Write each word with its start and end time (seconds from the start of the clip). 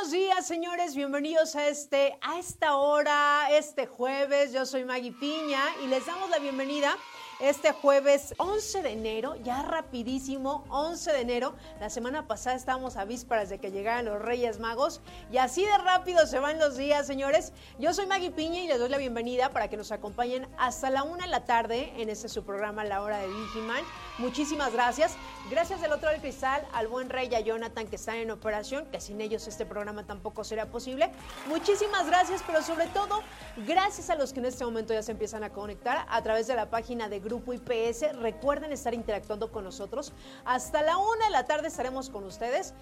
buenos 0.00 0.12
días, 0.12 0.46
señores. 0.46 0.94
Bienvenidos 0.94 1.56
a 1.56 1.68
este 1.68 2.16
a 2.22 2.38
esta 2.38 2.76
hora, 2.76 3.50
este 3.50 3.86
jueves. 3.86 4.50
Yo 4.50 4.64
soy 4.64 4.82
Maggie 4.82 5.12
Piña 5.12 5.62
y 5.84 5.88
les 5.88 6.06
damos 6.06 6.30
la 6.30 6.38
bienvenida 6.38 6.96
este 7.38 7.72
jueves 7.72 8.34
11 8.38 8.82
de 8.82 8.92
enero, 8.92 9.36
ya 9.42 9.62
rapidísimo, 9.62 10.64
11 10.70 11.12
de 11.12 11.20
enero. 11.20 11.54
La 11.80 11.90
semana 11.90 12.26
pasada 12.26 12.56
estábamos 12.56 12.96
a 12.96 13.04
vísperas 13.04 13.50
de 13.50 13.58
que 13.58 13.70
llegaran 13.70 14.06
los 14.06 14.22
Reyes 14.22 14.58
Magos 14.58 15.02
y 15.30 15.36
así 15.36 15.66
de 15.66 15.76
rápido 15.76 16.26
se 16.26 16.38
van 16.38 16.58
los 16.58 16.78
días, 16.78 17.06
señores. 17.06 17.52
Yo 17.78 17.92
soy 17.92 18.06
Maggie 18.06 18.30
Piña 18.30 18.62
y 18.62 18.68
les 18.68 18.78
doy 18.78 18.88
la 18.88 18.98
bienvenida 18.98 19.50
para 19.50 19.68
que 19.68 19.76
nos 19.76 19.92
acompañen 19.92 20.48
hasta 20.56 20.88
la 20.88 21.02
una 21.02 21.24
de 21.24 21.30
la 21.30 21.44
tarde 21.44 21.92
en 21.98 22.08
este 22.08 22.30
su 22.30 22.42
programa 22.42 22.84
La 22.84 23.02
Hora 23.02 23.18
de 23.18 23.28
Vigiman. 23.28 23.84
Muchísimas 24.18 24.72
gracias. 24.72 25.16
Gracias 25.50 25.80
del 25.80 25.92
otro 25.92 26.10
del 26.10 26.20
cristal 26.20 26.66
al 26.72 26.88
buen 26.88 27.08
Rey 27.08 27.28
y 27.30 27.34
a 27.34 27.40
Jonathan 27.40 27.86
que 27.86 27.96
están 27.96 28.16
en 28.16 28.30
operación, 28.30 28.86
que 28.86 29.00
sin 29.00 29.20
ellos 29.20 29.46
este 29.48 29.64
programa 29.64 30.04
tampoco 30.04 30.44
sería 30.44 30.70
posible. 30.70 31.10
Muchísimas 31.48 32.06
gracias, 32.06 32.42
pero 32.46 32.62
sobre 32.62 32.86
todo 32.88 33.22
gracias 33.66 34.10
a 34.10 34.16
los 34.16 34.32
que 34.32 34.40
en 34.40 34.46
este 34.46 34.64
momento 34.64 34.92
ya 34.92 35.02
se 35.02 35.12
empiezan 35.12 35.42
a 35.42 35.50
conectar 35.50 36.06
a 36.08 36.22
través 36.22 36.46
de 36.46 36.54
la 36.54 36.70
página 36.70 37.08
de 37.08 37.20
Grupo 37.20 37.52
IPS. 37.52 38.16
Recuerden 38.20 38.72
estar 38.72 38.94
interactuando 38.94 39.50
con 39.50 39.64
nosotros. 39.64 40.12
Hasta 40.44 40.82
la 40.82 40.98
una 40.98 41.24
de 41.24 41.30
la 41.30 41.46
tarde 41.46 41.68
estaremos 41.68 42.10
con 42.10 42.24
ustedes. 42.24 42.74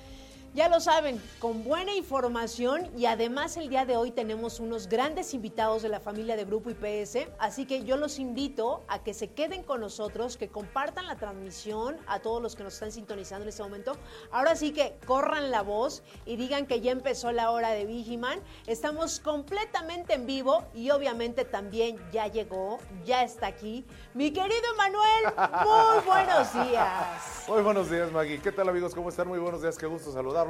Ya 0.54 0.70
lo 0.70 0.80
saben, 0.80 1.22
con 1.40 1.62
buena 1.62 1.94
información 1.94 2.90
y 2.96 3.04
además 3.04 3.58
el 3.58 3.68
día 3.68 3.84
de 3.84 3.98
hoy 3.98 4.10
tenemos 4.10 4.60
unos 4.60 4.88
grandes 4.88 5.34
invitados 5.34 5.82
de 5.82 5.90
la 5.90 6.00
familia 6.00 6.36
de 6.36 6.46
Grupo 6.46 6.70
IPS, 6.70 7.28
así 7.38 7.66
que 7.66 7.84
yo 7.84 7.98
los 7.98 8.18
invito 8.18 8.82
a 8.88 9.02
que 9.02 9.12
se 9.12 9.28
queden 9.28 9.62
con 9.62 9.80
nosotros, 9.80 10.38
que 10.38 10.48
compartan 10.48 11.06
la 11.06 11.16
transmisión 11.16 11.98
a 12.06 12.20
todos 12.20 12.42
los 12.42 12.56
que 12.56 12.64
nos 12.64 12.74
están 12.74 12.92
sintonizando 12.92 13.42
en 13.42 13.50
este 13.50 13.62
momento. 13.62 13.98
Ahora 14.32 14.56
sí 14.56 14.72
que 14.72 14.96
corran 15.06 15.50
la 15.50 15.60
voz 15.60 16.02
y 16.24 16.36
digan 16.36 16.66
que 16.66 16.80
ya 16.80 16.92
empezó 16.92 17.30
la 17.30 17.50
hora 17.50 17.70
de 17.70 17.84
Vigiman. 17.84 18.40
Estamos 18.66 19.20
completamente 19.20 20.14
en 20.14 20.26
vivo 20.26 20.64
y 20.74 20.90
obviamente 20.90 21.44
también 21.44 21.98
ya 22.10 22.26
llegó, 22.26 22.78
ya 23.04 23.22
está 23.22 23.48
aquí 23.48 23.84
mi 24.18 24.32
querido 24.32 24.64
Emanuel. 24.74 25.32
Muy 25.64 26.04
buenos 26.04 26.52
días. 26.68 27.44
Muy 27.46 27.62
buenos 27.62 27.88
días, 27.88 28.10
Maggie. 28.10 28.40
¿Qué 28.40 28.50
tal, 28.50 28.68
amigos? 28.68 28.92
¿Cómo 28.92 29.10
están? 29.10 29.28
Muy 29.28 29.38
buenos 29.38 29.62
días. 29.62 29.78
Qué 29.78 29.86
gusto 29.86 30.10
saludar 30.10 30.48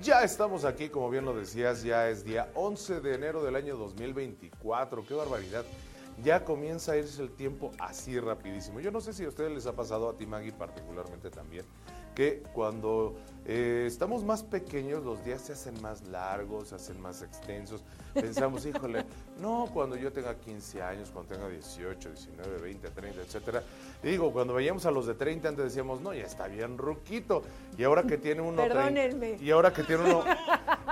ya 0.00 0.22
estamos 0.22 0.64
aquí, 0.64 0.88
como 0.88 1.10
bien 1.10 1.26
lo 1.26 1.34
decías, 1.34 1.82
ya 1.82 2.08
es 2.08 2.24
día 2.24 2.50
11 2.54 3.02
de 3.02 3.14
enero 3.14 3.44
del 3.44 3.56
año 3.56 3.76
2024. 3.76 5.04
¡Qué 5.04 5.12
barbaridad! 5.12 5.66
Ya 6.24 6.42
comienza 6.42 6.92
a 6.92 6.96
irse 6.96 7.20
el 7.20 7.30
tiempo 7.32 7.72
así 7.78 8.18
rapidísimo. 8.18 8.80
Yo 8.80 8.90
no 8.90 9.02
sé 9.02 9.12
si 9.12 9.26
a 9.26 9.28
ustedes 9.28 9.52
les 9.52 9.66
ha 9.66 9.74
pasado, 9.74 10.08
a 10.08 10.16
ti 10.16 10.24
Maggie 10.24 10.52
particularmente 10.52 11.28
también, 11.28 11.66
que 12.14 12.42
cuando 12.54 13.14
eh, 13.44 13.84
estamos 13.86 14.24
más 14.24 14.42
pequeños 14.42 15.02
los 15.04 15.24
días 15.24 15.42
se 15.42 15.52
hacen 15.52 15.80
más 15.82 16.02
largos, 16.02 16.68
se 16.68 16.76
hacen 16.76 17.00
más 17.00 17.22
extensos. 17.22 17.82
Pensamos, 18.14 18.64
híjole, 18.66 19.04
no 19.40 19.68
cuando 19.72 19.96
yo 19.96 20.12
tenga 20.12 20.34
15 20.34 20.82
años, 20.82 21.10
cuando 21.12 21.34
tenga 21.34 21.48
18, 21.48 22.10
19, 22.10 22.58
20, 22.60 22.88
30, 22.90 23.20
etcétera. 23.20 23.62
digo, 24.02 24.32
cuando 24.32 24.54
veíamos 24.54 24.86
a 24.86 24.90
los 24.90 25.06
de 25.06 25.14
30 25.14 25.48
antes 25.48 25.64
decíamos, 25.64 26.00
no, 26.00 26.14
ya 26.14 26.24
está 26.24 26.46
bien 26.46 26.78
ruquito. 26.78 27.42
Y 27.76 27.84
ahora 27.84 28.04
que 28.04 28.18
tiene 28.18 28.42
uno 28.42 28.62
Perdónenme. 28.62 29.38
y 29.40 29.50
ahora 29.50 29.72
que 29.72 29.82
tiene 29.82 30.04
uno 30.04 30.24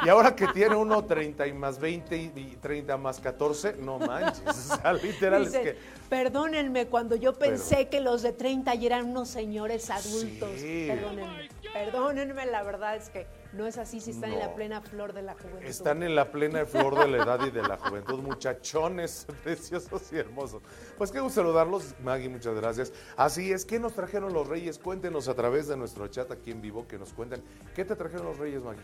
y 0.03 0.09
ahora 0.09 0.35
que 0.35 0.47
tiene 0.49 0.75
uno 0.77 1.05
30 1.05 1.47
y 1.47 1.53
más 1.53 1.79
20 1.79 2.17
y 2.17 2.57
30 2.61 2.97
más 2.97 3.21
14, 3.21 3.77
no 3.81 3.99
manches, 3.99 4.47
o 4.47 4.53
sea, 4.77 4.93
literal 5.03 5.47
es 5.47 5.53
que 5.53 5.77
Perdónenme 6.09 6.87
cuando 6.87 7.15
yo 7.15 7.39
pensé 7.39 7.89
que 7.89 8.01
los 8.01 8.23
de 8.23 8.33
30 8.33 8.75
ya 8.75 8.87
eran 8.87 9.11
unos 9.11 9.29
señores 9.29 9.91
adultos. 9.91 10.51
Perdónenme. 10.59 11.49
Perdónenme, 11.73 12.40
la 12.47 12.63
verdad 12.63 12.97
es 12.97 13.11
que 13.11 13.27
no 13.53 13.67
es 13.67 13.79
así 13.79 14.01
si 14.01 14.11
están 14.11 14.33
en 14.33 14.39
la 14.39 14.55
plena 14.55 14.81
flor 14.81 15.13
de 15.13 15.23
la 15.23 15.35
juventud. 15.35 15.63
Están 15.65 16.03
en 16.03 16.15
la 16.15 16.31
plena 16.31 16.65
flor 16.67 16.99
de 16.99 17.09
la 17.09 17.25
edad 17.25 17.45
y 17.45 17.51
de 17.51 17.63
la 17.63 17.77
juventud, 17.77 18.21
muchachones 18.21 19.27
preciosos 19.45 20.13
y 20.13 20.19
hermosos. 20.19 20.63
Pues 20.97 21.11
qué 21.11 21.21
gusto 21.21 21.41
saludarlos, 21.41 21.95
Maggie, 22.03 22.29
muchas 22.29 22.55
gracias. 22.55 22.93
Así 23.17 23.53
es, 23.53 23.65
¿qué 23.65 23.79
nos 23.79 23.95
trajeron 23.95 24.33
los 24.33 24.47
Reyes? 24.47 24.79
Cuéntenos 24.79 25.29
a 25.29 25.35
través 25.35 25.69
de 25.69 25.77
nuestro 25.77 26.07
chat 26.09 26.31
aquí 26.31 26.51
en 26.51 26.61
vivo 26.61 26.87
que 26.87 26.99
nos 26.99 27.13
cuenten. 27.13 27.43
¿Qué 27.75 27.85
te 27.85 27.97
trajeron 27.97 28.27
los 28.27 28.39
Reyes, 28.39 28.63
Maggie? 28.63 28.83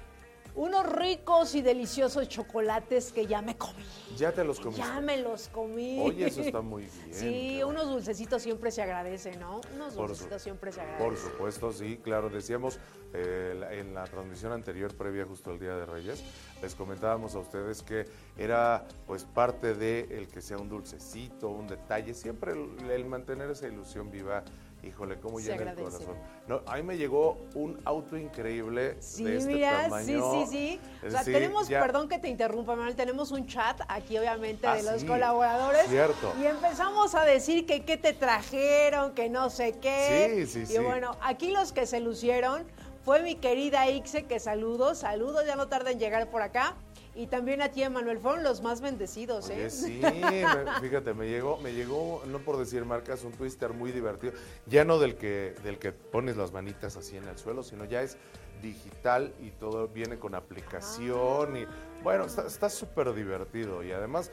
Unos 0.57 0.87
ricos 0.91 1.55
y 1.55 1.61
deliciosos 1.61 2.29
chocolates 2.29 3.13
que 3.13 3.27
ya 3.27 3.43
me 3.43 3.57
comí. 3.57 3.85
Ya 4.17 4.33
te 4.33 4.43
los 4.43 4.59
comí. 4.59 4.77
Ya 4.77 5.01
me 5.01 5.19
los 5.19 5.49
comí. 5.49 6.01
Oye, 6.01 6.27
eso 6.27 6.41
está 6.41 6.61
muy 6.63 6.85
bien. 7.05 7.15
Sí, 7.15 7.63
unos 7.63 7.87
dulcecitos 7.87 8.43
siempre 8.43 8.71
se 8.71 8.83
agradecen, 8.83 9.39
¿no? 9.39 9.61
Unos 9.75 9.95
dulcecitos 9.95 10.43
siempre 10.43 10.73
se 10.73 10.81
agradecen. 10.81 11.07
Por 11.07 11.17
supuesto, 11.19 11.73
sí, 11.73 11.99
claro. 12.03 12.31
Decíamos 12.31 12.81
eh, 13.13 13.69
en 13.73 13.95
la 13.95 14.05
transmisión 14.05 14.53
anterior, 14.53 14.95
previa 14.97 15.27
justo 15.27 15.51
al 15.51 15.59
Día 15.59 15.77
de 15.77 15.85
Reyes, 15.85 16.25
les 16.63 16.75
comentábamos 16.75 17.35
a 17.35 17.41
ustedes 17.41 17.83
que 17.83 18.07
era 18.39 18.87
pues 19.07 19.25
parte 19.25 19.75
de 19.75 20.09
el 20.11 20.29
que 20.29 20.41
sea 20.41 20.57
un 20.57 20.71
dulcecito, 20.71 21.51
un 21.51 21.67
detalle, 21.69 22.15
siempre 22.15 22.53
el 22.53 23.05
mantener 23.05 23.51
esa 23.51 23.69
ilusión 23.69 24.11
viva 24.11 24.43
Híjole, 24.87 25.19
cómo 25.19 25.41
llena 25.41 25.73
el 25.73 25.77
corazón. 25.77 26.17
No, 26.47 26.63
a 26.67 26.77
mí 26.77 26.83
me 26.83 26.97
llegó 26.97 27.39
un 27.55 27.81
auto 27.85 28.17
increíble 28.17 28.97
sí, 29.01 29.25
de 29.25 29.37
este 29.39 29.53
mira, 29.53 29.83
tamaño. 29.83 30.33
Sí, 30.33 30.47
sí, 30.47 30.81
sí. 31.01 31.07
O 31.07 31.11
sea, 31.11 31.25
tenemos, 31.25 31.69
perdón 31.69 32.09
que 32.09 32.19
te 32.19 32.29
interrumpa, 32.29 32.77
Manuel, 32.77 32.95
tenemos 32.95 33.33
un 33.33 33.47
chat 33.47 33.81
aquí 33.89 34.17
obviamente 34.17 34.67
de 34.67 34.81
ah, 34.89 34.93
los 34.93 35.05
colaboradores. 35.05 35.89
Cierto. 35.89 36.33
Y 36.41 36.47
empezamos 36.47 37.15
a 37.15 37.25
decir 37.25 37.67
que 37.67 37.85
qué 37.85 37.97
te 37.97 38.13
trajeron, 38.13 39.13
que 39.13 39.29
no 39.29 39.51
sé 39.51 39.73
qué. 39.73 40.47
Sí, 40.47 40.47
sí, 40.47 40.61
y 40.61 40.67
sí. 40.67 40.75
Y 40.75 40.79
bueno, 40.79 41.17
aquí 41.21 41.51
los 41.51 41.73
que 41.73 41.87
se 41.87 42.01
lucieron 42.01 42.65
fue 43.05 43.23
mi 43.23 43.35
querida 43.37 43.89
Ixe, 43.89 44.25
que 44.25 44.39
saludos, 44.39 44.99
saludos, 44.99 45.47
ya 45.47 45.57
no 45.57 45.69
tarda 45.69 45.91
en 45.91 45.99
llegar 45.99 46.31
por 46.31 46.43
acá. 46.43 46.77
Y 47.17 47.29
también 47.29 47.63
a 47.63 47.71
ti, 47.71 47.83
Manuel, 47.89 48.19
fueron 48.19 48.45
los 48.45 48.61
más 48.61 48.83
bendecidos, 48.83 49.49
¿eh? 49.49 49.71
sí, 49.71 50.03
fíjate, 50.83 51.15
me 51.15 51.27
llegó, 51.27 51.57
me 51.63 51.73
llegó, 51.73 52.23
no 52.27 52.41
por 52.41 52.59
decir 52.59 52.85
marcas, 52.85 53.25
un 53.25 53.33
twister 53.33 53.73
muy 53.73 53.91
divertido. 53.91 54.35
Ya 54.67 54.85
no 54.85 54.99
del 54.99 55.17
que, 55.17 55.55
del 55.65 55.79
que 55.79 55.93
pones 55.93 56.37
las 56.37 56.53
manitas 56.53 56.95
así 56.99 57.17
en 57.17 57.27
el 57.27 57.39
suelo, 57.39 57.63
sino 57.63 57.87
ya 57.87 58.03
es 58.03 58.19
digital 58.61 59.33
y 59.41 59.51
todo 59.51 59.89
viene 59.89 60.19
con 60.19 60.35
aplicación 60.35 61.57
y 61.57 61.67
bueno, 62.03 62.25
está 62.25 62.69
súper 62.69 63.13
divertido 63.15 63.83
y 63.83 63.93
además 63.93 64.31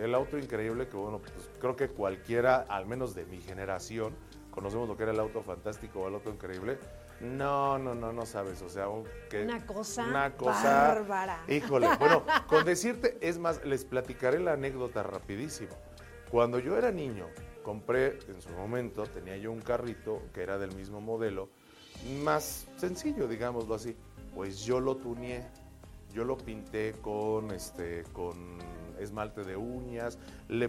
el 0.00 0.14
auto 0.14 0.38
increíble 0.38 0.88
que 0.88 0.96
bueno, 0.96 1.18
pues 1.18 1.32
creo 1.60 1.76
que 1.76 1.88
cualquiera, 1.88 2.64
al 2.68 2.86
menos 2.86 3.14
de 3.14 3.24
mi 3.26 3.40
generación, 3.40 4.14
conocemos 4.50 4.88
lo 4.88 4.96
que 4.96 5.04
era 5.04 5.12
el 5.12 5.20
auto 5.20 5.42
fantástico 5.42 6.00
o 6.00 6.08
el 6.08 6.14
auto 6.14 6.30
increíble, 6.30 6.78
no, 7.20 7.78
no, 7.78 7.94
no, 7.94 8.12
no 8.12 8.24
sabes, 8.24 8.62
o 8.62 8.68
sea, 8.68 8.86
que 9.28 9.44
una 9.44 9.66
cosa, 9.66 10.06
una 10.06 10.36
cosa 10.36 10.88
bárbara. 10.88 11.44
Híjole, 11.48 11.88
bueno, 11.98 12.24
con 12.48 12.64
decirte, 12.64 13.18
es 13.20 13.38
más, 13.38 13.64
les 13.64 13.84
platicaré 13.84 14.38
la 14.38 14.54
anécdota 14.54 15.02
rapidísimo. 15.02 15.74
Cuando 16.30 16.58
yo 16.58 16.78
era 16.78 16.90
niño, 16.90 17.26
compré 17.62 18.18
en 18.28 18.40
su 18.40 18.50
momento, 18.50 19.04
tenía 19.04 19.36
yo 19.36 19.52
un 19.52 19.60
carrito 19.60 20.22
que 20.32 20.42
era 20.42 20.58
del 20.58 20.74
mismo 20.74 21.00
modelo, 21.00 21.50
más 22.22 22.66
sencillo, 22.76 23.28
digámoslo 23.28 23.74
así. 23.74 23.96
Pues 24.34 24.60
yo 24.60 24.80
lo 24.80 24.96
tuneé, 24.96 25.44
yo 26.14 26.24
lo 26.24 26.38
pinté 26.38 26.94
con 27.02 27.50
este, 27.50 28.04
con 28.12 28.58
esmalte 28.98 29.44
de 29.44 29.56
uñas, 29.56 30.18
le, 30.50 30.68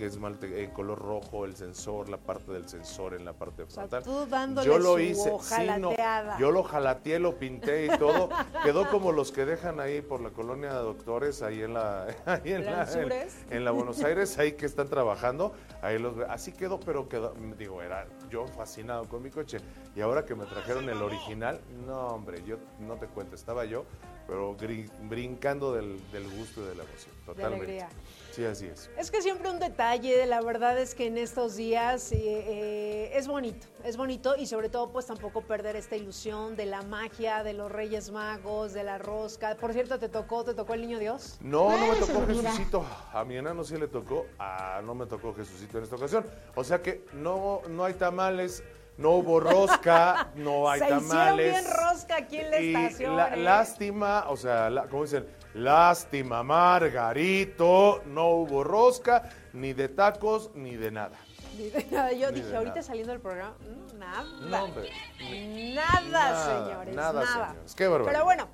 esmalte 0.00 0.62
en 0.62 0.70
color 0.70 0.98
rojo, 0.98 1.46
el 1.46 1.56
sensor, 1.56 2.10
la 2.10 2.18
parte 2.18 2.52
del 2.52 2.68
sensor 2.68 3.14
en 3.14 3.24
la 3.24 3.32
parte 3.32 3.64
frontal. 3.64 4.04
yo 4.62 4.78
lo 4.78 4.98
hice, 4.98 5.32
yo 6.38 6.50
lo 6.50 6.62
jalateé, 6.62 7.18
lo 7.18 7.36
pinté 7.36 7.86
y 7.86 7.98
todo. 7.98 8.28
Quedó 8.64 8.88
como 8.90 9.12
los 9.12 9.32
que 9.32 9.46
dejan 9.46 9.80
ahí 9.80 10.02
por 10.02 10.20
la 10.20 10.30
colonia 10.30 10.74
de 10.74 10.78
doctores, 10.80 11.40
ahí 11.42 11.62
en 11.62 11.72
la, 11.72 12.06
en, 12.44 13.64
la, 13.64 13.70
Buenos 13.70 14.04
Aires, 14.04 14.38
ahí 14.38 14.52
que 14.52 14.66
están 14.66 14.88
trabajando. 14.88 15.54
Ahí 15.80 15.98
los, 15.98 16.18
así 16.28 16.52
quedó, 16.52 16.78
pero 16.78 17.08
quedó, 17.08 17.34
digo, 17.58 17.80
era 17.80 18.06
yo 18.28 18.46
fascinado 18.46 19.08
con 19.08 19.22
mi 19.22 19.30
coche. 19.30 19.58
Y 19.96 20.02
ahora 20.02 20.26
que 20.26 20.34
me 20.34 20.44
trajeron 20.44 20.88
el 20.90 21.00
original, 21.00 21.60
no 21.86 22.08
hombre, 22.08 22.42
yo 22.44 22.58
no 22.78 22.96
te 22.96 23.06
cuento, 23.06 23.34
estaba 23.34 23.64
yo 23.64 23.84
pero 24.26 24.56
brin- 24.56 24.90
brincando 25.02 25.74
del, 25.74 26.00
del 26.10 26.26
gusto 26.30 26.62
y 26.62 26.68
de 26.68 26.74
la 26.76 26.84
emoción, 26.84 27.14
totalmente. 27.26 27.86
Sí, 28.34 28.44
así 28.44 28.66
es. 28.66 28.90
Es 28.98 29.12
que 29.12 29.22
siempre 29.22 29.48
un 29.48 29.60
detalle, 29.60 30.26
la 30.26 30.40
verdad 30.40 30.76
es 30.76 30.96
que 30.96 31.06
en 31.06 31.18
estos 31.18 31.54
días 31.54 32.10
eh, 32.10 32.18
eh, 32.20 33.12
es 33.14 33.28
bonito, 33.28 33.68
es 33.84 33.96
bonito 33.96 34.34
y 34.36 34.46
sobre 34.46 34.68
todo 34.68 34.90
pues 34.90 35.06
tampoco 35.06 35.42
perder 35.42 35.76
esta 35.76 35.94
ilusión 35.94 36.56
de 36.56 36.66
la 36.66 36.82
magia, 36.82 37.44
de 37.44 37.52
los 37.52 37.70
Reyes 37.70 38.10
Magos, 38.10 38.72
de 38.72 38.82
la 38.82 38.98
rosca. 38.98 39.54
Por 39.54 39.72
cierto, 39.72 40.00
¿te 40.00 40.08
tocó, 40.08 40.42
te 40.42 40.52
tocó 40.52 40.74
el 40.74 40.80
Niño 40.80 40.98
Dios? 40.98 41.38
No, 41.40 41.70
no 41.78 41.86
me 41.86 41.94
tocó. 41.94 42.26
Jesucito. 42.26 42.84
A 43.12 43.24
mi 43.24 43.36
enano 43.36 43.62
sí 43.62 43.76
le 43.76 43.86
tocó. 43.86 44.26
Ah, 44.40 44.82
no 44.84 44.96
me 44.96 45.06
tocó 45.06 45.32
Jesucito 45.32 45.78
en 45.78 45.84
esta 45.84 45.94
ocasión. 45.94 46.26
O 46.56 46.64
sea 46.64 46.82
que 46.82 47.04
no, 47.12 47.62
no 47.68 47.84
hay 47.84 47.94
tamales, 47.94 48.64
no 48.96 49.10
hubo 49.10 49.40
rosca, 49.40 50.28
no 50.36 50.68
hay 50.70 50.80
Se 50.80 50.86
tamales. 50.88 51.52
bien 51.52 51.64
rosca 51.74 52.16
aquí 52.16 52.38
en 52.38 52.50
la 52.50 52.60
Y 52.60 52.74
estación, 52.74 53.16
la- 53.16 53.28
¿eh? 53.34 53.36
Lástima, 53.38 54.24
o 54.28 54.36
sea, 54.36 54.70
la- 54.70 54.86
¿cómo 54.88 55.02
dicen? 55.04 55.26
Lástima, 55.54 56.42
Margarito. 56.42 58.02
No 58.06 58.28
hubo 58.30 58.64
rosca, 58.64 59.30
ni 59.52 59.72
de 59.72 59.88
tacos, 59.88 60.50
ni 60.54 60.76
de 60.76 60.90
nada. 60.90 61.16
Ni 61.56 61.70
de 61.70 61.84
nada. 61.90 62.12
Yo 62.12 62.30
Ni 62.32 62.40
dije, 62.40 62.56
ahorita 62.56 62.76
nada. 62.76 62.82
saliendo 62.86 63.12
del 63.12 63.20
programa, 63.20 63.54
mm, 63.60 63.98
nada. 63.98 64.24
No, 64.40 64.64
hombre. 64.64 64.90
Nada, 65.74 66.00
Nada, 66.10 66.44
señores, 66.66 66.94
nada, 66.96 67.24
nada. 67.24 67.48
señores. 67.50 67.74
Qué 67.76 67.86
barbaridad. 67.88 68.12
Pero 68.12 68.24
bueno, 68.24 68.48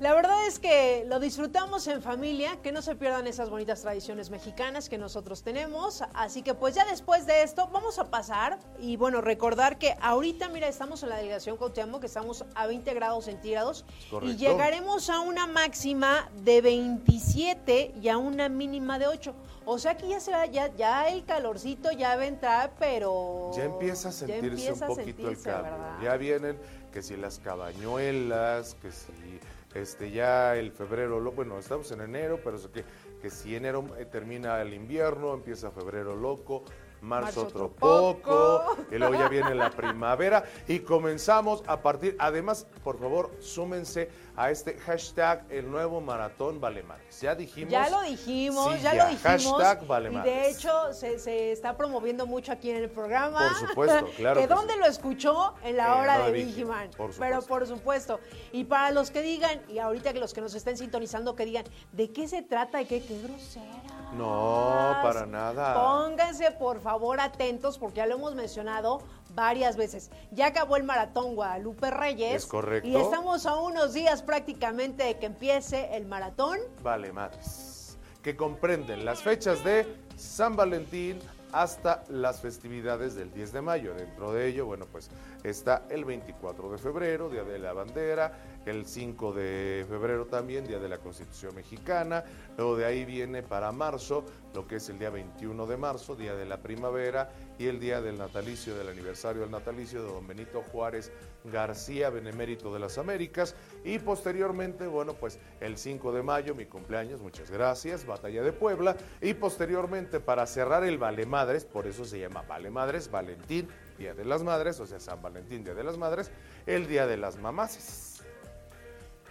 la 0.00 0.14
verdad 0.14 0.46
es 0.46 0.60
que 0.60 1.04
lo 1.08 1.18
disfrutamos 1.18 1.86
en 1.88 2.02
familia, 2.02 2.58
que 2.62 2.70
no 2.70 2.82
se 2.82 2.94
pierdan 2.94 3.26
esas 3.26 3.50
bonitas 3.50 3.82
tradiciones 3.82 4.30
mexicanas 4.30 4.88
que 4.88 4.96
nosotros 4.96 5.42
tenemos. 5.42 6.04
Así 6.14 6.42
que 6.42 6.54
pues 6.54 6.76
ya 6.76 6.84
después 6.84 7.26
de 7.26 7.42
esto 7.42 7.68
vamos 7.72 7.98
a 7.98 8.04
pasar 8.04 8.58
y 8.78 8.96
bueno, 8.96 9.20
recordar 9.20 9.76
que 9.78 9.96
ahorita, 10.00 10.48
mira, 10.50 10.68
estamos 10.68 11.02
en 11.02 11.08
la 11.08 11.16
delegación 11.16 11.56
Cuauhtémoc, 11.56 12.00
que 12.00 12.06
estamos 12.06 12.44
a 12.54 12.66
20 12.68 12.94
grados 12.94 13.24
centígrados 13.24 13.84
y 14.22 14.36
llegaremos 14.36 15.10
a 15.10 15.20
una 15.20 15.46
máxima 15.48 16.30
de 16.44 16.60
27 16.60 17.94
y 18.00 18.08
a 18.08 18.18
una 18.18 18.48
mínima 18.48 18.98
de 19.00 19.08
8. 19.08 19.34
O 19.64 19.78
sea 19.78 19.96
que 19.96 20.08
ya 20.08 20.20
se 20.20 20.30
va, 20.30 20.46
ya, 20.46 20.74
ya 20.76 21.08
el 21.08 21.24
calorcito 21.24 21.90
ya 21.90 22.16
va 22.16 22.22
a 22.22 22.26
entrar, 22.26 22.72
pero 22.78 23.50
Ya 23.54 23.64
empieza 23.64 24.10
a 24.10 24.12
sentirse 24.12 24.46
empieza 24.46 24.88
un 24.88 24.96
poquito 24.96 25.22
sentirse, 25.22 25.50
el 25.50 25.54
cambio. 25.56 25.72
¿verdad? 25.72 26.02
Ya 26.02 26.16
vienen 26.16 26.58
que 26.92 27.02
si 27.02 27.16
las 27.16 27.38
cabañuelas, 27.40 28.76
que 28.80 28.90
si 28.92 29.40
este 29.74 30.10
ya 30.10 30.56
el 30.56 30.72
febrero, 30.72 31.20
bueno, 31.32 31.58
estamos 31.58 31.90
en 31.92 32.00
enero, 32.00 32.40
pero 32.42 32.56
eso 32.56 32.70
que, 32.70 32.84
que 33.20 33.30
si 33.30 33.54
enero 33.54 33.84
eh, 33.98 34.04
termina 34.04 34.60
el 34.60 34.74
invierno, 34.74 35.34
empieza 35.34 35.70
febrero 35.70 36.16
loco, 36.16 36.64
marzo, 37.00 37.42
otro 37.42 37.70
poco, 37.72 38.20
poco. 38.22 38.76
y 38.90 38.98
luego 38.98 39.14
ya 39.14 39.28
viene 39.28 39.54
la 39.54 39.70
primavera 39.70 40.44
y 40.66 40.80
comenzamos 40.80 41.62
a 41.66 41.80
partir, 41.82 42.16
además, 42.18 42.66
por 42.82 42.98
favor, 42.98 43.30
súmense 43.40 44.08
a 44.38 44.52
este 44.52 44.78
hashtag 44.78 45.44
el 45.50 45.68
nuevo 45.68 46.00
maratón 46.00 46.60
vale. 46.60 46.84
Ya 47.20 47.34
dijimos. 47.34 47.72
Ya 47.72 47.90
lo 47.90 48.02
dijimos, 48.02 48.72
Sí, 48.74 48.80
ya, 48.82 48.94
lo 48.94 49.10
dijimos. 49.10 49.62
Hashtag 49.62 49.86
vale 49.88 50.12
y 50.12 50.16
de 50.20 50.48
hecho 50.50 50.92
se, 50.92 51.18
se 51.18 51.50
está 51.50 51.76
promoviendo 51.76 52.24
mucho 52.24 52.52
aquí 52.52 52.70
en 52.70 52.76
el 52.76 52.88
programa. 52.88 53.48
Por 53.58 53.68
supuesto, 53.68 54.08
claro 54.16 54.40
¿Que 54.40 54.46
que 54.46 54.54
dónde 54.54 54.74
sí. 54.74 54.78
lo 54.78 54.86
escuchó? 54.86 55.54
En 55.64 55.76
la 55.76 55.96
hora 55.96 56.18
de 56.18 56.32
de 56.32 56.44
Vigiman, 56.44 56.90
por 56.96 57.10
Pero 57.18 57.40
supuesto. 57.40 57.48
por 57.48 57.66
supuesto. 57.66 58.20
Y 58.52 58.64
para 58.64 58.92
los 58.92 59.10
que 59.10 59.22
digan, 59.22 59.60
y 59.68 59.80
ahorita 59.80 60.12
que 60.12 60.20
los 60.20 60.32
que 60.32 60.40
nos 60.40 60.54
estén 60.54 60.76
sintonizando, 60.76 61.34
que 61.34 61.44
digan, 61.44 61.64
¿de 61.92 62.12
qué 62.12 62.28
se 62.28 62.42
trata? 62.42 62.78
¿De 62.78 62.86
qué? 62.86 63.02
¡Qué 63.02 63.20
grosera! 63.20 63.64
No, 64.12 64.96
para 65.02 65.26
nada. 65.26 65.74
Pónganse 65.74 66.52
por 66.52 66.80
favor 66.80 67.20
atentos 67.20 67.76
porque 67.78 67.96
ya 67.98 68.06
lo 68.06 68.14
hemos 68.14 68.34
mencionado 68.34 69.02
varias 69.34 69.76
veces. 69.76 70.10
Ya 70.30 70.46
acabó 70.46 70.76
el 70.76 70.84
maratón 70.84 71.34
Guadalupe 71.34 71.90
Reyes. 71.90 72.44
Es 72.44 72.46
correcto. 72.46 72.88
Y 72.88 72.96
estamos 72.96 73.46
a 73.46 73.56
unos 73.56 73.94
días 73.94 74.22
prácticamente 74.22 75.04
de 75.04 75.18
que 75.18 75.26
empiece 75.26 75.96
el 75.96 76.06
maratón 76.06 76.58
Vale 76.82 77.12
madres, 77.12 77.98
que 78.22 78.36
comprenden 78.36 79.04
las 79.04 79.22
fechas 79.22 79.62
de 79.64 79.86
San 80.16 80.56
Valentín 80.56 81.18
hasta 81.52 82.04
las 82.08 82.40
festividades 82.40 83.14
del 83.14 83.32
10 83.32 83.52
de 83.52 83.62
mayo. 83.62 83.94
Dentro 83.94 84.32
de 84.32 84.48
ello, 84.48 84.66
bueno, 84.66 84.86
pues 84.90 85.10
está 85.42 85.84
el 85.90 86.04
24 86.04 86.70
de 86.70 86.78
febrero, 86.78 87.30
Día 87.30 87.44
de 87.44 87.58
la 87.58 87.72
Bandera, 87.72 88.32
el 88.66 88.86
5 88.86 89.32
de 89.32 89.86
febrero 89.88 90.26
también, 90.26 90.66
Día 90.66 90.78
de 90.78 90.88
la 90.88 90.98
Constitución 90.98 91.54
Mexicana, 91.54 92.24
luego 92.56 92.76
de 92.76 92.84
ahí 92.84 93.04
viene 93.04 93.42
para 93.42 93.72
marzo, 93.72 94.24
lo 94.54 94.66
que 94.66 94.76
es 94.76 94.88
el 94.88 94.98
día 94.98 95.10
21 95.10 95.66
de 95.66 95.76
marzo, 95.76 96.16
Día 96.16 96.34
de 96.34 96.44
la 96.44 96.58
Primavera, 96.58 97.30
y 97.58 97.66
el 97.66 97.80
día 97.80 98.00
del 98.00 98.18
natalicio, 98.18 98.76
del 98.76 98.88
aniversario 98.88 99.42
del 99.42 99.50
natalicio 99.50 100.02
de 100.02 100.08
don 100.08 100.26
Benito 100.26 100.62
Juárez 100.70 101.12
García, 101.44 102.10
Benemérito 102.10 102.72
de 102.72 102.80
las 102.80 102.98
Américas, 102.98 103.54
y 103.84 103.98
posteriormente, 103.98 104.86
bueno, 104.86 105.14
pues 105.14 105.38
el 105.60 105.76
5 105.76 106.12
de 106.12 106.22
mayo, 106.22 106.54
mi 106.54 106.66
cumpleaños, 106.66 107.20
muchas 107.20 107.50
gracias, 107.50 108.06
Batalla 108.06 108.42
de 108.42 108.52
Puebla, 108.52 108.96
y 109.20 109.34
posteriormente 109.34 110.20
para 110.20 110.46
cerrar 110.46 110.84
el 110.84 110.98
Vale 110.98 111.26
Madres, 111.26 111.64
por 111.64 111.86
eso 111.86 112.04
se 112.04 112.20
llama 112.20 112.42
Vale 112.42 112.70
Madres, 112.70 113.10
Valentín, 113.10 113.68
Día 113.98 114.14
de 114.14 114.24
las 114.24 114.42
Madres, 114.42 114.78
o 114.80 114.86
sea, 114.86 115.00
San 115.00 115.20
Valentín, 115.20 115.64
Día 115.64 115.74
de 115.74 115.84
las 115.84 115.98
Madres, 115.98 116.30
el 116.66 116.86
Día 116.86 117.06
de 117.06 117.16
las 117.16 117.36
Mamás. 117.38 118.07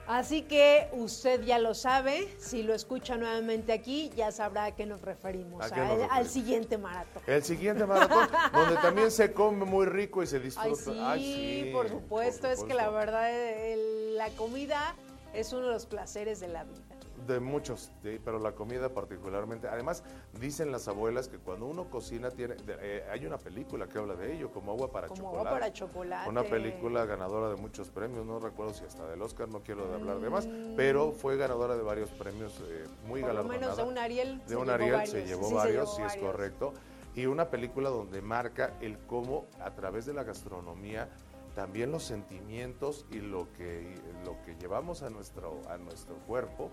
Así 0.07 0.43
que 0.43 0.87
usted 0.93 1.41
ya 1.43 1.59
lo 1.59 1.73
sabe, 1.73 2.29
si 2.39 2.63
lo 2.63 2.73
escucha 2.73 3.17
nuevamente 3.17 3.73
aquí, 3.73 4.09
ya 4.15 4.31
sabrá 4.31 4.65
a 4.65 4.71
qué 4.75 4.85
nos 4.85 5.01
referimos, 5.01 5.61
¿A 5.65 5.69
qué 5.69 5.81
al, 5.81 5.87
nos 5.87 5.91
al 5.95 5.99
referimos? 6.03 6.31
siguiente 6.31 6.77
maratón. 6.77 7.23
El 7.27 7.43
siguiente 7.43 7.85
maratón, 7.85 8.29
donde 8.53 8.75
también 8.77 9.11
se 9.11 9.33
come 9.33 9.65
muy 9.65 9.85
rico 9.85 10.23
y 10.23 10.27
se 10.27 10.37
Ay 10.37 10.43
disfruta. 10.43 11.15
sí, 11.15 11.61
sí, 11.65 11.69
por, 11.73 11.89
supuesto, 11.89 12.47
es 12.47 12.63
que 12.63 12.73
la 12.73 12.89
verdad 12.89 13.29
el- 13.31 14.15
la 14.15 14.29
comida 14.31 14.95
es 15.33 15.51
uno 15.51 15.67
de 15.67 15.73
los 15.73 15.85
placeres 15.85 16.39
de 16.39 16.47
la 16.47 16.63
vida. 16.63 16.79
De 17.27 17.41
muchos, 17.41 17.91
sí, 18.01 18.21
pero 18.23 18.39
la 18.39 18.53
comida 18.53 18.87
particularmente. 18.87 19.67
Además, 19.67 20.01
dicen 20.39 20.71
las 20.71 20.87
abuelas 20.87 21.27
que 21.27 21.37
cuando 21.39 21.65
uno 21.65 21.89
cocina 21.89 22.31
tiene, 22.31 22.55
eh, 22.67 23.05
hay 23.11 23.25
una 23.25 23.37
película 23.37 23.85
que 23.87 23.97
habla 23.97 24.15
de 24.15 24.33
ello, 24.33 24.49
como 24.49 24.71
agua 24.71 24.89
para 24.89 25.07
Como 25.09 25.17
chocolate. 25.23 25.39
agua 25.49 25.51
para 25.59 25.73
chocolate. 25.73 26.29
Una 26.29 26.43
película 26.43 27.05
ganadora 27.05 27.49
de 27.49 27.57
muchos 27.57 27.89
premios, 27.89 28.25
no 28.25 28.39
recuerdo 28.39 28.73
si 28.73 28.85
hasta 28.85 29.05
del 29.09 29.21
Oscar, 29.21 29.49
no 29.49 29.59
quiero 29.61 29.93
hablar 29.93 30.19
de 30.21 30.29
más, 30.29 30.47
Mm. 30.47 30.75
pero 30.77 31.11
fue 31.11 31.35
ganadora 31.35 31.75
de 31.75 31.83
varios 31.83 32.09
premios, 32.11 32.61
eh, 32.65 32.85
muy 33.05 33.19
Por 33.19 33.29
galardonada. 33.31 33.59
menos 33.59 33.77
de 33.77 33.83
un 33.83 33.97
Ariel. 33.97 34.41
De 34.47 34.55
un 34.55 34.69
Ariel 34.69 34.91
varios, 34.93 35.09
se 35.09 35.25
llevó 35.25 35.49
sí, 35.49 35.53
varios, 35.53 35.89
sí 35.91 35.97
llevó 36.01 36.07
es 36.13 36.15
correcto. 36.17 36.73
Y 37.13 37.25
una 37.25 37.49
película 37.49 37.89
donde 37.89 38.21
marca 38.21 38.73
el 38.79 38.97
cómo 38.99 39.47
a 39.59 39.71
través 39.71 40.05
de 40.05 40.13
la 40.13 40.23
gastronomía 40.23 41.09
también 41.55 41.91
los 41.91 42.03
sentimientos 42.03 43.05
y 43.11 43.15
lo 43.19 43.51
que, 43.53 43.95
lo 44.23 44.39
que 44.45 44.55
llevamos 44.55 45.01
a 45.01 45.09
nuestro, 45.09 45.59
a 45.67 45.77
nuestro 45.77 46.15
cuerpo 46.27 46.69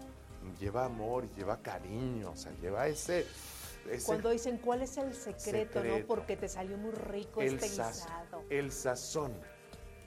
lleva 0.58 0.84
amor, 0.84 1.28
lleva 1.34 1.58
cariño, 1.58 2.30
o 2.32 2.36
sea, 2.36 2.52
lleva 2.60 2.86
ese... 2.88 3.26
ese 3.90 4.06
Cuando 4.06 4.30
dicen 4.30 4.58
cuál 4.58 4.82
es 4.82 4.96
el 4.96 5.14
secreto, 5.14 5.82
¿no? 5.82 6.06
Porque 6.06 6.36
te 6.36 6.48
salió 6.48 6.76
muy 6.76 6.92
rico 6.92 7.40
el, 7.40 7.54
este 7.54 7.68
guisado. 7.68 8.44
el 8.50 8.72
sazón, 8.72 9.32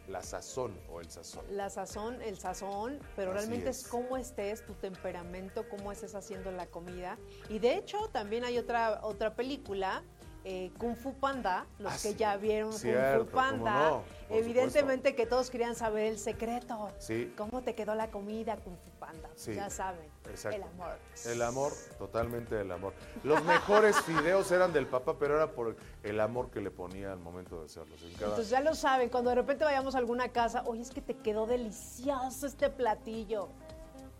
la 0.08 0.22
sazón 0.24 0.80
o 0.90 1.02
el 1.02 1.10
sazón. 1.10 1.46
La 1.52 1.70
sazón, 1.70 2.22
el 2.22 2.38
sazón, 2.38 3.00
pero 3.16 3.32
Así 3.32 3.40
realmente 3.40 3.70
es. 3.70 3.84
es. 3.84 3.88
cómo 3.88 4.18
estés, 4.18 4.66
tu 4.66 4.74
temperamento, 4.74 5.68
cómo 5.70 5.92
estés 5.92 6.16
haciendo 6.16 6.52
la 6.52 6.66
comida. 6.68 7.18
Y 7.50 7.60
de 7.60 7.76
hecho, 7.76 8.10
también 8.10 8.44
hay 8.44 8.58
otra, 8.58 9.00
otra 9.04 9.36
película, 9.36 10.04
eh, 10.50 10.72
Kung 10.78 10.96
Fu 10.96 11.14
Panda, 11.14 11.66
los 11.78 11.92
Ah, 11.92 11.96
que 12.02 12.12
sí. 12.12 12.16
ya 12.16 12.38
vieron 12.38 12.72
Cierto, 12.72 13.18
Kung 13.26 13.30
Fu 13.30 13.36
Panda, 13.36 13.90
no, 13.90 14.04
evidentemente 14.30 15.14
que 15.14 15.26
todos 15.26 15.50
querían 15.50 15.76
saber 15.76 16.06
el 16.06 16.18
secreto. 16.18 16.90
Sí. 17.00 17.34
¿Cómo 17.38 17.62
te 17.64 17.76
quedó 17.76 17.96
la 17.96 18.10
comida 18.10 18.56
Kung 18.56 18.78
Fu 18.78 18.90
Panda? 18.98 19.28
Sí, 19.36 19.54
Ya 19.56 19.70
saben, 19.70 20.10
exacto. 20.30 20.56
el 20.56 20.64
amor. 20.64 20.98
El 21.26 21.42
amor, 21.42 21.74
totalmente 22.00 22.62
el 22.62 22.72
amor. 22.72 22.94
Los 23.26 23.44
mejores 23.44 23.98
fideos 24.06 24.50
eran 24.54 24.72
del 24.72 24.88
papá, 24.88 25.18
pero 25.20 25.36
era 25.36 25.52
por 25.52 25.76
el 26.04 26.20
amor 26.22 26.50
que 26.50 26.62
le 26.62 26.72
ponía 26.72 27.12
al 27.12 27.20
momento 27.20 27.60
de 27.60 27.66
hacerlos. 27.66 28.02
En 28.02 28.14
cada- 28.14 28.28
Entonces 28.30 28.50
ya 28.50 28.62
lo 28.62 28.74
saben, 28.74 29.10
cuando 29.10 29.32
de 29.32 29.36
repente 29.36 29.66
vayamos 29.66 29.96
a 29.96 29.98
alguna 29.98 30.30
casa, 30.30 30.64
oye, 30.66 30.82
es 30.82 30.92
que 30.92 31.02
te 31.02 31.14
quedó 31.18 31.46
delicioso 31.46 32.48
este 32.48 32.70
platillo. 32.70 33.50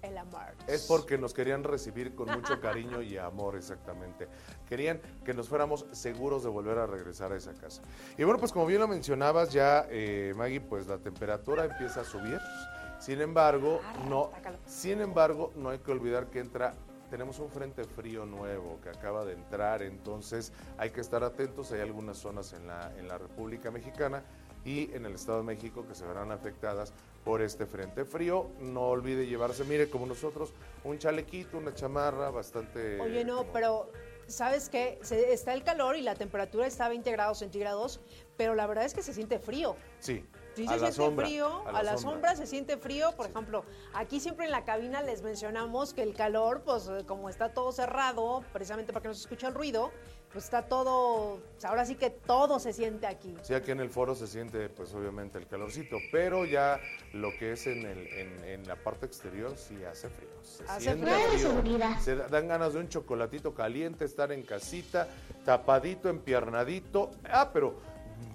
El 0.02 0.18
amor. 0.18 0.54
Es 0.68 0.86
porque 0.86 1.18
nos 1.18 1.34
querían 1.34 1.64
recibir 1.64 2.14
con 2.14 2.30
mucho 2.30 2.60
cariño 2.60 3.02
y 3.02 3.18
amor, 3.18 3.56
exactamente. 3.56 4.28
Querían 4.68 5.02
que 5.26 5.34
nos 5.34 5.50
fuéramos 5.50 5.86
seguros 5.92 6.44
de 6.44 6.50
volver 6.50 6.78
a 6.78 6.86
regresar 6.86 7.32
a 7.32 7.38
esa 7.38 7.54
casa. 7.54 7.82
Y 8.18 8.24
bueno, 8.24 8.40
pues 8.40 8.52
como 8.52 8.66
bien 8.66 8.80
lo 8.80 8.88
mencionabas 8.88 9.52
ya, 9.52 9.88
eh, 9.90 10.34
Maggie, 10.36 10.62
pues 10.62 10.88
la 10.88 10.98
temperatura 10.98 11.66
empieza 11.66 12.02
a 12.02 12.04
subir. 12.04 12.40
Sin 13.00 13.22
embargo, 13.22 13.82
no, 14.08 14.30
sácalo. 14.32 14.58
sin 14.66 15.02
embargo, 15.02 15.52
no 15.56 15.70
hay 15.70 15.80
que 15.80 15.92
olvidar 15.92 16.28
que 16.28 16.40
entra, 16.40 16.74
tenemos 17.10 17.40
un 17.40 17.50
frente 17.50 17.84
frío 17.84 18.26
nuevo 18.26 18.80
que 18.82 18.90
acaba 18.90 19.24
de 19.24 19.34
entrar, 19.34 19.82
entonces 19.84 20.52
hay 20.78 20.90
que 20.92 21.02
estar 21.02 21.24
atentos. 21.24 21.72
Hay 21.72 21.82
algunas 21.82 22.18
zonas 22.18 22.54
en 22.54 22.68
la, 22.68 22.92
en 22.98 23.08
la 23.08 23.18
República 23.18 23.72
Mexicana 23.72 24.24
y 24.66 24.94
en 24.94 25.06
el 25.06 25.14
Estado 25.14 25.40
de 25.40 25.44
México 25.46 25.86
que 25.88 25.96
se 25.96 26.06
verán 26.06 26.32
afectadas 26.32 26.94
por 27.28 27.42
este 27.42 27.66
frente 27.66 28.06
frío. 28.06 28.48
No 28.62 28.84
olvide 28.88 29.28
llevarse, 29.28 29.66
mire, 29.66 29.90
como 29.90 30.06
nosotros, 30.06 30.54
un 30.86 30.98
chalequito, 30.98 31.58
una 31.58 31.74
chamarra 31.74 32.30
bastante... 32.30 33.02
Oye, 33.02 33.26
no, 33.26 33.40
como- 33.40 33.52
pero 33.52 33.92
¿sabes 34.28 34.70
qué? 34.70 34.98
Se- 35.02 35.34
está 35.34 35.54
el 35.54 35.62
calor 35.64 35.98
y 35.98 36.02
la 36.04 36.16
temperatura 36.16 36.66
está 36.66 36.86
a 36.86 36.90
20 36.90 37.12
grados 37.12 37.40
centígrados, 37.40 38.00
pero 38.38 38.56
la 38.56 38.66
verdad 38.66 38.86
es 38.86 38.94
que 38.94 39.04
se 39.04 39.14
siente 39.14 39.40
frío. 39.40 39.76
Sí, 40.00 40.26
Sí 40.56 40.64
se 40.64 40.72
la 40.72 40.78
siente 40.80 40.96
sombra, 40.96 41.26
frío, 41.28 41.48
a 41.68 41.70
a 41.70 41.84
la 41.84 41.98
sombra. 41.98 42.12
sombra. 42.14 42.36
se 42.38 42.48
siente 42.48 42.78
frío. 42.78 43.12
Por 43.18 43.28
ejemplo, 43.30 43.64
aquí 43.94 44.20
siempre 44.22 44.46
en 44.46 44.52
la 44.52 44.64
cabina 44.66 45.04
les 45.04 45.22
mencionamos 45.22 45.94
que 45.94 46.02
el 46.04 46.16
calor, 46.16 46.64
pues 46.64 46.90
como 47.06 47.30
está 47.30 47.54
todo 47.54 47.72
cerrado, 47.74 48.42
precisamente 48.54 48.92
para 48.94 49.04
que 49.04 49.10
no 49.10 49.14
se 49.14 49.22
escuche 49.22 49.46
el 49.46 49.54
ruido, 49.54 49.92
pues 50.32 50.46
está 50.46 50.64
todo, 50.64 51.40
pues, 51.54 51.66
ahora 51.66 51.86
sí 51.86 51.96
que 51.96 52.10
todo 52.10 52.60
se 52.60 52.74
siente 52.74 53.08
aquí. 53.08 53.36
Sí, 53.42 53.54
aquí 53.54 53.72
en 53.72 53.80
el 53.80 53.90
foro 53.90 54.14
se 54.14 54.28
siente, 54.28 54.70
pues 54.70 54.94
obviamente 54.94 55.38
el 55.38 55.48
calorcito, 55.48 55.98
pero 56.12 56.46
ya 56.46 56.80
lo 57.14 57.32
que 57.38 57.54
es 57.54 57.66
en, 57.68 57.86
el, 57.86 58.08
en, 58.08 58.44
en 58.44 58.68
la 58.68 58.76
parte 58.76 59.06
exterior 59.06 59.54
sí 59.58 59.84
hace 59.84 60.10
frío. 60.10 60.30
Se 60.44 60.64
Hace 60.66 60.82
siente 60.82 61.06
frío. 61.06 61.28
Frío. 61.30 61.40
seguridad. 61.40 62.00
Se 62.00 62.16
da- 62.16 62.28
dan 62.28 62.48
ganas 62.48 62.74
de 62.74 62.80
un 62.80 62.90
chocolatito 62.90 63.54
caliente, 63.54 64.06
estar 64.06 64.32
en 64.32 64.44
casita, 64.44 65.08
tapadito, 65.46 66.10
empiernadito. 66.10 67.12
Ah, 67.30 67.50
pero 67.54 67.76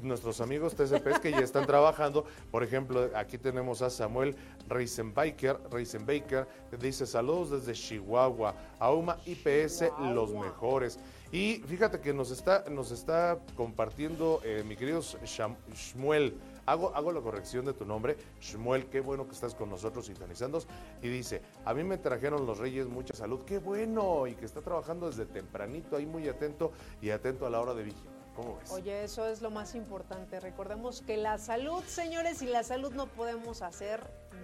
nuestros 0.01 0.41
amigos 0.41 0.75
TCPs 0.75 1.19
que 1.21 1.31
ya 1.33 1.41
están 1.41 1.67
trabajando, 1.67 2.25
por 2.51 2.63
ejemplo, 2.65 3.11
aquí 3.15 3.37
tenemos 3.39 3.83
a 3.83 3.91
Samuel 3.91 4.37
Reisenbaker, 4.69 5.59
Reisenbaker, 5.71 6.47
que 6.71 6.77
dice 6.77 7.07
saludos 7.07 7.51
desde 7.51 7.73
Chihuahua, 7.81 8.55
Auma 8.79 9.19
IPS, 9.27 9.85
los 10.01 10.31
mejores. 10.33 10.99
Y 11.33 11.63
fíjate 11.67 11.99
que 11.99 12.13
nos 12.13 12.31
está, 12.31 12.65
nos 12.69 12.91
está 12.91 13.39
compartiendo 13.57 14.43
eh, 14.45 14.63
mi 14.67 14.77
querido 14.77 15.01
Shmuel. 15.01 16.39
Hago, 16.67 16.95
hago 16.95 17.11
la 17.11 17.23
corrección 17.23 17.65
de 17.65 17.73
tu 17.73 17.87
nombre, 17.87 18.19
Shmuel, 18.41 18.87
qué 18.87 19.01
bueno 19.01 19.27
que 19.27 19.33
estás 19.33 19.55
con 19.55 19.71
nosotros 19.71 20.07
sintonizando. 20.07 20.63
Y 21.01 21.09
dice, 21.09 21.41
a 21.65 21.73
mí 21.73 21.85
me 21.85 21.97
trajeron 21.97 22.45
los 22.45 22.59
reyes 22.59 22.87
mucha 22.87 23.15
salud, 23.15 23.41
qué 23.47 23.59
bueno, 23.59 24.27
y 24.27 24.35
que 24.35 24.45
está 24.45 24.61
trabajando 24.61 25.09
desde 25.09 25.25
tempranito, 25.25 25.97
ahí 25.97 26.05
muy 26.05 26.29
atento 26.29 26.71
y 27.01 27.09
atento 27.09 27.47
a 27.47 27.51
la 27.51 27.61
hora 27.61 27.73
de 27.73 27.85
vigilia. 27.85 28.11
¿Cómo 28.37 28.59
ves? 28.59 28.71
Oye, 28.71 29.03
eso 29.03 29.27
es 29.27 29.41
lo 29.41 29.51
más 29.51 29.75
importante. 29.75 30.39
Recordemos 30.39 31.01
que 31.01 31.17
la 31.17 31.39
salud, 31.39 31.83
señores, 31.85 32.43
y 32.43 32.47
la 32.47 32.63
salud 32.63 32.93
no 32.93 33.07
podemos 33.07 33.63
hacer 33.63 34.01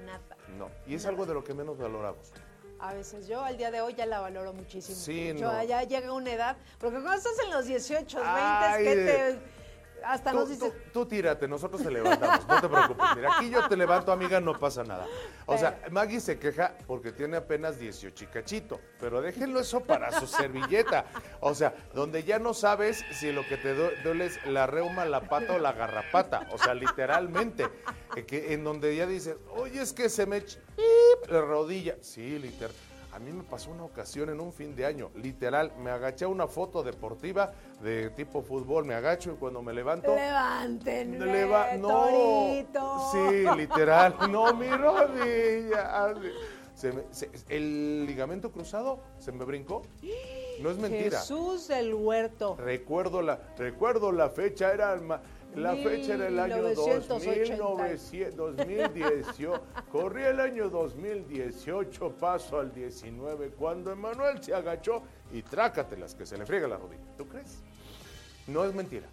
nada. 0.07 0.37
No, 0.59 0.69
y 0.87 0.95
es 0.95 1.05
algo 1.05 1.27
de 1.27 1.35
lo 1.35 1.45
que 1.45 1.53
menos 1.53 1.79
valoramos. 1.79 2.33
A 2.81 2.95
veces 2.95 3.27
yo 3.27 3.43
al 3.43 3.57
día 3.57 3.71
de 3.71 3.81
hoy 3.81 3.95
ya 3.95 4.07
la 4.07 4.21
valoro 4.21 4.53
muchísimo. 4.53 4.97
Sí, 4.97 5.35
yo 5.37 5.53
no. 5.53 5.65
ya 5.65 5.83
llega 5.83 6.13
una 6.13 6.33
edad, 6.33 6.57
porque 6.79 7.01
cuando 7.01 7.15
estás 7.19 7.33
en 7.45 7.51
los 7.51 7.67
18, 7.67 8.17
20, 8.17 8.33
Ay, 8.33 8.87
es 8.87 8.95
que 8.95 9.05
te 9.05 9.39
hasta 10.05 10.31
Tú, 10.33 10.39
nos 10.39 10.59
tú- 10.59 10.73
tú 10.93 11.07
tírate, 11.07 11.47
nosotros 11.49 11.83
te 11.83 11.91
levantamos, 11.91 12.47
no 12.47 12.61
te 12.61 12.69
preocupes. 12.69 13.07
Mira, 13.17 13.37
aquí 13.37 13.51
yo 13.51 13.69
te 13.69 13.77
levanto, 13.77 14.13
amiga, 14.13 14.41
no 14.41 14.59
pasa 14.59 14.85
nada. 14.85 15.07
O 15.47 15.57
sea, 15.59 15.81
Maggie 15.91 16.21
se 16.21 16.39
queja 16.39 16.75
porque 16.87 17.13
tiene 17.13 17.37
apenas 17.37 17.79
18 17.79 18.25
y 18.25 18.27
cachito, 18.27 18.81
pero 19.01 19.21
déjenlo 19.21 19.61
eso 19.61 19.81
para 19.81 20.11
su 20.19 20.27
servilleta. 20.27 21.05
O 21.41 21.55
sea, 21.55 21.75
donde 21.95 22.23
ya 22.25 22.39
no 22.39 22.55
sabes 22.55 23.05
si 23.13 23.33
lo 23.33 23.47
que 23.47 23.57
te 23.57 23.75
duele 24.03 24.27
es 24.27 24.45
la 24.47 24.67
reuma, 24.67 25.05
la 25.05 25.21
pata 25.23 25.55
o 25.55 25.59
la 25.59 25.73
garrapata. 25.73 26.47
O 26.53 26.59
sea, 26.59 26.75
literalmente. 26.75 27.69
eh, 28.17 28.25
Que, 28.27 28.53
en 28.55 28.65
donde 28.65 28.95
ya 28.97 29.07
dices, 29.07 29.37
oye, 29.57 29.81
es 29.83 29.93
que 29.93 30.09
se 30.09 30.27
me 30.27 30.43
la 31.29 31.41
rodilla. 31.41 31.97
Sí, 32.01 32.39
literal. 32.39 32.75
A 33.13 33.19
mí 33.19 33.33
me 33.33 33.43
pasó 33.43 33.71
una 33.71 33.85
ocasión 33.85 34.29
en 34.29 34.39
un 34.39 34.53
fin 34.53 34.77
de 34.77 34.85
año, 34.87 35.11
literal, 35.15 35.73
me 35.79 35.91
agaché 35.91 36.25
a 36.27 36.29
una 36.29 36.47
foto 36.47 36.83
deportiva 36.83 37.53
de 37.83 38.11
tipo 38.11 38.43
fútbol, 38.43 38.85
me 38.85 38.95
agacho 38.95 39.33
y 39.33 39.37
cuando 39.37 39.63
me 39.63 39.73
levanto... 39.73 40.15
levanten, 40.15 41.19
Le 41.19 41.45
va- 41.47 41.75
no. 41.77 41.89
torito. 41.89 43.11
Sí, 43.13 43.47
literal. 43.57 44.15
No, 44.31 44.53
mi 44.55 44.69
rodilla. 44.69 46.15
Se 46.75 46.93
me- 46.93 47.05
se- 47.11 47.31
el 47.49 48.07
ligamento 48.07 48.53
cruzado 48.53 49.01
se 49.19 49.33
me 49.33 49.45
brincó. 49.45 49.83
No 50.61 50.71
es 50.71 50.79
mentira. 50.79 51.19
Jesús 51.19 51.67
del 51.69 51.95
huerto. 51.95 52.57
Recuerdo 52.57 53.23
la, 53.23 53.39
recuerdo 53.57 54.13
la 54.13 54.29
fecha, 54.31 54.73
era 54.73 54.93
el 54.93 55.01
ma- 55.01 55.21
la 55.55 55.75
fecha 55.77 56.15
era 56.15 56.29
el 56.29 56.39
año 56.39 56.57
1980. 56.57 57.57
2000, 57.57 58.37
2018. 58.37 59.63
Corrí 59.91 60.23
el 60.25 60.41
año 60.41 60.69
2018, 60.69 62.11
paso 62.19 62.61
al 62.61 62.73
19, 62.73 63.51
cuando 63.51 63.91
Emanuel 63.91 64.43
se 64.43 64.55
agachó 64.55 65.03
y 65.33 65.43
trácatelas, 65.43 66.15
que 66.15 66.27
se 66.27 66.39
le 66.39 66.47
friega 66.47 66.69
la 66.69 66.77
rodilla. 66.77 67.03
¿Tú 67.17 67.27
crees? 67.27 67.63
No 68.47 68.65
es 68.65 68.75
mentira. 68.75 69.07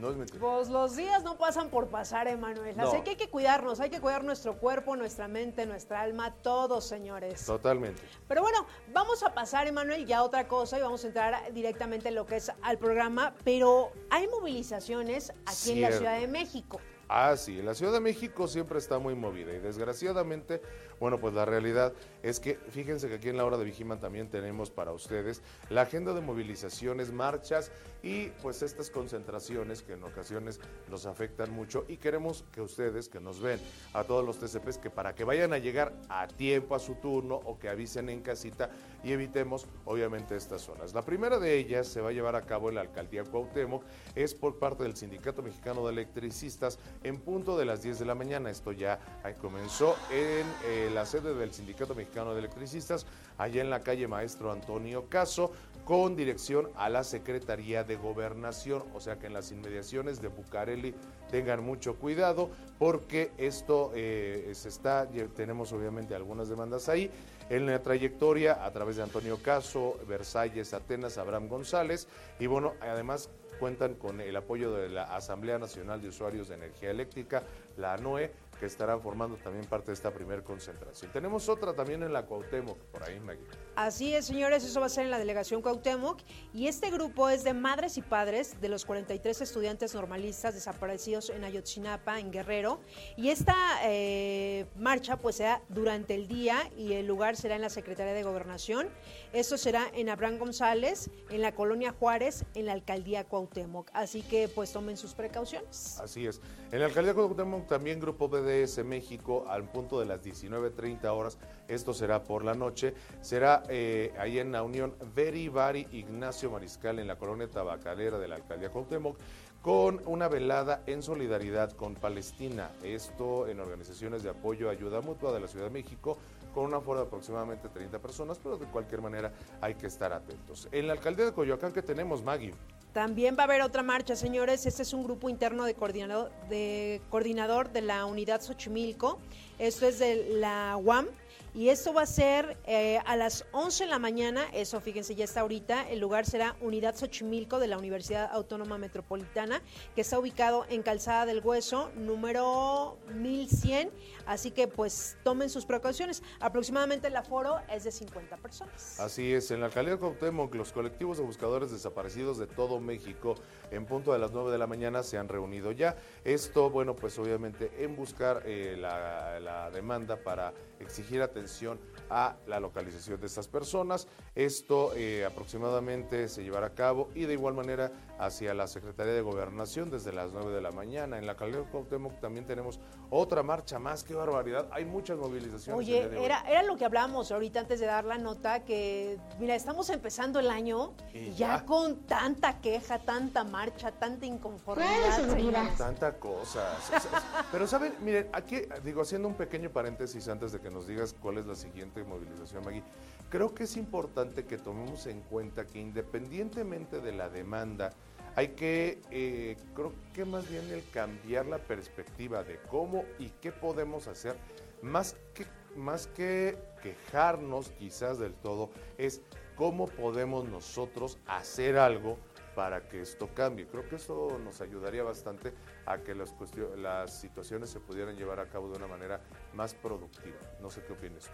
No 0.00 0.10
es 0.10 0.16
mentira. 0.16 0.38
Pues 0.40 0.68
los 0.68 0.94
días 0.94 1.22
no 1.24 1.38
pasan 1.38 1.70
por 1.70 1.88
pasar, 1.88 2.28
Emanuel. 2.28 2.78
Así 2.78 2.96
No. 2.96 3.02
que 3.04 3.10
hay 3.10 3.16
que 3.16 3.30
cuidarnos, 3.30 3.80
hay 3.80 3.88
que 3.88 4.00
cuidar 4.00 4.24
nuestro 4.24 4.58
cuerpo, 4.58 4.94
nuestra 4.94 5.26
mente, 5.26 5.64
nuestra 5.64 6.02
alma, 6.02 6.34
todos, 6.42 6.84
señores. 6.86 7.46
Totalmente. 7.46 8.02
Pero 8.28 8.42
bueno, 8.42 8.66
vamos 8.92 9.22
a 9.22 9.32
pasar, 9.32 9.66
Emanuel, 9.66 10.04
ya 10.04 10.18
a 10.18 10.22
otra 10.22 10.46
cosa 10.48 10.78
y 10.78 10.82
vamos 10.82 11.02
a 11.04 11.06
entrar 11.06 11.52
directamente 11.54 12.08
en 12.08 12.14
lo 12.14 12.26
que 12.26 12.36
es 12.36 12.52
al 12.62 12.76
programa. 12.78 13.34
Pero 13.42 13.90
hay 14.10 14.28
movilizaciones 14.28 15.32
aquí 15.46 15.72
en 15.72 15.80
la. 15.80 15.92
Ciudad 15.92 16.18
de 16.20 16.28
México. 16.28 16.78
Ah, 17.08 17.36
sí, 17.36 17.62
la 17.62 17.72
Ciudad 17.72 17.92
de 17.92 18.00
México 18.00 18.48
siempre 18.48 18.78
está 18.78 18.98
muy 18.98 19.14
movida 19.14 19.52
y 19.52 19.58
desgraciadamente, 19.60 20.60
bueno, 21.00 21.18
pues 21.18 21.34
la 21.34 21.44
realidad 21.44 21.92
es 22.22 22.40
que 22.40 22.54
fíjense 22.54 23.08
que 23.08 23.14
aquí 23.14 23.28
en 23.28 23.36
la 23.36 23.44
hora 23.44 23.58
de 23.58 23.64
Vigiman 23.64 24.00
también 24.00 24.28
tenemos 24.28 24.70
para 24.70 24.92
ustedes 24.92 25.42
la 25.68 25.82
agenda 25.82 26.12
de 26.12 26.20
movilizaciones, 26.20 27.12
marchas 27.12 27.70
y 28.02 28.28
pues 28.42 28.62
estas 28.62 28.90
concentraciones 28.90 29.82
que 29.82 29.94
en 29.94 30.04
ocasiones 30.04 30.60
nos 30.88 31.06
afectan 31.06 31.50
mucho 31.50 31.84
y 31.88 31.96
queremos 31.96 32.44
que 32.52 32.60
ustedes 32.60 33.08
que 33.08 33.20
nos 33.20 33.40
ven, 33.40 33.60
a 33.92 34.04
todos 34.04 34.24
los 34.24 34.38
TCPs, 34.38 34.78
que 34.78 34.90
para 34.90 35.14
que 35.14 35.24
vayan 35.24 35.52
a 35.52 35.58
llegar 35.58 35.92
a 36.08 36.26
tiempo 36.26 36.74
a 36.74 36.78
su 36.78 36.94
turno 36.96 37.34
o 37.34 37.58
que 37.58 37.68
avisen 37.68 38.08
en 38.08 38.22
casita 38.22 38.70
y 39.04 39.12
evitemos 39.12 39.66
obviamente 39.84 40.36
estas 40.36 40.62
zonas. 40.62 40.94
La 40.94 41.02
primera 41.02 41.38
de 41.38 41.58
ellas 41.58 41.86
se 41.86 42.00
va 42.00 42.10
a 42.10 42.12
llevar 42.12 42.36
a 42.36 42.42
cabo 42.42 42.68
en 42.68 42.76
la 42.76 42.80
alcaldía 42.82 43.24
Cuauhtémoc, 43.24 43.82
es 44.14 44.34
por 44.34 44.58
parte 44.58 44.82
del 44.82 44.96
Sindicato 44.96 45.42
Mexicano 45.42 45.84
de 45.86 45.92
Electricistas 45.92 46.78
en 47.02 47.20
punto 47.20 47.58
de 47.58 47.64
las 47.64 47.82
10 47.82 47.98
de 47.98 48.04
la 48.04 48.14
mañana. 48.14 48.50
Esto 48.50 48.72
ya 48.72 48.98
comenzó 49.40 49.96
en 50.10 50.46
eh, 50.64 50.85
la 50.94 51.06
sede 51.06 51.34
del 51.34 51.52
Sindicato 51.52 51.94
Mexicano 51.94 52.32
de 52.32 52.40
Electricistas, 52.40 53.06
allá 53.38 53.62
en 53.62 53.70
la 53.70 53.80
calle 53.80 54.08
Maestro 54.08 54.52
Antonio 54.52 55.08
Caso, 55.08 55.52
con 55.84 56.16
dirección 56.16 56.68
a 56.76 56.88
la 56.88 57.04
Secretaría 57.04 57.84
de 57.84 57.96
Gobernación, 57.96 58.82
o 58.94 59.00
sea 59.00 59.18
que 59.18 59.26
en 59.26 59.34
las 59.34 59.52
inmediaciones 59.52 60.20
de 60.20 60.28
Bucareli 60.28 60.94
tengan 61.30 61.62
mucho 61.62 61.94
cuidado 61.94 62.50
porque 62.78 63.30
esto 63.38 63.92
eh, 63.94 64.50
se 64.54 64.68
está, 64.68 65.08
tenemos 65.36 65.72
obviamente 65.72 66.14
algunas 66.14 66.48
demandas 66.48 66.88
ahí, 66.88 67.10
en 67.48 67.66
la 67.66 67.80
trayectoria 67.80 68.64
a 68.64 68.72
través 68.72 68.96
de 68.96 69.04
Antonio 69.04 69.38
Caso, 69.40 69.96
Versalles, 70.08 70.74
Atenas, 70.74 71.18
Abraham 71.18 71.48
González 71.48 72.08
y 72.40 72.46
bueno, 72.46 72.74
además 72.80 73.30
cuentan 73.60 73.94
con 73.94 74.20
el 74.20 74.36
apoyo 74.36 74.72
de 74.72 74.88
la 74.88 75.04
Asamblea 75.14 75.58
Nacional 75.58 76.02
de 76.02 76.08
Usuarios 76.08 76.48
de 76.48 76.56
Energía 76.56 76.90
Eléctrica, 76.90 77.42
la 77.76 77.94
ANOE, 77.94 78.30
que 78.58 78.66
estarán 78.66 79.00
formando 79.00 79.36
también 79.36 79.66
parte 79.66 79.86
de 79.88 79.94
esta 79.94 80.10
primera 80.10 80.42
concentración. 80.42 81.10
Tenemos 81.12 81.48
otra 81.48 81.74
también 81.74 82.02
en 82.02 82.12
la 82.12 82.24
Cuauhtémoc, 82.24 82.78
por 82.78 83.02
ahí, 83.02 83.20
Maggie. 83.20 83.44
Así 83.76 84.14
es, 84.14 84.26
señores, 84.26 84.64
eso 84.64 84.80
va 84.80 84.86
a 84.86 84.88
ser 84.88 85.04
en 85.04 85.10
la 85.10 85.18
delegación 85.18 85.62
Cuauhtémoc 85.62 86.20
y 86.54 86.66
este 86.68 86.90
grupo 86.90 87.28
es 87.28 87.44
de 87.44 87.52
madres 87.52 87.98
y 87.98 88.02
padres 88.02 88.60
de 88.60 88.68
los 88.68 88.84
43 88.84 89.40
estudiantes 89.40 89.94
normalistas 89.94 90.54
desaparecidos 90.54 91.30
en 91.30 91.44
Ayotzinapa, 91.44 92.18
en 92.18 92.30
Guerrero, 92.30 92.80
y 93.16 93.28
esta 93.28 93.54
eh, 93.84 94.66
marcha 94.76 95.18
pues 95.18 95.36
será 95.36 95.62
durante 95.68 96.14
el 96.14 96.28
día 96.28 96.70
y 96.76 96.94
el 96.94 97.06
lugar 97.06 97.36
será 97.36 97.56
en 97.56 97.62
la 97.62 97.70
Secretaría 97.70 98.14
de 98.14 98.22
Gobernación. 98.22 98.88
Esto 99.32 99.58
será 99.58 99.86
en 99.92 100.08
Abraham 100.08 100.38
González, 100.38 101.10
en 101.30 101.42
la 101.42 101.54
Colonia 101.54 101.94
Juárez, 101.98 102.44
en 102.54 102.66
la 102.66 102.72
Alcaldía 102.72 103.24
Cuauhtémoc, 103.24 103.90
así 103.92 104.22
que 104.22 104.48
pues 104.48 104.72
tomen 104.72 104.96
sus 104.96 105.14
precauciones. 105.14 105.98
Así 106.00 106.26
es. 106.26 106.40
En 106.72 106.80
la 106.80 106.86
alcaldía 106.86 107.14
Cuauhtémoc 107.14 107.66
también 107.66 108.00
Grupo 108.00 108.28
BDS 108.46 108.84
México 108.84 109.44
al 109.48 109.64
punto 109.64 109.98
de 109.98 110.06
las 110.06 110.22
19.30 110.22 111.04
horas, 111.06 111.38
esto 111.68 111.92
será 111.92 112.22
por 112.22 112.44
la 112.44 112.54
noche, 112.54 112.94
será 113.20 113.62
eh, 113.68 114.14
ahí 114.18 114.38
en 114.38 114.52
la 114.52 114.62
Unión 114.62 114.94
Verivari 115.14 115.88
Ignacio 115.92 116.50
Mariscal 116.50 116.98
en 116.98 117.08
la 117.08 117.16
colonia 117.16 117.48
tabacalera 117.48 118.18
de 118.18 118.28
la 118.28 118.36
alcaldía 118.36 118.70
Cuauhtémoc 118.70 119.16
con 119.62 120.00
una 120.06 120.28
velada 120.28 120.82
en 120.86 121.02
solidaridad 121.02 121.72
con 121.72 121.96
Palestina, 121.96 122.70
esto 122.84 123.48
en 123.48 123.58
organizaciones 123.58 124.22
de 124.22 124.30
apoyo 124.30 124.70
ayuda 124.70 125.00
mutua 125.00 125.32
de 125.32 125.40
la 125.40 125.48
Ciudad 125.48 125.66
de 125.66 125.72
México 125.72 126.18
con 126.54 126.66
un 126.66 126.74
aforo 126.74 127.00
de 127.00 127.06
aproximadamente 127.06 127.68
30 127.68 127.98
personas, 127.98 128.38
pero 128.40 128.56
de 128.56 128.66
cualquier 128.66 129.02
manera 129.02 129.32
hay 129.60 129.74
que 129.74 129.88
estar 129.88 130.12
atentos. 130.12 130.68
En 130.70 130.86
la 130.86 130.92
alcaldía 130.92 131.24
de 131.26 131.32
Coyoacán 131.32 131.72
que 131.72 131.82
tenemos, 131.82 132.22
Maggie. 132.22 132.54
También 132.96 133.36
va 133.38 133.42
a 133.42 133.44
haber 133.44 133.60
otra 133.60 133.82
marcha, 133.82 134.16
señores. 134.16 134.64
Este 134.64 134.82
es 134.82 134.94
un 134.94 135.04
grupo 135.04 135.28
interno 135.28 135.66
de 135.66 135.74
coordinador 135.74 136.32
de, 136.48 137.02
coordinador 137.10 137.70
de 137.70 137.82
la 137.82 138.06
unidad 138.06 138.40
Xochimilco. 138.40 139.18
Esto 139.58 139.86
es 139.86 139.98
de 139.98 140.38
la 140.40 140.78
UAM. 140.78 141.06
Y 141.54 141.68
esto 141.68 141.92
va 141.92 142.02
a 142.02 142.06
ser 142.06 142.56
eh, 142.66 142.98
a 143.04 143.16
las 143.16 143.44
11 143.52 143.84
de 143.84 143.90
la 143.90 143.98
mañana, 143.98 144.44
eso 144.52 144.78
fíjense 144.80 145.14
ya 145.14 145.24
está 145.24 145.40
ahorita, 145.40 145.88
el 145.88 146.00
lugar 146.00 146.26
será 146.26 146.54
Unidad 146.60 146.94
Xochimilco 146.94 147.58
de 147.58 147.66
la 147.66 147.78
Universidad 147.78 148.30
Autónoma 148.30 148.76
Metropolitana, 148.76 149.62
que 149.94 150.02
está 150.02 150.18
ubicado 150.18 150.66
en 150.68 150.82
Calzada 150.82 151.24
del 151.24 151.40
Hueso, 151.40 151.90
número 151.96 152.98
1100, 153.14 153.90
así 154.26 154.50
que 154.50 154.68
pues 154.68 155.16
tomen 155.22 155.48
sus 155.48 155.64
precauciones. 155.64 156.22
Aproximadamente 156.40 157.08
el 157.08 157.16
aforo 157.16 157.58
es 157.72 157.84
de 157.84 157.92
50 157.92 158.36
personas. 158.36 159.00
Así 159.00 159.32
es, 159.32 159.50
en 159.50 159.60
la 159.60 159.66
alcaldía 159.66 159.96
Cuauhtémoc, 159.96 160.54
los 160.54 160.72
colectivos 160.72 161.18
de 161.18 161.24
buscadores 161.24 161.70
desaparecidos 161.70 162.38
de 162.38 162.46
todo 162.46 162.80
México, 162.80 163.34
en 163.70 163.86
punto 163.86 164.12
de 164.12 164.18
las 164.18 164.32
9 164.32 164.50
de 164.50 164.58
la 164.58 164.66
mañana, 164.66 165.02
se 165.02 165.18
han 165.18 165.28
reunido 165.28 165.72
ya. 165.72 165.96
Esto, 166.24 166.70
bueno, 166.70 166.94
pues 166.96 167.18
obviamente 167.18 167.70
en 167.78 167.96
buscar 167.96 168.42
eh, 168.44 168.76
la, 168.78 169.70
demanda 169.72 170.16
para 170.16 170.52
exigir 170.78 171.22
atención 171.22 171.78
a 172.10 172.36
la 172.46 172.60
localización 172.60 173.20
de 173.20 173.26
estas 173.26 173.48
personas. 173.48 174.06
Esto 174.34 174.92
eh, 174.94 175.24
aproximadamente 175.24 176.28
se 176.28 176.42
llevará 176.42 176.68
a 176.68 176.74
cabo 176.74 177.08
y 177.14 177.24
de 177.24 177.32
igual 177.32 177.54
manera 177.54 177.92
hacia 178.18 178.54
la 178.54 178.66
Secretaría 178.66 179.12
de 179.12 179.20
Gobernación 179.20 179.90
desde 179.90 180.12
las 180.12 180.32
9 180.32 180.52
de 180.52 180.60
la 180.60 180.70
mañana. 180.70 181.18
En 181.18 181.26
la 181.26 181.32
alcaldía 181.32 181.60
de 181.60 181.66
Cuauhtémoc 181.66 182.20
también 182.20 182.46
tenemos 182.46 182.80
otra 183.10 183.42
marcha 183.42 183.78
más, 183.78 184.04
qué 184.04 184.14
barbaridad. 184.16 184.68
Hay 184.72 184.84
muchas 184.84 185.16
movilizaciones. 185.18 185.78
Oye, 185.78 186.24
era, 186.24 186.40
era 186.48 186.62
lo 186.62 186.76
que 186.76 186.84
hablábamos 186.84 187.30
ahorita 187.30 187.60
antes 187.60 187.80
de 187.80 187.86
dar 187.86 188.04
la 188.04 188.18
nota, 188.18 188.64
que 188.64 189.18
mira, 189.38 189.54
estamos 189.54 189.88
empezando 189.90 190.40
el 190.40 190.50
año 190.50 190.92
y 191.12 191.32
ya, 191.32 191.64
con 191.64 192.00
tanta 192.06 192.60
queja, 192.60 192.98
tanta 192.98 193.44
marcha, 193.44 193.92
tanta 193.92 194.26
inconformidad. 194.26 195.76
Tanta 195.76 196.18
cosa. 196.18 196.76
Pero 197.52 197.66
saben, 197.66 197.94
miren, 198.00 198.28
aquí 198.32 198.62
digo, 198.84 199.02
haciendo 199.02 199.28
un 199.28 199.34
pequeño 199.34 199.70
paréntesis 199.70 200.26
antes 200.28 200.52
de 200.52 200.60
que 200.60 200.70
nos 200.70 200.86
digas 200.86 201.14
cuál 201.20 201.38
es 201.38 201.46
la 201.46 201.54
siguiente 201.54 202.02
movilización, 202.04 202.64
Maggie, 202.64 202.82
creo 203.30 203.54
que 203.54 203.64
es 203.64 203.76
importante 203.76 204.44
que 204.44 204.58
tomemos 204.58 205.06
en 205.06 205.20
cuenta 205.22 205.66
que 205.66 205.78
independientemente 205.78 207.00
de 207.00 207.12
la 207.12 207.28
demanda, 207.28 207.92
hay 208.36 208.48
que, 208.48 209.00
eh, 209.10 209.56
creo 209.74 209.94
que 210.12 210.26
más 210.26 210.48
bien 210.48 210.70
el 210.70 210.88
cambiar 210.90 211.46
la 211.46 211.58
perspectiva 211.58 212.44
de 212.44 212.60
cómo 212.70 213.04
y 213.18 213.30
qué 213.30 213.50
podemos 213.50 214.08
hacer, 214.08 214.36
más 214.82 215.16
que, 215.34 215.46
más 215.74 216.06
que 216.08 216.58
quejarnos 216.82 217.70
quizás 217.78 218.18
del 218.18 218.34
todo, 218.34 218.70
es 218.98 219.22
cómo 219.56 219.86
podemos 219.86 220.46
nosotros 220.46 221.18
hacer 221.26 221.78
algo 221.78 222.18
para 222.54 222.86
que 222.88 223.00
esto 223.00 223.30
cambie. 223.34 223.66
Creo 223.66 223.88
que 223.88 223.96
esto 223.96 224.38
nos 224.44 224.60
ayudaría 224.60 225.02
bastante 225.02 225.54
a 225.86 225.98
que 225.98 226.14
las, 226.14 226.34
las 226.76 227.18
situaciones 227.18 227.70
se 227.70 227.80
pudieran 227.80 228.16
llevar 228.16 228.40
a 228.40 228.50
cabo 228.50 228.68
de 228.70 228.76
una 228.76 228.86
manera 228.86 229.20
más 229.54 229.74
productiva. 229.74 230.36
No 230.60 230.68
sé 230.68 230.82
qué 230.84 230.92
opinas. 230.92 231.30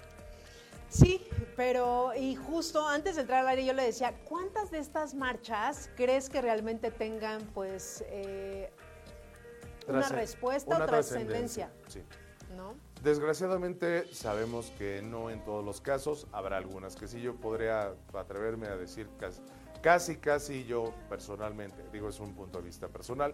Sí, 0.92 1.26
pero 1.56 2.12
y 2.14 2.34
justo 2.34 2.86
antes 2.86 3.14
de 3.14 3.22
entrar 3.22 3.40
al 3.40 3.48
aire 3.48 3.64
yo 3.64 3.72
le 3.72 3.82
decía, 3.82 4.14
¿cuántas 4.28 4.70
de 4.70 4.78
estas 4.78 5.14
marchas 5.14 5.88
crees 5.96 6.28
que 6.28 6.42
realmente 6.42 6.90
tengan 6.90 7.40
pues 7.54 8.04
eh, 8.08 8.70
una 9.88 10.06
respuesta 10.08 10.76
o 10.76 10.86
trascendencia? 10.86 11.72
Sí. 11.88 12.02
¿No? 12.54 12.74
Desgraciadamente 13.02 14.06
sabemos 14.12 14.70
que 14.78 15.00
no 15.00 15.30
en 15.30 15.42
todos 15.44 15.64
los 15.64 15.80
casos, 15.80 16.26
habrá 16.30 16.58
algunas 16.58 16.94
que 16.94 17.08
sí 17.08 17.22
yo 17.22 17.34
podría 17.36 17.94
atreverme 18.12 18.66
a 18.66 18.76
decir 18.76 19.08
casi, 19.18 19.40
casi, 19.80 20.16
casi 20.16 20.64
yo 20.64 20.92
personalmente, 21.08 21.82
digo 21.90 22.10
es 22.10 22.20
un 22.20 22.34
punto 22.34 22.58
de 22.58 22.64
vista 22.64 22.88
personal, 22.88 23.32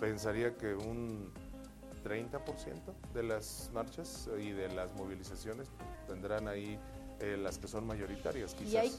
pensaría 0.00 0.56
que 0.56 0.74
un 0.74 1.32
30% 2.08 3.12
de 3.12 3.22
las 3.22 3.70
marchas 3.72 4.28
y 4.38 4.52
de 4.52 4.68
las 4.68 4.92
movilizaciones 4.94 5.68
tendrán 6.06 6.48
ahí 6.48 6.78
eh, 7.20 7.36
las 7.36 7.58
que 7.58 7.68
son 7.68 7.86
mayoritarias, 7.86 8.54
quizás. 8.54 8.72
Y 8.72 8.76
hay 8.76 8.92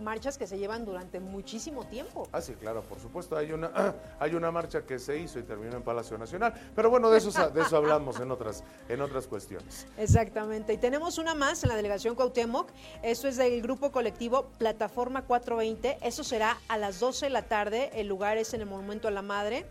marchas 0.00 0.38
que 0.38 0.46
se 0.46 0.58
llevan 0.58 0.84
durante 0.84 1.20
muchísimo 1.20 1.84
tiempo. 1.86 2.28
Ah, 2.32 2.40
sí, 2.40 2.54
claro, 2.54 2.82
por 2.82 2.98
supuesto. 3.00 3.36
Hay 3.36 3.52
una, 3.52 3.94
hay 4.18 4.34
una 4.34 4.50
marcha 4.50 4.82
que 4.82 4.98
se 4.98 5.18
hizo 5.18 5.38
y 5.38 5.42
terminó 5.42 5.76
en 5.76 5.82
Palacio 5.82 6.18
Nacional. 6.18 6.52
Pero 6.74 6.90
bueno, 6.90 7.10
de 7.10 7.18
eso, 7.18 7.50
de 7.50 7.60
eso 7.60 7.76
hablamos 7.76 8.20
en 8.20 8.30
otras, 8.30 8.64
en 8.88 9.00
otras 9.00 9.26
cuestiones. 9.26 9.86
Exactamente. 9.96 10.72
Y 10.72 10.78
tenemos 10.78 11.18
una 11.18 11.34
más 11.34 11.62
en 11.62 11.70
la 11.70 11.76
delegación 11.76 12.14
Cuauhtémoc. 12.14 12.70
Esto 13.02 13.28
es 13.28 13.36
del 13.36 13.62
grupo 13.62 13.92
colectivo 13.92 14.48
Plataforma 14.58 15.22
420. 15.22 15.98
Eso 16.02 16.24
será 16.24 16.58
a 16.68 16.78
las 16.78 17.00
12 17.00 17.26
de 17.26 17.30
la 17.30 17.42
tarde. 17.42 17.90
El 17.94 18.08
lugar 18.08 18.36
es 18.38 18.54
en 18.54 18.60
el 18.60 18.66
Monumento 18.66 19.08
a 19.08 19.10
la 19.10 19.22
Madre. 19.22 19.66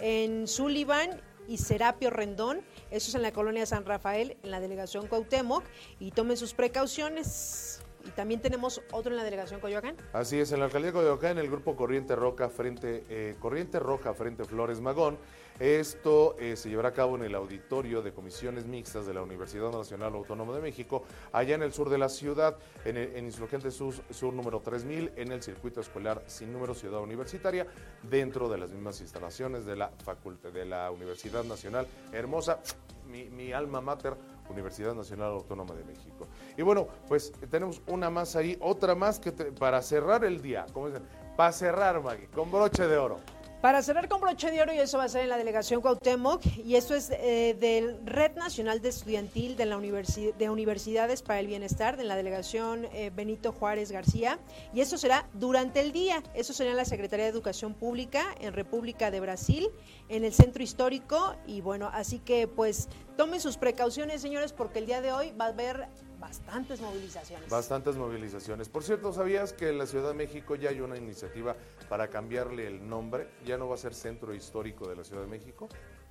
En 0.00 0.46
Sullivan 0.46 1.20
y 1.48 1.58
Serapio 1.58 2.10
Rendón. 2.10 2.60
Eso 2.90 3.08
es 3.08 3.14
en 3.14 3.22
la 3.22 3.32
colonia 3.32 3.66
San 3.66 3.84
Rafael, 3.84 4.36
en 4.42 4.50
la 4.50 4.60
delegación 4.60 5.08
Cuauhtémoc. 5.08 5.64
Y 5.98 6.12
tomen 6.12 6.36
sus 6.36 6.54
precauciones. 6.54 7.82
Y 8.06 8.10
también 8.10 8.40
tenemos 8.40 8.80
otro 8.92 9.12
en 9.12 9.16
la 9.16 9.24
delegación 9.24 9.60
Coyoacán. 9.60 9.96
Así 10.12 10.38
es, 10.38 10.52
en 10.52 10.60
la 10.60 10.66
alcaldía 10.66 10.92
de 10.92 10.98
Coyoacán, 10.98 11.38
el 11.38 11.50
grupo 11.50 11.76
Corriente 11.76 12.16
Roja 12.16 12.48
frente, 12.48 13.04
eh, 13.08 13.36
Corriente 13.38 13.78
Roja 13.78 14.14
frente 14.14 14.44
Flores 14.44 14.80
Magón. 14.80 15.18
Esto 15.58 16.36
eh, 16.38 16.54
se 16.54 16.68
llevará 16.68 16.90
a 16.90 16.92
cabo 16.92 17.16
en 17.16 17.24
el 17.24 17.34
auditorio 17.34 18.00
de 18.00 18.12
comisiones 18.12 18.64
mixtas 18.66 19.06
de 19.06 19.14
la 19.14 19.22
Universidad 19.22 19.72
Nacional 19.72 20.14
Autónoma 20.14 20.54
de 20.54 20.60
México, 20.60 21.02
allá 21.32 21.56
en 21.56 21.64
el 21.64 21.72
sur 21.72 21.90
de 21.90 21.98
la 21.98 22.08
ciudad, 22.08 22.56
en, 22.84 22.96
el, 22.96 23.16
en 23.16 23.24
Insurgente 23.24 23.72
sur, 23.72 23.92
sur, 24.10 24.32
número 24.32 24.60
3000, 24.60 25.12
en 25.16 25.32
el 25.32 25.42
circuito 25.42 25.80
escolar 25.80 26.22
sin 26.26 26.52
número 26.52 26.74
Ciudad 26.74 27.00
Universitaria, 27.00 27.66
dentro 28.04 28.48
de 28.48 28.58
las 28.58 28.70
mismas 28.70 29.00
instalaciones 29.00 29.66
de 29.66 29.74
la 29.74 29.90
facultad 30.04 30.50
de 30.50 30.64
la 30.64 30.92
Universidad 30.92 31.42
Nacional 31.42 31.88
Hermosa, 32.12 32.60
mi, 33.08 33.24
mi 33.24 33.52
alma 33.52 33.80
mater, 33.80 34.14
Universidad 34.50 34.94
Nacional 34.94 35.32
Autónoma 35.32 35.74
de 35.74 35.84
México. 35.84 36.26
Y 36.56 36.62
bueno, 36.62 36.88
pues 37.06 37.32
tenemos 37.50 37.80
una 37.86 38.10
más 38.10 38.36
ahí, 38.36 38.56
otra 38.60 38.94
más 38.94 39.18
que 39.18 39.32
te, 39.32 39.46
para 39.46 39.82
cerrar 39.82 40.24
el 40.24 40.42
día, 40.42 40.66
como 40.72 40.88
dicen, 40.88 41.02
para 41.36 41.52
cerrar, 41.52 42.02
Maggie, 42.02 42.26
con 42.28 42.50
broche 42.50 42.86
de 42.86 42.96
oro. 42.96 43.20
Para 43.60 43.82
cerrar 43.82 44.08
con 44.08 44.20
broche 44.20 44.52
de 44.52 44.62
oro, 44.62 44.72
y 44.72 44.78
eso 44.78 44.98
va 44.98 45.04
a 45.04 45.08
ser 45.08 45.22
en 45.22 45.30
la 45.30 45.36
delegación 45.36 45.80
Cuauhtémoc, 45.80 46.40
y 46.64 46.76
esto 46.76 46.94
es 46.94 47.10
eh, 47.10 47.56
del 47.58 47.98
Red 48.06 48.36
Nacional 48.36 48.80
de 48.80 48.90
Estudiantil 48.90 49.56
de, 49.56 49.66
la 49.66 49.76
Universi 49.76 50.32
de 50.38 50.48
Universidades 50.48 51.22
para 51.22 51.40
el 51.40 51.48
Bienestar, 51.48 51.96
de 51.96 52.04
la 52.04 52.14
delegación 52.14 52.86
eh, 52.92 53.10
Benito 53.12 53.50
Juárez 53.50 53.90
García, 53.90 54.38
y 54.72 54.80
eso 54.80 54.96
será 54.96 55.28
durante 55.32 55.80
el 55.80 55.90
día. 55.90 56.22
Eso 56.34 56.52
será 56.52 56.70
en 56.70 56.76
la 56.76 56.84
Secretaría 56.84 57.24
de 57.24 57.32
Educación 57.32 57.74
Pública 57.74 58.26
en 58.40 58.52
República 58.52 59.10
de 59.10 59.18
Brasil, 59.18 59.68
en 60.08 60.24
el 60.24 60.32
Centro 60.32 60.62
Histórico, 60.62 61.34
y 61.44 61.60
bueno, 61.60 61.90
así 61.92 62.20
que 62.20 62.46
pues 62.46 62.88
tomen 63.16 63.40
sus 63.40 63.56
precauciones, 63.56 64.20
señores, 64.20 64.52
porque 64.52 64.78
el 64.78 64.86
día 64.86 65.00
de 65.00 65.10
hoy 65.10 65.32
va 65.32 65.46
a 65.46 65.48
haber 65.48 65.88
bastantes 66.18 66.80
movilizaciones. 66.80 67.48
Bastantes 67.48 67.96
movilizaciones. 67.96 68.68
Por 68.68 68.82
cierto, 68.82 69.12
¿sabías 69.12 69.52
que 69.52 69.68
en 69.68 69.78
la 69.78 69.86
Ciudad 69.86 70.08
de 70.08 70.14
México 70.14 70.56
ya 70.56 70.70
hay 70.70 70.80
una 70.80 70.96
iniciativa 70.96 71.56
para 71.88 72.08
cambiarle 72.08 72.66
el 72.66 72.88
nombre? 72.88 73.28
¿Ya 73.44 73.56
no 73.56 73.68
va 73.68 73.74
a 73.74 73.78
ser 73.78 73.94
Centro 73.94 74.34
Histórico 74.34 74.88
de 74.88 74.96
la 74.96 75.04
Ciudad 75.04 75.22
de 75.22 75.28
México? 75.28 75.68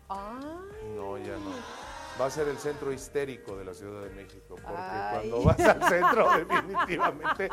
Ah. 0.10 0.62
No, 0.96 1.18
ya 1.18 1.38
no 1.38 1.52
va 2.20 2.26
a 2.26 2.30
ser 2.32 2.48
el 2.48 2.58
centro 2.58 2.92
histérico 2.92 3.56
de 3.56 3.66
la 3.66 3.74
Ciudad 3.74 4.02
de 4.02 4.10
México, 4.10 4.56
porque 4.56 4.76
Ay. 4.76 5.30
cuando 5.30 5.44
vas 5.44 5.60
al 5.60 5.84
centro 5.84 6.30
definitivamente 6.38 7.50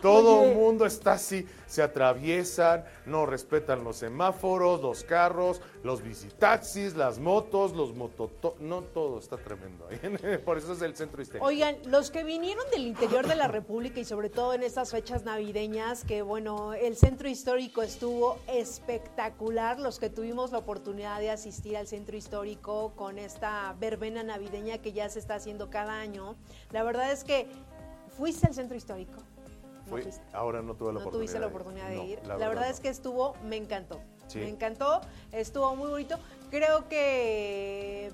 todo 0.00 0.44
el 0.44 0.54
mundo 0.54 0.86
está 0.86 1.12
así, 1.12 1.46
se 1.66 1.82
atraviesan, 1.82 2.84
no 3.04 3.26
respetan 3.26 3.84
los 3.84 3.96
semáforos, 3.96 4.80
los 4.80 5.04
carros, 5.04 5.60
los 5.86 6.02
visitaxis, 6.02 6.96
las 6.96 7.20
motos, 7.20 7.72
los 7.72 7.94
mototos, 7.94 8.60
no 8.60 8.82
todo 8.82 9.20
está 9.20 9.36
tremendo 9.36 9.86
ahí, 9.88 10.38
por 10.44 10.58
eso 10.58 10.72
es 10.72 10.82
el 10.82 10.96
centro 10.96 11.22
histérico. 11.22 11.46
Oigan, 11.46 11.76
los 11.86 12.10
que 12.10 12.24
vinieron 12.24 12.68
del 12.72 12.88
interior 12.88 13.26
de 13.26 13.36
la 13.36 13.46
República 13.46 14.00
y 14.00 14.04
sobre 14.04 14.28
todo 14.28 14.52
en 14.52 14.64
estas 14.64 14.90
fechas 14.90 15.24
navideñas, 15.24 16.04
que 16.04 16.22
bueno, 16.22 16.74
el 16.74 16.96
centro 16.96 17.28
histórico 17.28 17.82
estuvo 17.82 18.36
espectacular, 18.48 19.78
los 19.78 20.00
que 20.00 20.10
tuvimos 20.10 20.50
la 20.50 20.58
oportunidad 20.58 21.20
de 21.20 21.30
asistir 21.30 21.76
al 21.76 21.86
centro 21.86 22.16
histórico 22.16 22.92
con 22.96 23.18
esta 23.18 23.74
verbena 23.78 24.24
navideña 24.24 24.78
que 24.78 24.92
ya 24.92 25.08
se 25.08 25.20
está 25.20 25.36
haciendo 25.36 25.70
cada 25.70 26.00
año. 26.00 26.34
La 26.72 26.82
verdad 26.82 27.12
es 27.12 27.22
que 27.22 27.46
fuiste 28.18 28.48
al 28.48 28.54
centro 28.54 28.76
histórico. 28.76 29.22
Fui, 29.88 30.02
ahora 30.32 30.62
no 30.62 30.74
tuve 30.74 30.88
la 30.88 30.94
no 30.94 31.00
oportunidad. 31.00 31.12
tuviste 31.12 31.38
la 31.38 31.46
oportunidad 31.46 31.88
de, 31.90 32.04
ir. 32.04 32.18
No, 32.22 32.28
la, 32.30 32.38
la, 32.38 32.48
verdad, 32.48 32.48
verdad 32.48 32.70
es 32.70 32.80
que 32.80 32.88
estuvo, 32.88 33.34
me 33.44 33.54
encantó. 33.54 34.00
Me 34.34 34.48
encantó, 34.48 35.00
estuvo 35.32 35.74
muy 35.76 35.88
bonito. 35.88 36.18
Creo 36.50 36.88
que 36.88 38.12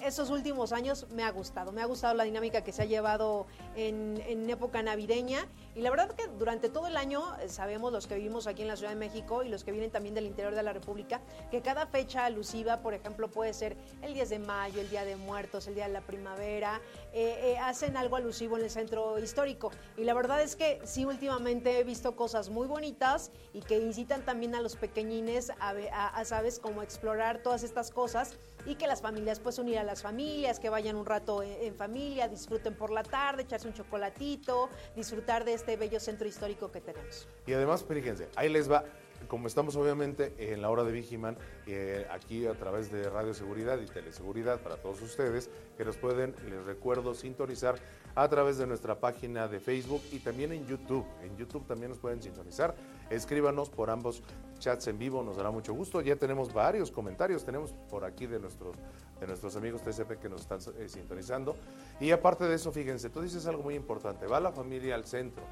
estos 0.00 0.30
últimos 0.30 0.72
años 0.72 1.06
me 1.10 1.22
ha 1.22 1.30
gustado. 1.30 1.72
Me 1.72 1.80
ha 1.80 1.86
gustado 1.86 2.14
la 2.14 2.24
dinámica 2.24 2.62
que 2.62 2.72
se 2.72 2.82
ha 2.82 2.84
llevado 2.84 3.46
en 3.76 4.50
época 4.50 4.82
navideña 4.82 5.46
Y 5.74 5.80
la 5.80 5.90
verdad 5.90 6.10
que 6.10 6.26
durante 6.38 6.68
todo 6.68 6.86
el 6.86 6.96
año 6.98 7.22
eh, 7.40 7.48
sabemos 7.48 7.92
los 7.92 8.06
que 8.06 8.16
vivimos 8.16 8.46
aquí 8.46 8.62
en 8.62 8.68
la 8.68 8.76
Ciudad 8.76 8.90
de 8.90 8.98
México 8.98 9.42
y 9.42 9.48
los 9.48 9.64
que 9.64 9.72
vienen 9.72 9.90
también 9.90 10.14
del 10.14 10.26
interior 10.26 10.54
de 10.54 10.62
la 10.62 10.72
República, 10.74 11.22
que 11.50 11.62
cada 11.62 11.86
fecha 11.86 12.26
alusiva, 12.26 12.82
por 12.82 12.92
ejemplo, 12.92 13.30
puede 13.30 13.54
ser 13.54 13.76
el 14.02 14.12
10 14.12 14.28
de 14.28 14.38
mayo, 14.38 14.80
el 14.80 14.90
Día 14.90 15.04
de 15.04 15.16
Muertos, 15.16 15.66
el 15.68 15.74
Día 15.74 15.86
de 15.86 15.92
la 15.92 16.02
Primavera, 16.02 16.82
eh, 17.14 17.52
eh, 17.54 17.58
hacen 17.58 17.96
algo 17.96 18.16
alusivo 18.16 18.58
en 18.58 18.64
el 18.64 18.70
centro 18.70 19.18
histórico. 19.18 19.70
Y 19.96 20.04
la 20.04 20.12
verdad 20.12 20.42
es 20.42 20.56
que 20.56 20.80
sí, 20.84 21.06
últimamente 21.06 21.78
he 21.78 21.84
visto 21.84 22.16
cosas 22.16 22.50
muy 22.50 22.66
bonitas 22.66 23.30
y 23.54 23.60
que 23.60 23.78
incitan 23.78 24.24
también 24.26 24.54
a 24.54 24.60
los 24.60 24.76
pequeñines 24.76 25.52
a, 25.58 26.24
¿sabes?, 26.24 26.58
como 26.58 26.82
explorar 26.82 27.42
todas 27.42 27.62
estas 27.62 27.90
cosas 27.90 28.36
y 28.66 28.74
que 28.74 28.86
las 28.86 29.00
familias, 29.00 29.40
pues 29.40 29.58
unir 29.58 29.78
a 29.78 29.84
las 29.84 30.02
familias, 30.02 30.60
que 30.60 30.68
vayan 30.68 30.96
un 30.96 31.06
rato 31.06 31.42
en, 31.42 31.74
familia, 31.74 32.28
disfruten 32.28 32.74
por 32.74 32.90
la 32.90 33.02
tarde, 33.02 33.42
echarse 33.42 33.66
un 33.66 33.74
chocolatito, 33.74 34.68
disfrutar 34.94 35.44
de 35.44 35.61
este 35.62 35.76
bello 35.76 36.00
centro 36.00 36.26
histórico 36.26 36.72
que 36.72 36.80
tenemos. 36.80 37.28
Y 37.46 37.52
además, 37.52 37.84
fíjense, 37.84 38.28
ahí 38.34 38.48
les 38.48 38.68
va, 38.68 38.84
como 39.28 39.46
estamos 39.46 39.76
obviamente 39.76 40.34
en 40.36 40.60
la 40.60 40.70
hora 40.70 40.82
de 40.82 40.90
Vigiman, 40.90 41.36
eh, 41.68 42.04
aquí 42.10 42.46
a 42.46 42.54
través 42.54 42.90
de 42.90 43.08
Radio 43.08 43.32
Seguridad 43.32 43.80
y 43.80 43.86
Teleseguridad 43.86 44.58
para 44.58 44.76
todos 44.76 45.00
ustedes, 45.02 45.50
que 45.76 45.84
nos 45.84 45.96
pueden, 45.96 46.34
les 46.50 46.64
recuerdo, 46.64 47.14
sintonizar 47.14 47.76
a 48.16 48.28
través 48.28 48.58
de 48.58 48.66
nuestra 48.66 48.98
página 48.98 49.46
de 49.46 49.60
Facebook 49.60 50.02
y 50.10 50.18
también 50.18 50.50
en 50.50 50.66
YouTube. 50.66 51.06
En 51.22 51.36
YouTube 51.36 51.64
también 51.64 51.90
nos 51.90 52.00
pueden 52.00 52.20
sintonizar. 52.20 52.74
Escríbanos 53.08 53.70
por 53.70 53.88
ambos 53.88 54.20
chats 54.58 54.88
en 54.88 54.98
vivo, 54.98 55.22
nos 55.22 55.36
dará 55.36 55.52
mucho 55.52 55.74
gusto. 55.74 56.00
Ya 56.00 56.16
tenemos 56.16 56.52
varios 56.52 56.90
comentarios, 56.90 57.44
tenemos 57.44 57.72
por 57.88 58.04
aquí 58.04 58.26
de 58.26 58.40
nuestros, 58.40 58.74
de 59.22 59.28
nuestros 59.28 59.54
amigos 59.54 59.82
TCP 59.82 60.18
que 60.20 60.28
nos 60.28 60.40
están 60.40 60.58
eh, 60.78 60.88
sintonizando. 60.88 61.56
Y 62.00 62.10
aparte 62.10 62.44
de 62.44 62.56
eso, 62.56 62.72
fíjense, 62.72 63.08
tú 63.08 63.22
dices 63.22 63.46
algo 63.46 63.62
muy 63.62 63.76
importante, 63.76 64.26
va 64.26 64.40
la 64.40 64.50
familia 64.50 64.96
al 64.96 65.04
centro 65.04 65.44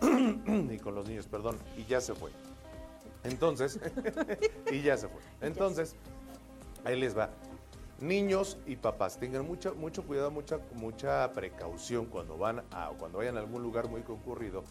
y 0.02 0.76
con 0.78 0.96
los 0.96 1.06
niños, 1.08 1.28
perdón, 1.28 1.56
y 1.76 1.84
ya 1.84 2.00
se 2.00 2.14
fue. 2.14 2.32
Entonces, 3.22 3.78
y 4.72 4.82
ya 4.82 4.96
se 4.96 5.06
fue. 5.06 5.20
Entonces, 5.40 5.94
ahí 6.84 6.98
les 6.98 7.16
va. 7.16 7.30
Niños 8.00 8.58
y 8.66 8.74
papás, 8.74 9.18
tengan 9.18 9.46
mucho, 9.46 9.76
mucho 9.76 10.02
cuidado, 10.02 10.32
mucha, 10.32 10.58
mucha 10.74 11.32
precaución 11.32 12.06
cuando 12.06 12.36
van 12.36 12.64
a, 12.72 12.90
cuando 12.98 13.18
vayan 13.18 13.36
a 13.36 13.40
algún 13.40 13.62
lugar 13.62 13.88
muy 13.88 14.02
concurrido 14.02 14.64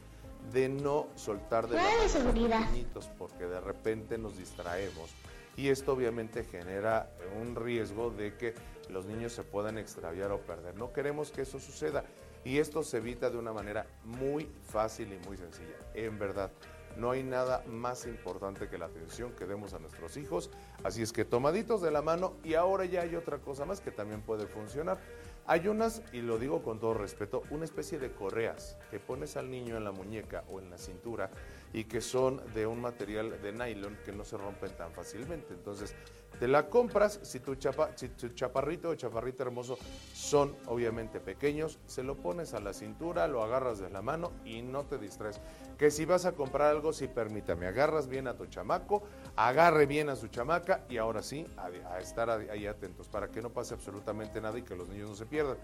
de 0.52 0.68
no 0.68 1.08
soltar 1.16 1.70
de 1.70 1.78
los 1.78 2.34
niñitos 2.34 3.10
porque 3.18 3.46
de 3.46 3.62
repente 3.62 4.18
nos 4.18 4.38
distraemos 4.38 5.12
y 5.58 5.70
esto 5.70 5.94
obviamente 5.94 6.44
genera 6.44 7.10
un 7.40 7.56
riesgo 7.56 8.10
de 8.12 8.36
que 8.38 8.54
los 8.90 9.06
niños 9.06 9.34
se 9.34 9.44
puedan 9.44 9.78
extraviar 9.78 10.32
o 10.32 10.40
perder. 10.40 10.76
No 10.76 10.92
queremos 10.94 11.32
que 11.32 11.42
eso 11.42 11.60
suceda 11.60 12.04
y 12.44 12.58
esto 12.58 12.84
se 12.84 12.98
evita 12.98 13.30
de 13.30 13.38
una 13.38 13.54
manera 13.54 13.86
muy 14.04 14.50
fácil 14.68 15.14
y 15.14 15.28
muy 15.28 15.38
sencilla. 15.38 15.76
En 15.94 16.18
verdad, 16.18 16.52
no 16.98 17.12
hay 17.12 17.24
nada 17.24 17.64
más 17.68 18.06
importante 18.06 18.68
que 18.68 18.78
la 18.78 18.86
atención 18.86 19.32
que 19.32 19.46
demos 19.46 19.74
a 19.74 19.80
nuestros 19.80 20.18
hijos. 20.18 20.50
Así 20.84 21.02
es 21.02 21.12
que 21.12 21.26
tomaditos 21.26 21.82
de 21.82 21.92
la 21.92 22.02
mano 22.02 22.34
y 22.44 22.56
ahora 22.56 22.86
ya 22.86 23.02
hay 23.02 23.16
otra 23.16 23.40
cosa 23.40 23.66
más 23.66 23.80
que 23.80 23.92
también 23.92 24.22
puede 24.22 24.48
funcionar. 24.48 25.00
Hay 25.48 25.68
unas, 25.68 26.02
y 26.14 26.22
lo 26.22 26.38
digo 26.38 26.62
con 26.62 26.80
todo 26.80 26.94
respeto, 26.94 27.44
una 27.50 27.66
especie 27.66 28.00
de 28.00 28.12
correas 28.12 28.78
que 28.90 29.00
pones 29.00 29.38
al 29.38 29.50
niño 29.50 29.76
en 29.76 29.84
la 29.84 29.92
muñeca 29.92 30.44
o 30.50 30.60
en 30.60 30.70
la 30.70 30.78
cintura 30.78 31.30
y 31.74 31.86
que 31.86 32.02
son 32.02 32.42
de 32.54 32.68
un 32.68 32.80
material 32.80 33.42
de 33.42 33.52
nylon 33.52 33.98
que 34.06 34.12
no 34.12 34.24
se 34.24 34.38
rompen 34.38 34.72
tan 34.78 34.92
fácilmente. 34.94 35.54
Entonces, 35.54 35.96
te 36.42 36.48
la 36.48 36.70
compras, 36.70 37.20
si 37.22 37.40
tu, 37.40 37.54
chapa, 37.54 37.92
chaparrito 38.34 38.90
o 38.90 38.96
chaparrita 38.96 39.44
hermoso 39.44 39.78
son 40.12 40.56
obviamente 40.66 41.20
pequeños, 41.20 41.78
se 41.86 42.02
lo 42.02 42.16
pones 42.16 42.56
a 42.56 42.60
la 42.60 42.74
cintura, 42.74 43.28
lo 43.28 43.44
agarras 43.44 43.78
de 43.78 43.92
la 43.92 44.02
mano 44.02 44.32
y 44.44 44.64
no 44.64 44.86
te 44.86 44.98
distraes. 44.98 45.40
Que 45.78 45.92
si 45.92 46.06
vas 46.06 46.26
a 46.26 46.32
comprar 46.32 46.72
algo, 46.72 46.94
sí 46.94 47.08
permítame, 47.08 47.68
agarras 47.68 48.08
bien 48.08 48.28
a 48.28 48.34
tu 48.34 48.48
chamaco, 48.48 49.04
agarre 49.36 49.86
bien 49.86 50.10
a 50.10 50.16
su 50.16 50.30
chamaca 50.30 50.84
y 50.90 50.98
ahora 50.98 51.22
sí, 51.22 51.46
a, 51.58 52.00
estar 52.00 52.32
ahí 52.32 52.66
atentos 52.66 53.08
para 53.08 53.28
que 53.28 53.44
no 53.44 53.52
pase 53.52 53.76
absolutamente 53.76 54.42
nada 54.42 54.58
y 54.58 54.64
que 54.64 54.76
los 54.76 54.90
niños 54.90 55.12
no 55.12 55.16
se 55.16 55.28
pierdan. 55.28 55.58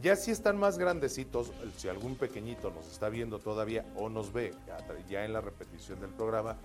Ya 0.00 0.14
si 0.14 0.30
están 0.30 0.58
más 0.58 0.78
grandecitos, 0.78 1.50
si 1.76 1.88
algún 1.88 2.14
pequeñito 2.14 2.70
nos 2.70 2.86
está 2.86 3.08
viendo 3.08 3.40
todavía 3.40 3.84
o 3.96 4.08
nos 4.08 4.32
ve 4.32 4.54
ya 5.08 5.24
en 5.24 5.32
la 5.32 5.40
repetición 5.40 6.00
del 6.00 6.10
programa, 6.10 6.56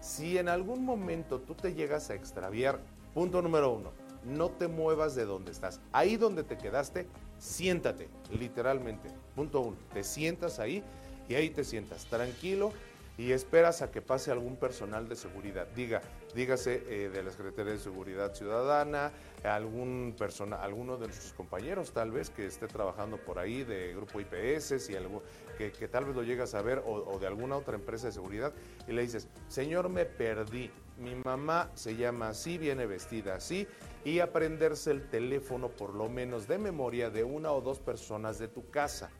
si 0.00 0.38
en 0.38 0.48
algún 0.48 0.86
momento 0.86 1.38
tú 1.38 1.54
te 1.54 1.74
llegas 1.74 2.08
a 2.08 2.14
extraviar 2.14 2.80
Punto 3.14 3.42
número 3.42 3.72
uno, 3.72 3.90
no 4.24 4.50
te 4.50 4.68
muevas 4.68 5.14
de 5.14 5.24
donde 5.24 5.50
estás. 5.50 5.80
Ahí 5.92 6.16
donde 6.16 6.44
te 6.44 6.56
quedaste, 6.56 7.06
siéntate, 7.38 8.08
literalmente. 8.30 9.08
Punto 9.34 9.60
uno, 9.60 9.76
te 9.92 10.04
sientas 10.04 10.60
ahí 10.60 10.84
y 11.28 11.34
ahí 11.34 11.50
te 11.50 11.64
sientas 11.64 12.06
tranquilo 12.06 12.72
y 13.18 13.32
esperas 13.32 13.82
a 13.82 13.90
que 13.90 14.00
pase 14.00 14.30
algún 14.30 14.56
personal 14.56 15.08
de 15.08 15.16
seguridad. 15.16 15.66
Diga, 15.74 16.00
dígase 16.34 16.84
eh, 16.88 17.10
de 17.10 17.22
la 17.22 17.30
Secretaría 17.30 17.72
de 17.72 17.78
Seguridad 17.78 18.32
Ciudadana, 18.34 19.12
algún 19.44 20.14
persona, 20.16 20.56
alguno 20.56 20.96
de 20.96 21.06
nuestros 21.06 21.34
compañeros 21.34 21.92
tal 21.92 22.12
vez 22.12 22.30
que 22.30 22.46
esté 22.46 22.66
trabajando 22.66 23.18
por 23.18 23.38
ahí 23.38 23.62
de 23.62 23.92
Grupo 23.94 24.20
IPS, 24.20 24.82
si 24.82 24.96
algo, 24.96 25.22
que, 25.58 25.70
tal 25.88 26.06
vez 26.06 26.16
lo 26.16 26.22
llegas 26.22 26.54
a 26.54 26.62
ver, 26.62 26.82
o 26.86 27.18
de 27.18 27.26
alguna 27.26 27.56
otra 27.56 27.74
empresa 27.74 28.06
de 28.06 28.12
seguridad, 28.12 28.54
y 28.88 28.92
le 28.92 29.02
dices, 29.02 29.28
señor, 29.48 29.90
me 29.90 30.06
perdí, 30.06 30.70
mi 31.00 31.14
mamá 31.14 31.70
se 31.74 31.96
llama 31.96 32.28
así, 32.28 32.58
viene 32.58 32.86
vestida 32.86 33.34
así, 33.34 33.66
y 34.04 34.20
aprenderse 34.20 34.90
el 34.90 35.08
teléfono 35.08 35.68
por 35.68 35.94
lo 35.94 36.08
menos 36.08 36.46
de 36.46 36.58
memoria 36.58 37.10
de 37.10 37.24
una 37.24 37.52
o 37.52 37.60
dos 37.60 37.80
personas 37.80 38.38
de 38.38 38.48
tu 38.48 38.70
casa 38.70 39.10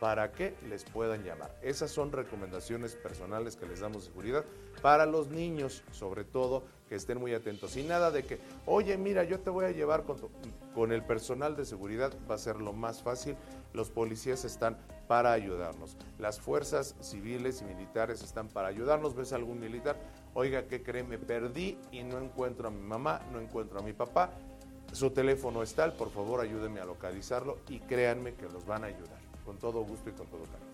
para 0.00 0.32
que 0.32 0.54
les 0.68 0.84
puedan 0.84 1.24
llamar. 1.24 1.56
Esas 1.62 1.90
son 1.90 2.12
recomendaciones 2.12 2.94
personales 2.94 3.56
que 3.56 3.66
les 3.66 3.80
damos 3.80 4.04
seguridad 4.04 4.44
para 4.80 5.06
los 5.06 5.28
niños, 5.28 5.82
sobre 5.90 6.24
todo, 6.24 6.62
que 6.88 6.94
estén 6.94 7.18
muy 7.18 7.34
atentos. 7.34 7.76
Y 7.76 7.82
nada 7.82 8.10
de 8.10 8.24
que, 8.24 8.38
oye, 8.66 8.96
mira, 8.96 9.24
yo 9.24 9.40
te 9.40 9.50
voy 9.50 9.64
a 9.64 9.72
llevar 9.72 10.04
con, 10.04 10.18
con 10.74 10.92
el 10.92 11.02
personal 11.02 11.56
de 11.56 11.64
seguridad, 11.64 12.12
va 12.30 12.36
a 12.36 12.38
ser 12.38 12.56
lo 12.56 12.72
más 12.72 13.02
fácil. 13.02 13.36
Los 13.72 13.90
policías 13.90 14.44
están 14.44 14.76
para 15.06 15.32
ayudarnos. 15.32 15.96
Las 16.18 16.40
fuerzas 16.40 16.94
civiles 17.00 17.62
y 17.62 17.64
militares 17.64 18.22
están 18.22 18.48
para 18.48 18.68
ayudarnos. 18.68 19.14
¿Ves 19.14 19.32
algún 19.32 19.60
militar? 19.60 19.96
Oiga, 20.34 20.66
¿qué 20.66 20.82
cree? 20.82 21.02
Me 21.02 21.18
perdí 21.18 21.78
y 21.90 22.02
no 22.02 22.18
encuentro 22.18 22.68
a 22.68 22.70
mi 22.70 22.82
mamá, 22.82 23.20
no 23.32 23.40
encuentro 23.40 23.80
a 23.80 23.82
mi 23.82 23.92
papá. 23.92 24.30
Su 24.92 25.10
teléfono 25.10 25.62
está, 25.62 25.92
por 25.92 26.10
favor 26.10 26.40
ayúdenme 26.40 26.80
a 26.80 26.84
localizarlo 26.84 27.58
y 27.68 27.80
créanme 27.80 28.34
que 28.34 28.48
los 28.48 28.64
van 28.66 28.84
a 28.84 28.86
ayudar. 28.86 29.18
Con 29.44 29.58
todo 29.58 29.82
gusto 29.82 30.10
y 30.10 30.12
con 30.12 30.26
todo 30.26 30.44
cariño. 30.44 30.67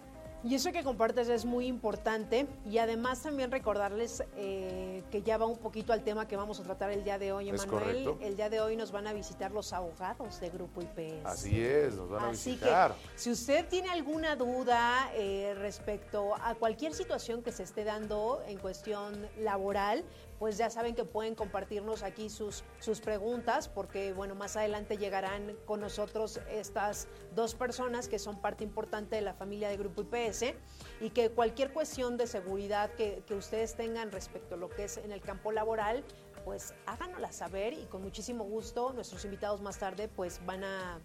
Y 0.44 0.54
eso 0.54 0.72
que 0.72 0.84
compartes 0.84 1.30
es 1.30 1.46
muy 1.46 1.66
importante 1.66 2.46
y 2.70 2.76
además 2.76 3.22
también 3.22 3.50
recordarles 3.50 4.22
eh, 4.36 5.02
que 5.10 5.22
ya 5.22 5.38
va 5.38 5.46
un 5.46 5.56
poquito 5.56 5.94
al 5.94 6.04
tema 6.04 6.28
que 6.28 6.36
vamos 6.36 6.60
a 6.60 6.64
tratar 6.64 6.90
el 6.90 7.02
día 7.02 7.18
de 7.18 7.32
hoy, 7.32 7.48
Emanuel. 7.48 8.16
El 8.20 8.36
día 8.36 8.50
de 8.50 8.60
hoy 8.60 8.76
nos 8.76 8.92
van 8.92 9.06
a 9.06 9.14
visitar 9.14 9.52
los 9.52 9.72
abogados 9.72 10.40
de 10.40 10.50
Grupo 10.50 10.82
IPS. 10.82 11.24
Así 11.24 11.58
es, 11.58 11.94
nos 11.94 12.10
van 12.10 12.24
a 12.24 12.30
visitar. 12.30 12.92
Que, 12.92 13.18
si 13.18 13.30
usted 13.30 13.66
tiene 13.68 13.88
alguna 13.88 14.36
duda 14.36 15.10
eh, 15.14 15.54
respecto 15.56 16.34
a 16.34 16.54
cualquier 16.56 16.92
situación 16.92 17.42
que 17.42 17.50
se 17.50 17.62
esté 17.62 17.84
dando 17.84 18.42
en 18.46 18.58
cuestión 18.58 19.26
laboral, 19.38 20.04
pues 20.44 20.58
ya 20.58 20.68
saben 20.68 20.94
que 20.94 21.06
pueden 21.06 21.34
compartirnos 21.34 22.02
aquí 22.02 22.28
sus, 22.28 22.64
sus 22.78 23.00
preguntas, 23.00 23.66
porque 23.66 24.12
bueno, 24.12 24.34
más 24.34 24.58
adelante 24.58 24.98
llegarán 24.98 25.56
con 25.64 25.80
nosotros 25.80 26.38
estas 26.50 27.08
dos 27.34 27.54
personas 27.54 28.08
que 28.08 28.18
son 28.18 28.42
parte 28.42 28.62
importante 28.62 29.16
de 29.16 29.22
la 29.22 29.32
familia 29.32 29.70
de 29.70 29.78
Grupo 29.78 30.02
IPS 30.02 30.52
y 31.00 31.08
que 31.08 31.30
cualquier 31.30 31.72
cuestión 31.72 32.18
de 32.18 32.26
seguridad 32.26 32.90
que, 32.90 33.22
que 33.26 33.34
ustedes 33.34 33.74
tengan 33.74 34.12
respecto 34.12 34.56
a 34.56 34.58
lo 34.58 34.68
que 34.68 34.84
es 34.84 34.98
en 34.98 35.12
el 35.12 35.22
campo 35.22 35.50
laboral, 35.50 36.04
pues 36.44 36.74
háganosla 36.84 37.32
saber 37.32 37.72
y 37.72 37.86
con 37.86 38.02
muchísimo 38.02 38.44
gusto 38.44 38.92
nuestros 38.92 39.24
invitados 39.24 39.62
más 39.62 39.78
tarde 39.78 40.08
pues 40.08 40.44
van 40.44 40.62
a 40.64 41.00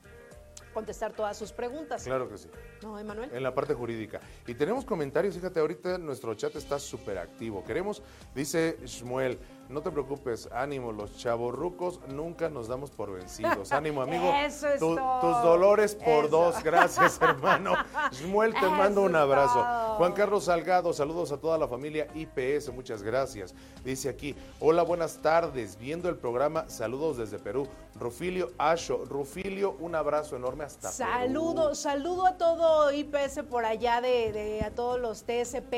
contestar 0.73 1.13
todas 1.13 1.37
sus 1.37 1.51
preguntas. 1.51 2.03
Claro 2.03 2.29
que 2.29 2.37
sí. 2.37 2.49
¿No, 2.81 2.97
Emanuel? 2.99 3.29
En 3.33 3.43
la 3.43 3.53
parte 3.53 3.73
jurídica. 3.73 4.19
Y 4.47 4.53
tenemos 4.53 4.85
comentarios, 4.85 5.35
fíjate, 5.35 5.59
ahorita 5.59 5.97
nuestro 5.97 6.33
chat 6.35 6.55
está 6.55 6.79
súper 6.79 7.17
activo. 7.17 7.63
Queremos, 7.63 8.01
dice 8.33 8.77
Shmuel, 8.85 9.37
no 9.69 9.81
te 9.81 9.91
preocupes, 9.91 10.49
ánimo, 10.51 10.91
los 10.91 11.15
chavorrucos 11.15 11.99
nunca 12.07 12.49
nos 12.49 12.67
damos 12.67 12.89
por 12.89 13.11
vencidos. 13.11 13.71
Ánimo, 13.79 14.01
amigo. 14.01 14.33
Eso 14.33 14.67
es 14.67 14.79
Tus 14.79 14.95
dolores 14.95 15.93
por 15.93 16.27
dos. 16.27 16.61
Gracias, 16.63 17.19
hermano. 17.21 17.75
Shmuel, 18.11 18.55
te 18.55 18.67
mando 18.67 19.03
un 19.03 19.15
abrazo. 19.15 19.63
Juan 19.97 20.13
Carlos 20.13 20.45
Salgado, 20.45 20.91
saludos 20.91 21.31
a 21.31 21.37
toda 21.37 21.59
la 21.59 21.67
familia 21.67 22.07
IPS, 22.15 22.73
muchas 22.73 23.03
gracias. 23.03 23.53
Dice 23.83 24.09
aquí, 24.09 24.35
hola, 24.59 24.81
buenas 24.81 25.17
tardes, 25.17 25.77
viendo 25.77 26.09
el 26.09 26.15
programa, 26.15 26.67
saludos 26.67 27.17
desde 27.17 27.37
Perú. 27.37 27.67
Rufilio 27.99 28.51
Asho, 28.57 29.05
Rufilio, 29.05 29.75
un 29.79 29.93
abrazo 29.93 30.35
enorme 30.35 30.63
hasta 30.63 30.89
Saludo, 30.89 31.63
Perú. 31.65 31.75
saludo 31.75 32.25
a 32.25 32.37
todo 32.37 32.91
IPS 32.91 33.43
por 33.49 33.65
allá, 33.65 34.01
de, 34.01 34.61
a 34.65 34.71
todos 34.71 34.99
los 34.99 35.23
TSP 35.23 35.71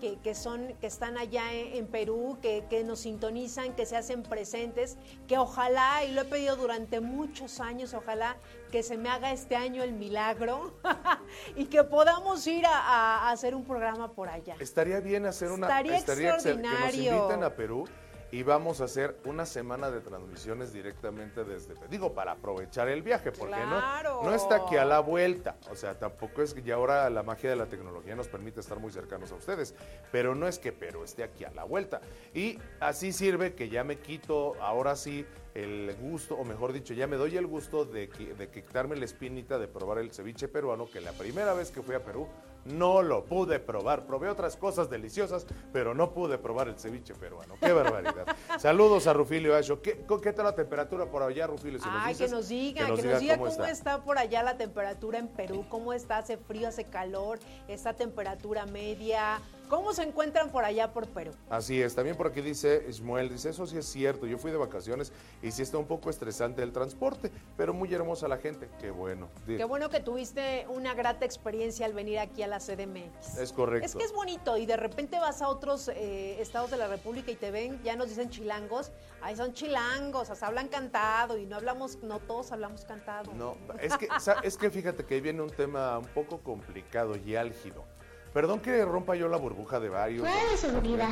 que, 0.00 0.18
que, 0.22 0.34
son, 0.34 0.74
que 0.80 0.86
están 0.88 1.16
allá 1.16 1.54
en, 1.54 1.86
Perú, 1.86 2.36
que, 2.42 2.64
que 2.68 2.84
nos 2.84 3.00
sintonizan 3.00 3.37
que 3.76 3.86
se 3.86 3.96
hacen 3.96 4.22
presentes, 4.22 4.96
que 5.26 5.38
ojalá, 5.38 6.04
y 6.04 6.12
lo 6.12 6.22
he 6.22 6.24
pedido 6.24 6.56
durante 6.56 7.00
muchos 7.00 7.60
años, 7.60 7.94
ojalá 7.94 8.36
que 8.72 8.82
se 8.82 8.96
me 8.96 9.08
haga 9.08 9.32
este 9.32 9.56
año 9.56 9.82
el 9.82 9.92
milagro 9.92 10.74
y 11.56 11.66
que 11.66 11.84
podamos 11.84 12.46
ir 12.46 12.64
a, 12.66 13.30
hacer 13.30 13.54
un 13.54 13.64
programa 13.64 14.12
por 14.12 14.28
allá. 14.28 14.56
Estaría 14.58 15.00
bien 15.00 15.24
hacer 15.26 15.50
una... 15.50 15.66
Estaría, 15.66 15.98
extraordinario. 15.98 16.90
que 16.90 17.10
nos 17.10 17.20
inviten 17.20 17.44
a 17.44 17.54
Perú 17.54 17.84
y 18.30 18.42
vamos 18.42 18.80
a 18.80 18.84
hacer 18.84 19.18
una 19.24 19.46
semana 19.46 19.90
de 19.90 20.00
transmisiones 20.00 20.72
directamente 20.72 21.44
desde, 21.44 21.74
digo, 21.88 22.12
para 22.12 22.32
aprovechar 22.32 22.88
el 22.88 23.02
viaje, 23.02 23.32
porque 23.32 23.56
no, 23.56 24.22
no 24.22 24.34
está 24.34 24.56
aquí 24.56 24.76
a 24.76 24.84
la 24.84 25.00
vuelta, 25.00 25.56
o 25.70 25.74
sea, 25.74 25.98
tampoco 25.98 26.42
es 26.42 26.52
que 26.52 26.62
ya 26.62 26.74
ahora 26.74 27.08
la 27.08 27.22
magia 27.22 27.50
de 27.50 27.56
la 27.56 27.66
tecnología 27.66 28.14
nos 28.14 28.28
permite 28.28 28.60
estar 28.60 28.78
muy 28.78 28.92
cercanos 28.92 29.32
a 29.32 29.36
ustedes, 29.36 29.74
pero 30.12 30.34
no 30.34 30.46
es 30.46 30.58
que 30.58 30.72
pero 30.72 31.04
esté 31.04 31.22
aquí 31.22 31.44
a 31.44 31.50
la 31.50 31.64
vuelta. 31.64 32.00
Y 32.34 32.58
así 32.80 33.12
sirve 33.12 33.54
que 33.54 33.68
ya 33.68 33.84
me 33.84 33.98
quito, 33.98 34.54
ahora 34.60 34.94
sí, 34.94 35.26
el 35.54 35.96
gusto, 36.00 36.34
o 36.34 36.44
mejor 36.44 36.72
dicho, 36.72 36.94
ya 36.94 37.06
me 37.06 37.16
doy 37.16 37.36
el 37.36 37.46
gusto 37.46 37.84
de, 37.84 38.06
de 38.06 38.48
quitarme 38.50 38.96
la 38.96 39.06
espinita 39.06 39.58
de 39.58 39.68
probar 39.68 39.98
el 39.98 40.12
ceviche 40.12 40.48
peruano, 40.48 40.88
que 40.90 41.00
la 41.00 41.12
primera 41.12 41.54
vez 41.54 41.70
que 41.70 41.82
fui 41.82 41.94
a 41.94 42.04
Perú 42.04 42.28
no 42.64 43.02
lo 43.02 43.24
pude 43.24 43.58
probar. 43.58 44.06
Probé 44.06 44.28
otras 44.28 44.56
cosas 44.56 44.90
deliciosas, 44.90 45.46
pero 45.72 45.94
no 45.94 46.12
pude 46.12 46.38
probar 46.38 46.68
el 46.68 46.78
ceviche 46.78 47.14
peruano. 47.14 47.54
Qué 47.60 47.72
barbaridad. 47.72 48.26
Saludos 48.58 49.06
a 49.06 49.12
Rufilio 49.12 49.56
Asho. 49.56 49.80
¿Qué, 49.80 50.04
¿Qué, 50.22 50.32
tal 50.32 50.46
la 50.46 50.54
temperatura 50.54 51.06
por 51.06 51.22
allá, 51.22 51.46
Rufilio? 51.46 51.80
Ay, 51.84 52.14
que 52.14 52.28
nos 52.28 52.48
diga, 52.48 52.84
que 52.86 52.90
nos, 52.90 53.20
diga, 53.20 53.36
cómo, 53.36 53.64
está. 53.64 54.02
por 54.02 54.18
allá 54.18 54.42
la 54.42 54.56
temperatura 54.56 55.18
en 55.18 55.28
Perú, 55.28 55.64
cómo 55.68 55.92
está, 55.92 56.18
hace 56.18 56.36
frío, 56.36 56.68
hace 56.68 56.84
calor, 56.84 57.38
esta 57.68 57.94
temperatura 57.94 58.66
media. 58.66 59.40
¿Cómo 59.68 59.92
se 59.92 60.02
encuentran 60.02 60.50
por 60.50 60.64
allá 60.64 60.92
por 60.92 61.06
Perú? 61.08 61.32
Así 61.50 61.80
es, 61.80 61.94
también 61.94 62.16
por 62.16 62.28
aquí 62.28 62.40
dice 62.40 62.84
Ismael, 62.88 63.28
dice, 63.28 63.50
eso 63.50 63.66
sí 63.66 63.76
es 63.76 63.86
cierto, 63.86 64.26
yo 64.26 64.38
fui 64.38 64.50
de 64.50 64.56
vacaciones 64.56 65.12
y 65.42 65.50
sí 65.50 65.62
está 65.62 65.76
un 65.76 65.86
poco 65.86 66.08
estresante 66.08 66.62
el 66.62 66.72
transporte, 66.72 67.30
pero 67.56 67.74
muy 67.74 67.92
hermosa 67.92 68.28
la 68.28 68.38
gente, 68.38 68.68
qué 68.80 68.90
bueno. 68.90 69.28
Qué 69.46 69.64
bueno 69.64 69.90
que 69.90 70.00
tuviste 70.00 70.66
una 70.68 70.94
grata 70.94 71.26
experiencia 71.26 71.84
al 71.84 71.92
venir 71.92 72.18
aquí 72.18 72.42
a 72.42 72.46
la 72.46 72.58
CDMX. 72.58 73.38
Es 73.38 73.52
correcto. 73.52 73.84
Es 73.84 73.94
que 73.94 74.04
es 74.04 74.12
bonito 74.12 74.56
y 74.56 74.64
de 74.64 74.76
repente 74.76 75.18
vas 75.18 75.42
a 75.42 75.48
otros 75.48 75.88
eh, 75.88 76.40
estados 76.40 76.70
de 76.70 76.78
la 76.78 76.88
República 76.88 77.30
y 77.30 77.36
te 77.36 77.50
ven, 77.50 77.80
ya 77.82 77.94
nos 77.94 78.08
dicen 78.08 78.30
chilangos, 78.30 78.90
ahí 79.20 79.36
son 79.36 79.52
chilangos, 79.52 80.30
hasta 80.30 80.46
hablan 80.46 80.68
cantado 80.68 81.36
y 81.36 81.44
no 81.44 81.56
hablamos, 81.56 81.98
no 82.02 82.20
todos 82.20 82.52
hablamos 82.52 82.84
cantado. 82.84 83.32
No, 83.34 83.56
es 83.80 83.96
que, 83.98 84.08
es 84.42 84.56
que 84.56 84.70
fíjate 84.70 85.04
que 85.04 85.14
ahí 85.14 85.20
viene 85.20 85.42
un 85.42 85.50
tema 85.50 85.98
un 85.98 86.06
poco 86.06 86.38
complicado 86.38 87.16
y 87.16 87.36
álgido. 87.36 87.84
Perdón 88.32 88.60
que 88.60 88.84
rompa 88.84 89.16
yo 89.16 89.28
la 89.28 89.36
burbuja 89.36 89.80
de 89.80 89.88
varios, 89.88 90.28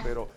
pero 0.03 0.29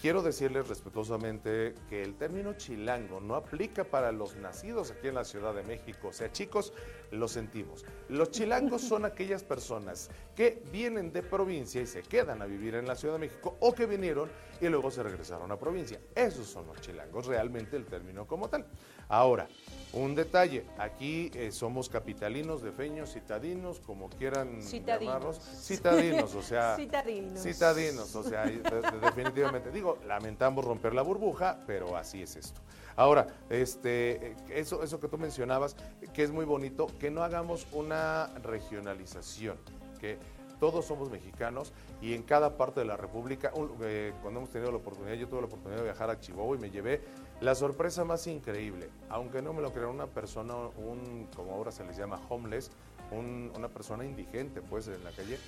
quiero 0.00 0.22
decirles 0.22 0.68
respetuosamente 0.68 1.74
que 1.88 2.02
el 2.02 2.14
término 2.16 2.54
chilango 2.54 3.20
no 3.20 3.36
aplica 3.36 3.84
para 3.84 4.12
los 4.12 4.36
nacidos 4.36 4.90
aquí 4.90 5.08
en 5.08 5.14
la 5.14 5.24
Ciudad 5.24 5.54
de 5.54 5.62
México. 5.62 6.08
O 6.08 6.12
sea, 6.12 6.32
chicos, 6.32 6.72
lo 7.14 7.28
sentimos. 7.28 7.84
Los 8.08 8.30
chilangos 8.30 8.82
son 8.82 9.04
aquellas 9.04 9.42
personas 9.42 10.10
que 10.34 10.62
vienen 10.70 11.12
de 11.12 11.22
provincia 11.22 11.80
y 11.80 11.86
se 11.86 12.02
quedan 12.02 12.42
a 12.42 12.46
vivir 12.46 12.74
en 12.74 12.86
la 12.86 12.96
Ciudad 12.96 13.14
de 13.14 13.20
México 13.20 13.56
o 13.60 13.74
que 13.74 13.86
vinieron 13.86 14.28
y 14.60 14.68
luego 14.68 14.90
se 14.90 15.02
regresaron 15.02 15.50
a 15.50 15.58
provincia. 15.58 16.00
Esos 16.14 16.46
son 16.46 16.66
los 16.66 16.80
chilangos, 16.80 17.26
realmente 17.26 17.76
el 17.76 17.86
término 17.86 18.26
como 18.26 18.48
tal. 18.48 18.66
Ahora, 19.08 19.48
un 19.92 20.14
detalle, 20.14 20.64
aquí 20.78 21.30
eh, 21.34 21.52
somos 21.52 21.88
capitalinos, 21.88 22.62
defeños, 22.62 23.12
citadinos, 23.12 23.80
como 23.80 24.08
quieran 24.08 24.60
llamarlos. 24.60 25.38
Citadinos, 25.38 26.34
o 26.34 26.42
sea. 26.42 26.76
citadinos. 26.78 27.40
Citadinos, 27.40 28.14
o 28.16 28.22
sea, 28.22 28.44
definitivamente. 28.44 29.70
Digo, 29.70 29.98
lamentamos 30.06 30.64
romper 30.64 30.94
la 30.94 31.02
burbuja, 31.02 31.60
pero 31.66 31.96
así 31.96 32.22
es 32.22 32.36
esto. 32.36 32.60
Ahora, 32.96 33.26
este, 33.50 34.36
eso, 34.48 34.82
eso 34.82 35.00
que 35.00 35.08
tú 35.08 35.18
mencionabas, 35.18 35.76
que 36.12 36.22
es 36.22 36.30
muy 36.30 36.44
bonito, 36.44 36.86
que 36.98 37.10
no 37.10 37.22
hagamos 37.22 37.66
una 37.72 38.26
regionalización, 38.42 39.56
que 40.00 40.18
todos 40.60 40.84
somos 40.84 41.10
mexicanos 41.10 41.72
y 42.00 42.14
en 42.14 42.22
cada 42.22 42.56
parte 42.56 42.80
de 42.80 42.86
la 42.86 42.96
República, 42.96 43.52
eh, 43.82 44.12
cuando 44.22 44.40
hemos 44.40 44.50
tenido 44.50 44.70
la 44.70 44.78
oportunidad, 44.78 45.14
yo 45.16 45.28
tuve 45.28 45.40
la 45.40 45.46
oportunidad 45.46 45.78
de 45.78 45.84
viajar 45.84 46.10
a 46.10 46.20
Chihuahua 46.20 46.56
y 46.56 46.60
me 46.60 46.70
llevé 46.70 47.02
la 47.40 47.54
sorpresa 47.54 48.04
más 48.04 48.26
increíble, 48.26 48.88
aunque 49.08 49.42
no 49.42 49.52
me 49.52 49.60
lo 49.60 49.72
crean, 49.72 49.90
una 49.90 50.06
persona, 50.06 50.54
un, 50.54 51.28
como 51.34 51.52
ahora 51.52 51.72
se 51.72 51.84
les 51.84 51.96
llama 51.96 52.20
homeless, 52.28 52.70
una 53.10 53.68
persona 53.68 54.04
indigente, 54.04 54.60
pues, 54.60 54.88
en 54.88 55.04
la 55.04 55.10
calle, 55.10 55.38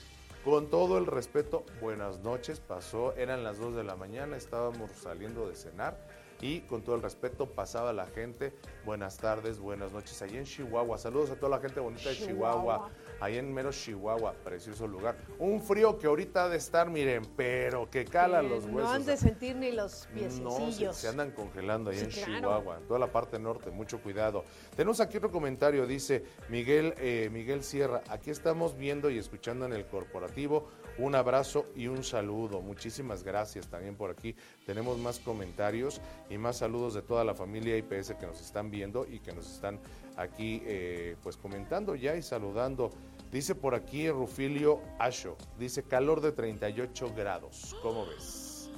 con 0.45 0.69
todo 0.69 0.99
el 0.99 1.07
respeto, 1.07 1.65
buenas 1.81 2.21
noches, 2.21 2.61
pasó, 2.61 3.15
eran 3.17 3.43
las 3.43 3.59
2 3.59 3.75
de 3.75 3.85
la 3.85 3.97
mañana, 3.97 4.37
estábamos 4.37 4.91
saliendo 4.93 5.49
de 5.49 5.57
cenar 5.57 5.99
y 6.41 6.61
con 6.63 6.83
todo 6.83 6.97
el 6.97 7.03
respeto 7.03 7.47
pasaba 7.47 7.93
la 7.93 8.07
gente, 8.07 8.53
buenas 8.85 9.17
tardes, 9.19 9.59
buenas 9.59 9.93
noches, 9.93 10.21
allí 10.23 10.37
en 10.37 10.45
Chihuahua, 10.45 10.99
saludos 10.99 11.31
a 11.31 11.37
toda 11.37 11.51
la 11.57 11.61
gente 11.61 11.81
bonita 11.81 12.11
de 12.11 12.17
Chihuahua 12.17 12.91
ahí 13.21 13.39
en 13.39 13.53
mero 13.53 13.71
Chihuahua, 13.73 14.35
precioso 14.45 14.87
lugar. 14.87 15.17
Un 15.39 15.61
frío 15.61 15.99
que 15.99 16.07
ahorita 16.07 16.45
ha 16.45 16.49
de 16.49 16.59
estar, 16.59 16.91
miren, 16.91 17.23
pero 17.37 17.91
que 17.91 18.05
cala 18.05 18.43
los 18.43 18.65
huesos. 18.65 18.73
No 18.73 18.91
han 18.91 19.07
de 19.07 19.17
sentir 19.17 19.57
ni 19.57 19.73
los 19.73 20.07
pies. 20.13 20.39
No, 20.41 20.71
se, 20.93 21.09
andan 21.09 21.31
congelando 21.31 21.91
ahí 21.91 21.99
en 21.99 22.09
Chihuahua, 22.09 22.79
en 22.79 22.87
toda 22.87 23.01
la 23.01 23.11
parte 23.11 23.39
norte, 23.39 23.71
mucho 23.71 24.01
cuidado. 24.01 24.45
Tenemos 24.75 25.01
aquí 25.01 25.17
otro 25.17 25.31
comentario, 25.31 25.87
dice 25.87 26.25
Miguel, 26.49 26.95
eh, 26.99 27.31
Miguel 27.33 27.63
Sierra, 27.63 28.03
aquí 28.09 28.31
estamos 28.31 28.77
viendo 28.77 29.11
y 29.11 29.19
escuchando 29.19 29.67
en 29.67 29.73
el 29.73 29.87
corporativo. 29.87 30.69
Un 30.99 31.15
abrazo 31.15 31.67
y 31.75 31.89
un 31.89 32.03
saludo. 32.03 32.63
Muchísimas 32.63 33.23
gracias 33.23 33.67
también 33.67 33.97
por 33.97 34.11
aquí. 34.11 34.35
Tenemos 34.65 34.99
más 34.99 35.19
comentarios 35.19 36.01
y 36.31 36.39
más 36.39 36.57
saludos 36.57 36.95
de 36.95 37.03
toda 37.03 37.23
la 37.23 37.35
familia 37.35 37.77
IPS 37.77 38.15
que 38.19 38.27
nos 38.27 38.41
están 38.41 38.71
viendo 38.71 39.07
y 39.07 39.21
que 39.21 39.33
nos 39.33 39.51
están 39.53 39.79
aquí 40.17 40.63
eh, 40.65 41.17
pues 41.23 41.37
comentando 41.37 41.95
ya 41.95 42.17
y 42.17 42.23
saludando. 42.23 42.91
Dice 43.31 43.55
por 43.55 43.75
aquí 43.75 44.09
Rufilio 44.11 44.81
Asho, 44.99 45.37
dice 45.59 45.83
calor 45.83 46.21
de 46.23 46.33
38 46.33 47.13
grados. 47.15 47.77
¿Cómo 47.83 48.07
ves? 48.07 48.71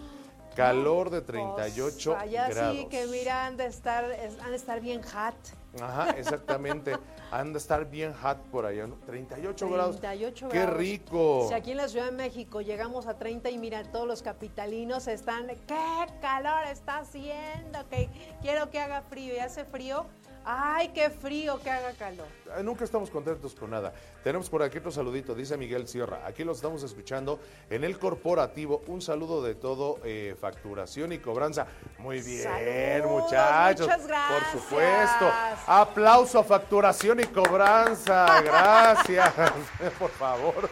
Calor 0.56 1.10
de 1.10 1.20
38 1.20 2.10
pues, 2.10 2.22
allá 2.22 2.48
grados. 2.48 2.76
sí 2.76 2.86
que 2.86 3.06
mira, 3.06 3.46
han 3.46 3.56
de 3.56 3.66
estar, 3.66 4.04
han 4.04 4.50
de 4.50 4.56
estar 4.56 4.80
bien 4.80 5.02
hot. 5.02 5.36
Ajá, 5.80 6.10
exactamente. 6.10 6.96
han 7.30 7.52
de 7.52 7.58
estar 7.58 7.88
bien 7.88 8.14
hot 8.14 8.38
por 8.50 8.66
allá. 8.66 8.88
38, 9.06 9.68
grados. 9.68 10.00
38 10.00 10.48
¡Qué 10.48 10.66
rico! 10.66 11.46
Si 11.48 11.54
aquí 11.54 11.72
en 11.72 11.76
la 11.76 11.88
Ciudad 11.88 12.06
de 12.06 12.12
México 12.12 12.60
llegamos 12.60 13.06
a 13.06 13.18
30 13.18 13.50
y 13.50 13.58
mira, 13.58 13.82
todos 13.84 14.06
los 14.06 14.22
capitalinos 14.22 15.06
están, 15.08 15.48
¡qué 15.66 16.06
calor 16.20 16.66
está 16.66 16.98
haciendo! 16.98 17.86
Que 17.90 18.08
quiero 18.40 18.70
que 18.70 18.80
haga 18.80 19.02
frío 19.02 19.34
y 19.34 19.38
hace 19.38 19.64
frío 19.64 20.06
Ay, 20.50 20.88
qué 20.94 21.10
frío, 21.10 21.60
que 21.60 21.68
haga 21.68 21.92
calor. 21.92 22.26
Nunca 22.64 22.82
estamos 22.82 23.10
contentos 23.10 23.54
con 23.54 23.68
nada. 23.68 23.92
Tenemos 24.24 24.48
por 24.48 24.62
aquí 24.62 24.78
otro 24.78 24.90
saludito, 24.90 25.34
dice 25.34 25.58
Miguel 25.58 25.86
Sierra. 25.86 26.22
Aquí 26.24 26.42
lo 26.42 26.52
estamos 26.52 26.82
escuchando 26.82 27.38
en 27.68 27.84
el 27.84 27.98
corporativo. 27.98 28.80
Un 28.86 29.02
saludo 29.02 29.42
de 29.42 29.54
todo, 29.54 29.98
eh, 30.04 30.34
facturación 30.40 31.12
y 31.12 31.18
cobranza. 31.18 31.66
Muy 31.98 32.22
bien, 32.22 33.04
muchachos. 33.06 33.88
Muchas 33.88 34.06
gracias. 34.06 34.40
Por 34.40 34.62
supuesto. 34.62 35.30
Aplauso 35.66 36.38
a 36.38 36.44
facturación 36.44 37.20
y 37.20 37.24
cobranza. 37.24 38.40
Gracias. 38.40 39.34
por 39.98 40.10
favor. 40.12 40.70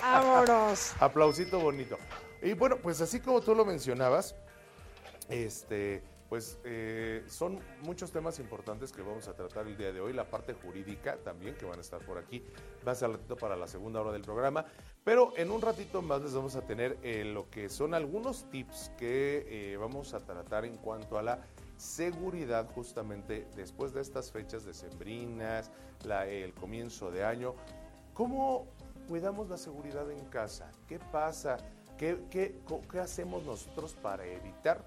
Vámonos. 0.00 0.94
Aplausito 0.98 1.60
bonito. 1.60 1.98
Y 2.40 2.54
bueno, 2.54 2.78
pues 2.78 3.02
así 3.02 3.20
como 3.20 3.42
tú 3.42 3.54
lo 3.54 3.66
mencionabas, 3.66 4.34
este 5.28 6.02
pues 6.30 6.60
eh, 6.62 7.24
son 7.26 7.58
muchos 7.82 8.12
temas 8.12 8.38
importantes 8.38 8.92
que 8.92 9.02
vamos 9.02 9.26
a 9.26 9.34
tratar 9.34 9.66
el 9.66 9.76
día 9.76 9.92
de 9.92 10.00
hoy, 10.00 10.12
la 10.12 10.30
parte 10.30 10.54
jurídica 10.54 11.16
también, 11.16 11.56
que 11.56 11.64
van 11.66 11.78
a 11.78 11.80
estar 11.80 12.00
por 12.06 12.18
aquí, 12.18 12.44
va 12.86 12.92
a 12.92 12.94
ser 12.94 13.10
ratito 13.10 13.36
para 13.36 13.56
la 13.56 13.66
segunda 13.66 14.00
hora 14.00 14.12
del 14.12 14.22
programa, 14.22 14.64
pero 15.02 15.32
en 15.36 15.50
un 15.50 15.60
ratito 15.60 16.02
más 16.02 16.22
les 16.22 16.32
vamos 16.32 16.54
a 16.54 16.62
tener 16.62 16.96
eh, 17.02 17.24
lo 17.24 17.50
que 17.50 17.68
son 17.68 17.94
algunos 17.94 18.48
tips 18.48 18.92
que 18.96 19.72
eh, 19.72 19.76
vamos 19.76 20.14
a 20.14 20.20
tratar 20.20 20.64
en 20.64 20.76
cuanto 20.76 21.18
a 21.18 21.22
la 21.24 21.40
seguridad 21.76 22.70
justamente 22.76 23.48
después 23.56 23.92
de 23.92 24.00
estas 24.00 24.30
fechas 24.30 24.64
decembrinas, 24.64 25.72
la, 26.04 26.28
el 26.28 26.54
comienzo 26.54 27.10
de 27.10 27.24
año, 27.24 27.56
¿cómo 28.14 28.68
cuidamos 29.08 29.48
la 29.48 29.58
seguridad 29.58 30.08
en 30.12 30.24
casa? 30.26 30.70
¿Qué 30.86 31.00
pasa? 31.00 31.56
¿Qué, 31.98 32.20
qué, 32.30 32.60
qué 32.88 33.00
hacemos 33.00 33.42
nosotros 33.42 33.94
para 34.00 34.24
evitar 34.24 34.84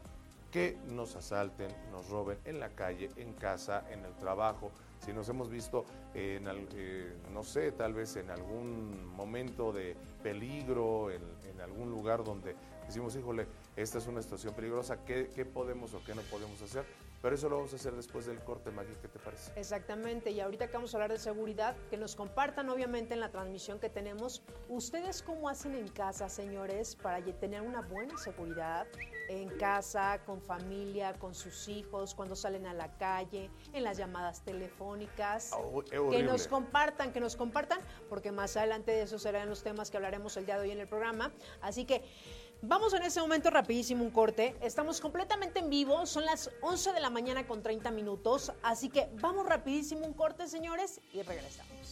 que 0.53 0.77
nos 0.89 1.15
asalten, 1.15 1.67
nos 1.91 2.07
roben 2.09 2.37
en 2.45 2.59
la 2.59 2.69
calle, 2.69 3.09
en 3.17 3.33
casa, 3.33 3.83
en 3.89 4.05
el 4.05 4.13
trabajo. 4.17 4.71
Si 5.03 5.11
nos 5.11 5.27
hemos 5.27 5.49
visto, 5.49 5.83
en, 6.13 6.45
eh, 6.75 7.17
no 7.33 7.41
sé, 7.43 7.71
tal 7.71 7.95
vez 7.95 8.15
en 8.17 8.29
algún 8.29 9.15
momento 9.15 9.73
de 9.73 9.97
peligro, 10.21 11.09
en, 11.09 11.23
algún 11.59 11.89
lugar 11.89 12.25
donde 12.25 12.55
decimos, 12.85 13.15
híjole, 13.15 13.47
esta 13.77 13.97
es 13.97 14.05
una 14.05 14.21
situación 14.21 14.53
peligrosa, 14.53 15.03
¿qué, 15.05 15.25
podemos 15.51 15.93
o 15.93 16.03
qué 16.03 16.13
no 16.13 16.21
podemos 16.23 16.61
hacer? 16.61 16.85
Pero 17.23 17.35
eso 17.35 17.47
lo 17.47 17.55
vamos 17.55 17.71
a 17.71 17.77
hacer 17.77 17.95
después 17.95 18.25
del 18.25 18.43
corte, 18.43 18.69
Maggie, 18.69 18.97
¿qué 19.01 19.07
te 19.07 19.17
parece? 19.17 19.57
Exactamente, 19.57 20.31
y 20.31 20.41
ahorita 20.41 20.67
que 20.67 20.73
vamos 20.73 20.93
a 20.93 20.97
hablar 20.97 21.13
de 21.13 21.19
seguridad, 21.19 21.73
que 21.89 21.95
nos 21.95 22.17
compartan 22.17 22.69
obviamente 22.69 23.13
en 23.13 23.21
la 23.21 23.31
transmisión 23.31 23.79
que 23.79 23.89
tenemos, 23.89 24.43
ustedes 24.67 25.23
cómo 25.23 25.47
hacen 25.47 25.73
en 25.73 25.87
casa, 25.87 26.27
señores, 26.27 26.97
para 26.97 27.23
tener 27.23 27.61
una 27.61 27.79
buena 27.79 28.17
seguridad 28.17 28.87
en 29.29 29.47
casa, 29.57 30.21
con 30.25 30.41
familia, 30.41 31.13
con 31.13 31.33
sus 31.33 31.69
hijos, 31.69 32.13
cuando 32.13 32.35
salen 32.35 32.67
a 32.67 32.73
la 32.73 32.91
calle, 32.97 33.49
en 33.71 33.85
las 33.85 33.97
llamadas 33.97 34.43
telefónicas. 34.43 35.51
Oh, 35.53 35.81
que 35.81 36.23
nos 36.23 36.49
compartan, 36.49 37.13
que 37.13 37.21
nos 37.21 37.37
compartan, 37.37 37.79
porque 38.09 38.33
más 38.33 38.57
adelante 38.57 38.91
de 38.91 39.03
esos 39.03 39.21
serán 39.21 39.47
los 39.47 39.63
temas 39.63 39.89
que 39.89 39.95
hablaremos 39.95 40.35
el 40.35 40.45
día 40.45 40.57
de 40.57 40.63
hoy 40.63 40.71
en 40.71 40.81
el 40.81 40.89
programa. 40.89 41.31
Así 41.61 41.85
que 41.85 42.03
Vamos 42.65 42.93
en 42.93 43.03
ese 43.03 43.19
momento 43.19 43.49
rapidísimo 43.49 44.05
un 44.05 44.09
corte. 44.09 44.55
Estamos 44.61 45.01
completamente 45.01 45.59
en 45.59 45.69
vivo, 45.69 46.05
son 46.05 46.23
las 46.23 46.49
11 46.61 46.93
de 46.93 47.01
la 47.01 47.09
mañana 47.09 47.45
con 47.45 47.61
30 47.61 47.91
minutos, 47.91 48.53
así 48.63 48.87
que 48.87 49.09
vamos 49.19 49.45
rapidísimo 49.45 50.05
un 50.05 50.13
corte, 50.13 50.47
señores, 50.47 51.01
y 51.11 51.21
regresamos. 51.23 51.82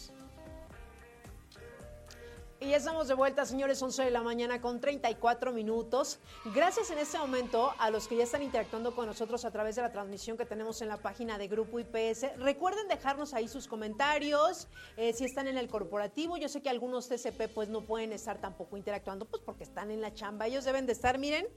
Y 2.62 2.68
ya 2.68 2.76
estamos 2.76 3.08
de 3.08 3.14
vuelta, 3.14 3.44
señores, 3.44 3.82
11 3.82 4.04
de 4.04 4.10
la 4.12 4.22
mañana 4.22 4.60
con 4.60 4.80
34 4.80 5.52
minutos. 5.52 6.20
Gracias 6.54 6.92
en 6.92 6.98
este 6.98 7.18
momento 7.18 7.72
a 7.76 7.90
los 7.90 8.06
que 8.06 8.16
ya 8.16 8.22
están 8.22 8.40
interactuando 8.40 8.94
con 8.94 9.06
nosotros 9.06 9.44
a 9.44 9.50
través 9.50 9.74
de 9.74 9.82
la 9.82 9.90
transmisión 9.90 10.36
que 10.36 10.46
tenemos 10.46 10.80
en 10.80 10.86
la 10.86 10.96
página 10.96 11.38
de 11.38 11.48
Grupo 11.48 11.80
IPS. 11.80 12.38
Recuerden 12.38 12.86
dejarnos 12.86 13.34
ahí 13.34 13.48
sus 13.48 13.66
comentarios, 13.66 14.68
eh, 14.96 15.12
si 15.12 15.24
están 15.24 15.48
en 15.48 15.58
el 15.58 15.66
corporativo. 15.66 16.36
Yo 16.36 16.48
sé 16.48 16.62
que 16.62 16.70
algunos 16.70 17.08
TCP 17.08 17.48
pues 17.52 17.68
no 17.68 17.80
pueden 17.80 18.12
estar 18.12 18.40
tampoco 18.40 18.76
interactuando, 18.76 19.24
pues 19.24 19.42
porque 19.44 19.64
están 19.64 19.90
en 19.90 20.00
la 20.00 20.14
chamba. 20.14 20.46
Ellos 20.46 20.64
deben 20.64 20.86
de 20.86 20.92
estar, 20.92 21.18
miren, 21.18 21.48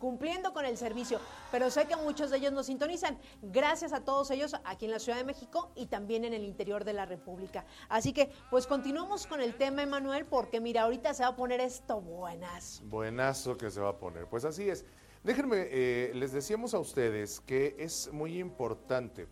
cumpliendo 0.00 0.52
con 0.52 0.64
el 0.64 0.76
servicio. 0.76 1.20
Pero 1.52 1.70
sé 1.70 1.86
que 1.86 1.94
muchos 1.94 2.30
de 2.30 2.38
ellos 2.38 2.52
nos 2.52 2.66
sintonizan. 2.66 3.16
Gracias 3.42 3.92
a 3.92 4.04
todos 4.04 4.32
ellos 4.32 4.56
aquí 4.64 4.86
en 4.86 4.90
la 4.90 4.98
Ciudad 4.98 5.18
de 5.18 5.24
México 5.24 5.70
y 5.76 5.86
también 5.86 6.24
en 6.24 6.34
el 6.34 6.42
interior 6.42 6.84
de 6.84 6.94
la 6.94 7.06
República. 7.06 7.64
Así 7.88 8.12
que, 8.12 8.32
pues 8.50 8.66
continuamos 8.66 9.28
con 9.28 9.40
el 9.40 9.54
tema, 9.54 9.82
Emanuel, 9.82 10.26
porque 10.26 10.60
mira, 10.60 10.82
ahorita 10.82 11.14
se 11.14 11.22
va 11.22 11.28
a 11.28 11.36
poner 11.36 11.60
esto 11.60 12.00
buenas. 12.00 12.82
Buenazo 12.86 13.56
que 13.56 13.70
se 13.70 13.80
va 13.80 13.90
a 13.90 13.98
poner. 13.98 14.26
Pues 14.26 14.44
así 14.44 14.68
es. 14.68 14.84
Déjenme, 15.22 15.68
eh, 15.70 16.12
les 16.14 16.32
decíamos 16.32 16.72
a 16.72 16.78
ustedes 16.78 17.40
que 17.40 17.76
es 17.78 18.10
muy 18.10 18.38
importante 18.38 19.28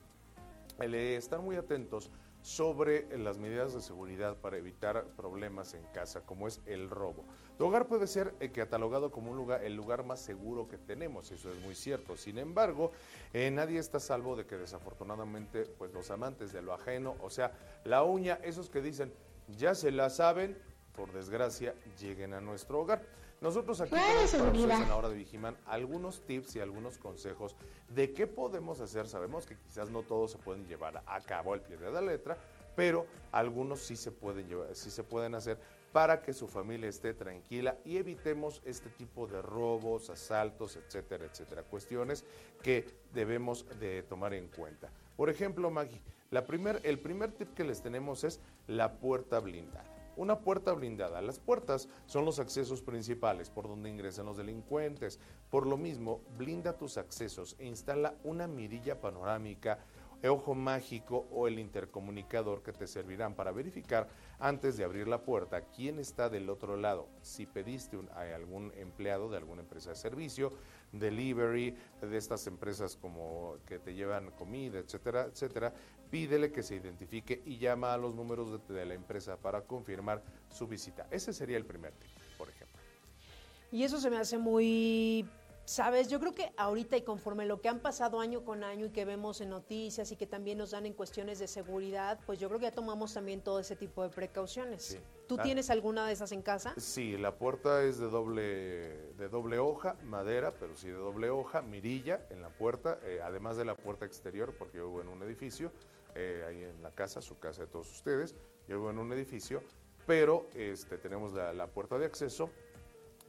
el 0.78 0.94
estar 0.94 1.40
muy 1.40 1.56
atentos 1.56 2.10
sobre 2.42 3.18
las 3.18 3.38
medidas 3.38 3.74
de 3.74 3.80
seguridad 3.80 4.36
para 4.36 4.58
evitar 4.58 5.06
problemas 5.16 5.74
en 5.74 5.82
casa, 5.94 6.20
como 6.20 6.46
es 6.46 6.60
el 6.66 6.88
robo. 6.88 7.24
Tu 7.58 7.66
hogar 7.66 7.88
puede 7.88 8.06
ser 8.06 8.34
eh, 8.38 8.50
catalogado 8.50 9.10
como 9.10 9.32
un 9.32 9.36
lugar, 9.36 9.64
el 9.64 9.74
lugar 9.74 10.04
más 10.04 10.20
seguro 10.20 10.68
que 10.68 10.78
tenemos, 10.78 11.32
eso 11.32 11.50
es 11.50 11.58
muy 11.58 11.74
cierto. 11.74 12.16
Sin 12.16 12.38
embargo, 12.38 12.92
eh, 13.32 13.50
nadie 13.50 13.80
está 13.80 13.98
salvo 13.98 14.36
de 14.36 14.46
que 14.46 14.56
desafortunadamente, 14.56 15.64
pues 15.76 15.92
los 15.92 16.08
amantes 16.12 16.52
de 16.52 16.62
lo 16.62 16.72
ajeno, 16.72 17.16
o 17.20 17.30
sea, 17.30 17.52
la 17.82 18.04
uña, 18.04 18.38
esos 18.44 18.70
que 18.70 18.80
dicen, 18.80 19.12
ya 19.56 19.74
se 19.74 19.90
la 19.90 20.08
saben, 20.08 20.56
por 20.94 21.12
desgracia, 21.12 21.74
lleguen 22.00 22.32
a 22.32 22.40
nuestro 22.40 22.78
hogar. 22.78 23.02
Nosotros 23.40 23.80
aquí 23.80 23.90
tenemos 23.90 24.30
para 24.30 24.52
ustedes 24.52 24.80
en 24.80 24.88
la 24.88 24.96
hora 24.96 25.08
de 25.08 25.16
Vigiman 25.16 25.56
algunos 25.66 26.22
tips 26.26 26.56
y 26.56 26.60
algunos 26.60 26.98
consejos 26.98 27.56
de 27.88 28.12
qué 28.12 28.28
podemos 28.28 28.80
hacer. 28.80 29.08
Sabemos 29.08 29.46
que 29.46 29.56
quizás 29.56 29.90
no 29.90 30.02
todos 30.04 30.30
se 30.30 30.38
pueden 30.38 30.64
llevar 30.66 31.02
a 31.04 31.20
cabo 31.22 31.54
al 31.54 31.62
pie 31.62 31.76
de 31.76 31.90
la 31.90 32.00
letra, 32.00 32.36
pero 32.76 33.06
algunos 33.32 33.80
sí 33.80 33.96
se 33.96 34.12
pueden 34.12 34.48
llevar, 34.48 34.74
sí 34.76 34.90
se 34.90 35.02
pueden 35.02 35.34
hacer 35.34 35.58
para 35.98 36.22
que 36.22 36.32
su 36.32 36.46
familia 36.46 36.88
esté 36.88 37.12
tranquila 37.12 37.76
y 37.84 37.96
evitemos 37.96 38.62
este 38.64 38.88
tipo 38.88 39.26
de 39.26 39.42
robos, 39.42 40.10
asaltos, 40.10 40.76
etcétera, 40.76 41.24
etcétera. 41.24 41.64
Cuestiones 41.64 42.24
que 42.62 42.86
debemos 43.12 43.66
de 43.80 44.04
tomar 44.04 44.32
en 44.32 44.46
cuenta. 44.46 44.92
Por 45.16 45.28
ejemplo, 45.28 45.72
Maggie, 45.72 46.00
la 46.30 46.46
primer, 46.46 46.80
el 46.84 47.00
primer 47.00 47.32
tip 47.32 47.52
que 47.52 47.64
les 47.64 47.82
tenemos 47.82 48.22
es 48.22 48.38
la 48.68 49.00
puerta 49.00 49.40
blindada. 49.40 49.92
Una 50.16 50.38
puerta 50.38 50.72
blindada. 50.72 51.20
Las 51.20 51.40
puertas 51.40 51.88
son 52.06 52.24
los 52.24 52.38
accesos 52.38 52.80
principales 52.80 53.50
por 53.50 53.66
donde 53.66 53.90
ingresan 53.90 54.26
los 54.26 54.36
delincuentes. 54.36 55.18
Por 55.50 55.66
lo 55.66 55.76
mismo, 55.76 56.20
blinda 56.36 56.78
tus 56.78 56.96
accesos 56.96 57.56
e 57.58 57.66
instala 57.66 58.14
una 58.22 58.46
mirilla 58.46 59.00
panorámica 59.00 59.80
ojo 60.24 60.54
mágico 60.54 61.28
o 61.30 61.46
el 61.46 61.58
intercomunicador 61.58 62.62
que 62.62 62.72
te 62.72 62.86
servirán 62.86 63.34
para 63.34 63.52
verificar 63.52 64.08
antes 64.38 64.76
de 64.76 64.84
abrir 64.84 65.06
la 65.06 65.22
puerta 65.22 65.62
quién 65.62 65.98
está 65.98 66.28
del 66.28 66.50
otro 66.50 66.76
lado. 66.76 67.08
Si 67.22 67.46
pediste 67.46 67.98
a 68.14 68.22
algún 68.34 68.72
empleado 68.76 69.30
de 69.30 69.36
alguna 69.36 69.62
empresa 69.62 69.90
de 69.90 69.96
servicio, 69.96 70.52
delivery, 70.92 71.76
de 72.00 72.16
estas 72.16 72.46
empresas 72.46 72.96
como 72.96 73.56
que 73.66 73.78
te 73.78 73.94
llevan 73.94 74.30
comida, 74.32 74.78
etcétera, 74.78 75.24
etcétera, 75.24 75.72
pídele 76.10 76.50
que 76.50 76.62
se 76.62 76.76
identifique 76.76 77.42
y 77.44 77.58
llama 77.58 77.92
a 77.92 77.98
los 77.98 78.14
números 78.14 78.66
de, 78.66 78.74
de 78.74 78.86
la 78.86 78.94
empresa 78.94 79.36
para 79.36 79.62
confirmar 79.62 80.22
su 80.48 80.66
visita. 80.66 81.06
Ese 81.10 81.32
sería 81.32 81.56
el 81.56 81.66
primer 81.66 81.92
tip, 81.92 82.08
por 82.36 82.48
ejemplo. 82.48 82.80
Y 83.70 83.82
eso 83.82 84.00
se 84.00 84.08
me 84.08 84.16
hace 84.16 84.38
muy 84.38 85.28
Sabes, 85.68 86.08
yo 86.08 86.18
creo 86.18 86.34
que 86.34 86.50
ahorita 86.56 86.96
y 86.96 87.02
conforme 87.02 87.44
lo 87.44 87.60
que 87.60 87.68
han 87.68 87.80
pasado 87.80 88.20
año 88.20 88.42
con 88.42 88.64
año 88.64 88.86
y 88.86 88.90
que 88.90 89.04
vemos 89.04 89.42
en 89.42 89.50
noticias 89.50 90.10
y 90.10 90.16
que 90.16 90.26
también 90.26 90.56
nos 90.56 90.70
dan 90.70 90.86
en 90.86 90.94
cuestiones 90.94 91.38
de 91.40 91.46
seguridad, 91.46 92.18
pues 92.24 92.38
yo 92.40 92.48
creo 92.48 92.58
que 92.58 92.64
ya 92.64 92.72
tomamos 92.72 93.12
también 93.12 93.42
todo 93.42 93.60
ese 93.60 93.76
tipo 93.76 94.02
de 94.02 94.08
precauciones. 94.08 94.98
¿Tú 95.26 95.36
ah. 95.38 95.42
tienes 95.42 95.68
alguna 95.68 96.06
de 96.06 96.14
esas 96.14 96.32
en 96.32 96.40
casa? 96.40 96.72
Sí, 96.78 97.18
la 97.18 97.36
puerta 97.36 97.82
es 97.82 97.98
de 97.98 98.08
doble, 98.08 99.12
de 99.12 99.28
doble 99.30 99.58
hoja, 99.58 99.94
madera, 100.04 100.54
pero 100.58 100.74
sí 100.74 100.88
de 100.88 100.94
doble 100.94 101.28
hoja, 101.28 101.60
mirilla 101.60 102.26
en 102.30 102.40
la 102.40 102.48
puerta, 102.48 102.98
eh, 103.02 103.20
además 103.22 103.58
de 103.58 103.66
la 103.66 103.74
puerta 103.74 104.06
exterior, 104.06 104.54
porque 104.58 104.78
yo 104.78 104.86
vivo 104.86 105.02
en 105.02 105.08
un 105.08 105.22
edificio, 105.22 105.70
eh, 106.14 106.46
ahí 106.48 106.64
en 106.64 106.82
la 106.82 106.92
casa, 106.92 107.20
su 107.20 107.38
casa 107.38 107.60
de 107.60 107.66
todos 107.66 107.92
ustedes, 107.92 108.34
yo 108.68 108.78
vivo 108.78 108.88
en 108.88 108.98
un 108.98 109.12
edificio, 109.12 109.62
pero 110.06 110.46
este, 110.54 110.96
tenemos 110.96 111.34
la, 111.34 111.52
la 111.52 111.66
puerta 111.66 111.98
de 111.98 112.06
acceso 112.06 112.48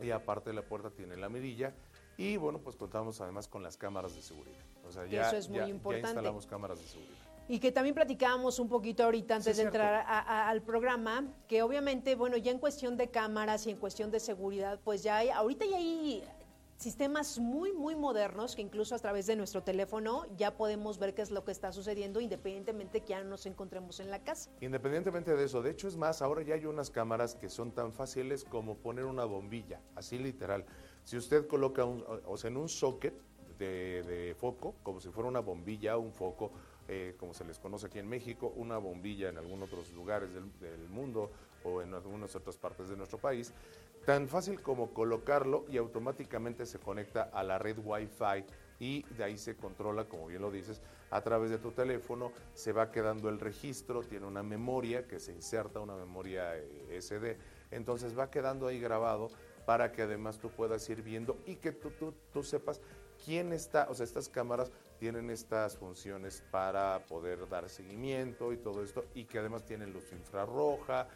y 0.02 0.12
aparte 0.12 0.52
de 0.52 0.56
la 0.56 0.62
puerta 0.62 0.89
tiene 0.89 1.17
la 1.17 1.28
mirilla 1.28 1.75
y 2.19 2.36
bueno, 2.36 2.60
pues 2.60 2.75
contamos 2.75 3.21
además 3.21 3.47
con 3.47 3.63
las 3.63 3.77
cámaras 3.77 4.13
de 4.13 4.21
seguridad. 4.21 4.60
O 4.86 4.91
sea, 4.91 5.05
ya, 5.05 5.27
Eso 5.27 5.38
es 5.38 5.47
muy 5.47 5.62
importante. 5.69 6.08
Ya 6.08 6.10
instalamos 6.10 6.45
cámaras 6.45 6.77
de 6.77 6.86
seguridad. 6.86 7.15
Y 7.47 7.60
que 7.60 7.71
también 7.71 7.95
platicábamos 7.95 8.60
un 8.60 8.67
poquito 8.67 9.05
ahorita 9.05 9.38
antes 9.38 9.55
de 9.55 9.63
entrar 9.63 10.05
al 10.05 10.62
programa, 10.62 11.23
que 11.47 11.63
obviamente, 11.63 12.15
bueno, 12.15 12.36
ya 12.36 12.51
en 12.51 12.60
cuestión 12.60 12.97
de 12.97 13.10
cámaras 13.10 13.65
y 13.67 13.71
en 13.71 13.77
cuestión 13.77 14.12
de 14.12 14.19
seguridad, 14.19 14.82
pues 14.84 15.01
ya 15.01 15.15
hay, 15.15 15.29
ahorita 15.29 15.65
ya 15.65 15.77
hay 15.77 16.21
sistemas 16.75 17.39
muy, 17.39 17.71
muy 17.71 17.95
modernos 17.95 18.55
que 18.55 18.62
incluso 18.62 18.95
a 18.95 18.99
través 18.99 19.25
de 19.25 19.38
nuestro 19.38 19.63
teléfono 19.63 20.25
ya 20.36 20.58
podemos 20.58 20.99
ver 20.99 21.13
qué 21.13 21.21
es 21.21 21.32
lo 21.32 21.45
que 21.45 21.51
está 21.51 21.71
sucediendo 21.71 22.21
independientemente 22.21 23.01
que 23.01 23.10
ya 23.10 23.23
nos 23.23 23.45
encontremos 23.45 24.01
en 24.01 24.12
la 24.12 24.23
casa. 24.23 24.49
Independientemente 24.62 25.36
de 25.36 25.45
eso, 25.45 25.62
de 25.62 25.71
hecho 25.71 25.88
es 25.88 25.95
más, 25.95 26.21
ahora 26.21 26.41
ya 26.41 26.55
hay 26.55 26.65
unas 26.65 26.89
cámaras 26.89 27.36
que 27.36 27.49
son 27.49 27.71
tan 27.71 27.93
fáciles 27.93 28.43
como 28.43 28.75
poner 28.75 29.05
una 29.05 29.23
bombilla, 29.25 29.82
así 29.95 30.17
literal. 30.17 30.65
Si 31.10 31.17
usted 31.17 31.48
coloca 31.48 31.86
o 31.86 32.38
sea, 32.38 32.52
en 32.52 32.58
un 32.58 32.69
socket 32.69 33.15
de, 33.58 34.36
foco, 34.38 34.76
como 34.84 35.00
si 35.00 35.10
fuera 35.10 35.28
una 35.28 35.39
bombilla, 35.39 35.98
un 35.98 36.13
foco, 36.13 36.52
eh, 36.88 37.15
como 37.17 37.34
se 37.34 37.43
les 37.45 37.58
conoce 37.58 37.88
aquí 37.88 37.98
en 37.98 38.08
México, 38.08 38.54
una 38.58 38.78
bombilla 38.78 39.30
en 39.30 39.39
algunos 39.39 39.69
otros 39.69 39.91
lugares 39.93 40.30
del, 40.36 40.88
mundo 40.89 41.32
o 41.63 41.82
en 41.82 41.95
algunas 41.95 42.36
otras 42.36 42.58
partes 42.58 42.89
de 42.89 42.95
nuestro 42.95 43.17
país, 43.17 43.52
tan 44.06 44.28
fácil 44.28 44.62
como 44.62 44.93
colocarlo 44.93 45.65
y 45.67 45.78
automáticamente 45.78 46.67
se 46.67 46.78
conecta 46.78 47.24
a 47.34 47.41
la 47.41 47.58
red 47.58 47.80
Wi-Fi 47.84 48.45
y 48.80 49.02
de 49.17 49.24
ahí 49.24 49.39
se 49.39 49.58
controla, 49.58 50.06
como 50.06 50.28
bien 50.28 50.43
lo 50.43 50.52
dices, 50.52 50.80
a 51.10 51.22
través 51.22 51.50
de 51.50 51.58
tu 51.58 51.72
teléfono, 51.72 52.32
se 52.54 52.72
va 52.72 52.91
quedando 52.91 53.30
el 53.30 53.39
registro, 53.39 54.04
tiene 54.04 54.28
una 54.28 54.43
memoria 54.43 55.08
que 55.08 55.19
se 55.19 55.32
inserta, 55.32 55.80
una 55.80 55.95
memoria 55.95 56.56
eh, 56.56 57.02
SD, 57.02 57.36
entonces 57.72 58.17
va 58.17 58.30
quedando 58.30 58.67
ahí 58.67 58.80
grabado 58.80 59.32
para 59.69 59.91
que 59.91 60.01
además 60.01 60.39
tú 60.39 60.49
puedas 60.49 60.89
ir 60.89 61.03
viendo 61.03 61.38
y 61.45 61.58
que 61.58 61.71
tú, 61.71 61.91
tú, 61.91 62.12
tú 62.34 62.41
sepas 62.41 62.82
quién 63.23 63.53
está, 63.53 63.86
o 63.88 63.93
sea, 63.93 64.03
estas 64.03 64.27
cámaras 64.27 64.71
tienen 64.97 65.29
estas 65.29 65.77
funciones 65.77 66.43
para 66.49 67.05
poder 67.05 67.47
dar 67.47 67.69
seguimiento 67.69 68.51
y 68.51 68.58
todo 68.58 68.84
esto, 68.84 69.05
y 69.13 69.25
que 69.25 69.38
además 69.38 69.67
tienen 69.67 69.93
luz 69.93 70.12
infrarroja, 70.12 71.08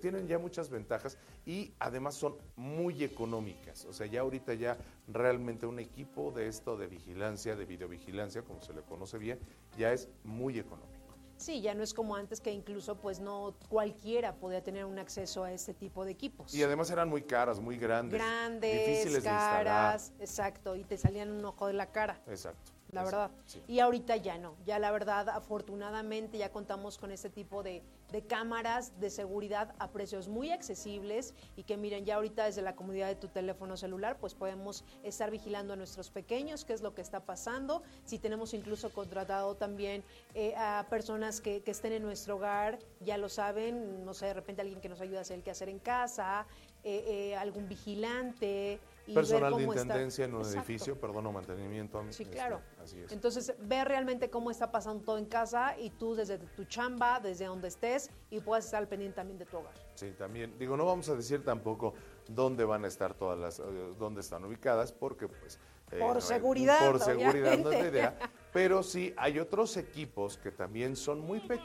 tienen 0.00 0.28
ya 0.28 0.38
muchas 0.38 0.70
ventajas 0.70 1.18
y 1.44 1.74
además 1.80 2.14
son 2.14 2.36
muy 2.54 3.02
económicas. 3.02 3.84
O 3.86 3.92
sea, 3.92 4.06
ya 4.06 4.20
ahorita 4.20 4.54
ya 4.54 4.78
realmente 5.08 5.66
un 5.66 5.80
equipo 5.80 6.30
de 6.30 6.46
esto 6.46 6.76
de 6.76 6.86
vigilancia, 6.86 7.56
de 7.56 7.64
videovigilancia, 7.64 8.42
como 8.42 8.62
se 8.62 8.72
le 8.72 8.82
conoce 8.82 9.18
bien, 9.18 9.40
ya 9.76 9.92
es 9.92 10.08
muy 10.22 10.60
económico. 10.60 10.95
Sí, 11.36 11.60
ya 11.60 11.74
no 11.74 11.82
es 11.82 11.92
como 11.92 12.16
antes 12.16 12.40
que 12.40 12.50
incluso 12.50 12.96
pues 12.96 13.20
no 13.20 13.54
cualquiera 13.68 14.34
podía 14.36 14.62
tener 14.62 14.84
un 14.84 14.98
acceso 14.98 15.44
a 15.44 15.52
este 15.52 15.74
tipo 15.74 16.04
de 16.04 16.12
equipos. 16.12 16.54
Y 16.54 16.62
además 16.62 16.90
eran 16.90 17.08
muy 17.08 17.22
caras, 17.22 17.60
muy 17.60 17.76
grandes. 17.76 18.18
Grandes, 18.18 19.22
caras, 19.22 20.12
exacto, 20.18 20.76
y 20.76 20.84
te 20.84 20.96
salían 20.96 21.30
un 21.30 21.44
ojo 21.44 21.66
de 21.66 21.74
la 21.74 21.92
cara. 21.92 22.20
Exacto. 22.26 22.75
La 22.96 23.02
Eso, 23.02 23.10
verdad. 23.12 23.30
sí. 23.46 23.62
Y 23.68 23.78
ahorita 23.78 24.16
ya 24.16 24.38
no. 24.38 24.56
Ya 24.66 24.78
la 24.80 24.90
verdad, 24.90 25.28
afortunadamente 25.28 26.38
ya 26.38 26.50
contamos 26.50 26.98
con 26.98 27.12
este 27.12 27.30
tipo 27.30 27.62
de, 27.62 27.82
de 28.10 28.22
cámaras 28.22 28.98
de 29.00 29.10
seguridad 29.10 29.74
a 29.78 29.90
precios 29.90 30.28
muy 30.28 30.50
accesibles 30.50 31.34
y 31.56 31.62
que 31.62 31.76
miren, 31.76 32.04
ya 32.04 32.16
ahorita 32.16 32.44
desde 32.44 32.62
la 32.62 32.74
comodidad 32.74 33.08
de 33.08 33.14
tu 33.16 33.28
teléfono 33.28 33.76
celular, 33.76 34.18
pues 34.18 34.34
podemos 34.34 34.84
estar 35.02 35.30
vigilando 35.30 35.74
a 35.74 35.76
nuestros 35.76 36.10
pequeños, 36.10 36.64
qué 36.64 36.72
es 36.72 36.82
lo 36.82 36.94
que 36.94 37.02
está 37.02 37.20
pasando. 37.20 37.82
Si 38.04 38.18
tenemos 38.18 38.54
incluso 38.54 38.90
contratado 38.90 39.54
también 39.56 40.02
eh, 40.34 40.54
a 40.56 40.86
personas 40.90 41.40
que, 41.40 41.62
que 41.62 41.70
estén 41.70 41.92
en 41.92 42.02
nuestro 42.02 42.36
hogar, 42.36 42.78
ya 43.00 43.18
lo 43.18 43.28
saben, 43.28 44.04
no 44.04 44.14
sé, 44.14 44.26
de 44.26 44.34
repente 44.34 44.62
alguien 44.62 44.80
que 44.80 44.88
nos 44.88 45.00
ayude 45.00 45.18
a 45.18 45.20
hacer 45.20 45.36
el 45.36 45.42
quehacer 45.42 45.68
en 45.68 45.78
casa, 45.78 46.46
eh, 46.84 47.04
eh, 47.06 47.36
algún 47.36 47.68
vigilante. 47.68 48.80
Y 49.06 49.14
ver 49.14 49.22
Personal 49.24 49.54
de 49.56 49.62
está- 49.64 49.80
intendencia 49.82 50.24
en 50.24 50.34
un 50.34 50.40
Exacto. 50.40 50.58
edificio, 50.58 51.00
perdón, 51.00 51.26
o 51.26 51.32
mantenimiento. 51.32 52.02
Sí, 52.10 52.24
este, 52.24 52.34
claro. 52.34 52.60
así 52.82 52.98
es. 52.98 53.12
Entonces, 53.12 53.54
ve 53.60 53.84
realmente 53.84 54.30
cómo 54.30 54.50
está 54.50 54.72
pasando 54.72 55.04
todo 55.04 55.18
en 55.18 55.26
casa 55.26 55.78
y 55.78 55.90
tú 55.90 56.14
desde 56.16 56.38
tu 56.38 56.64
chamba, 56.64 57.20
desde 57.20 57.44
donde 57.46 57.68
estés 57.68 58.10
y 58.30 58.40
puedas 58.40 58.64
estar 58.64 58.82
al 58.82 58.88
pendiente 58.88 59.14
también 59.16 59.38
de 59.38 59.46
tu 59.46 59.58
hogar. 59.58 59.74
Sí, 59.94 60.10
también. 60.18 60.58
Digo, 60.58 60.76
no 60.76 60.84
vamos 60.84 61.08
a 61.08 61.14
decir 61.14 61.44
tampoco 61.44 61.94
dónde 62.28 62.64
van 62.64 62.84
a 62.84 62.88
estar 62.88 63.14
todas 63.14 63.38
las, 63.38 63.60
eh, 63.60 63.62
dónde 63.96 64.22
están 64.22 64.44
ubicadas, 64.44 64.90
porque 64.92 65.28
pues... 65.28 65.60
eh, 65.92 65.98
Por 66.00 66.16
no 66.16 66.20
seguridad, 66.20 66.90
Por 66.90 67.00
seguridad 67.00 67.56
no 67.58 67.70
es 67.70 67.82
la 67.82 67.88
idea. 67.88 68.18
Pero 68.52 68.82
sí, 68.82 69.14
hay 69.16 69.38
otros 69.38 69.76
equipos 69.76 70.36
que 70.36 70.50
también 70.50 70.96
son 70.96 71.20
muy, 71.20 71.38
pe- 71.38 71.60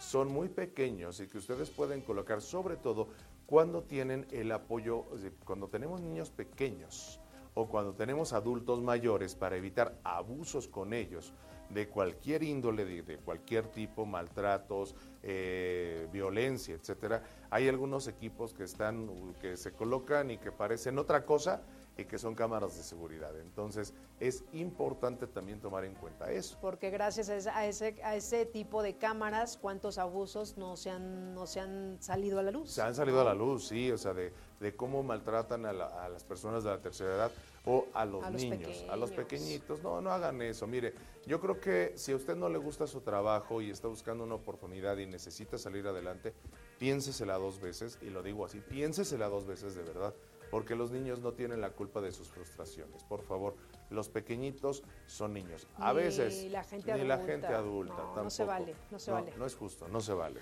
son 0.00 0.26
muy 0.32 0.48
pequeños 0.48 1.20
y 1.20 1.28
que 1.28 1.38
ustedes 1.38 1.70
pueden 1.70 2.00
colocar, 2.00 2.42
sobre 2.42 2.76
todo 2.76 3.06
cuando 3.52 3.82
tienen 3.82 4.26
el 4.30 4.50
apoyo, 4.50 5.04
cuando 5.44 5.68
tenemos 5.68 6.00
niños 6.00 6.30
pequeños 6.30 7.20
o 7.52 7.68
cuando 7.68 7.92
tenemos 7.92 8.32
adultos 8.32 8.80
mayores 8.80 9.34
para 9.34 9.56
evitar 9.56 9.94
abusos 10.04 10.68
con 10.68 10.94
ellos 10.94 11.34
de 11.68 11.86
cualquier 11.86 12.44
índole, 12.44 12.86
de, 12.86 13.02
de 13.02 13.18
cualquier 13.18 13.66
tipo, 13.66 14.06
maltratos, 14.06 14.94
eh, 15.22 16.08
violencia, 16.10 16.74
etcétera. 16.74 17.24
Hay 17.50 17.68
algunos 17.68 18.08
equipos 18.08 18.54
que 18.54 18.64
están, 18.64 19.34
que 19.42 19.58
se 19.58 19.72
colocan 19.72 20.30
y 20.30 20.38
que 20.38 20.50
parecen 20.50 20.96
otra 20.96 21.26
cosa 21.26 21.60
y 22.02 22.04
que 22.04 22.18
son 22.18 22.34
cámaras 22.34 22.76
de 22.76 22.82
seguridad. 22.82 23.38
Entonces 23.40 23.94
es 24.20 24.44
importante 24.52 25.26
también 25.26 25.60
tomar 25.60 25.84
en 25.84 25.94
cuenta 25.94 26.30
eso. 26.30 26.58
Porque 26.60 26.90
gracias 26.90 27.28
a 27.28 27.36
ese, 27.66 28.02
a 28.04 28.14
ese, 28.16 28.46
tipo 28.46 28.82
de 28.82 28.96
cámaras, 28.96 29.56
cuántos 29.56 29.98
abusos 29.98 30.56
no 30.56 30.76
se 30.76 30.90
han, 30.90 31.34
no 31.34 31.46
se 31.46 31.60
han 31.60 31.96
salido 32.00 32.38
a 32.38 32.42
la 32.42 32.50
luz. 32.50 32.70
Se 32.70 32.82
han 32.82 32.94
salido 32.94 33.20
a 33.20 33.24
la 33.24 33.34
luz, 33.34 33.68
sí, 33.68 33.90
o 33.90 33.98
sea, 33.98 34.12
de, 34.14 34.32
de 34.60 34.76
cómo 34.76 35.02
maltratan 35.02 35.66
a, 35.66 35.72
la- 35.72 36.04
a 36.04 36.08
las 36.08 36.24
personas 36.24 36.62
de 36.64 36.70
la 36.70 36.80
tercera 36.80 37.14
edad 37.14 37.32
o 37.64 37.86
a 37.94 38.04
los, 38.04 38.24
A 38.24 38.30
los 38.30 38.42
niños, 38.42 38.84
a 38.90 38.96
los 38.96 39.10
pequeñitos. 39.12 39.82
No, 39.82 40.00
no 40.00 40.10
hagan 40.10 40.42
eso. 40.42 40.66
Mire, 40.66 40.94
yo 41.26 41.40
creo 41.40 41.60
que 41.60 41.92
si 41.96 42.12
a 42.12 42.16
usted 42.16 42.34
no 42.36 42.48
le 42.48 42.58
gusta 42.58 42.86
su 42.86 43.00
trabajo 43.00 43.62
y 43.62 43.70
está 43.70 43.88
buscando 43.88 44.24
una 44.24 44.34
oportunidad 44.34 44.96
y 44.98 45.06
necesita 45.06 45.58
salir 45.58 45.86
adelante, 45.86 46.34
piénsesela 46.78 47.38
dos 47.38 47.60
veces, 47.60 47.98
y 48.02 48.10
lo 48.10 48.22
digo 48.22 48.44
así, 48.44 48.60
piénsesela 48.60 49.28
dos 49.28 49.46
veces 49.46 49.74
de 49.76 49.82
verdad, 49.82 50.14
porque 50.52 50.74
los 50.76 50.90
niños 50.90 51.20
no 51.20 51.32
tienen 51.32 51.62
la 51.62 51.70
culpa 51.70 52.02
de 52.02 52.12
sus 52.12 52.28
frustraciones. 52.28 53.02
Por 53.04 53.22
favor, 53.22 53.56
los 53.88 54.10
pequeñitos 54.10 54.82
son 55.06 55.32
niños. 55.32 55.66
A 55.78 55.94
Ni 55.94 56.00
veces 56.00 56.44
la 56.52 56.62
gente 56.62 56.92
ni 56.92 57.04
la 57.06 57.16
gente 57.16 57.46
adulta. 57.46 57.94
No, 57.94 58.22
no 58.24 58.28
se 58.28 58.44
tampoco. 58.44 58.60
vale, 58.60 58.76
no 58.90 58.98
se 58.98 59.10
vale. 59.10 59.32
No 59.38 59.46
es 59.46 59.56
justo, 59.56 59.88
no 59.88 60.02
se 60.02 60.12
vale. 60.12 60.40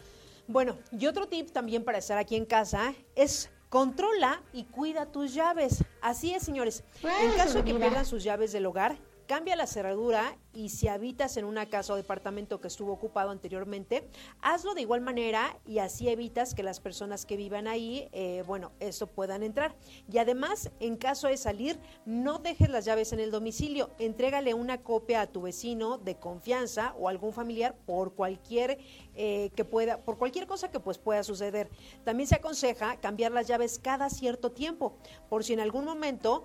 Bueno, 0.49 0.77
y 0.91 1.07
otro 1.07 1.29
tip 1.29 1.53
también 1.53 1.85
para 1.85 1.99
estar 1.99 2.19
aquí 2.19 2.35
en 2.35 2.45
casa 2.45 2.93
es 3.15 3.51
controla 3.69 4.43
y 4.53 4.65
cuida 4.65 5.07
tus 5.13 5.33
llaves. 5.33 5.85
Así 6.03 6.35
es, 6.35 6.43
señores. 6.43 6.83
En 7.05 7.31
caso 7.37 7.59
de 7.59 7.65
que 7.73 7.75
pierdan 7.79 8.05
sus 8.05 8.25
llaves 8.25 8.51
del 8.51 8.67
hogar, 8.67 8.99
cambia 9.31 9.55
la 9.55 9.69
cerradura 9.69 10.37
y 10.53 10.71
si 10.71 10.89
habitas 10.89 11.37
en 11.37 11.45
una 11.45 11.67
casa 11.67 11.93
o 11.93 11.97
departamento 11.97 12.61
que 12.61 12.67
estuvo 12.67 12.93
ocupado 12.93 13.31
anteriormente, 13.31 14.09
hazlo 14.43 14.75
de 14.75 14.81
igual 14.81 15.03
manera 15.03 15.57
y 15.65 15.79
así 15.79 16.09
evitas 16.09 16.53
que 16.53 16.65
las 16.65 16.81
personas 16.81 17.27
que 17.27 17.37
vivan 17.37 17.69
ahí, 17.69 18.09
eh, 18.11 18.43
bueno, 18.45 18.73
eso 18.81 19.07
puedan 19.07 19.45
entrar. 19.45 19.77
Y 20.11 20.19
además, 20.19 20.73
en 20.81 20.97
caso 20.97 21.29
de 21.29 21.37
salir, 21.37 21.79
no 22.05 22.41
dejes 22.41 22.71
las 22.71 22.85
llaves 22.85 23.13
en 23.13 23.21
el 23.21 23.31
domicilio, 23.31 23.91
entrégale 24.01 24.53
una 24.53 24.83
copia 24.83 25.21
a 25.21 25.29
tu 25.29 25.43
vecino 25.43 25.97
de 25.99 26.17
confianza 26.17 26.97
o 26.99 27.09
algún 27.09 27.33
familiar 27.33 27.77
por 27.87 28.15
cualquier 28.15 28.79
eh, 29.15 29.51
que 29.55 29.65
pueda, 29.65 29.99
por 29.99 30.19
cualquier 30.19 30.49
cosa 30.49 30.73
que 30.73 30.81
pues 30.81 30.99
pueda 30.99 31.23
suceder. 31.23 31.71
También 32.03 32.27
se 32.27 32.35
aconseja 32.35 32.97
cambiar 32.97 33.31
las 33.31 33.47
llaves 33.47 33.79
cada 33.79 34.11
cierto 34.11 34.51
tiempo, 34.51 34.97
por 35.29 35.45
si 35.45 35.53
en 35.53 35.61
algún 35.61 35.85
momento 35.85 36.43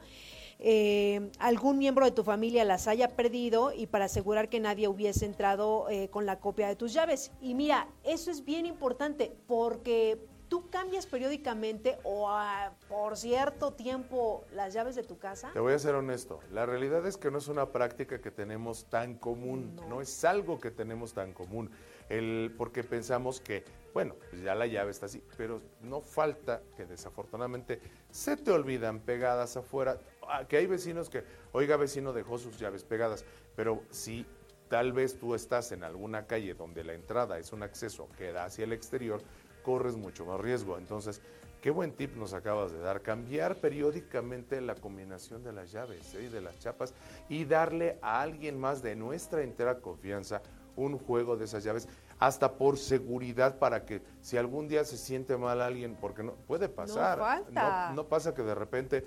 eh, 0.60 1.32
algún 1.40 1.78
miembro 1.78 2.06
de 2.06 2.12
tu 2.12 2.24
familia 2.24 2.64
las 2.66 2.88
haya 2.88 3.16
perdido 3.16 3.72
y 3.74 3.88
para 3.88 4.06
asegurar 4.06 4.50
que 4.50 4.60
nadie 4.60 4.88
hubiese 4.88 5.26
entrado 5.26 5.90
eh, 5.90 6.10
con 6.10 6.26
la 6.26 6.40
copia 6.40 6.68
de 6.68 6.76
tus 6.76 6.94
llaves. 6.94 7.32
Y 7.42 7.54
mira, 7.56 7.88
eso 8.04 8.32
es 8.32 8.44
bien 8.46 8.66
importante 8.66 9.36
porque 9.48 10.18
tú 10.48 10.70
cambias 10.70 11.08
periódicamente 11.08 11.98
o 12.04 12.30
a- 12.30 12.72
por 12.88 13.18
cierto 13.18 13.74
tiempo 13.74 14.46
las 14.54 14.74
llaves 14.74 14.96
de 14.96 15.02
tu 15.04 15.18
casa. 15.18 15.50
Te 15.54 15.60
voy 15.60 15.74
a 15.74 15.80
ser 15.80 15.96
honesto, 15.96 16.40
la 16.52 16.66
realidad 16.68 17.06
es 17.08 17.18
que 17.18 17.32
no 17.32 17.40
es 17.40 17.48
una 17.48 17.72
práctica 17.72 18.22
que 18.22 18.30
tenemos 18.32 18.86
tan 18.86 19.16
común, 19.16 19.76
no, 19.90 20.02
es 20.02 20.24
algo 20.24 20.60
que 20.60 20.70
tenemos 20.72 21.14
tan 21.14 21.34
común, 21.34 21.72
el, 22.10 22.54
porque 22.60 22.84
pensamos 22.84 23.42
que, 23.42 23.64
bueno, 23.96 24.16
pues 24.30 24.44
ya 24.44 24.54
la 24.54 24.68
llave 24.68 24.92
está 24.92 25.08
así, 25.08 25.24
pero 25.36 25.62
no 25.82 26.02
falta 26.02 26.62
que 26.78 26.86
desafortunadamente 26.86 27.82
se 28.12 28.38
te 28.38 28.52
olvidan 28.52 29.00
pegadas 29.00 29.58
afuera, 29.58 30.00
que 30.48 30.58
hay 30.58 30.68
vecinos 30.68 31.10
que, 31.10 31.24
oiga 31.52 31.78
vecino 31.78 32.14
dejó 32.14 32.38
sus 32.38 32.58
llaves 32.60 32.84
pegadas, 32.84 33.26
pero 33.56 33.84
si 33.90 34.26
tal 34.70 34.94
vez 34.94 35.20
tú 35.20 35.36
estás 35.36 35.72
en 35.72 35.84
alguna 35.84 36.26
calle 36.26 36.54
donde 36.54 36.84
la 36.84 36.94
entrada 36.94 37.38
es 37.38 37.54
un 37.54 37.64
acceso 37.64 38.10
que 38.18 38.32
da 38.32 38.46
hacia 38.46 38.64
el 38.64 38.74
exterior, 38.74 39.22
corres 39.64 39.96
mucho 39.96 40.26
más 40.26 40.40
riesgo. 40.40 40.78
Entonces, 40.78 41.22
qué 41.62 41.72
buen 41.72 41.94
tip 41.94 42.16
nos 42.16 42.34
acabas 42.34 42.72
de 42.72 42.80
dar. 42.80 43.02
Cambiar 43.02 43.56
periódicamente 43.56 44.62
la 44.62 44.76
combinación 44.76 45.44
de 45.44 45.52
las 45.54 45.72
llaves 45.72 46.14
¿eh? 46.16 46.24
y 46.24 46.28
de 46.28 46.42
las 46.42 46.60
chapas 46.60 46.94
y 47.30 47.46
darle 47.46 47.98
a 48.02 48.22
alguien 48.22 48.60
más 48.60 48.82
de 48.82 48.96
nuestra 48.96 49.42
entera 49.42 49.80
confianza 49.80 50.42
un 50.76 50.98
juego 50.98 51.38
de 51.38 51.46
esas 51.46 51.64
llaves, 51.64 51.88
hasta 52.20 52.54
por 52.58 52.78
seguridad 52.78 53.58
para 53.60 53.86
que 53.86 54.02
si 54.22 54.38
algún 54.38 54.68
día 54.68 54.84
se 54.84 54.98
siente 54.98 55.38
mal 55.38 55.62
alguien, 55.62 55.96
porque 55.96 56.24
no 56.24 56.34
puede 56.34 56.70
pasar. 56.70 57.18
falta. 57.18 57.90
No, 57.90 57.96
no 57.96 58.08
pasa 58.08 58.34
que 58.34 58.44
de 58.44 58.56
repente, 58.56 59.06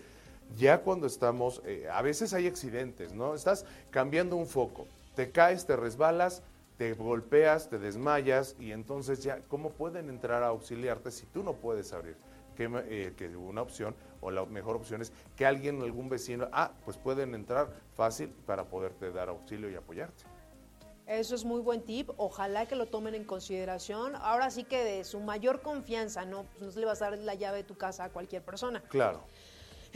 ya 0.56 0.82
cuando 0.82 1.06
estamos, 1.06 1.62
eh, 1.64 1.88
a 1.92 2.02
veces 2.02 2.32
hay 2.32 2.46
accidentes, 2.46 3.12
¿no? 3.12 3.34
Estás 3.34 3.64
cambiando 3.90 4.36
un 4.36 4.46
foco, 4.46 4.86
te 5.14 5.30
caes, 5.30 5.66
te 5.66 5.76
resbalas, 5.76 6.42
te 6.76 6.94
golpeas, 6.94 7.68
te 7.68 7.78
desmayas 7.78 8.54
y 8.58 8.72
entonces 8.72 9.22
ya, 9.22 9.40
¿cómo 9.48 9.70
pueden 9.70 10.08
entrar 10.08 10.42
a 10.42 10.48
auxiliarte 10.48 11.10
si 11.10 11.26
tú 11.26 11.42
no 11.42 11.54
puedes 11.54 11.92
abrir? 11.92 12.16
Que, 12.56 12.68
eh, 12.88 13.14
que 13.16 13.36
una 13.36 13.62
opción 13.62 13.94
o 14.20 14.32
la 14.32 14.44
mejor 14.44 14.76
opción 14.76 15.00
es 15.00 15.12
que 15.36 15.46
alguien, 15.46 15.80
algún 15.80 16.08
vecino, 16.08 16.48
ah, 16.52 16.72
pues 16.84 16.96
pueden 16.96 17.34
entrar 17.34 17.68
fácil 17.94 18.30
para 18.46 18.64
poderte 18.64 19.12
dar 19.12 19.28
auxilio 19.28 19.70
y 19.70 19.76
apoyarte. 19.76 20.24
Eso 21.08 21.34
es 21.34 21.44
muy 21.44 21.62
buen 21.62 21.82
tip. 21.82 22.10
Ojalá 22.18 22.66
que 22.66 22.76
lo 22.76 22.84
tomen 22.84 23.14
en 23.14 23.24
consideración. 23.24 24.14
Ahora 24.16 24.50
sí 24.50 24.64
que 24.64 24.84
de 24.84 25.04
su 25.04 25.20
mayor 25.20 25.62
confianza, 25.62 26.26
¿no? 26.26 26.44
Pues 26.44 26.60
no 26.60 26.70
se 26.70 26.80
le 26.80 26.86
vas 26.86 27.00
a 27.00 27.10
dar 27.10 27.18
la 27.18 27.34
llave 27.34 27.58
de 27.58 27.64
tu 27.64 27.76
casa 27.76 28.04
a 28.04 28.10
cualquier 28.10 28.42
persona. 28.42 28.82
Claro. 28.88 29.22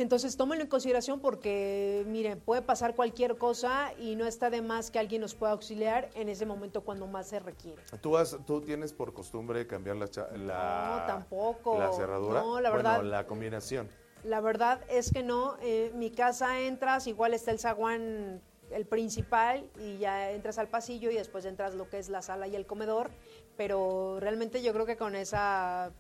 Entonces 0.03 0.37
tómenlo 0.37 0.65
en 0.65 0.69
consideración 0.69 1.21
porque, 1.21 2.05
miren, 2.09 2.41
puede 2.41 2.61
pasar 2.61 2.95
cualquier 2.97 3.39
cosa 3.39 3.93
y 3.99 4.17
no 4.17 4.27
está 4.27 4.51
de 4.51 4.61
más 4.61 4.91
que 4.91 4.99
alguien 4.99 5.21
nos 5.23 5.35
pueda 5.35 5.53
auxiliar 5.53 6.11
en 6.15 6.29
ese 6.29 6.45
momento 6.45 6.83
cuando 6.83 7.07
más 7.07 7.29
se 7.29 7.39
requiere. 7.39 7.81
¿Tú, 8.01 8.17
has- 8.17 8.37
¿Tú 8.45 8.61
tienes 8.61 8.93
por 8.93 9.13
costumbre 9.15 9.65
cambiar 9.67 9.97
la, 9.97 10.07
la, 10.37 10.99
No, 11.01 11.07
tampoco. 11.07 11.79
la 11.79 11.93
cerradura? 11.93 12.41
No, 12.43 12.61
la 12.61 12.71
Bueno, 12.71 12.89
verdad- 12.91 13.05
la 13.05 13.27
combinación. 13.27 13.89
La 14.25 14.41
verdad 14.41 14.81
es 14.89 15.13
que 15.13 15.23
no. 15.23 15.57
En 15.63 15.97
mi 15.99 16.11
casa 16.11 16.61
entras, 16.61 17.07
igual 17.07 17.33
está 17.33 17.51
el 17.53 17.59
zaguán, 17.61 18.41
el 18.71 18.87
principal, 18.87 19.69
y 19.79 19.99
ya 19.99 20.31
entras 20.33 20.59
al 20.59 20.69
pasillo 20.69 21.11
y 21.11 21.15
después 21.15 21.45
entras 21.45 21.75
lo 21.75 21.89
que 21.89 21.99
es 21.99 22.09
la 22.09 22.23
sala 22.23 22.47
y 22.49 22.57
el 22.57 22.67
comedor. 22.67 23.11
Pero 23.57 24.19
realmente 24.21 24.63
yo 24.63 24.73
creo 24.73 24.87
que 24.87 24.97
con 24.97 25.15
esa, 25.17 25.93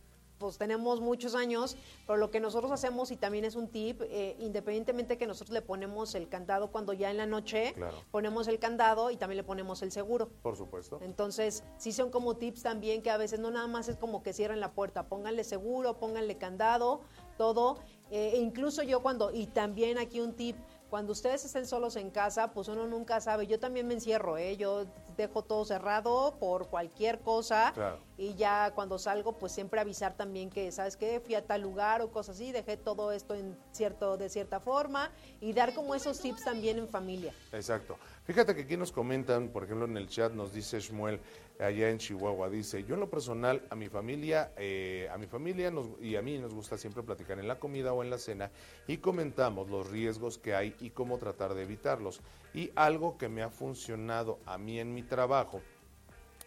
pues 0.43 0.59
tenemos 0.59 1.01
muchos 1.01 1.35
años, 1.35 1.77
pero 2.07 2.19
lo 2.19 2.31
que 2.31 2.41
nosotros 2.41 2.71
hacemos, 2.73 3.11
y 3.11 3.17
también 3.17 3.45
es 3.45 3.55
un 3.55 3.69
tip, 3.69 4.03
eh, 4.03 4.37
independientemente 4.41 5.17
que 5.17 5.27
nosotros 5.27 5.55
le 5.55 5.63
ponemos 5.63 6.15
el 6.15 6.29
candado 6.29 6.71
cuando 6.71 6.93
ya 6.93 7.11
en 7.11 7.17
la 7.17 7.27
noche, 7.27 7.73
Claro. 7.75 7.97
ponemos 8.11 8.49
el 8.49 8.59
candado 8.59 9.11
y 9.11 9.17
también 9.17 9.37
le 9.39 9.45
ponemos 9.45 9.83
el 9.83 9.93
seguro. 9.93 10.29
Por 10.43 10.57
supuesto. 10.57 10.99
Entonces, 11.03 11.63
sí 11.79 11.93
son 11.93 12.11
como 12.11 12.37
tips 12.37 12.63
también 12.63 13.03
que 13.03 13.11
a 13.11 13.17
veces 13.17 13.39
no 13.41 13.51
nada 13.51 13.67
más 13.69 13.89
es 13.89 13.97
como 13.97 14.23
que 14.23 14.33
cierren 14.33 14.61
la 14.61 14.73
puerta, 14.73 15.09
pónganle 15.09 15.45
seguro, 15.45 15.99
pónganle 15.99 16.37
candado, 16.37 17.01
todo. 17.39 17.79
Eh, 18.11 18.33
e 18.35 18.39
incluso 18.39 18.83
yo 18.83 19.01
cuando, 19.01 19.31
y 19.33 19.47
también 19.47 19.97
aquí 19.99 20.21
un 20.21 20.35
tip, 20.35 20.57
cuando 20.93 21.13
ustedes 21.13 21.43
estén 21.47 21.65
solos 21.65 21.97
en 21.97 22.11
casa, 22.11 22.53
pues 22.53 22.69
uno 22.69 22.87
nunca 22.87 23.19
sabe. 23.23 23.47
Yo 23.47 23.59
también 23.59 23.89
me 23.89 23.95
encierro, 23.95 24.37
¿eh? 24.37 24.59
Yo 24.59 24.85
dejo 25.17 25.43
todo 25.43 25.65
cerrado 25.65 26.37
por 26.39 26.69
cualquier 26.69 27.21
cosa 27.21 27.73
Claro. 27.75 27.99
y 28.19 28.35
ya 28.35 28.73
cuando 28.75 28.99
salgo 28.99 29.33
pues 29.39 29.53
siempre 29.53 29.81
avisar 29.81 30.15
también 30.17 30.51
que 30.51 30.71
sabes 30.73 30.97
qué 30.99 31.21
fui 31.21 31.35
a 31.35 31.47
tal 31.47 31.61
lugar 31.63 32.01
o 32.03 32.11
cosas 32.11 32.37
así 32.37 32.51
dejé 32.51 32.79
todo 32.79 33.13
esto 33.13 33.35
en 33.35 33.55
cierto 33.73 34.17
de 34.17 34.31
cierta 34.31 34.59
forma 34.59 35.11
y 35.41 35.53
dar 35.53 35.75
como 35.75 35.95
esos 35.95 36.19
tips 36.19 36.45
también 36.45 36.79
en 36.79 36.89
familia 36.89 37.35
Exacto. 37.53 37.99
Fíjate 38.25 38.55
que 38.57 38.63
aquí 38.63 38.77
nos 38.79 38.91
comentan, 38.91 39.49
por 39.51 39.65
ejemplo, 39.65 39.85
en 39.85 39.97
el 39.99 40.09
chat 40.09 40.33
nos 40.33 40.53
dice 40.55 40.81
Shmuel, 40.81 41.21
allá 41.59 41.91
en 41.91 41.99
Chihuahua, 41.99 42.49
dice, 42.49 42.85
yo 42.85 42.95
en 42.95 43.01
lo 43.01 43.11
personal, 43.11 43.63
a 43.71 43.75
mi 43.75 43.89
familia, 43.89 44.53
eh, 44.57 45.09
a 45.13 45.19
mi 45.19 45.27
familia 45.27 45.73
y 46.01 46.17
a 46.17 46.23
mí 46.23 46.39
nos 46.39 46.55
gusta 46.55 46.77
siempre 46.77 47.03
platicar 47.03 47.39
en 47.39 47.49
la 47.49 47.59
comida 47.59 47.93
o 47.93 48.03
en 48.03 48.11
la 48.11 48.19
cena 48.19 48.51
y 48.87 48.99
comentamos 48.99 49.71
los 49.71 49.91
riesgos 49.91 50.39
que 50.39 50.55
hay 50.55 50.75
y 50.81 50.91
cómo 50.91 51.19
tratar 51.19 51.55
de 51.55 51.63
evitarlos. 51.63 52.21
Y 52.55 52.71
algo 52.75 53.17
que 53.17 53.29
me 53.29 53.43
ha 53.43 53.51
funcionado 53.51 54.39
a 54.47 54.59
mí 54.59 54.79
en 54.81 54.95
mi 54.95 55.03
trabajo, 55.03 55.63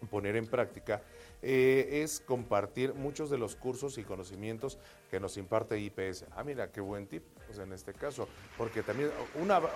poner 0.09 0.35
en 0.35 0.47
práctica, 0.47 1.01
eh, 1.47 2.01
es 2.01 2.19
compartir 2.21 2.95
muchos 2.95 3.29
de 3.29 3.37
los 3.37 3.55
cursos 3.55 3.99
y 3.99 4.03
conocimientos 4.03 4.79
que 5.11 5.19
nos 5.19 5.37
imparte 5.37 5.79
IPS. 5.79 6.25
Ah, 6.31 6.43
mira, 6.43 6.71
qué 6.71 6.81
buen 6.81 7.05
tip, 7.05 7.23
pues 7.45 7.59
en 7.59 7.71
este 7.71 7.93
caso, 7.93 8.27
porque 8.57 8.81
también 8.81 9.11
una 9.39 9.57
Apla- 9.57 9.69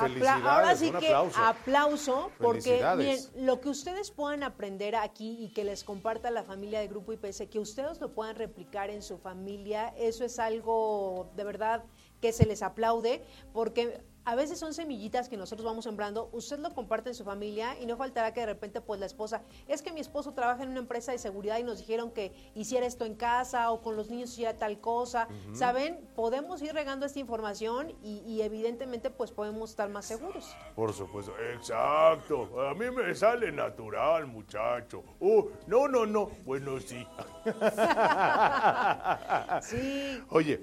felicidades, 0.00 0.44
Ahora 0.44 0.74
sí 0.76 0.86
un 0.86 0.98
que 0.98 1.06
aplauso. 1.06 1.38
aplauso, 1.40 2.30
porque 2.38 2.84
miren, 2.96 3.20
lo 3.36 3.60
que 3.60 3.68
ustedes 3.68 4.10
puedan 4.10 4.42
aprender 4.42 4.96
aquí 4.96 5.36
y 5.44 5.50
que 5.54 5.62
les 5.62 5.84
comparta 5.84 6.32
la 6.32 6.42
familia 6.42 6.80
de 6.80 6.88
Grupo 6.88 7.12
IPS, 7.12 7.46
que 7.48 7.60
ustedes 7.60 8.00
lo 8.00 8.12
puedan 8.12 8.34
replicar 8.34 8.90
en 8.90 9.00
su 9.02 9.16
familia, 9.18 9.94
eso 9.96 10.24
es 10.24 10.40
algo 10.40 11.30
de 11.36 11.44
verdad 11.44 11.84
que 12.20 12.32
se 12.32 12.46
les 12.46 12.62
aplaude, 12.62 13.22
porque 13.52 14.00
a 14.24 14.34
veces 14.34 14.58
son 14.58 14.74
semillitas 14.74 15.28
que 15.28 15.36
nosotros 15.36 15.64
vamos 15.64 15.84
sembrando, 15.84 16.28
usted 16.32 16.58
lo 16.58 16.72
comparte 16.74 17.10
en 17.10 17.14
su 17.14 17.24
familia 17.24 17.78
y 17.80 17.86
no 17.86 17.96
faltará 17.96 18.32
que 18.32 18.40
de 18.40 18.46
repente 18.46 18.80
pues 18.80 19.00
la 19.00 19.06
esposa, 19.06 19.42
es 19.68 19.82
que 19.82 19.92
mi 19.92 20.00
esposo 20.00 20.32
trabaja 20.32 20.62
en 20.62 20.70
una 20.70 20.78
empresa 20.78 21.12
de 21.12 21.18
seguridad 21.18 21.58
y 21.58 21.64
nos 21.64 21.78
dijeron 21.78 22.10
que 22.10 22.32
hiciera 22.54 22.86
esto 22.86 23.04
en 23.04 23.14
casa 23.14 23.70
o 23.70 23.82
con 23.82 23.96
los 23.96 24.10
niños 24.10 24.32
hiciera 24.32 24.58
tal 24.58 24.80
cosa, 24.80 25.28
¿saben? 25.52 26.08
Podemos 26.14 26.62
ir 26.62 26.72
regando 26.72 27.06
esta 27.06 27.18
información 27.18 27.92
y, 28.02 28.22
y 28.26 28.42
evidentemente 28.42 29.10
pues 29.10 29.32
podemos 29.32 29.70
estar 29.70 29.88
más 29.88 30.06
seguros. 30.06 30.54
Por 30.74 30.92
supuesto, 30.92 31.32
exacto. 31.54 32.60
A 32.60 32.74
mí 32.74 32.90
me 32.90 33.14
sale 33.14 33.52
natural, 33.52 34.26
muchacho. 34.26 35.02
Oh, 35.20 35.48
no, 35.66 35.88
no, 35.88 36.06
no. 36.06 36.30
Bueno, 36.44 36.78
sí. 36.80 37.06
Sí, 39.62 40.22
Oye, 40.30 40.60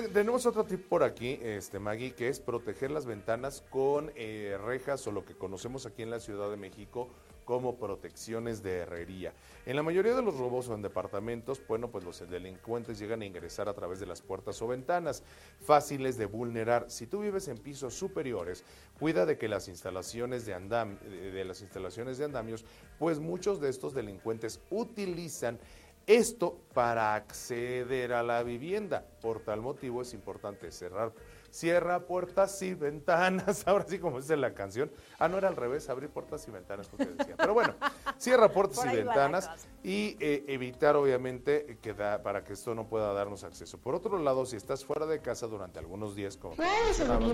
tenemos 0.00 0.46
otro 0.46 0.64
tip 0.64 0.88
por 0.88 1.02
aquí, 1.02 1.38
este 1.42 1.78
Maggie, 1.78 2.14
que 2.14 2.28
es 2.28 2.40
proteger 2.40 2.90
las 2.90 3.04
ventanas 3.04 3.62
con 3.68 4.10
eh, 4.16 4.58
rejas 4.64 5.06
o 5.06 5.12
lo 5.12 5.26
que 5.26 5.34
conocemos 5.34 5.84
aquí 5.84 6.02
en 6.02 6.10
la 6.10 6.18
Ciudad 6.18 6.50
de 6.50 6.56
México 6.56 7.10
como 7.44 7.76
protecciones 7.76 8.62
de 8.62 8.78
herrería. 8.78 9.34
En 9.66 9.76
la 9.76 9.82
mayoría 9.82 10.14
de 10.14 10.22
los 10.22 10.38
robos 10.38 10.68
o 10.68 10.74
en 10.74 10.80
departamentos, 10.80 11.60
bueno, 11.68 11.90
pues 11.90 12.04
los 12.04 12.30
delincuentes 12.30 12.98
llegan 12.98 13.20
a 13.20 13.26
ingresar 13.26 13.68
a 13.68 13.74
través 13.74 14.00
de 14.00 14.06
las 14.06 14.22
puertas 14.22 14.62
o 14.62 14.68
ventanas, 14.68 15.22
fáciles 15.60 16.16
de 16.16 16.26
vulnerar. 16.26 16.86
Si 16.88 17.06
tú 17.06 17.20
vives 17.20 17.48
en 17.48 17.58
pisos 17.58 17.92
superiores, 17.92 18.64
cuida 18.98 19.26
de 19.26 19.36
que 19.36 19.48
las 19.48 19.68
instalaciones 19.68 20.46
de, 20.46 20.54
andam 20.54 20.98
de 21.00 21.44
las 21.44 21.60
instalaciones 21.60 22.16
de 22.16 22.24
andamios, 22.24 22.64
pues 22.98 23.18
muchos 23.18 23.60
de 23.60 23.68
estos 23.68 23.92
delincuentes 23.92 24.60
utilizan 24.70 25.58
esto 26.06 26.58
para 26.74 27.14
acceder 27.14 28.12
a 28.12 28.22
la 28.22 28.42
vivienda. 28.42 29.04
Por 29.20 29.40
tal 29.40 29.60
motivo 29.60 30.02
es 30.02 30.14
importante 30.14 30.70
cerrar, 30.72 31.12
cierra 31.50 32.00
puertas 32.00 32.60
y 32.62 32.74
ventanas. 32.74 33.62
Ahora 33.66 33.84
sí, 33.86 33.98
como 33.98 34.20
dice 34.20 34.36
la 34.36 34.54
canción. 34.54 34.90
Ah, 35.18 35.28
no 35.28 35.38
era 35.38 35.48
al 35.48 35.56
revés, 35.56 35.88
abrir 35.88 36.10
puertas 36.10 36.46
y 36.48 36.50
ventanas, 36.50 36.88
porque 36.88 37.06
decía. 37.06 37.36
Pero 37.36 37.54
bueno, 37.54 37.74
cierra 38.18 38.50
puertas 38.50 38.84
y 38.86 38.96
ventanas 38.96 39.50
y 39.82 40.16
eh, 40.18 40.44
evitar, 40.48 40.96
obviamente, 40.96 41.78
que 41.80 41.94
da, 41.94 42.22
para 42.22 42.42
que 42.42 42.54
esto 42.54 42.74
no 42.74 42.88
pueda 42.88 43.12
darnos 43.12 43.44
acceso. 43.44 43.78
Por 43.78 43.94
otro 43.94 44.18
lado, 44.18 44.46
si 44.46 44.56
estás 44.56 44.84
fuera 44.84 45.06
de 45.06 45.20
casa 45.20 45.46
durante 45.46 45.78
algunos 45.78 46.16
días, 46.16 46.36
como. 46.36 46.54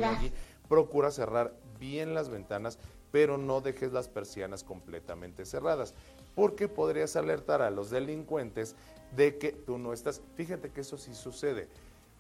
Maggie, 0.01 0.33
procura 0.69 1.11
cerrar 1.11 1.55
bien 1.79 2.15
las 2.15 2.29
ventanas, 2.29 2.79
pero 3.11 3.39
no 3.39 3.61
dejes 3.61 3.93
las 3.93 4.09
persianas 4.09 4.65
completamente 4.65 5.45
cerradas, 5.45 5.95
porque 6.39 6.69
podrías 6.69 7.17
alertar 7.17 7.63
a 7.63 7.71
los 7.71 7.91
delincuentes 7.91 8.77
de 9.17 9.39
que 9.39 9.51
tú 9.51 9.77
no 9.77 9.93
estás. 9.93 10.23
Fíjate 10.37 10.71
que 10.71 10.83
eso 10.83 10.97
sí 10.97 11.13
sucede. 11.13 11.67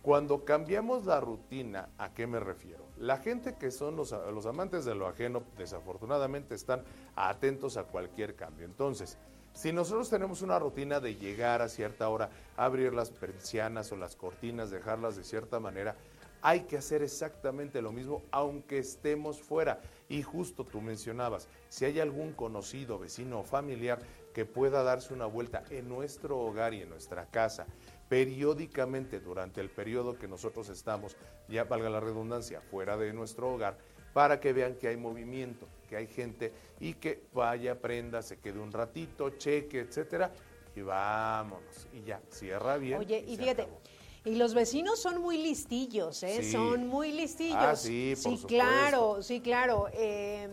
Cuando 0.03 0.45
cambiamos 0.45 1.07
la 1.07 1.21
rutina, 1.21 1.89
¿a 1.99 2.13
qué 2.13 2.27
me 2.27 2.41
refiero? 2.41 2.85
La 2.97 3.19
gente 3.19 3.55
que 3.55 3.71
son 3.71 3.95
los, 3.95 4.11
los 4.11 4.45
amantes 4.47 4.85
de 4.85 4.97
lo 4.97 5.07
ajeno, 5.07 5.45
desafortunadamente 5.57 6.57
están 6.57 6.83
atentos 7.15 7.77
a 7.77 7.85
cualquier 7.85 8.35
cambio. 8.35 8.65
Entonces, 8.65 9.19
si 9.53 9.73
nosotros 9.73 10.11
tenemos 10.11 10.43
una 10.43 10.59
rutina 10.59 10.99
de 10.99 11.15
llegar 11.15 11.63
a 11.63 11.69
cierta 11.69 12.09
hora, 12.09 12.29
abrir 12.57 12.95
las 12.95 13.11
persianas 13.11 13.93
o 13.93 13.97
las 13.97 14.17
cortinas, 14.17 14.73
dejarlas 14.73 15.15
de 15.15 15.23
cierta 15.23 15.61
manera, 15.61 15.95
hay 16.43 16.61
que 16.61 16.77
hacer 16.77 17.03
exactamente 17.03 17.83
lo 17.83 17.93
mismo 17.93 18.23
aunque 18.31 18.79
estemos 18.79 19.41
fuera. 19.41 19.81
Y 20.09 20.23
justo 20.23 20.65
tú 20.65 20.81
mencionabas, 20.81 21.49
si 21.69 21.85
hay 21.85 22.01
algún 22.01 22.33
conocido, 22.33 22.99
vecino 22.99 23.41
o 23.41 23.45
familiar 23.45 23.99
que 24.33 24.45
pueda 24.45 24.83
darse 24.83 25.13
una 25.13 25.27
vuelta 25.27 25.65
en 25.71 25.89
nuestro 25.89 26.39
hogar 26.39 26.75
y 26.75 26.83
en 26.83 26.91
nuestra 26.91 27.27
casa 27.27 27.67
periódicamente 28.09 29.21
durante 29.21 29.61
el 29.61 29.69
periodo 29.69 30.19
que 30.19 30.29
nosotros 30.29 30.69
estamos, 30.71 31.17
ya 31.49 31.65
valga 31.65 31.91
la 31.91 32.01
redundancia, 32.01 32.61
fuera 32.61 32.97
de 32.97 33.13
nuestro 33.13 33.53
hogar, 33.53 33.77
para 34.13 34.41
que 34.41 34.53
vean 34.53 34.77
que 34.77 34.89
hay 34.89 34.97
movimiento, 34.97 35.69
que 35.89 35.97
hay 35.97 36.07
gente 36.07 36.53
y 36.81 36.95
que 36.95 37.25
vaya, 37.33 37.79
prenda, 37.81 38.23
se 38.23 38.39
quede 38.39 38.59
un 38.59 38.73
ratito, 38.73 39.31
cheque, 39.31 39.81
etcétera, 39.81 40.33
y 40.75 40.81
vámonos. 40.81 41.87
Y 41.93 42.03
ya, 42.03 42.21
cierra 42.31 42.79
bien. 42.79 42.99
oye, 42.99 43.19
y 43.27 43.37
fíjate, 43.37 43.63
acabó. 43.63 43.81
Y 44.29 44.37
los 44.37 44.55
vecinos 44.55 45.01
son 45.01 45.21
muy 45.21 45.39
listillos, 45.39 46.23
¿eh? 46.23 46.43
Sí. 46.43 46.53
Son 46.53 46.87
muy 46.87 47.13
listillos. 47.13 47.57
Ah, 47.59 47.77
sí, 47.77 48.15
por 48.23 48.37
Sí, 48.39 48.45
claro, 48.47 49.23
sí, 49.23 49.41
claro. 49.41 49.87
Eh, 49.93 50.49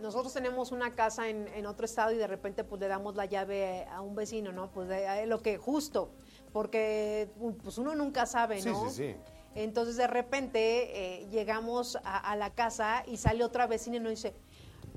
nosotros 0.00 0.32
tenemos 0.34 0.72
una 0.72 0.92
casa 0.94 1.28
en, 1.28 1.48
en 1.48 1.66
otro 1.66 1.86
estado 1.86 2.12
y 2.12 2.16
de 2.16 2.26
repente 2.26 2.64
pues 2.64 2.80
le 2.80 2.88
damos 2.88 3.16
la 3.16 3.24
llave 3.24 3.86
a 3.90 4.02
un 4.02 4.14
vecino, 4.14 4.52
¿no? 4.52 4.70
Pues 4.70 4.88
de, 4.88 5.06
a 5.08 5.24
lo 5.26 5.40
que 5.40 5.56
justo, 5.56 6.10
porque 6.52 7.28
pues 7.62 7.78
uno 7.78 7.94
nunca 7.94 8.26
sabe, 8.26 8.60
Sí, 8.60 8.68
¿no? 8.68 8.90
sí, 8.90 8.96
sí. 8.96 9.16
Entonces 9.54 9.96
de 9.96 10.06
repente 10.06 11.22
eh, 11.22 11.26
llegamos 11.30 11.96
a, 12.04 12.18
a 12.18 12.36
la 12.36 12.50
casa 12.50 13.04
y 13.06 13.16
sale 13.16 13.42
otra 13.42 13.66
vecina 13.66 13.96
y 13.96 14.00
nos 14.00 14.10
dice, 14.10 14.34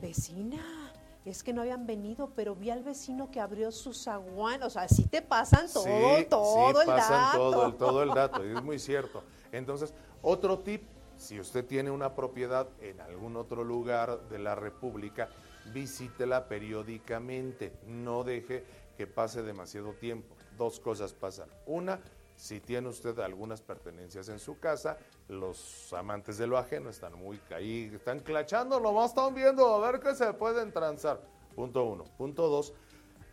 vecina, 0.01 0.88
es 1.25 1.43
que 1.43 1.53
no 1.53 1.61
habían 1.61 1.85
venido, 1.85 2.31
pero 2.35 2.55
vi 2.55 2.69
al 2.69 2.83
vecino 2.83 3.29
que 3.29 3.39
abrió 3.39 3.71
su 3.71 3.93
zaguán. 3.93 4.63
O 4.63 4.69
sea, 4.69 4.87
sí 4.87 5.05
te 5.05 5.21
pasan 5.21 5.67
todo, 5.71 5.83
Sí, 5.83 6.25
todo 6.29 6.73
sí, 6.73 6.79
el 6.81 6.85
pasan 6.87 7.11
dato. 7.11 7.51
Todo 7.51 7.65
el, 7.65 7.75
todo 7.75 8.03
el 8.03 8.09
dato, 8.09 8.45
y 8.45 8.55
es 8.55 8.63
muy 8.63 8.79
cierto. 8.79 9.23
Entonces, 9.51 9.93
otro 10.21 10.59
tip, 10.59 10.83
si 11.17 11.39
usted 11.39 11.65
tiene 11.65 11.91
una 11.91 12.15
propiedad 12.15 12.67
en 12.81 13.01
algún 13.01 13.35
otro 13.35 13.63
lugar 13.63 14.29
de 14.29 14.39
la 14.39 14.55
República, 14.55 15.29
visítela 15.73 16.47
periódicamente, 16.47 17.73
no 17.85 18.23
deje 18.23 18.63
que 18.97 19.07
pase 19.07 19.43
demasiado 19.43 19.93
tiempo. 19.93 20.35
Dos 20.57 20.79
cosas 20.79 21.13
pasan. 21.13 21.49
Una, 21.65 21.99
si 22.39 22.61
tiene 22.61 22.87
usted 22.87 23.19
algunas 23.19 23.61
pertenencias 23.61 24.29
en 24.29 24.39
su 24.39 24.59
casa, 24.59 24.97
los 25.27 25.91
amantes 25.91 26.37
de 26.37 26.47
lo 26.47 26.57
ajeno 26.57 26.89
están 26.89 27.13
muy 27.13 27.37
ahí, 27.53 27.91
están 27.93 28.21
clachando, 28.21 28.79
lo 28.79 28.93
más 28.93 29.11
están 29.11 29.35
viendo, 29.35 29.67
a 29.75 29.91
ver 29.91 29.99
qué 29.99 30.15
se 30.15 30.31
pueden 30.33 30.71
transar. 30.71 31.21
Punto 31.53 31.83
uno. 31.83 32.05
Punto 32.17 32.47
dos, 32.47 32.73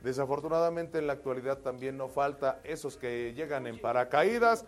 Desafortunadamente 0.02 0.98
en 0.98 1.06
la 1.06 1.14
actualidad 1.14 1.58
también 1.58 1.96
no 1.96 2.08
falta 2.08 2.60
esos 2.64 2.96
que 2.96 3.32
llegan 3.34 3.66
en 3.66 3.80
paracaídas 3.80 4.64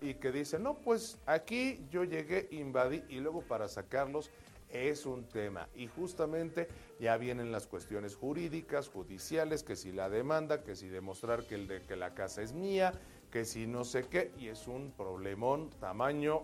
y 0.00 0.14
que 0.14 0.30
dicen, 0.30 0.62
no, 0.62 0.74
pues 0.74 1.18
aquí 1.26 1.84
yo 1.90 2.04
llegué, 2.04 2.48
invadí 2.50 3.02
y 3.08 3.20
luego 3.20 3.42
para 3.42 3.66
sacarlos 3.68 4.30
es 4.74 5.06
un 5.06 5.24
tema. 5.24 5.68
Y 5.74 5.86
justamente 5.86 6.68
ya 6.98 7.16
vienen 7.16 7.52
las 7.52 7.66
cuestiones 7.66 8.16
jurídicas, 8.16 8.88
judiciales, 8.88 9.62
que 9.62 9.76
si 9.76 9.92
la 9.92 10.10
demanda, 10.10 10.62
que 10.62 10.74
si 10.74 10.88
demostrar 10.88 11.46
que, 11.46 11.54
el 11.54 11.68
de, 11.68 11.82
que 11.82 11.96
la 11.96 12.14
casa 12.14 12.42
es 12.42 12.52
mía, 12.52 12.92
que 13.30 13.44
si 13.44 13.66
no 13.66 13.84
sé 13.84 14.04
qué, 14.08 14.32
y 14.38 14.48
es 14.48 14.66
un 14.66 14.92
problemón 14.92 15.70
tamaño, 15.80 16.42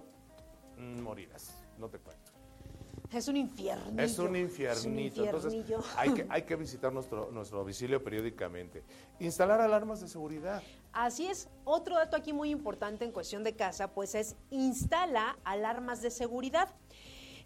mm, 0.79 1.01
morirás, 1.01 1.65
no 1.79 1.89
te 1.89 1.99
cuento. 1.99 2.31
Es 3.13 3.27
un 3.27 3.37
infierno. 3.37 4.01
Es 4.01 4.19
un 4.21 4.37
infiernito. 4.37 5.25
Entonces, 5.25 5.65
hay 5.97 6.15
que, 6.15 6.27
hay 6.31 6.43
que 6.43 6.55
visitar 6.55 6.93
nuestro, 6.93 7.31
nuestro 7.33 7.59
domicilio 7.59 8.03
periódicamente. 8.03 8.85
Instalar 9.19 9.61
alarmas 9.61 10.01
de 10.01 10.07
seguridad. 10.07 10.63
Así 10.93 11.27
es, 11.27 11.49
otro 11.65 11.97
dato 11.97 12.17
aquí 12.17 12.33
muy 12.33 12.51
importante 12.51 13.05
en 13.05 13.11
cuestión 13.11 13.43
de 13.43 13.57
casa, 13.57 13.93
pues 13.93 14.15
es 14.15 14.37
instala 14.51 15.39
alarmas 15.45 16.03
de 16.03 16.11
seguridad. 16.11 16.73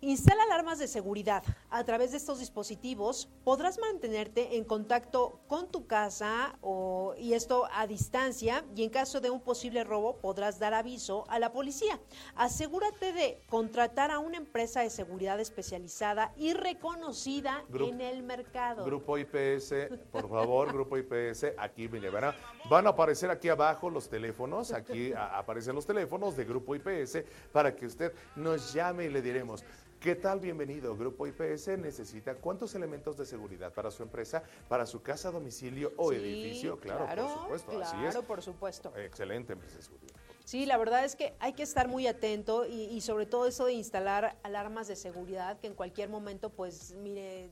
Instala 0.00 0.42
alarmas 0.44 0.78
de 0.78 0.88
seguridad. 0.88 1.42
A 1.70 1.84
través 1.84 2.10
de 2.10 2.18
estos 2.18 2.38
dispositivos 2.38 3.28
podrás 3.44 3.78
mantenerte 3.78 4.56
en 4.56 4.64
contacto 4.64 5.40
con 5.46 5.68
tu 5.68 5.86
casa 5.86 6.56
o, 6.60 7.14
y 7.18 7.34
esto 7.34 7.66
a 7.72 7.86
distancia 7.86 8.64
y 8.74 8.84
en 8.84 8.90
caso 8.90 9.20
de 9.20 9.30
un 9.30 9.40
posible 9.40 9.84
robo 9.84 10.16
podrás 10.16 10.58
dar 10.58 10.74
aviso 10.74 11.24
a 11.28 11.38
la 11.38 11.52
policía. 11.52 11.98
Asegúrate 12.36 13.12
de 13.12 13.40
contratar 13.48 14.10
a 14.10 14.18
una 14.18 14.36
empresa 14.36 14.80
de 14.80 14.90
seguridad 14.90 15.40
especializada 15.40 16.32
y 16.36 16.52
reconocida 16.52 17.64
en 17.72 18.00
el 18.00 18.22
mercado. 18.22 18.84
Grupo 18.84 19.18
IPS, 19.18 19.74
por 20.10 20.28
favor, 20.28 20.72
Grupo 20.72 20.96
IPS, 20.96 21.46
aquí 21.58 21.88
me 21.88 22.00
llevará. 22.00 22.34
Van 22.68 22.86
a 22.86 22.90
aparecer 22.90 23.30
aquí 23.30 23.48
abajo 23.48 23.90
los 23.90 24.08
teléfonos, 24.08 24.72
aquí 24.72 25.12
aparecen 25.12 25.74
los 25.74 25.86
teléfonos 25.86 26.36
de 26.36 26.44
Grupo 26.44 26.74
IPS 26.74 27.24
para 27.52 27.74
que 27.74 27.86
usted 27.86 28.12
nos 28.36 28.72
llame 28.72 29.04
y 29.04 29.10
le 29.10 29.22
diremos, 29.22 29.64
¿Qué 30.04 30.14
tal? 30.14 30.38
Bienvenido. 30.38 30.94
Grupo 30.98 31.26
IPS 31.26 31.78
necesita 31.78 32.34
cuántos 32.34 32.74
elementos 32.74 33.16
de 33.16 33.24
seguridad 33.24 33.72
para 33.72 33.90
su 33.90 34.02
empresa, 34.02 34.42
para 34.68 34.84
su 34.84 35.00
casa, 35.00 35.30
domicilio 35.30 35.94
o 35.96 36.12
edificio. 36.12 36.78
Claro, 36.78 37.06
por 37.06 37.30
supuesto. 37.30 37.70
Claro, 37.70 37.86
Así 37.86 38.18
es. 38.18 38.24
por 38.26 38.42
supuesto. 38.42 38.92
Excelente 38.98 39.54
empresa 39.54 39.78
de 39.78 39.82
seguridad. 39.82 40.14
Sí, 40.44 40.66
la 40.66 40.76
verdad 40.76 41.06
es 41.06 41.16
que 41.16 41.32
hay 41.40 41.54
que 41.54 41.62
estar 41.62 41.88
muy 41.88 42.06
atento 42.06 42.66
y, 42.66 42.82
y, 42.82 43.00
sobre 43.00 43.24
todo 43.24 43.46
eso 43.46 43.64
de 43.64 43.72
instalar 43.72 44.36
alarmas 44.42 44.88
de 44.88 44.96
seguridad 44.96 45.58
que 45.58 45.68
en 45.68 45.74
cualquier 45.74 46.10
momento, 46.10 46.50
pues 46.50 46.92
mire, 46.98 47.50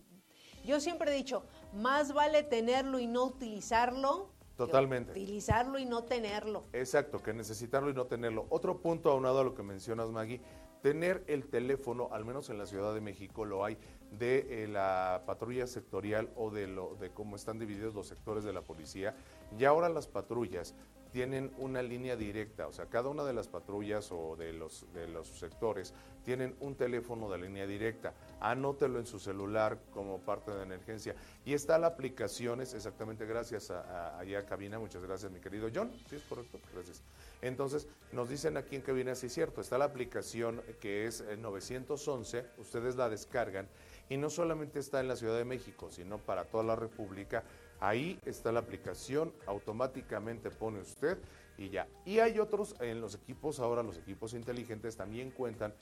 yo 0.62 0.78
siempre 0.78 1.10
he 1.10 1.14
dicho, 1.14 1.46
más 1.72 2.12
vale 2.12 2.42
tenerlo 2.42 2.98
y 2.98 3.06
no 3.06 3.24
utilizarlo. 3.24 4.28
Totalmente. 4.58 5.12
utilizarlo 5.12 5.78
y 5.78 5.86
no 5.86 6.04
tenerlo. 6.04 6.64
Exacto, 6.74 7.22
que 7.22 7.32
necesitarlo 7.32 7.88
y 7.88 7.94
no 7.94 8.04
tenerlo. 8.04 8.44
Otro 8.50 8.82
punto 8.82 9.10
aunado 9.10 9.40
a 9.40 9.44
lo 9.44 9.54
que 9.54 9.62
mencionas, 9.62 10.10
Maggie, 10.10 10.42
tener 10.82 11.22
el 11.28 11.46
teléfono, 11.46 12.08
al 12.12 12.24
menos 12.24 12.50
en 12.50 12.58
la 12.58 12.66
Ciudad 12.66 12.92
de 12.92 13.00
México 13.00 13.44
lo 13.44 13.64
hay, 13.64 13.78
de 14.10 14.64
eh, 14.64 14.68
la 14.68 15.22
patrulla 15.24 15.66
sectorial 15.66 16.30
o 16.36 16.50
de, 16.50 16.66
lo, 16.66 16.96
de 16.96 17.10
cómo 17.10 17.36
están 17.36 17.58
divididos 17.58 17.94
los 17.94 18.08
sectores 18.08 18.44
de 18.44 18.52
la 18.52 18.62
policía. 18.62 19.14
Y 19.58 19.64
ahora 19.64 19.88
las 19.88 20.08
patrullas 20.08 20.74
tienen 21.12 21.52
una 21.58 21.82
línea 21.82 22.16
directa, 22.16 22.66
o 22.66 22.72
sea, 22.72 22.86
cada 22.86 23.10
una 23.10 23.22
de 23.22 23.34
las 23.34 23.46
patrullas 23.46 24.10
o 24.10 24.34
de 24.34 24.52
los, 24.54 24.86
de 24.94 25.06
los 25.06 25.28
sectores 25.28 25.92
tienen 26.24 26.56
un 26.60 26.74
teléfono 26.74 27.30
de 27.30 27.38
línea 27.38 27.66
directa. 27.66 28.14
Anótelo 28.40 28.98
en 28.98 29.06
su 29.06 29.18
celular 29.18 29.78
como 29.92 30.18
parte 30.20 30.52
de 30.52 30.62
emergencia. 30.62 31.14
Y 31.44 31.52
está 31.52 31.78
la 31.78 31.88
aplicación, 31.88 32.60
es 32.60 32.74
exactamente 32.74 33.26
gracias 33.26 33.70
a, 33.70 34.18
a 34.18 34.46
cabina, 34.46 34.78
muchas 34.78 35.04
gracias 35.04 35.30
mi 35.30 35.40
querido 35.40 35.68
John, 35.72 35.92
¿sí 36.08 36.16
es 36.16 36.22
correcto? 36.22 36.58
Gracias. 36.72 37.02
Entonces, 37.42 37.86
nos 38.12 38.28
dicen 38.28 38.56
aquí 38.56 38.76
en 38.76 38.82
cabina, 38.82 39.14
sí 39.14 39.26
es 39.26 39.34
cierto, 39.34 39.60
está 39.60 39.76
la 39.76 39.84
aplicación 39.84 40.62
que 40.80 41.06
es 41.06 41.22
911, 41.38 42.46
ustedes 42.58 42.96
la 42.96 43.08
descargan 43.08 43.68
y 44.08 44.16
no 44.16 44.30
solamente 44.30 44.78
está 44.78 45.00
en 45.00 45.08
la 45.08 45.16
Ciudad 45.16 45.36
de 45.36 45.44
México, 45.44 45.90
sino 45.90 46.18
para 46.18 46.44
toda 46.44 46.64
la 46.64 46.76
República 46.76 47.44
Ahí 47.82 48.16
está 48.24 48.52
la 48.52 48.60
aplicación, 48.60 49.32
automáticamente 49.44 50.52
pone 50.52 50.78
usted 50.78 51.18
y 51.58 51.68
ya. 51.68 51.88
Y 52.04 52.20
hay 52.20 52.38
otros 52.38 52.76
en 52.78 53.00
los 53.00 53.16
equipos, 53.16 53.58
ahora 53.58 53.82
los 53.82 53.98
equipos 53.98 54.34
inteligentes 54.34 54.96
también 54.96 55.32
cuentan 55.32 55.74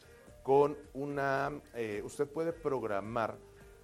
con 0.42 0.78
una, 0.94 1.52
eh, 1.74 2.00
usted 2.02 2.26
puede 2.26 2.54
programar 2.54 3.36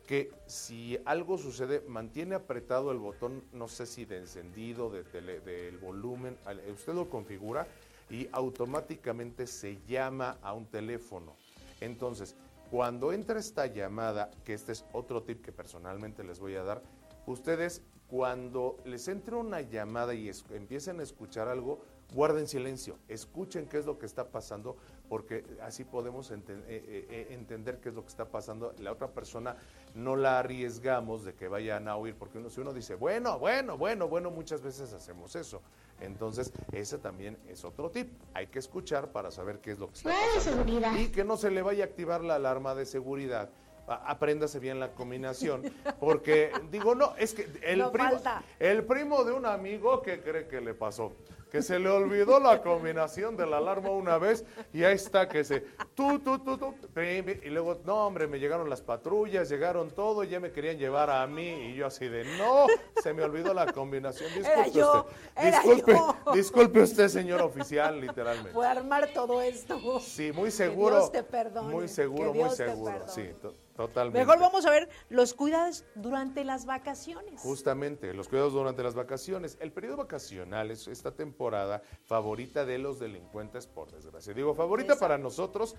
que 0.06 0.32
si 0.46 0.98
algo 1.04 1.36
sucede, 1.36 1.82
mantiene 1.88 2.36
apretado 2.36 2.90
el 2.90 2.96
botón, 2.96 3.44
no 3.52 3.68
sé 3.68 3.84
si 3.84 4.06
de 4.06 4.16
encendido, 4.16 4.88
de 4.88 5.02
del 5.02 5.76
volumen, 5.76 6.38
usted 6.72 6.94
lo 6.94 7.10
configura 7.10 7.66
y 8.08 8.30
automáticamente 8.32 9.46
se 9.46 9.78
llama 9.86 10.38
a 10.40 10.54
un 10.54 10.64
teléfono. 10.64 11.36
Entonces, 11.82 12.34
cuando 12.70 13.12
entra 13.12 13.38
esta 13.38 13.66
llamada, 13.66 14.30
que 14.42 14.54
este 14.54 14.72
es 14.72 14.86
otro 14.94 15.22
tip 15.22 15.44
que 15.44 15.52
personalmente 15.52 16.24
les 16.24 16.40
voy 16.40 16.54
a 16.54 16.62
dar, 16.62 16.82
ustedes 17.26 17.82
cuando 18.08 18.76
les 18.84 19.08
entre 19.08 19.34
una 19.34 19.60
llamada 19.60 20.14
y 20.14 20.30
empiecen 20.50 21.00
a 21.00 21.02
escuchar 21.02 21.48
algo, 21.48 21.80
guarden 22.14 22.46
silencio, 22.46 22.98
escuchen 23.08 23.66
qué 23.66 23.78
es 23.78 23.86
lo 23.86 23.98
que 23.98 24.06
está 24.06 24.28
pasando, 24.28 24.76
porque 25.08 25.44
así 25.60 25.84
podemos 25.84 26.30
eh, 26.30 26.38
eh, 26.48 27.06
eh, 27.10 27.26
entender 27.30 27.80
qué 27.80 27.88
es 27.88 27.94
lo 27.94 28.02
que 28.02 28.08
está 28.08 28.26
pasando. 28.26 28.74
La 28.78 28.92
otra 28.92 29.08
persona 29.08 29.56
no 29.94 30.14
la 30.14 30.38
arriesgamos 30.38 31.24
de 31.24 31.34
que 31.34 31.48
vayan 31.48 31.88
a 31.88 31.96
oír, 31.96 32.14
porque 32.16 32.38
uno, 32.38 32.48
si 32.48 32.60
uno 32.60 32.72
dice, 32.72 32.94
bueno, 32.94 33.38
bueno, 33.38 33.76
bueno, 33.76 34.08
bueno, 34.08 34.30
muchas 34.30 34.62
veces 34.62 34.92
hacemos 34.92 35.34
eso. 35.34 35.60
Entonces, 36.00 36.52
ese 36.72 36.98
también 36.98 37.38
es 37.48 37.64
otro 37.64 37.90
tip. 37.90 38.12
Hay 38.34 38.48
que 38.48 38.58
escuchar 38.58 39.10
para 39.12 39.30
saber 39.30 39.60
qué 39.60 39.72
es 39.72 39.78
lo 39.78 39.88
que 39.88 39.94
está 39.94 40.10
pasando. 40.34 40.98
Y 40.98 41.08
que 41.08 41.24
no 41.24 41.36
se 41.36 41.50
le 41.50 41.62
vaya 41.62 41.84
a 41.84 41.86
activar 41.86 42.22
la 42.22 42.36
alarma 42.36 42.74
de 42.74 42.86
seguridad 42.86 43.50
apréndase 43.86 44.58
bien 44.58 44.80
la 44.80 44.92
combinación, 44.92 45.62
porque 46.00 46.50
digo, 46.70 46.94
no, 46.94 47.14
es 47.16 47.34
que 47.34 47.48
el, 47.62 47.84
primo, 47.90 48.20
el 48.58 48.84
primo 48.84 49.24
de 49.24 49.32
un 49.32 49.46
amigo, 49.46 50.02
¿qué 50.02 50.20
cree 50.20 50.46
que 50.48 50.60
le 50.60 50.74
pasó? 50.74 51.12
Que 51.50 51.62
se 51.62 51.78
le 51.78 51.88
olvidó 51.88 52.40
la 52.40 52.60
combinación 52.60 53.36
de 53.36 53.46
la 53.46 53.58
alarma 53.58 53.90
una 53.90 54.18
vez 54.18 54.44
y 54.72 54.82
ahí 54.82 54.96
está 54.96 55.28
que 55.28 55.44
se, 55.44 55.60
tú, 55.94 56.18
tú, 56.18 56.40
tú, 56.40 56.58
tú, 56.58 56.74
y 57.00 57.48
luego, 57.50 57.80
no, 57.84 58.06
hombre, 58.06 58.26
me 58.26 58.40
llegaron 58.40 58.68
las 58.68 58.82
patrullas, 58.82 59.48
llegaron 59.48 59.90
todo, 59.90 60.24
ya 60.24 60.40
me 60.40 60.50
querían 60.50 60.76
llevar 60.76 61.08
a 61.08 61.24
mí 61.28 61.70
y 61.70 61.74
yo 61.74 61.86
así 61.86 62.08
de, 62.08 62.24
no, 62.36 62.66
se 63.00 63.14
me 63.14 63.22
olvidó 63.22 63.54
la 63.54 63.72
combinación, 63.72 64.28
disculpe 64.34 64.82
usted, 64.82 65.44
disculpe, 65.44 65.96
disculpe 66.34 66.80
usted, 66.80 67.08
señor 67.08 67.40
oficial, 67.40 68.00
literalmente. 68.00 68.50
Fue 68.50 68.66
armar 68.66 69.08
todo 69.14 69.40
esto. 69.40 70.00
Sí, 70.00 70.32
muy 70.32 70.50
seguro. 70.50 70.96
Dios 70.96 71.12
te 71.12 71.22
perdone. 71.22 71.72
Muy 71.72 71.88
seguro, 71.88 72.34
muy 72.34 72.50
seguro, 72.50 73.06
sí. 73.06 73.30
Totalmente. 73.76 74.18
Mejor 74.18 74.40
vamos 74.40 74.64
a 74.64 74.70
ver 74.70 74.88
los 75.10 75.34
cuidados 75.34 75.84
durante 75.94 76.44
las 76.44 76.64
vacaciones. 76.64 77.40
Justamente, 77.40 78.14
los 78.14 78.28
cuidados 78.28 78.54
durante 78.54 78.82
las 78.82 78.94
vacaciones. 78.94 79.58
El 79.60 79.72
periodo 79.72 79.98
vacacional 79.98 80.70
es 80.70 80.88
esta 80.88 81.12
temporada 81.12 81.82
favorita 82.04 82.64
de 82.64 82.78
los 82.78 82.98
delincuentes, 82.98 83.66
por 83.66 83.92
desgracia. 83.92 84.32
Digo, 84.32 84.54
favorita 84.54 84.96
para 84.98 85.18
nosotros 85.18 85.76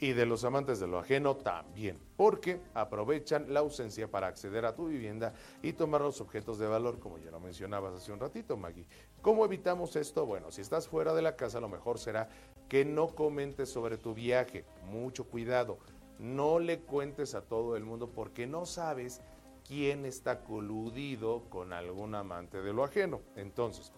y 0.00 0.12
de 0.12 0.26
los 0.26 0.44
amantes 0.44 0.80
de 0.80 0.88
lo 0.88 0.98
ajeno 0.98 1.36
también, 1.36 1.98
porque 2.16 2.60
aprovechan 2.74 3.52
la 3.52 3.60
ausencia 3.60 4.10
para 4.10 4.26
acceder 4.26 4.64
a 4.64 4.74
tu 4.74 4.88
vivienda 4.88 5.32
y 5.62 5.74
tomar 5.74 6.00
los 6.00 6.20
objetos 6.20 6.58
de 6.58 6.66
valor, 6.66 6.98
como 6.98 7.18
ya 7.18 7.30
lo 7.30 7.40
mencionabas 7.40 7.94
hace 7.94 8.12
un 8.12 8.18
ratito, 8.18 8.56
Maggie. 8.56 8.86
¿Cómo 9.22 9.44
evitamos 9.44 9.94
esto? 9.96 10.26
Bueno, 10.26 10.50
si 10.50 10.60
estás 10.60 10.88
fuera 10.88 11.14
de 11.14 11.22
la 11.22 11.36
casa, 11.36 11.60
lo 11.60 11.68
mejor 11.68 11.98
será 11.98 12.28
que 12.68 12.84
no 12.84 13.08
comentes 13.08 13.68
sobre 13.68 13.96
tu 13.96 14.14
viaje. 14.14 14.64
Mucho 14.90 15.24
cuidado 15.24 15.78
no 16.18 16.58
le 16.58 16.80
cuentes 16.80 17.34
a 17.34 17.42
todo 17.42 17.76
el 17.76 17.84
mundo 17.84 18.10
porque 18.10 18.46
no 18.46 18.66
sabes 18.66 19.20
quién 19.66 20.04
está 20.04 20.40
coludido 20.40 21.44
con 21.48 21.72
algún 21.72 22.14
amante 22.14 22.60
de 22.62 22.72
lo 22.72 22.84
ajeno. 22.84 23.20
Entonces, 23.36 23.92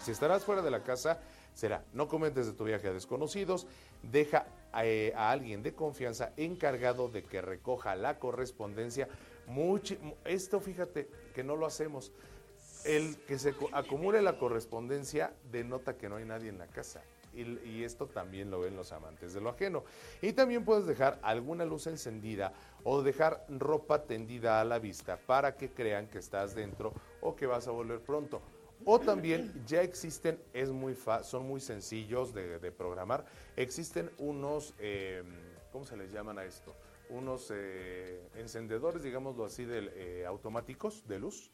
si 0.00 0.10
estarás 0.10 0.44
fuera 0.44 0.62
de 0.62 0.70
la 0.70 0.82
casa, 0.82 1.20
será, 1.54 1.84
no 1.92 2.08
comentes 2.08 2.46
de 2.46 2.52
tu 2.52 2.64
viaje 2.64 2.88
a 2.88 2.92
desconocidos, 2.92 3.66
deja 4.02 4.46
eh, 4.82 5.12
a, 5.16 5.30
alguien 5.30 5.62
de 5.62 5.74
confianza 5.74 6.32
encargado 6.36 7.08
de 7.08 7.24
que 7.24 7.42
recoja 7.42 7.96
la 7.96 8.18
correspondencia. 8.18 9.08
esto 10.24 10.60
fíjate 10.60 11.08
que 11.34 11.44
no 11.44 11.56
lo 11.56 11.66
hacemos. 11.66 12.12
El 12.84 13.16
que 13.26 13.38
se 13.38 13.54
acumule 13.72 14.20
la 14.20 14.38
correspondencia 14.38 15.32
denota 15.50 15.96
que 15.96 16.08
no 16.08 16.16
hay 16.16 16.26
nadie 16.26 16.50
en 16.50 16.58
la 16.58 16.66
casa 16.66 17.02
y, 17.36 17.84
esto 17.84 18.06
también 18.06 18.50
lo 18.50 18.60
ven 18.60 18.76
los 18.76 18.92
amantes 18.92 19.34
de 19.34 19.40
lo 19.40 19.50
ajeno. 19.50 19.84
Y 20.22 20.32
también 20.32 20.64
puedes 20.64 20.86
dejar 20.86 21.18
alguna 21.22 21.64
luz 21.64 21.86
encendida 21.86 22.52
o 22.82 23.02
dejar 23.02 23.44
ropa 23.48 24.04
tendida 24.04 24.60
a 24.60 24.64
la 24.64 24.78
vista 24.78 25.18
para 25.18 25.56
que 25.56 25.70
crean 25.70 26.06
que 26.08 26.18
estás 26.18 26.54
dentro 26.54 26.92
o 27.20 27.36
que 27.36 27.46
vas 27.46 27.68
a 27.68 27.70
volver 27.70 28.00
pronto. 28.00 28.40
O 28.84 29.00
también 29.00 29.64
ya 29.66 29.82
existen, 29.82 30.38
es 30.52 30.70
muy 30.70 30.96
son 31.22 31.46
muy 31.46 31.60
sencillos 31.60 32.34
de, 32.34 32.72
programar, 32.72 33.24
existen 33.56 34.10
unos, 34.18 34.74
em, 34.78 35.26
¿cómo 35.72 35.86
se 35.86 35.96
les 35.96 36.12
llaman 36.12 36.38
a 36.38 36.44
esto? 36.44 36.74
Unos 37.08 37.50
eh, 37.54 38.28
encendedores, 38.34 39.02
digámoslo 39.02 39.44
así, 39.44 39.64
de, 39.64 39.90
eh, 39.94 40.26
automáticos 40.26 41.06
de 41.06 41.18
luz 41.18 41.50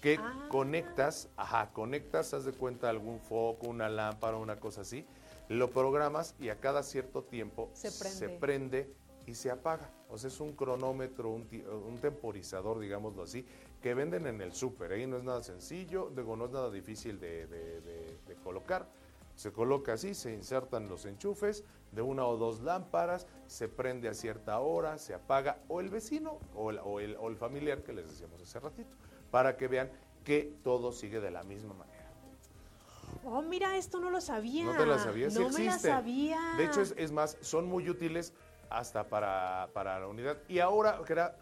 que 0.00 0.16
ah. 0.18 0.48
conectas, 0.50 1.28
ajá, 1.36 1.70
conectas, 1.72 2.34
haz 2.34 2.44
de 2.44 2.52
cuenta 2.52 2.88
algún 2.88 3.20
foco, 3.20 3.68
una 3.68 3.88
lámpara, 3.88 4.36
una 4.36 4.58
cosa 4.58 4.80
así, 4.82 5.06
lo 5.50 5.68
programas 5.68 6.36
y 6.38 6.48
a 6.48 6.60
cada 6.60 6.84
cierto 6.84 7.24
tiempo 7.24 7.70
se 7.74 8.28
prende, 8.38 8.94
y 9.26 9.34
se 9.34 9.50
apaga. 9.50 9.90
O 10.08 10.16
sea, 10.16 10.28
es 10.28 10.40
un 10.40 10.52
cronómetro, 10.52 11.30
un, 11.30 11.98
temporizador, 12.00 12.78
digámoslo 12.78 13.24
así, 13.24 13.44
que 13.82 13.94
venden 13.94 14.26
en 14.26 14.40
el 14.40 14.52
súper. 14.52 14.92
Ahí 14.92 15.06
no 15.06 15.16
es 15.16 15.24
nada 15.24 15.42
sencillo, 15.42 16.10
digo, 16.14 16.36
no 16.36 16.46
es 16.46 16.52
nada 16.52 16.70
difícil 16.70 17.18
de, 17.18 18.16
colocar. 18.44 18.88
Se 19.34 19.52
coloca 19.52 19.94
así, 19.94 20.14
se 20.14 20.32
insertan 20.32 20.88
los 20.88 21.04
enchufes 21.04 21.64
de 21.90 22.02
una 22.02 22.26
o 22.26 22.36
dos 22.36 22.60
lámparas, 22.60 23.26
se 23.46 23.68
prende 23.68 24.08
a 24.08 24.14
cierta 24.14 24.60
hora, 24.60 24.98
se 24.98 25.14
apaga, 25.14 25.58
o 25.66 25.80
el 25.80 25.88
vecino 25.88 26.38
o 26.54 26.70
el, 26.70 26.78
o 26.78 27.00
el, 27.00 27.16
o 27.16 27.28
el 27.28 27.36
familiar 27.36 27.82
que 27.82 27.92
les 27.92 28.08
decíamos 28.08 28.40
hace 28.40 28.60
ratito, 28.60 28.90
para 29.32 29.56
que 29.56 29.66
vean 29.66 29.90
que 30.24 30.54
todo 30.62 30.92
sigue 30.92 31.20
de 31.20 31.32
la 31.32 31.42
misma 31.42 31.74
manera. 31.74 31.89
Oh, 33.24 33.42
mira, 33.42 33.76
esto 33.76 34.00
no 34.00 34.10
lo 34.10 34.20
sabía. 34.20 34.64
¿No 34.64 34.76
te 34.76 34.86
la 34.86 34.98
sabías? 34.98 35.34
No 35.34 35.48
me 35.50 35.64
la 35.64 35.78
sabía. 35.78 36.54
De 36.56 36.64
hecho, 36.64 36.80
es, 36.80 37.12
más, 37.12 37.36
son 37.40 37.66
muy 37.66 37.88
útiles 37.88 38.32
hasta 38.70 39.08
para, 39.08 39.68
para 39.72 39.98
la 40.00 40.06
unidad. 40.06 40.38
Y 40.48 40.60
ahora, 40.60 41.00
era, 41.08 41.36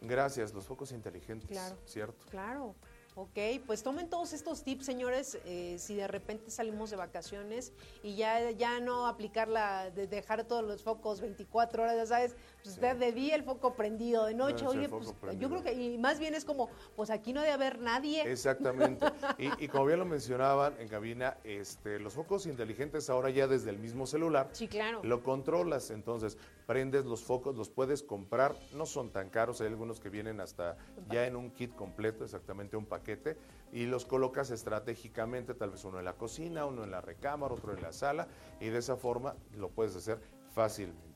gracias, 0.00 0.52
los 0.52 0.66
focos 0.66 0.92
inteligentes, 0.92 1.50
Claro. 1.50 1.76
¿cierto? 1.84 2.26
Claro. 2.30 2.74
Ok, 3.18 3.38
pues 3.66 3.82
tomen 3.82 4.10
todos 4.10 4.34
estos 4.34 4.62
tips, 4.62 4.84
señores, 4.84 5.38
eh, 5.46 5.76
si 5.78 5.94
de 5.94 6.06
repente 6.06 6.50
salimos 6.50 6.90
de 6.90 6.96
vacaciones 6.96 7.72
y 8.02 8.14
ya, 8.14 8.50
ya 8.50 8.78
no 8.78 9.06
aplicar 9.06 9.48
la 9.48 9.90
de 9.90 10.06
dejar 10.06 10.44
todos 10.44 10.62
los 10.62 10.82
focos 10.82 11.22
24 11.22 11.82
horas, 11.82 11.96
ya 11.96 12.04
sabes, 12.04 12.36
pues 12.62 12.74
usted 12.74 12.94
de 12.96 13.12
día 13.12 13.34
el 13.34 13.42
foco 13.42 13.72
prendido, 13.74 14.26
de 14.26 14.34
noche, 14.34 14.66
oye, 14.66 14.90
pues 14.90 15.14
prendido. 15.14 15.40
yo 15.40 15.48
creo 15.48 15.62
que, 15.62 15.72
y 15.82 15.96
más 15.96 16.18
bien 16.18 16.34
es 16.34 16.44
como, 16.44 16.68
pues 16.94 17.08
aquí 17.08 17.32
no 17.32 17.40
debe 17.40 17.54
haber 17.54 17.80
nadie. 17.80 18.30
Exactamente. 18.30 19.06
Y, 19.38 19.64
y 19.64 19.68
como 19.68 19.86
bien 19.86 19.98
lo 19.98 20.04
mencionaban 20.04 20.74
en 20.78 20.88
cabina, 20.88 21.38
este, 21.44 21.98
los 21.98 22.12
focos 22.12 22.44
inteligentes 22.46 23.08
ahora 23.08 23.30
ya 23.30 23.46
desde 23.46 23.70
el 23.70 23.78
mismo 23.78 24.06
celular 24.06 24.48
Sí, 24.52 24.68
claro. 24.68 25.00
lo 25.02 25.22
controlas. 25.22 25.90
Entonces, 25.90 26.36
prendes 26.66 27.04
los 27.04 27.22
focos, 27.22 27.56
los 27.56 27.70
puedes 27.70 28.02
comprar, 28.02 28.56
no 28.74 28.86
son 28.86 29.10
tan 29.10 29.30
caros, 29.30 29.60
hay 29.60 29.68
algunos 29.68 30.00
que 30.00 30.10
vienen 30.10 30.40
hasta 30.40 30.76
ya 31.08 31.26
en 31.26 31.36
un 31.36 31.50
kit 31.52 31.74
completo, 31.74 32.24
exactamente 32.24 32.76
un 32.76 32.86
paquete, 32.86 33.38
y 33.72 33.86
los 33.86 34.04
colocas 34.04 34.50
estratégicamente, 34.50 35.54
tal 35.54 35.70
vez 35.70 35.84
uno 35.84 36.00
en 36.00 36.04
la 36.04 36.14
cocina, 36.14 36.66
uno 36.66 36.82
en 36.84 36.90
la 36.90 37.00
recámara, 37.00 37.54
otro 37.54 37.72
en 37.72 37.82
la 37.82 37.92
sala, 37.92 38.26
y 38.60 38.68
de 38.68 38.78
esa 38.78 38.96
forma 38.96 39.36
lo 39.56 39.70
puedes 39.70 39.94
hacer 39.94 40.20
fácilmente. 40.54 41.06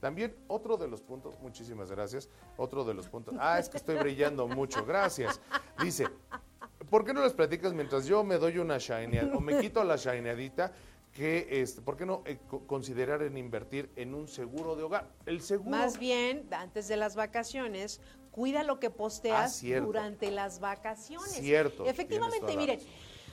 También 0.00 0.34
otro 0.48 0.76
de 0.76 0.88
los 0.88 1.02
puntos, 1.02 1.38
muchísimas 1.40 1.90
gracias, 1.90 2.28
otro 2.56 2.84
de 2.84 2.94
los 2.94 3.08
puntos, 3.08 3.34
ah, 3.38 3.58
es 3.58 3.68
que 3.68 3.76
estoy 3.76 3.96
brillando 3.96 4.48
mucho, 4.48 4.86
gracias. 4.86 5.40
Dice, 5.80 6.08
¿por 6.88 7.04
qué 7.04 7.12
no 7.12 7.22
les 7.22 7.34
platicas 7.34 7.74
mientras 7.74 8.06
yo 8.06 8.24
me 8.24 8.38
doy 8.38 8.58
una 8.58 8.78
shineada 8.78 9.36
o 9.36 9.40
me 9.40 9.58
quito 9.60 9.84
la 9.84 9.96
shineadita? 9.96 10.72
Que, 11.14 11.46
este, 11.62 11.80
¿por 11.80 11.96
qué 11.96 12.04
no 12.04 12.22
eh, 12.26 12.38
co- 12.48 12.66
considerar 12.66 13.22
en 13.22 13.38
invertir 13.38 13.88
en 13.96 14.14
un 14.14 14.26
seguro 14.28 14.74
de 14.74 14.82
hogar? 14.82 15.08
El 15.26 15.40
seguro. 15.42 15.70
Más 15.70 15.98
bien, 15.98 16.46
antes 16.50 16.88
de 16.88 16.96
las 16.96 17.14
vacaciones, 17.14 18.00
cuida 18.32 18.64
lo 18.64 18.80
que 18.80 18.88
Ah, 18.88 18.94
posteas 18.94 19.54
cierto. 19.54 19.86
durante 19.86 20.30
las 20.32 20.58
vacaciones. 20.58 21.30
Cierto, 21.34 21.86
Efectivamente, 21.86 22.56
miren, 22.56 22.80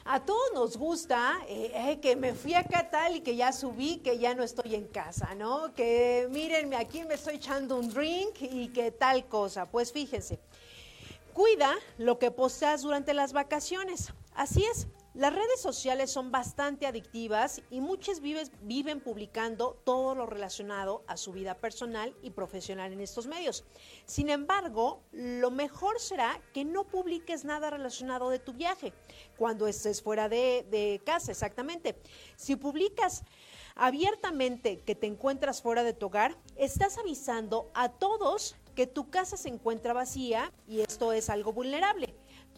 a 0.06 0.24
todos 0.24 0.52
nos 0.54 0.78
gusta 0.78 1.40
eh, 1.48 1.72
eh, 1.74 2.00
que 2.00 2.16
me 2.16 2.36
fui 2.36 2.54
acá 2.54 2.90
tal 2.92 3.16
y 3.16 3.22
que 3.22 3.36
ya 3.36 3.52
subí, 3.52 3.98
que 3.98 4.20
ya 4.20 4.36
no 4.36 4.44
estoy 4.44 4.76
en 4.76 4.86
casa, 4.86 5.34
¿no? 5.34 5.74
Que 5.74 6.28
mírenme, 6.30 6.76
aquí 6.76 7.04
me 7.04 7.16
estoy 7.16 7.36
echando 7.38 7.78
un 7.78 7.90
drink 7.92 8.42
y 8.42 8.68
que 8.68 8.92
tal 8.92 9.26
cosa. 9.28 9.66
Pues 9.72 9.92
fíjense, 9.92 10.40
Cuida 11.34 11.74
lo 11.98 12.20
que 12.20 12.30
posteas 12.30 12.82
durante 12.82 13.14
las 13.14 13.32
vacaciones. 13.32 14.14
Así 14.36 14.66
es, 14.66 14.88
las 15.14 15.34
redes 15.34 15.60
sociales 15.60 16.10
son 16.10 16.32
bastante 16.32 16.88
adictivas 16.88 17.62
y 17.70 17.82
muchos 17.82 18.22
vives- 18.22 18.52
viven 18.62 19.02
publicando 19.02 19.78
todo 19.84 20.16
lo 20.16 20.26
relacionado 20.26 21.04
a 21.08 21.18
su 21.18 21.34
vida 21.34 21.56
personal 21.56 22.16
y 22.22 22.30
profesional 22.32 22.94
en 22.94 23.02
estos 23.02 23.28
medios. 23.28 23.66
Sin 24.06 24.30
embargo, 24.30 25.04
lo 25.12 25.52
mejor 25.52 26.00
será 26.00 26.42
que 26.54 26.64
no 26.64 26.86
publiques 26.86 27.44
nada 27.44 27.70
relacionado 27.70 28.30
de 28.30 28.40
tu 28.40 28.54
viaje 28.54 28.94
cuando 29.38 29.68
estés 29.68 30.02
fuera 30.02 30.30
de 30.30 31.02
casa, 31.06 31.32
exactamente. 31.32 31.98
Si 32.38 32.56
publicas 32.56 33.24
abiertamente 33.76 34.80
que 34.80 34.96
te 34.96 35.08
encuentras 35.08 35.62
fuera 35.62 35.84
de 35.84 35.94
tu 35.94 36.06
hogar, 36.06 36.38
estás 36.56 36.98
avisando 36.98 37.70
a 37.74 37.90
todos 37.90 38.56
que 38.76 38.88
tu 38.88 39.10
casa 39.10 39.36
se 39.36 39.50
encuentra 39.50 39.92
vacía 39.92 40.54
y 40.68 40.80
esto 40.80 41.12
es 41.12 41.30
algo 41.30 41.52
vulnerable. 41.52 42.16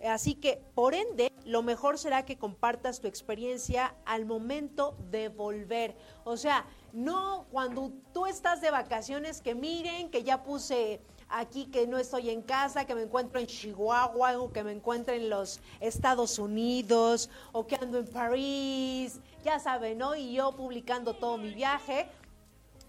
Así 0.10 0.36
que, 0.36 0.62
por 0.76 0.93
ende, 0.93 1.32
lo 1.45 1.64
mejor 1.64 1.97
será 1.97 2.26
que 2.26 2.38
compartas 2.38 2.99
tu 2.99 3.08
experiencia 3.08 3.95
al 4.06 4.26
momento 4.26 4.95
de 5.10 5.30
volver. 5.30 5.95
O 6.24 6.38
sea, 6.38 6.66
no 6.91 7.45
cuando 7.51 7.91
tú 8.14 8.26
estás 8.26 8.62
de 8.62 8.72
vacaciones, 8.72 9.41
que 9.41 9.56
miren 9.56 10.10
que 10.10 10.24
ya 10.24 10.43
puse 10.43 11.01
aquí 11.30 11.66
que 11.66 11.88
no 11.88 11.97
estoy 11.97 12.30
en 12.30 12.41
casa, 12.41 12.86
que 12.86 12.95
me 12.95 13.04
encuentro 13.04 13.39
en 13.39 13.47
Chihuahua 13.47 14.39
o 14.39 14.51
que 14.51 14.64
me 14.64 14.72
encuentro 14.72 15.14
en 15.14 15.30
los 15.30 15.60
Estados 15.80 16.38
Unidos 16.38 17.30
o 17.51 17.66
que 17.66 17.76
ando 17.76 17.97
en 17.97 18.08
París, 18.08 19.20
ya 19.43 19.60
saben, 19.60 19.97
¿no? 19.97 20.16
Y 20.16 20.34
yo 20.34 20.56
publicando 20.56 21.16
todo 21.16 21.38
mi 21.38 21.54
viaje 21.54 22.08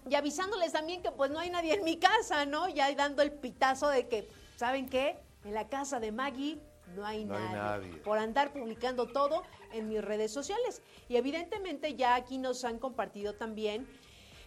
y 0.07 0.15
avisándoles 0.15 0.71
también 0.71 1.01
que 1.01 1.11
pues 1.11 1.31
no 1.31 1.39
hay 1.39 1.49
nadie 1.49 1.73
en 1.73 1.83
mi 1.83 1.97
casa, 1.97 2.45
¿no? 2.45 2.69
Ya 2.69 2.93
dando 2.93 3.23
el 3.23 3.31
pitazo 3.31 3.89
de 3.89 4.07
que, 4.07 4.29
¿saben 4.55 4.87
qué? 4.87 5.17
En 5.43 5.53
la 5.53 5.67
casa 5.67 5.99
de 5.99 6.11
Maggie 6.11 6.59
no 6.95 7.05
hay, 7.05 7.25
No 7.25 7.35
hay 7.35 7.43
nadie, 7.43 7.89
nadie. 7.89 8.01
Por 8.01 8.17
andar 8.17 8.53
publicando 8.53 9.07
todo 9.07 9.43
en 9.73 9.87
mis 9.87 10.03
redes 10.03 10.31
sociales. 10.31 10.81
Y 11.09 11.17
evidentemente 11.17 11.95
ya 11.95 12.15
aquí 12.15 12.37
nos 12.37 12.63
han 12.63 12.79
compartido 12.79 13.33
también 13.35 13.87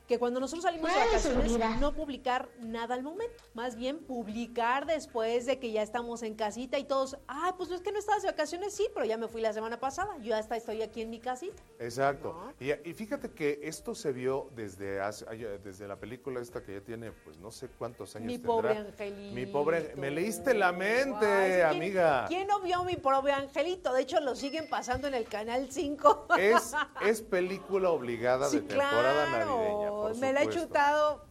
que 0.08 0.18
cuando 0.18 0.40
nosotros 0.40 0.64
salimos 0.64 0.90
de 0.90 0.98
vacaciones, 0.98 1.78
no 1.80 1.92
publicar 1.92 2.48
nada 2.60 2.94
al 2.94 3.02
momento, 3.02 3.34
más 3.52 3.76
bien 3.76 3.98
publicar 3.98 4.86
después 4.86 5.44
de 5.44 5.58
que 5.58 5.70
ya 5.70 5.82
estamos 5.82 6.22
en 6.22 6.34
casita 6.34 6.78
y 6.78 6.84
todos, 6.84 7.18
ah, 7.28 7.54
pues 7.58 7.68
no 7.68 7.76
es 7.76 7.82
que 7.82 7.92
no 7.92 7.98
estabas 7.98 8.22
de 8.22 8.28
vacaciones, 8.30 8.72
sí, 8.74 8.88
pero 8.94 9.04
ya 9.04 9.18
me 9.18 9.28
fui 9.28 9.42
la 9.42 9.52
semana 9.52 9.78
pasada, 9.78 10.16
yo 10.22 10.34
hasta 10.34 10.56
estoy 10.56 10.80
aquí 10.80 11.02
en 11.02 11.10
mi 11.10 11.20
casita. 11.20 11.62
Exacto. 11.78 12.32
¿No? 12.32 12.54
Y, 12.58 12.72
y 12.88 12.94
fíjate 12.94 13.30
que 13.32 13.60
esto 13.62 13.94
se 13.94 14.12
vio 14.12 14.48
desde 14.56 14.98
hace- 15.00 15.26
desde 15.62 15.86
la 15.86 15.96
película 15.96 16.40
esta 16.40 16.62
que 16.62 16.72
ya 16.72 16.80
tiene, 16.80 17.12
pues 17.12 17.36
no 17.36 17.50
sé 17.50 17.68
cuántos 17.68 18.16
años 18.16 18.26
Mi 18.28 18.38
tendrá. 18.38 18.48
pobre 18.54 18.76
angelito. 18.78 19.34
Mi 19.34 19.44
pobre, 19.46 19.92
me 19.96 20.10
leíste 20.10 20.54
la 20.54 20.72
mente, 20.72 21.26
Ay, 21.26 21.50
¿quién- 21.52 21.66
amiga. 21.66 22.24
¿Quién 22.28 22.48
no 22.48 22.60
vio 22.60 22.82
mi 22.84 22.96
pobre 22.96 23.32
angelito? 23.34 23.92
De 23.92 24.00
hecho, 24.02 24.20
lo 24.20 24.34
siguen 24.34 24.70
pasando 24.70 25.06
en 25.06 25.12
el 25.14 25.26
canal 25.26 25.68
5. 25.70 26.28
Es, 26.38 26.72
es 27.06 27.20
película 27.20 27.90
obligada 27.90 28.48
Sí, 28.48 28.56
de 28.60 28.62
temporada 28.68 29.26
claro. 29.26 29.56
navideña. 29.58 29.97
Me 30.18 30.32
la 30.32 30.42
he 30.42 30.48
chutado 30.48 31.24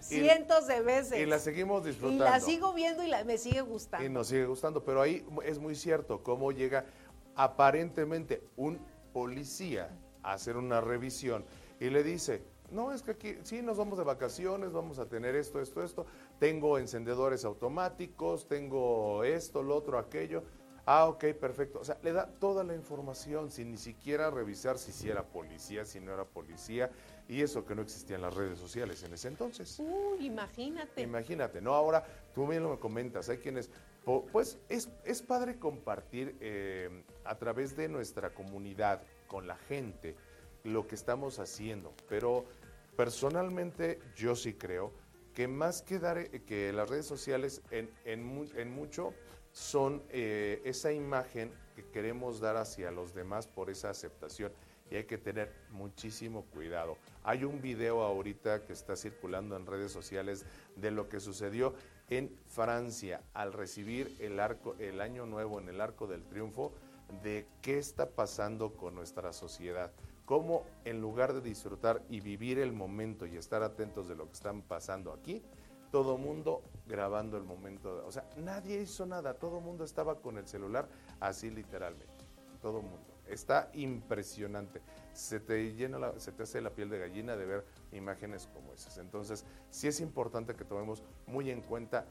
Y- 0.00 0.04
cientos 0.04 0.66
de 0.66 0.80
veces. 0.80 1.18
Y 1.20 1.26
la 1.26 1.38
seguimos 1.38 1.84
Y 1.84 1.88
disfrutando. 1.88 2.24
la 2.24 2.40
sigo 2.40 2.72
viendo 2.72 3.02
y 3.04 3.08
la, 3.08 3.24
me 3.24 3.38
sigue 3.38 3.60
gustando. 3.60 4.04
Y 4.06 4.08
nos 4.10 4.28
sigue 4.28 4.46
gustando, 4.46 4.82
pero 4.84 5.00
ahí 5.00 5.24
es 5.44 5.58
muy 5.58 5.74
cierto 5.74 6.22
cómo 6.22 6.52
llega 6.52 6.84
aparentemente 7.34 8.42
un 8.56 8.78
policía 9.12 9.90
a 10.22 10.32
hacer 10.34 10.56
una 10.56 10.80
revisión 10.80 11.44
y 11.80 11.90
le 11.90 12.02
dice, 12.02 12.42
no, 12.70 12.92
es 12.92 13.02
que 13.02 13.10
aquí 13.12 13.36
sí 13.42 13.60
nos 13.60 13.76
vamos 13.76 13.98
de 13.98 14.04
vacaciones, 14.04 14.72
vamos 14.72 14.98
a 14.98 15.06
tener 15.06 15.34
esto, 15.34 15.60
esto, 15.60 15.82
esto, 15.82 16.06
tengo 16.38 16.78
encendedores 16.78 17.44
automáticos, 17.44 18.46
tengo 18.48 19.24
esto, 19.24 19.62
lo 19.62 19.76
otro, 19.76 19.98
aquello. 19.98 20.42
Ah, 20.84 21.06
ok, 21.06 21.26
perfecto. 21.38 21.78
O 21.80 21.84
sea, 21.84 21.98
le 22.02 22.12
da 22.12 22.26
toda 22.26 22.64
la 22.64 22.74
información 22.74 23.50
sin 23.52 23.70
ni 23.70 23.76
siquiera 23.76 24.30
revisar 24.30 24.78
si 24.78 24.90
sí 24.90 25.08
era 25.08 25.22
policía, 25.22 25.84
si 25.84 26.00
no 26.00 26.12
era 26.12 26.24
policía, 26.24 26.90
y 27.32 27.40
eso 27.40 27.64
que 27.64 27.74
no 27.74 27.80
existía 27.80 28.16
en 28.16 28.22
las 28.22 28.34
redes 28.34 28.58
sociales 28.58 29.02
en 29.04 29.14
ese 29.14 29.28
entonces. 29.28 29.78
Uy, 29.78 30.26
imagínate. 30.26 31.00
Imagínate, 31.00 31.62
¿no? 31.62 31.72
Ahora, 31.72 32.04
tú 32.34 32.46
bien 32.46 32.62
lo 32.62 32.78
comentas, 32.78 33.30
hay 33.30 33.38
quienes, 33.38 33.70
pues 34.30 34.58
es, 34.68 34.90
es 35.06 35.22
padre 35.22 35.58
compartir 35.58 36.36
eh, 36.40 37.04
a 37.24 37.38
través 37.38 37.74
de 37.74 37.88
nuestra 37.88 38.34
comunidad, 38.34 39.02
con 39.28 39.46
la 39.46 39.56
gente, 39.56 40.14
lo 40.62 40.86
que 40.86 40.94
estamos 40.94 41.38
haciendo, 41.38 41.94
pero 42.06 42.44
personalmente 42.98 43.98
yo 44.14 44.36
sí 44.36 44.52
creo 44.52 44.92
que 45.32 45.48
más 45.48 45.80
que 45.80 45.98
dar, 45.98 46.18
eh, 46.18 46.42
que 46.46 46.70
las 46.74 46.90
redes 46.90 47.06
sociales 47.06 47.62
en, 47.70 47.90
en, 48.04 48.46
en 48.54 48.70
mucho 48.70 49.14
son 49.52 50.02
eh, 50.10 50.60
esa 50.66 50.92
imagen 50.92 51.50
que 51.74 51.86
queremos 51.86 52.40
dar 52.40 52.58
hacia 52.58 52.90
los 52.90 53.14
demás 53.14 53.46
por 53.46 53.70
esa 53.70 53.88
aceptación 53.88 54.52
y 54.92 54.96
hay 54.96 55.04
que 55.04 55.16
tener 55.16 55.50
muchísimo 55.70 56.44
cuidado. 56.52 56.98
Hay 57.24 57.44
un 57.44 57.62
video 57.62 58.02
ahorita 58.02 58.66
que 58.66 58.74
está 58.74 58.94
circulando 58.94 59.56
en 59.56 59.64
redes 59.64 59.90
sociales 59.90 60.44
de 60.76 60.90
lo 60.90 61.08
que 61.08 61.18
sucedió 61.18 61.72
en 62.10 62.30
Francia 62.46 63.22
al 63.32 63.54
recibir 63.54 64.14
el 64.20 64.38
arco 64.38 64.76
el 64.78 65.00
año 65.00 65.24
nuevo 65.24 65.58
en 65.58 65.70
el 65.70 65.80
Arco 65.80 66.06
del 66.06 66.24
Triunfo 66.24 66.72
de 67.22 67.46
qué 67.62 67.78
está 67.78 68.10
pasando 68.10 68.74
con 68.74 68.94
nuestra 68.94 69.32
sociedad. 69.32 69.92
Cómo 70.26 70.66
en 70.84 71.00
lugar 71.00 71.32
de 71.32 71.40
disfrutar 71.40 72.02
y 72.10 72.20
vivir 72.20 72.58
el 72.58 72.72
momento 72.72 73.24
y 73.24 73.36
estar 73.38 73.62
atentos 73.62 74.08
de 74.08 74.14
lo 74.14 74.26
que 74.26 74.34
están 74.34 74.60
pasando 74.60 75.14
aquí, 75.14 75.42
todo 75.90 76.18
mundo 76.18 76.62
grabando 76.86 77.38
el 77.38 77.44
momento. 77.44 78.04
O 78.06 78.12
sea, 78.12 78.28
nadie 78.36 78.82
hizo 78.82 79.06
nada, 79.06 79.32
todo 79.32 79.60
mundo 79.60 79.84
estaba 79.84 80.20
con 80.20 80.36
el 80.36 80.46
celular 80.46 80.86
así 81.18 81.50
literalmente. 81.50 82.12
Todo 82.60 82.82
mundo. 82.82 83.11
Está 83.32 83.70
impresionante. 83.72 84.82
Se 85.14 85.40
te 85.40 85.72
llena 85.74 86.12
se 86.18 86.32
te 86.32 86.42
hace 86.42 86.60
la 86.60 86.70
piel 86.70 86.90
de 86.90 86.98
gallina 86.98 87.34
de 87.34 87.46
ver 87.46 87.64
imágenes 87.92 88.46
como 88.52 88.74
esas. 88.74 88.98
Entonces, 88.98 89.44
sí 89.70 89.88
es 89.88 90.00
importante 90.00 90.54
que 90.54 90.64
tomemos 90.64 91.02
muy 91.26 91.50
en 91.50 91.62
cuenta 91.62 92.06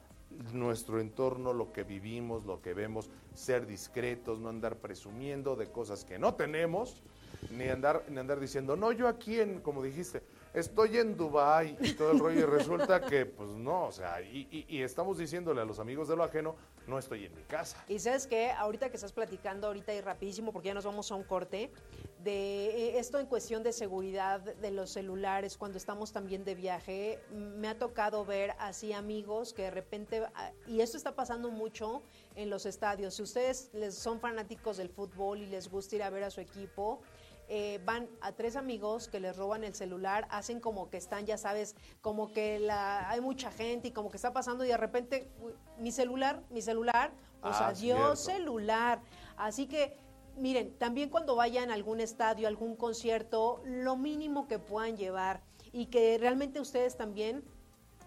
nuestro 0.52 1.00
entorno, 1.00 1.52
lo 1.52 1.72
que 1.72 1.84
vivimos, 1.84 2.44
lo 2.44 2.60
que 2.60 2.74
vemos, 2.74 3.10
ser 3.34 3.66
discretos, 3.66 4.40
no 4.40 4.48
andar 4.48 4.76
presumiendo 4.76 5.56
de 5.56 5.70
cosas 5.70 6.04
que 6.04 6.18
no 6.18 6.34
tenemos, 6.34 7.02
ni 7.50 7.68
andar, 7.68 8.04
ni 8.08 8.18
andar 8.18 8.40
diciendo, 8.40 8.76
no, 8.76 8.92
yo 8.92 9.08
aquí 9.08 9.38
en, 9.38 9.60
como 9.60 9.82
dijiste, 9.82 10.22
estoy 10.54 10.98
en 10.98 11.16
Dubai 11.16 11.76
y 11.80 11.92
todo 11.94 12.12
el 12.12 12.18
rollo, 12.18 12.40
y 12.40 12.42
resulta 12.44 13.00
que, 13.00 13.26
pues 13.26 13.50
no, 13.50 13.86
o 13.86 13.92
sea, 13.92 14.20
y, 14.20 14.48
y- 14.50 14.66
y 14.68 14.82
estamos 14.82 15.18
diciéndole 15.18 15.60
a 15.60 15.64
los 15.64 15.78
amigos 15.78 16.08
de 16.08 16.16
lo 16.16 16.24
ajeno, 16.24 16.56
no 16.86 16.98
estoy 16.98 17.24
en 17.26 17.34
mi 17.34 17.42
casa. 17.44 17.82
Y 17.88 17.98
sabes 17.98 18.26
que 18.26 18.50
ahorita 18.50 18.88
que 18.90 18.96
estás 18.96 19.12
platicando, 19.12 19.68
ahorita 19.68 19.94
y 19.94 20.00
rapidísimo, 20.00 20.52
porque 20.52 20.68
ya 20.68 20.74
nos 20.74 20.84
vamos 20.84 21.10
a 21.12 21.14
un 21.14 21.22
corte, 21.24 21.70
de 22.18 22.66
eh, 22.66 22.98
esto 22.98 23.18
en 23.18 23.26
cuestión 23.26 23.62
de 23.64 23.72
seguridad 23.72 24.40
de 24.40 24.70
los 24.70 24.90
celulares 24.90 25.56
cuando 25.56 25.76
estamos 25.78 26.12
también 26.12 26.44
de 26.44 26.54
viaje. 26.54 27.20
Me 27.32 27.66
ha 27.68 27.78
tocado 27.78 28.24
ver 28.24 28.54
así 28.58 28.92
amigos 28.92 29.52
que 29.52 29.62
de 29.62 29.70
repente, 29.72 30.22
ah, 30.34 30.52
y 30.68 30.80
esto 30.82 30.96
está 30.96 31.14
pasando 31.16 31.50
mucho 31.50 32.02
en 32.36 32.48
los 32.50 32.64
estadios, 32.66 33.14
si 33.14 33.22
ustedes 33.22 33.70
les 33.74 33.94
son 33.96 34.20
fanáticos 34.20 34.76
del 34.76 34.88
fútbol 34.88 35.40
y 35.42 35.46
les 35.46 35.68
gusta 35.68 35.96
ir 35.96 36.02
a 36.02 36.10
ver 36.10 36.22
a 36.24 36.30
su 36.30 36.40
equipo, 36.40 37.00
eh, 37.54 37.82
van 37.84 38.08
a 38.22 38.32
tres 38.32 38.56
amigos 38.56 39.08
que 39.08 39.20
les 39.20 39.36
roban 39.36 39.62
el 39.62 39.74
celular, 39.74 40.26
hacen 40.30 40.58
como 40.58 40.88
que 40.88 40.96
están, 40.96 41.26
ya 41.26 41.36
sabes, 41.36 41.76
como 42.00 42.32
que 42.32 42.58
la, 42.58 43.10
hay 43.10 43.20
mucha 43.20 43.50
gente 43.50 43.88
y 43.88 43.90
como 43.90 44.08
que 44.10 44.16
está 44.16 44.32
pasando 44.32 44.64
y 44.64 44.68
de 44.68 44.78
repente, 44.78 45.30
mi 45.76 45.92
celular, 45.92 46.42
mi 46.48 46.62
celular, 46.62 47.12
pues 47.42 47.56
ah, 47.58 47.68
adiós 47.68 48.24
celular. 48.24 49.02
Así 49.36 49.66
que 49.66 49.98
miren, 50.38 50.78
también 50.78 51.10
cuando 51.10 51.36
vayan 51.36 51.70
a 51.70 51.74
algún 51.74 52.00
estadio, 52.00 52.48
algún 52.48 52.74
concierto, 52.74 53.60
lo 53.66 53.96
mínimo 53.96 54.48
que 54.48 54.58
puedan 54.58 54.96
llevar 54.96 55.42
y 55.72 55.88
que 55.88 56.16
realmente 56.16 56.58
ustedes 56.58 56.96
también 56.96 57.44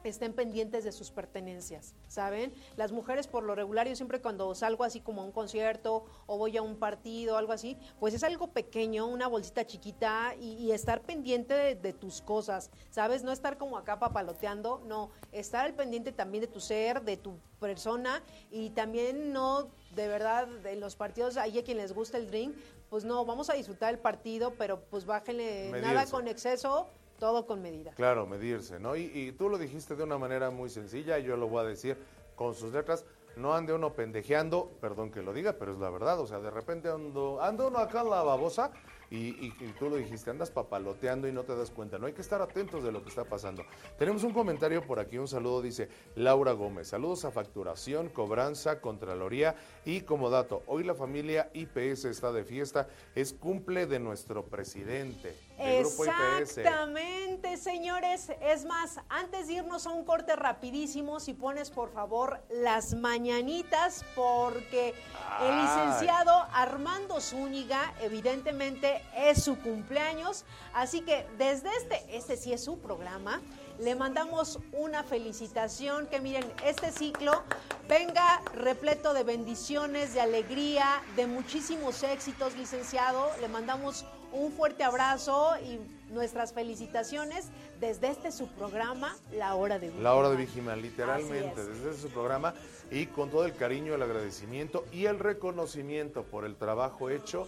estén 0.10 0.34
pendientes 0.34 0.84
de 0.84 0.92
sus 0.92 1.12
pertenencias, 1.12 1.94
¿saben? 2.08 2.54
Las 2.76 2.92
mujeres 2.92 3.28
por 3.28 3.44
lo 3.44 3.56
regular, 3.56 3.88
yo 3.88 3.96
siempre 3.96 4.22
cuando 4.22 4.54
salgo 4.56 4.84
así 4.84 5.00
como 5.00 5.22
a 5.22 5.26
un 5.26 5.32
concierto 5.32 6.06
o 6.26 6.38
voy 6.38 6.58
a 6.58 6.62
un 6.62 6.78
partido, 6.78 7.38
algo 7.38 7.54
así, 7.54 7.78
pues 8.00 8.14
es 8.14 8.24
algo 8.24 8.48
pequeño, 8.48 9.08
una 9.08 9.28
bolsita 9.28 9.66
chiquita 9.66 10.36
y, 10.40 10.72
estar 10.72 11.02
pendiente 11.02 11.76
de, 11.76 11.94
tus 11.94 12.22
cosas, 12.22 12.70
¿sabes? 12.90 13.24
No 13.24 13.32
estar 13.32 13.58
como 13.58 13.78
acá 13.78 13.98
papaloteando, 14.00 14.82
no, 14.86 15.10
estar 15.32 15.66
al 15.66 15.74
pendiente 15.74 16.12
también 16.12 16.42
de 16.42 16.48
tu 16.48 16.60
ser, 16.60 17.02
de 17.02 17.16
tu 17.16 17.38
persona 17.60 18.22
y 18.52 18.72
también 18.72 19.32
no, 19.32 19.70
de 19.96 20.08
verdad, 20.08 20.48
en 20.66 20.80
los 20.80 20.96
partidos, 20.96 21.38
ahí 21.38 21.60
a 21.60 21.64
quien 21.64 21.78
les 21.78 21.94
gusta 21.94 22.18
el 22.18 22.28
drink, 22.28 22.56
pues 22.90 23.06
no, 23.06 23.26
vamos 23.26 23.50
a 23.50 23.54
disfrutar 23.54 23.94
el 23.94 24.00
partido, 24.00 24.54
pero 24.58 24.82
pues 24.90 25.06
bájenle 25.06 25.72
nada 25.82 26.06
con 26.08 26.28
exceso 26.28 26.90
todo 27.20 27.46
con 27.46 27.62
medida. 27.62 27.92
Claro, 27.96 28.26
medirse, 28.28 28.80
¿no? 28.80 28.96
Y, 28.96 29.34
tú 29.38 29.50
lo 29.50 29.58
dijiste 29.58 29.96
de 29.96 30.04
una 30.04 30.18
manera 30.18 30.50
muy 30.50 30.70
sencilla, 30.70 31.20
yo 31.20 31.38
lo 31.38 31.48
voy 31.48 31.66
a 31.66 31.68
decir 31.68 31.98
con 32.36 32.56
sus 32.56 32.74
letras. 32.74 33.06
No 33.36 33.54
ande 33.54 33.74
uno 33.74 33.94
pendejeando, 33.94 34.72
perdón 34.80 35.12
que 35.12 35.22
lo 35.22 35.34
diga, 35.34 35.54
pero 35.54 35.74
es 35.74 35.80
la 35.80 35.90
verdad. 35.90 36.20
O 36.20 36.28
sea, 36.28 36.40
de 36.40 36.50
repente 36.52 36.90
ando, 36.90 37.42
ando 37.42 37.68
uno 37.68 37.80
acá 37.80 38.02
en 38.02 38.10
la 38.10 38.24
babosa 38.24 38.72
y, 39.10 39.50
tú 39.80 39.90
lo 39.90 39.98
dijiste, 39.98 40.30
andas 40.30 40.52
papaloteando 40.52 41.28
y 41.28 41.32
no 41.32 41.44
te 41.44 41.56
das 41.56 41.72
cuenta. 41.72 41.98
No 41.98 42.08
hay 42.08 42.14
que 42.14 42.22
estar 42.22 42.42
atentos 42.42 42.84
de 42.84 42.92
lo 42.92 43.04
que 43.04 43.10
está 43.10 43.26
pasando. 43.26 43.64
Tenemos 43.98 44.24
un 44.24 44.34
comentario 44.34 44.86
por 44.86 45.00
aquí, 45.00 45.18
un 45.18 45.28
saludo, 45.28 45.62
dice 45.62 45.90
Laura 46.16 46.54
Gómez. 46.54 46.90
Saludos 46.90 47.26
a 47.26 47.32
facturación, 47.32 48.10
cobranza, 48.10 48.82
contraloría 48.82 49.56
y 49.86 50.02
como 50.02 50.30
dato, 50.30 50.64
hoy 50.68 50.84
la 50.84 50.96
familia 50.96 51.50
IPS 51.54 52.06
está 52.06 52.32
de 52.32 52.44
fiesta, 52.44 52.88
es 53.14 53.34
cumple 53.34 53.86
de 53.86 54.00
nuestro 54.00 54.46
presidente. 54.46 55.36
Exactamente, 55.58 57.58
señores. 57.58 58.32
Es 58.42 58.66
más, 58.66 59.00
antes 59.10 59.48
de 59.48 59.54
irnos 59.54 59.88
a 59.88 59.92
un 59.92 60.04
corte 60.04 60.36
rapidísimo, 60.36 61.20
si 61.20 61.34
pones 61.34 61.70
por 61.70 61.92
favor 61.92 62.42
las 62.50 62.94
mañanitas, 62.94 64.04
porque 64.16 64.94
el 65.42 65.62
licenciado 65.62 66.32
Armando 66.52 67.22
Zúñiga, 67.22 67.94
evidentemente, 68.02 68.95
es 69.16 69.44
su 69.44 69.58
cumpleaños. 69.60 70.46
Así 70.74 71.02
que 71.02 71.26
desde 71.38 71.70
este, 71.78 72.18
este 72.18 72.38
sí 72.38 72.54
es 72.54 72.64
su 72.64 72.80
programa, 72.80 73.42
le 73.80 73.96
mandamos 73.96 74.60
una 74.72 75.04
felicitación, 75.04 76.08
que 76.08 76.20
miren, 76.20 76.46
este 76.64 76.92
ciclo 76.92 77.44
venga 77.90 78.42
repleto 78.54 79.14
de 79.14 79.24
bendiciones, 79.24 80.14
de 80.14 80.22
alegría, 80.22 81.02
de 81.16 81.28
muchísimos 81.28 82.02
éxitos, 82.04 82.56
licenciado. 82.56 83.30
Le 83.42 83.50
mandamos 83.50 84.06
un 84.32 84.52
fuerte 84.52 84.84
abrazo 84.84 85.54
y 85.64 85.80
nuestras 86.14 86.54
felicitaciones 86.54 87.50
desde 87.80 88.10
este 88.10 88.32
su 88.32 88.48
programa, 88.48 89.16
La 89.34 89.56
Hora 89.56 89.80
de 89.80 89.88
Vigima. 89.88 90.04
La 90.04 90.16
Hora 90.16 90.30
de 90.30 90.38
Vigima, 90.38 90.76
literalmente, 90.76 91.66
desde 91.66 91.90
este 91.92 92.02
su 92.02 92.10
programa 92.10 92.54
y 92.92 93.08
con 93.08 93.30
todo 93.30 93.46
el 93.46 93.56
cariño, 93.56 93.96
el 93.96 94.02
agradecimiento 94.02 94.86
y 94.92 95.06
el 95.06 95.20
reconocimiento 95.20 96.24
por 96.24 96.46
el 96.46 96.56
trabajo 96.56 97.10
hecho 97.10 97.48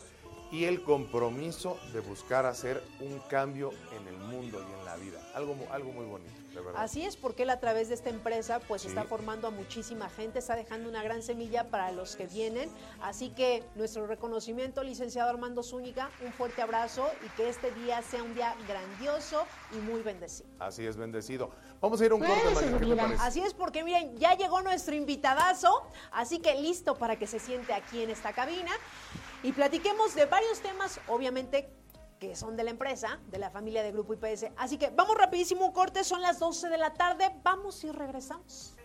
y 0.52 0.66
el 0.66 0.84
compromiso 0.84 1.78
de 1.94 2.00
buscar 2.00 2.46
hacer 2.46 2.84
un 3.00 3.20
cambio 3.30 3.72
en 3.96 4.08
el 4.08 4.18
mundo 4.18 4.64
y 4.68 4.80
en 4.80 4.86
la 4.86 4.96
vida. 4.96 5.20
Algo, 5.34 5.56
algo 5.72 5.92
muy 5.92 6.06
bonito. 6.06 6.32
Así 6.76 7.04
es, 7.04 7.16
porque 7.16 7.44
él 7.44 7.50
a 7.50 7.60
través 7.60 7.90
de 7.90 7.94
esta 7.94 8.10
empresa 8.10 8.60
pues 8.68 8.86
está 8.86 9.04
formando 9.04 9.48
a 9.48 9.52
muchísima 9.52 10.10
gente, 10.10 10.40
está 10.40 10.56
dejando 10.56 10.90
una 10.90 11.04
gran 11.04 11.22
semilla 11.22 11.66
para 11.66 11.92
los 11.92 12.16
que 12.16 12.28
vienen. 12.28 12.70
Así 13.02 13.30
que 13.30 13.64
nuestro 13.76 14.08
reconocimiento, 14.08 14.84
licenciado 14.84 15.30
Armando 15.30 15.64
Zúñiga, 15.64 16.10
un 16.26 16.32
fuerte 16.34 16.62
abrazo 16.62 17.08
y 17.26 17.30
que 17.38 17.50
este 17.50 17.72
día 17.72 18.02
sea 18.02 18.24
un 18.24 18.34
día 18.34 18.56
grandioso 18.68 19.46
y 19.74 19.78
muy 19.78 20.02
bendecido. 20.02 20.50
Así 20.60 20.86
es, 20.86 20.98
bendecido. 20.98 21.52
Vamos 21.80 22.02
a 22.02 22.06
ir 22.06 22.12
a 22.12 22.16
un 22.16 22.22
corte, 22.22 22.50
María, 22.56 22.80
¿qué 22.80 22.86
te 22.86 22.96
parece? 22.96 23.24
Así 23.24 23.42
es, 23.42 23.54
porque 23.54 23.84
miren, 23.84 24.18
ya 24.18 24.36
llegó 24.36 24.62
nuestro 24.62 24.96
invitadazo, 24.96 25.84
así 26.12 26.40
que 26.40 26.56
listo 26.60 26.96
para 26.96 27.18
que 27.18 27.28
se 27.28 27.40
siente 27.40 27.74
aquí 27.74 28.02
en 28.02 28.10
esta 28.10 28.34
cabina 28.34 28.72
y 29.44 29.52
platiquemos 29.52 30.16
de 30.16 30.26
varios 30.26 30.60
temas, 30.62 31.00
obviamente 31.08 31.70
que 32.20 32.36
son 32.36 32.58
de 32.58 32.64
la 32.64 32.72
empresa, 32.72 33.20
de 33.28 33.38
la 33.38 33.52
familia 33.52 33.84
de 33.84 33.92
Grupo 33.92 34.14
IPS. 34.14 34.48
Así 34.58 34.78
que 34.78 34.90
vamos 34.90 35.18
rapidísimo 35.18 35.72
corte, 35.74 36.04
son 36.04 36.22
las 36.22 36.40
12 36.40 36.70
de 36.70 36.78
la 36.78 36.94
tarde, 36.94 37.30
vamos 37.44 37.84
y 37.84 37.92
regresamos. 37.92 38.77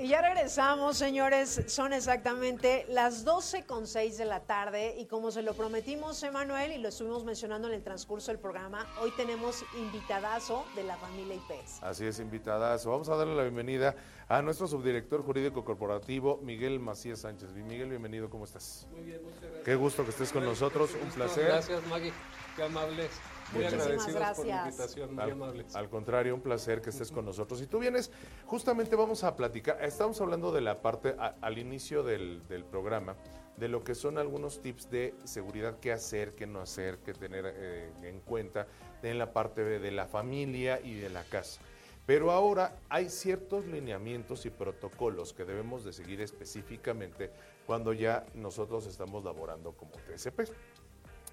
Y 0.00 0.06
ya 0.06 0.22
regresamos, 0.22 0.96
señores. 0.96 1.60
Son 1.66 1.92
exactamente 1.92 2.86
las 2.88 3.24
12 3.24 3.64
con 3.66 3.88
6 3.88 4.16
de 4.16 4.26
la 4.26 4.38
tarde. 4.38 4.94
Y 4.96 5.06
como 5.06 5.32
se 5.32 5.42
lo 5.42 5.54
prometimos, 5.54 6.22
Emanuel, 6.22 6.70
y 6.70 6.78
lo 6.78 6.90
estuvimos 6.90 7.24
mencionando 7.24 7.66
en 7.66 7.74
el 7.74 7.82
transcurso 7.82 8.30
del 8.30 8.38
programa, 8.38 8.86
hoy 9.00 9.10
tenemos 9.16 9.64
invitadazo 9.76 10.64
de 10.76 10.84
la 10.84 10.96
familia 10.98 11.34
IPS. 11.34 11.82
Así 11.82 12.06
es, 12.06 12.20
invitadazo. 12.20 12.90
Vamos 12.90 13.08
a 13.08 13.16
darle 13.16 13.34
la 13.34 13.42
bienvenida 13.42 13.96
a 14.28 14.40
nuestro 14.40 14.68
subdirector 14.68 15.24
jurídico 15.24 15.64
corporativo, 15.64 16.38
Miguel 16.44 16.78
Macías 16.78 17.18
Sánchez. 17.20 17.50
Miguel, 17.54 17.88
bienvenido, 17.88 18.30
¿cómo 18.30 18.44
estás? 18.44 18.86
Muy 18.92 19.02
bien, 19.02 19.20
muchas 19.24 19.42
gracias. 19.42 19.64
Qué 19.64 19.74
gusto 19.74 20.04
que 20.04 20.10
estés 20.10 20.30
con 20.30 20.44
nosotros, 20.44 20.90
un 21.02 21.10
placer. 21.10 21.46
Gracias, 21.46 21.84
Maggie. 21.88 22.12
Qué 22.54 22.62
amables. 22.62 23.10
Muy 23.52 23.64
agradecidos 23.64 24.36
por 24.36 24.46
la 24.46 24.64
invitación, 24.64 25.14
muy 25.14 25.24
al, 25.24 25.30
amables. 25.32 25.74
Al 25.74 25.88
contrario, 25.88 26.34
un 26.34 26.40
placer 26.40 26.80
que 26.80 26.90
estés 26.90 27.10
con 27.10 27.24
nosotros. 27.24 27.60
Y 27.62 27.66
tú 27.66 27.78
vienes, 27.78 28.10
justamente 28.46 28.94
vamos 28.96 29.24
a 29.24 29.36
platicar, 29.36 29.82
estamos 29.82 30.20
hablando 30.20 30.52
de 30.52 30.60
la 30.60 30.82
parte 30.82 31.16
al 31.18 31.58
inicio 31.58 32.02
del, 32.02 32.42
programa, 32.70 33.16
de 33.56 33.68
lo 33.68 33.82
que 33.82 33.94
son 33.94 34.18
algunos 34.18 34.60
tips 34.60 34.90
de 34.90 35.14
seguridad, 35.24 35.78
qué 35.80 35.92
hacer, 35.92 36.34
qué 36.34 36.46
no 36.46 36.60
hacer, 36.60 36.98
qué 36.98 37.14
tener 37.14 37.44
eh, 37.46 37.90
en 38.02 38.20
cuenta 38.20 38.66
en 39.02 39.18
la 39.18 39.32
parte 39.32 39.64
de 39.64 39.90
la 39.90 40.06
familia 40.06 40.80
y 40.80 40.94
de 40.94 41.08
la 41.08 41.24
casa. 41.24 41.60
Pero 42.08 42.30
ahora 42.30 42.74
hay 42.88 43.10
ciertos 43.10 43.66
lineamientos 43.66 44.46
y 44.46 44.50
protocolos 44.50 45.34
que 45.34 45.44
debemos 45.44 45.84
de 45.84 45.92
seguir 45.92 46.22
específicamente 46.22 47.30
cuando 47.66 47.92
ya 47.92 48.24
nosotros 48.32 48.86
estamos 48.86 49.24
laborando 49.24 49.72
como 49.72 49.92
TSP. 49.92 50.50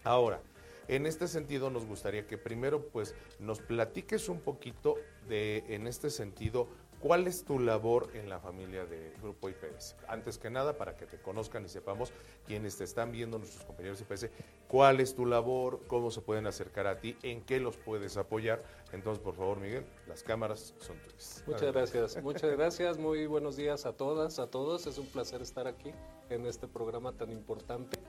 Ahora, 0.04 0.42
en 0.88 1.06
este 1.06 1.28
sentido, 1.28 1.70
nos 1.70 1.86
gustaría 1.86 2.28
que 2.28 2.38
primero 2.38 2.88
pues 2.88 3.16
nos 3.40 3.60
platiques 3.60 4.30
un 4.30 4.40
poquito 4.40 4.96
de, 5.28 5.64
en 5.70 5.88
este 5.88 6.10
sentido, 6.10 6.68
cuál 7.00 7.28
es 7.28 7.44
tu 7.44 7.60
labor 7.60 8.10
en 8.14 8.30
la 8.30 8.40
familia 8.40 8.86
de 8.86 9.14
Grupo 9.22 9.50
IPS. 9.50 9.96
Antes 10.08 10.38
que 10.38 10.50
nada, 10.50 10.78
para 10.78 10.96
que 10.96 11.06
te 11.06 11.20
conozcan 11.20 11.66
y 11.66 11.70
sepamos 11.70 12.12
quienes 12.48 12.78
te 12.78 12.84
están 12.84 13.12
viendo, 13.12 13.38
nuestros 13.38 13.64
compañeros 13.64 14.02
IPS, 14.02 14.30
cuál 14.68 15.00
es 15.00 15.16
tu 15.16 15.26
labor, 15.26 15.82
cómo 15.88 16.10
se 16.10 16.22
pueden 16.22 16.48
acercar 16.48 16.88
a 16.88 17.00
ti, 17.00 17.16
en 17.22 17.42
qué 17.42 17.60
los 17.60 17.78
puedes 17.78 18.18
apoyar. 18.18 18.64
Entonces, 18.92 19.24
por 19.24 19.36
favor, 19.36 19.60
Miguel, 19.60 19.86
las 20.08 20.24
cámaras 20.24 20.74
son 20.80 20.98
tuyas. 20.98 21.44
Muchas 21.46 21.74
gracias, 21.74 22.18
muchas 22.24 22.52
gracias, 22.52 22.98
muy 22.98 23.28
buenos 23.28 23.56
días 23.56 23.86
a 23.86 23.94
todas, 23.94 24.40
a 24.40 24.48
todos. 24.48 24.88
Es 24.88 24.98
un 24.98 25.08
placer 25.08 25.42
estar 25.42 25.68
aquí 25.68 25.92
en 26.30 26.46
este 26.48 26.68
programa 26.68 27.12
tan 27.14 27.32
importante. 27.32 28.00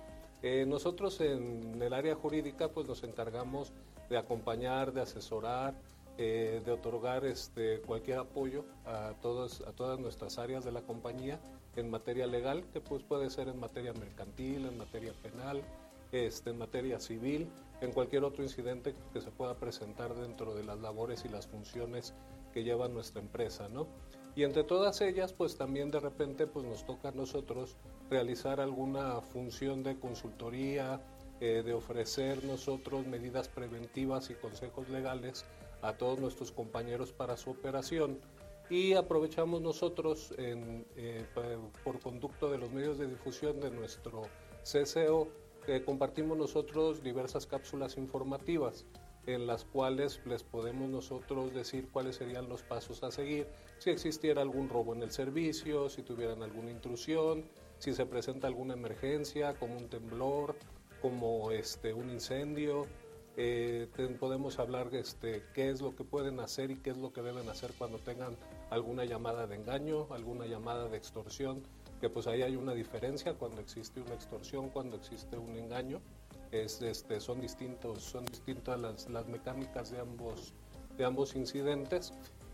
Eh, 0.43 0.65
nosotros 0.67 1.21
en 1.21 1.81
el 1.81 1.93
área 1.93 2.15
jurídica 2.15 2.69
pues 2.69 2.87
nos 2.87 3.03
encargamos 3.03 3.73
de 4.09 4.19
acompañar, 4.19 4.93
de 4.93 5.01
asesorar, 5.01 5.75
eh, 6.19 6.63
de 6.65 6.73
otorgar 6.73 7.25
este, 7.25 7.81
cualquier 7.81 8.19
apoyo 8.19 8.65
a, 8.87 9.13
todas, 9.21 9.61
a 9.63 9.73
todas 9.73 9.99
nuestras 9.99 10.39
áreas 10.39 10.65
de 10.65 10.73
la 10.73 10.81
compañía 10.83 11.39
en 11.77 11.91
materia 11.91 12.27
legal, 12.27 12.65
que 12.73 12.81
pues 12.81 13.03
puede 13.03 13.29
ser 13.29 13.49
en 13.49 13.61
materia 13.61 13.93
mercantil, 13.93 14.67
en 14.67 14.79
materia 14.79 15.13
penal, 15.23 15.63
este, 16.13 16.51
en 16.51 16.59
materia 16.59 17.01
civil, 17.01 17.49
en 17.83 17.93
cualquier 17.93 18.25
otro 18.25 18.43
incidente 18.43 18.95
que 19.13 19.21
se 19.21 19.31
pueda 19.31 19.57
presentar 19.57 20.15
dentro 20.15 20.55
de 20.55 20.65
las 20.65 20.81
labores 20.81 21.25
y 21.27 21.29
las 21.29 21.47
funciones 21.47 22.15
que 22.55 22.65
lleva 22.65 22.89
nuestra 22.89 23.21
empresa, 23.21 23.69
¿no? 23.69 23.87
Y 24.37 24.45
entre 24.45 24.65
todas 24.65 25.01
ellas, 25.01 25.33
pues 25.33 25.57
también 25.57 25.91
de 25.91 25.99
repente 25.99 26.47
pues 26.47 26.67
nos 26.67 26.85
toca 26.85 27.09
a 27.09 27.13
nosotros 27.13 27.75
realizar 28.11 28.61
alguna 28.61 29.23
función 29.23 29.83
de 29.83 29.99
consultoría, 29.99 31.01
eh, 31.41 31.63
de 31.65 31.73
ofrecer 31.73 32.45
nosotros 32.45 33.07
medidas 33.07 33.49
preventivas 33.49 34.29
y 34.29 34.35
consejos 34.35 34.91
legales 34.91 35.47
a 35.81 35.95
todos 35.95 36.19
nuestros 36.19 36.53
compañeros 36.53 37.13
para 37.13 37.39
su 37.39 37.51
operación. 37.51 38.21
Y 38.69 38.93
aprovechamos 38.93 39.63
nosotros 39.63 40.35
eh, 40.37 41.25
por 41.83 41.99
conducto 42.01 42.51
de 42.51 42.59
los 42.59 42.71
medios 42.73 42.99
de 42.99 43.07
difusión 43.07 43.59
de 43.59 43.71
nuestro 43.71 44.23
CCO 44.65 45.29
compartimos 45.85 46.39
nosotros 46.39 47.03
diversas 47.03 47.47
cápsulas 47.47 47.97
informativas 47.97 48.85
en 49.27 49.47
las 49.47 49.65
cuales 49.65 50.21
les 50.25 50.43
podemos 50.43 50.89
nosotros 50.89 51.53
decir 51.53 51.89
cuáles 51.93 52.17
serían 52.17 52.49
los 52.49 52.63
pasos 52.63 53.03
a 53.03 53.11
seguir, 53.11 53.47
si 53.79 53.91
existiera 53.91 54.43
algún 54.43 54.69
robo 54.69 54.95
en 54.95 55.03
el 55.03 55.11
servicio, 55.11 55.89
si 55.89 56.03
tuvieran 56.03 56.43
alguna 56.43 56.71
intrusión, 56.71 57.45
si 57.79 57.93
se 57.93 58.07
presenta 58.07 58.47
alguna 58.47 58.75
emergencia 58.75 59.55
como 59.55 59.77
un 59.77 59.89
temblor, 59.89 60.57
como 61.03 61.51
este 61.51 61.93
un 61.93 62.11
incendio, 62.11 62.87
eh, 63.37 63.89
podemos 64.19 64.59
hablar 64.59 64.89
este, 64.95 65.43
qué 65.53 65.69
es 65.69 65.83
lo 65.83 65.95
que 65.95 66.05
pueden 66.05 66.41
hacer 66.41 66.71
y 66.71 66.77
qué 66.77 66.91
es 66.91 66.97
lo 66.97 67.13
que 67.13 67.21
deben 67.21 67.49
hacer 67.49 67.73
cuando 67.77 67.99
tengan 67.99 68.35
alguna 68.71 69.05
llamada 69.05 69.47
de 69.47 69.57
engaño, 69.57 70.07
alguna 70.11 70.47
llamada 70.47 70.89
de 70.89 70.97
extorsión, 70.97 71.63
que 72.01 72.09
pues 72.09 72.27
ahí 72.27 72.43
hay 72.43 72.57
una 72.57 72.73
diferencia 72.73 73.35
cuando 73.35 73.61
existe 73.61 74.01
una 74.01 74.15
extorsión, 74.15 74.71
cuando 74.71 74.97
existe 74.97 75.37
un 75.37 75.55
engaño 75.57 76.01
es, 76.53 76.83
este, 76.83 77.21
son 77.21 77.41
distintos, 77.41 78.03
son 78.03 78.25
distintas 78.27 78.79
las, 78.79 79.09
las, 79.09 79.27
mecánicas 79.27 79.91
de 79.91 80.01
ambos, 80.01 80.53
de 80.97 81.05
ambos 81.05 81.37
incidentes. 81.37 82.13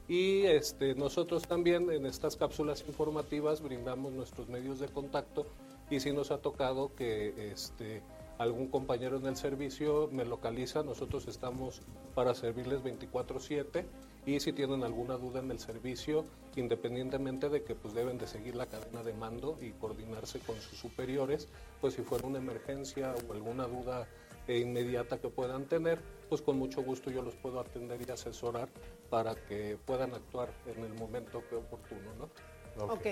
Y 0.08 0.42
este, 0.42 0.94
nosotros 0.94 1.46
también 1.46 1.90
en 1.90 2.06
estas 2.06 2.36
cápsulas 2.36 2.84
informativas 2.86 3.62
brindamos 3.62 4.12
nuestros 4.12 4.48
medios 4.48 4.80
de 4.80 4.88
contacto 4.88 5.46
y 5.90 6.00
si 6.00 6.12
nos 6.12 6.30
ha 6.30 6.38
tocado 6.38 6.94
que 6.94 7.52
este, 7.52 8.02
algún 8.38 8.68
compañero 8.68 9.16
en 9.16 9.26
el 9.26 9.36
servicio 9.36 10.08
me 10.10 10.24
localiza, 10.24 10.82
nosotros 10.82 11.28
estamos 11.28 11.82
para 12.14 12.34
servirles 12.34 12.82
24/7 12.82 13.84
y 14.24 14.38
si 14.40 14.52
tienen 14.52 14.84
alguna 14.84 15.16
duda 15.16 15.40
en 15.40 15.50
el 15.50 15.58
servicio, 15.58 16.24
independientemente 16.56 17.48
de 17.48 17.62
que 17.64 17.74
pues 17.74 17.94
deben 17.94 18.18
de 18.18 18.26
seguir 18.26 18.54
la 18.54 18.66
cadena 18.66 19.02
de 19.02 19.12
mando 19.14 19.58
y 19.60 19.72
coordinarse 19.72 20.38
con 20.40 20.60
sus 20.60 20.78
superiores, 20.78 21.48
pues 21.80 21.94
si 21.94 22.02
fuera 22.02 22.26
una 22.26 22.38
emergencia 22.38 23.14
o 23.28 23.32
alguna 23.32 23.66
duda 23.66 24.06
eh, 24.46 24.58
inmediata 24.58 25.20
que 25.20 25.28
puedan 25.28 25.66
tener, 25.66 26.00
pues 26.28 26.40
con 26.40 26.58
mucho 26.58 26.82
gusto 26.82 27.10
yo 27.10 27.22
los 27.22 27.34
puedo 27.36 27.60
atender 27.60 28.00
y 28.06 28.10
asesorar 28.10 28.68
para 29.10 29.34
que 29.34 29.76
puedan 29.84 30.14
actuar 30.14 30.50
en 30.66 30.84
el 30.84 30.94
momento 30.94 31.42
que 31.48 31.56
oportuno, 31.56 32.14
¿no? 32.18 32.30
Ok. 32.84 33.06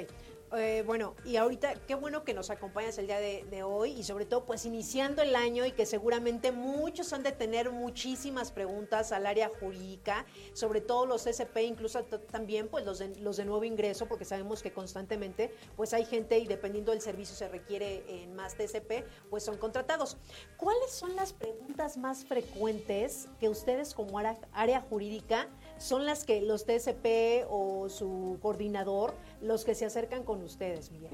Eh, 0.57 0.83
bueno, 0.85 1.15
y 1.25 1.37
ahorita 1.37 1.75
qué 1.87 1.95
bueno 1.95 2.25
que 2.25 2.35
nos 2.35 2.51
acompañas 2.51 2.99
el 2.99 3.07
día 3.07 3.21
de, 3.21 3.63
hoy 3.63 3.93
y 3.93 4.03
sobre 4.03 4.25
todo 4.25 4.47
pues 4.47 4.65
iniciando 4.65 5.23
el 5.23 5.37
año 5.37 5.65
y 5.65 5.73
que 5.73 5.87
seguramente 5.87 6.51
muchos 6.51 7.13
han 7.13 7.23
de 7.23 7.31
tener 7.31 7.71
muchísimas 7.71 8.51
preguntas 8.51 9.13
al 9.13 9.27
área 9.27 9.49
jurídica, 9.61 10.27
sobre 10.53 10.81
todo 10.81 11.07
los 11.07 11.27
SP, 11.29 11.63
incluso 11.63 12.03
también 12.05 12.69
pues 12.69 12.85
los 12.85 12.99
de, 12.99 13.45
nuevo 13.45 13.63
ingreso, 13.63 14.07
porque 14.07 14.25
sabemos 14.25 14.63
que 14.63 14.73
constantemente 14.73 15.55
pues 15.77 15.95
hay 15.95 16.05
gente 16.05 16.39
y 16.39 16.47
dependiendo 16.47 16.91
del 16.91 17.01
servicio 17.01 17.37
se 17.37 17.49
requiere 17.49 18.03
en 18.09 18.35
más 18.35 18.57
TSP, 18.57 19.05
pues 19.29 19.45
son 19.45 19.57
contratados. 19.57 20.17
¿Cuáles 20.57 20.91
son 20.91 21.15
las 21.15 21.33
preguntas 21.33 21.97
más 21.97 22.25
frecuentes 22.25 23.29
que 23.39 23.49
ustedes 23.49 23.95
como 23.95 24.19
área 24.19 24.81
jurídica 24.81 25.49
son 25.79 26.07
las 26.07 26.25
que 26.25 26.41
los 26.41 26.67
TSP 26.67 27.47
o 27.49 27.89
su 27.89 28.39
coordinador, 28.43 29.15
los 29.41 29.65
que 29.65 29.75
se 29.75 29.85
acercan 29.85 30.25
con 30.25 30.43
ustedes, 30.43 30.91
Miguel? 30.91 31.11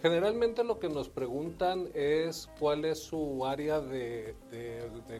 Generalmente 0.00 0.64
lo 0.64 0.78
que 0.78 0.88
nos 0.88 1.08
preguntan 1.08 1.88
es 1.94 2.50
cuál 2.58 2.84
es 2.84 2.98
su 2.98 3.46
área 3.46 3.80
de, 3.80 4.34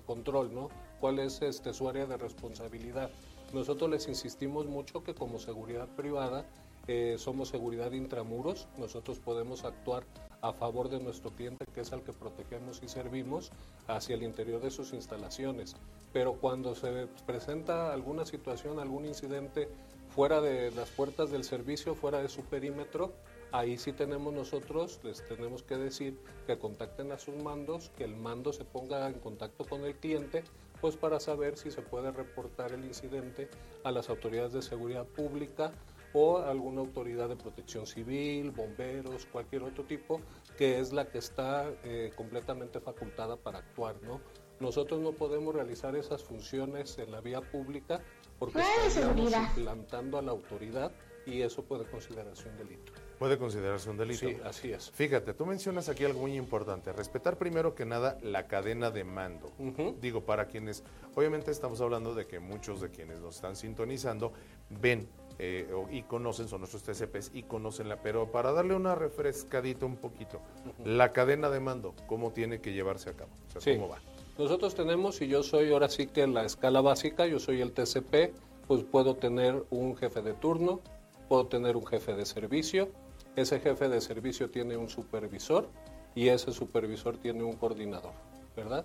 control, 0.07 0.55
¿no? 0.55 0.69
¿Cuál 1.01 1.21
es 1.21 1.41
este, 1.41 1.73
su 1.73 1.89
área 1.89 2.05
de 2.07 2.17
responsabilidad? 2.19 3.11
Nosotros 3.53 3.89
les 3.89 4.09
insistimos 4.09 4.67
mucho 4.67 5.03
que 5.03 5.15
como 5.15 5.39
seguridad 5.39 5.89
privada 5.97 6.45
eh, 6.87 7.17
somos 7.17 7.49
seguridad 7.49 7.93
intramuros, 7.93 8.69
nosotros 8.77 9.19
podemos 9.19 9.65
actuar 9.65 10.05
a 10.43 10.53
favor 10.53 10.91
de 10.91 11.01
nuestro 11.01 11.31
cliente, 11.31 11.65
que 11.73 11.81
es 11.81 11.93
al 11.95 12.03
que 12.03 12.13
protegemos 12.13 12.83
y 12.83 12.89
servimos, 12.89 13.53
hacia 13.87 14.17
el 14.17 14.23
interior 14.23 14.61
de 14.61 14.71
sus 14.71 14.93
instalaciones. 14.93 15.77
Pero 16.13 16.35
cuando 16.35 16.75
se 16.75 17.07
presenta 17.25 17.95
alguna 17.95 18.27
situación, 18.27 18.79
algún 18.79 19.07
incidente 19.07 19.69
fuera 20.15 20.41
de 20.41 20.71
las 20.71 20.91
puertas 20.91 21.33
del 21.33 21.43
servicio, 21.43 21.97
fuera 21.97 22.23
de 22.23 22.29
su 22.29 22.43
perímetro, 22.43 23.13
ahí 23.51 23.77
sí 23.77 23.93
tenemos 23.93 24.33
nosotros, 24.33 25.01
les 25.03 25.27
tenemos 25.27 25.65
que 25.65 25.77
decir 25.77 26.21
que 26.47 26.57
contacten 26.57 27.11
a 27.11 27.19
sus 27.19 27.35
mandos, 27.43 27.91
que 27.97 28.05
el 28.05 28.15
mando 28.15 28.53
se 28.53 28.65
ponga 28.65 29.09
en 29.09 29.19
contacto 29.19 29.65
con 29.65 29.85
el 29.85 29.97
cliente, 29.97 30.45
pues 30.81 30.95
para 30.95 31.19
saber 31.19 31.59
si 31.59 31.73
se 31.73 31.83
puede 31.83 32.13
reportar 32.13 32.71
el 32.71 32.85
incidente 32.85 33.49
a 33.83 33.91
las 33.91 34.09
autoridades 34.09 34.53
de 34.53 34.63
seguridad 34.63 35.05
pública 35.05 35.73
o 36.13 36.39
alguna 36.39 36.83
autoridad 36.83 37.29
de 37.29 37.35
protección 37.35 37.85
civil, 37.85 38.53
bomberos, 38.53 39.27
cualquier 39.27 39.65
otro 39.65 39.83
tipo, 39.83 40.21
que 40.57 40.79
es 40.79 40.93
la 40.93 41.09
que 41.09 41.19
está 41.19 41.69
eh, 41.83 42.13
completamente 42.15 42.79
facultada 42.79 43.37
para 43.37 43.59
actuar, 43.59 43.97
¿no? 44.03 44.21
Nosotros 44.61 45.01
no 45.01 45.11
podemos 45.11 45.53
realizar 45.53 45.97
esas 45.97 46.23
funciones 46.23 46.99
en 46.99 47.11
la 47.11 47.21
vía 47.21 47.41
pública 47.41 48.01
porque 48.39 48.61
estaríamos 48.87 49.33
implantando 49.33 50.19
a 50.19 50.23
la 50.23 50.33
autoridad 50.33 50.93
y 51.27 51.43
eso 51.43 51.65
puede 51.65 51.85
considerarse 51.87 52.49
un 52.49 52.57
delito. 52.59 52.93
Puede 53.19 53.39
considerarse 53.39 53.89
un 53.89 53.97
delito. 53.97 54.27
Sí, 54.27 54.37
así 54.45 54.73
es. 54.73 54.91
Fíjate, 54.91 55.35
tú 55.35 55.47
mencionas 55.47 55.89
aquí 55.89 56.05
algo 56.05 56.21
muy 56.21 56.37
importante, 56.37 56.93
respetar 56.93 57.39
primero 57.39 57.75
que 57.75 57.85
nada 57.85 58.19
la 58.23 58.47
cadena 58.47 58.91
de 58.91 59.05
mando. 59.05 59.53
Digo, 60.01 60.23
para 60.23 60.47
quienes, 60.47 60.83
obviamente 61.15 61.51
estamos 61.51 61.81
hablando 61.81 62.15
de 62.15 62.27
que 62.27 62.41
muchos 62.41 62.81
de 62.81 62.91
quienes 62.91 63.21
nos 63.21 63.37
están 63.37 63.57
sintonizando 63.57 64.33
ven 64.69 65.09
eh, 65.39 65.69
y 65.91 66.03
conocen, 66.03 66.49
son 66.49 66.61
nuestros 66.61 66.83
TCPs 66.83 67.31
y 67.35 67.45
conocenla, 67.45 68.03
pero 68.03 68.31
para 68.31 68.53
darle 68.53 68.75
una 68.75 68.95
refrescadita 68.95 69.87
un 69.87 69.97
poquito, 69.97 70.41
la 70.85 71.13
cadena 71.13 71.51
de 71.51 71.61
mando, 71.61 71.95
¿cómo 72.07 72.33
tiene 72.33 72.61
que 72.61 72.73
llevarse 72.73 73.11
a 73.11 73.15
cabo? 73.15 73.31
O 73.57 73.61
sea, 73.61 73.75
¿cómo 73.75 73.89
va? 73.89 73.99
Nosotros 74.37 74.75
tenemos, 74.75 75.23
y 75.23 75.29
yo 75.29 75.45
soy 75.45 75.73
ahora 75.73 75.89
sí 75.89 76.09
que 76.09 76.23
en 76.23 76.35
la 76.35 76.45
escala 76.45 76.81
básica, 76.81 77.27
yo 77.27 77.39
soy 77.39 77.61
el 77.61 77.73
TCP, 77.73 78.35
pues 78.67 78.83
puedo 78.83 79.15
tener 79.15 79.65
un 79.71 79.97
jefe 79.97 80.23
de 80.23 80.35
turno, 80.35 80.81
puedo 81.29 81.47
tener 81.47 81.77
un 81.77 81.87
jefe 81.87 82.15
de 82.15 82.27
servicio, 82.27 82.89
ese 83.37 83.61
jefe 83.61 83.89
de 83.89 84.01
servicio 84.01 84.51
tiene 84.51 84.77
un 84.77 84.89
supervisor 84.89 85.69
y 86.17 86.29
ese 86.29 86.53
supervisor 86.53 87.17
tiene 87.17 87.45
un 87.45 87.53
coordinador, 87.53 88.13
¿verdad? 88.57 88.85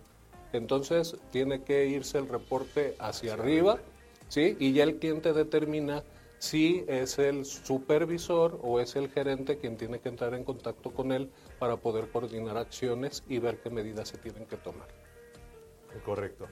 Entonces 0.53 1.15
tiene 1.31 1.63
que 1.63 1.87
irse 1.87 2.19
el 2.19 2.27
reporte 2.27 2.95
hacia 2.99 3.33
arriba, 3.33 3.79
¿sí? 4.27 4.55
Y 4.59 4.73
ya 4.73 4.83
el 4.83 4.97
cliente 4.97 5.33
determina 5.33 6.03
si 6.37 6.85
es 6.87 7.17
el 7.17 7.45
supervisor 7.45 8.59
o 8.61 8.79
es 8.79 8.95
el 8.95 9.09
gerente 9.09 9.57
quien 9.57 9.77
tiene 9.77 9.99
que 9.99 10.09
entrar 10.09 10.35
en 10.35 10.43
contacto 10.43 10.91
con 10.91 11.11
él 11.11 11.29
para 11.57 11.77
poder 11.77 12.09
coordinar 12.09 12.57
acciones 12.57 13.23
y 13.27 13.39
ver 13.39 13.59
qué 13.61 13.69
medidas 13.69 14.09
se 14.09 14.17
tienen 14.17 14.45
que 14.45 14.57
tomar. 14.57 14.87
Correcto. 16.03 16.47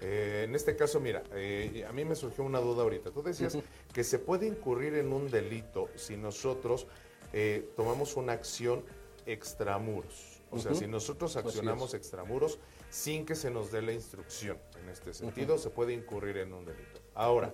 Eh, 0.00 0.44
en 0.44 0.54
este 0.54 0.76
caso, 0.76 0.98
mira, 1.00 1.22
eh, 1.32 1.84
a 1.86 1.92
mí 1.92 2.04
me 2.04 2.14
surgió 2.14 2.44
una 2.44 2.58
duda 2.58 2.82
ahorita. 2.82 3.10
Tú 3.10 3.22
decías 3.22 3.58
que 3.92 4.04
se 4.04 4.18
puede 4.18 4.46
incurrir 4.46 4.94
en 4.94 5.12
un 5.12 5.30
delito 5.30 5.88
si 5.94 6.16
nosotros 6.16 6.86
eh, 7.32 7.70
tomamos 7.76 8.16
una 8.16 8.32
acción 8.32 8.82
extramuros. 9.26 10.40
O 10.50 10.58
sea, 10.58 10.74
si 10.74 10.88
nosotros 10.88 11.36
accionamos 11.36 11.94
extramuros 11.94 12.58
sin 12.88 13.24
que 13.24 13.36
se 13.36 13.50
nos 13.50 13.70
dé 13.70 13.82
la 13.82 13.92
instrucción. 13.92 14.58
En 14.82 14.88
este 14.88 15.14
sentido, 15.14 15.58
se 15.58 15.70
puede 15.70 15.92
incurrir 15.92 16.38
en 16.38 16.52
un 16.52 16.64
delito. 16.64 17.00
Ahora, 17.14 17.52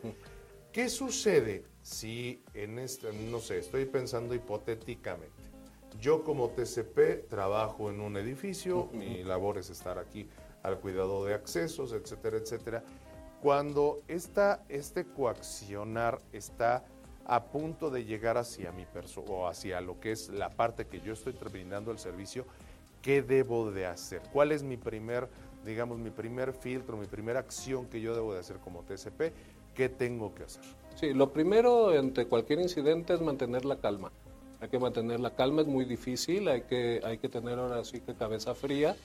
¿qué 0.72 0.88
sucede 0.88 1.64
si 1.82 2.42
en 2.54 2.78
este, 2.78 3.12
no 3.12 3.40
sé, 3.40 3.58
estoy 3.58 3.84
pensando 3.84 4.34
hipotéticamente, 4.34 5.42
yo 6.00 6.24
como 6.24 6.50
TCP 6.50 7.28
trabajo 7.28 7.90
en 7.90 8.00
un 8.00 8.16
edificio, 8.16 8.88
mi 8.92 9.22
labor 9.22 9.58
es 9.58 9.68
estar 9.68 9.98
aquí 9.98 10.28
al 10.66 10.80
cuidado 10.80 11.24
de 11.24 11.32
accesos, 11.32 11.92
etcétera, 11.92 12.38
etcétera. 12.38 12.82
Cuando 13.40 14.00
esta, 14.08 14.64
este 14.68 15.04
coaccionar 15.04 16.18
está 16.32 16.84
a 17.24 17.44
punto 17.44 17.88
de 17.88 18.04
llegar 18.04 18.36
hacia 18.36 18.72
mi 18.72 18.84
persona 18.84 19.30
o 19.30 19.46
hacia 19.46 19.80
lo 19.80 20.00
que 20.00 20.10
es 20.10 20.28
la 20.28 20.50
parte 20.50 20.86
que 20.86 21.00
yo 21.00 21.12
estoy 21.12 21.34
brindando 21.34 21.92
el 21.92 22.00
servicio, 22.00 22.46
¿qué 23.00 23.22
debo 23.22 23.70
de 23.70 23.86
hacer? 23.86 24.22
¿Cuál 24.32 24.50
es 24.50 24.64
mi 24.64 24.76
primer, 24.76 25.28
digamos, 25.64 25.98
mi 25.98 26.10
primer 26.10 26.52
filtro, 26.52 26.96
mi 26.96 27.06
primera 27.06 27.38
acción 27.38 27.86
que 27.86 28.00
yo 28.00 28.14
debo 28.16 28.34
de 28.34 28.40
hacer 28.40 28.56
como 28.56 28.82
TCP? 28.82 29.32
¿Qué 29.72 29.88
tengo 29.88 30.34
que 30.34 30.44
hacer? 30.44 30.64
Sí, 30.96 31.14
lo 31.14 31.32
primero 31.32 31.90
ante 31.90 32.26
cualquier 32.26 32.58
incidente 32.58 33.14
es 33.14 33.20
mantener 33.20 33.64
la 33.64 33.76
calma. 33.76 34.10
Hay 34.60 34.68
que 34.68 34.80
mantener 34.80 35.20
la 35.20 35.30
calma, 35.30 35.60
es 35.60 35.68
muy 35.68 35.84
difícil, 35.84 36.48
hay 36.48 36.62
que, 36.62 37.00
hay 37.04 37.18
que 37.18 37.28
tener 37.28 37.56
ahora 37.56 37.84
sí 37.84 38.00
que 38.00 38.14
cabeza 38.14 38.54
fría, 38.54 38.96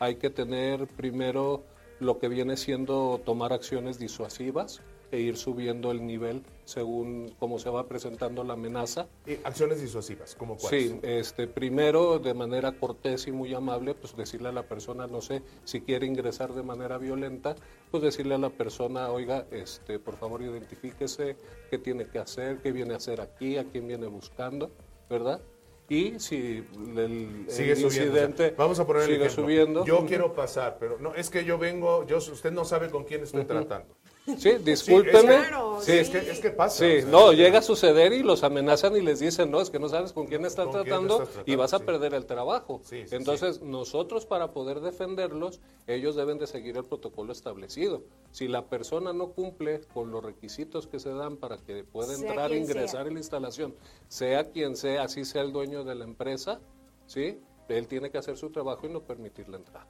hay 0.00 0.16
que 0.16 0.30
tener 0.30 0.86
primero 0.88 1.62
lo 2.00 2.18
que 2.18 2.28
viene 2.28 2.56
siendo 2.56 3.20
tomar 3.24 3.52
acciones 3.52 3.98
disuasivas 3.98 4.80
e 5.12 5.20
ir 5.20 5.36
subiendo 5.36 5.90
el 5.90 6.06
nivel 6.06 6.42
según 6.64 7.34
cómo 7.38 7.58
se 7.58 7.68
va 7.68 7.86
presentando 7.86 8.44
la 8.44 8.54
amenaza. 8.54 9.08
acciones 9.44 9.82
disuasivas, 9.82 10.34
¿cómo 10.36 10.56
cuáles? 10.56 10.90
Sí, 10.90 11.00
este, 11.02 11.46
primero 11.48 12.18
de 12.18 12.32
manera 12.32 12.72
cortés 12.72 13.26
y 13.26 13.32
muy 13.32 13.52
amable, 13.52 13.94
pues 13.94 14.16
decirle 14.16 14.48
a 14.48 14.52
la 14.52 14.62
persona, 14.62 15.06
no 15.06 15.20
sé, 15.20 15.42
si 15.64 15.80
quiere 15.80 16.06
ingresar 16.06 16.54
de 16.54 16.62
manera 16.62 16.96
violenta, 16.96 17.56
pues 17.90 18.02
decirle 18.02 18.36
a 18.36 18.38
la 18.38 18.50
persona, 18.50 19.10
oiga, 19.10 19.46
este, 19.50 19.98
por 19.98 20.16
favor 20.16 20.42
identifíquese, 20.42 21.36
qué 21.70 21.78
tiene 21.78 22.06
que 22.06 22.20
hacer, 22.20 22.58
qué 22.62 22.72
viene 22.72 22.94
a 22.94 22.98
hacer 22.98 23.20
aquí, 23.20 23.58
a 23.58 23.64
quién 23.64 23.88
viene 23.88 24.06
buscando, 24.06 24.70
¿verdad? 25.10 25.42
Y 25.90 26.18
si 26.20 26.64
el, 26.96 26.98
el 26.98 27.44
Sigue 27.48 27.76
subiendo. 27.76 27.88
o 27.88 27.90
sea, 27.90 28.04
incidente 28.04 28.54
vamos 28.56 28.78
a 28.80 28.86
poner 28.86 29.02
el 29.02 29.08
sigue 29.08 29.24
ejemplo. 29.26 29.44
subiendo. 29.44 29.84
Yo 29.84 30.06
quiero 30.06 30.32
pasar, 30.32 30.78
pero 30.80 30.98
no, 31.00 31.14
es 31.14 31.28
que 31.28 31.44
yo 31.44 31.58
vengo, 31.58 32.06
yo, 32.06 32.18
usted 32.18 32.52
no 32.52 32.64
sabe 32.64 32.88
con 32.90 33.04
quién 33.04 33.24
estoy 33.24 33.44
tratando. 33.44 33.96
Sí, 34.38 34.50
discúlpeme. 34.64 35.22
Claro, 35.48 35.78
Sí, 35.80 35.92
es 35.92 36.10
que, 36.10 36.18
es 36.18 36.40
que 36.40 36.50
pasa. 36.50 36.76
Sí, 36.84 36.98
o 36.98 37.00
sea, 37.02 37.10
no, 37.10 37.32
llega 37.32 37.60
a 37.60 37.62
suceder 37.62 38.12
y 38.12 38.22
los 38.22 38.44
amenazan 38.44 38.94
y 38.96 39.00
les 39.00 39.18
dicen, 39.18 39.50
no, 39.50 39.60
es 39.60 39.70
que 39.70 39.78
no 39.78 39.88
sabes 39.88 40.12
con 40.12 40.26
quién 40.26 40.44
estás, 40.44 40.66
¿Con 40.66 40.74
quién 40.74 40.84
tratando, 40.84 41.14
estás 41.14 41.28
tratando? 41.30 41.52
y 41.52 41.56
vas 41.56 41.72
a 41.74 41.78
Sí. 41.78 41.84
perder 41.84 42.14
el 42.14 42.26
trabajo. 42.26 42.80
Sí, 42.84 43.06
sí, 43.08 43.16
Entonces, 43.16 43.62
nosotros 43.62 44.26
para 44.26 44.52
poder 44.52 44.80
defenderlos, 44.80 45.60
ellos 45.86 46.16
deben 46.16 46.38
de 46.38 46.46
seguir 46.46 46.76
el 46.76 46.84
protocolo 46.84 47.32
establecido. 47.32 48.02
Si 48.30 48.46
la 48.46 48.66
persona 48.68 49.12
no 49.14 49.30
cumple 49.32 49.80
con 49.94 50.10
los 50.10 50.22
requisitos 50.22 50.86
que 50.86 51.00
se 51.00 51.10
dan 51.14 51.36
para 51.38 51.56
que 51.56 51.82
pueda 51.82 52.14
entrar 52.14 52.52
e 52.52 52.58
ingresar 52.58 52.88
sea. 52.90 53.00
en 53.08 53.14
la 53.14 53.20
instalación, 53.20 53.74
sea 54.08 54.50
quien 54.50 54.76
sea, 54.76 55.04
así 55.04 55.24
sea 55.24 55.42
el 55.42 55.52
dueño 55.52 55.82
de 55.82 55.94
la 55.94 56.04
empresa, 56.04 56.60
¿sí? 57.06 57.40
Él 57.68 57.86
tiene 57.86 58.10
que 58.10 58.18
hacer 58.18 58.36
su 58.36 58.50
trabajo 58.50 58.86
y 58.86 58.90
no 58.90 59.00
permitir 59.02 59.48
la 59.48 59.56
entrada. 59.56 59.86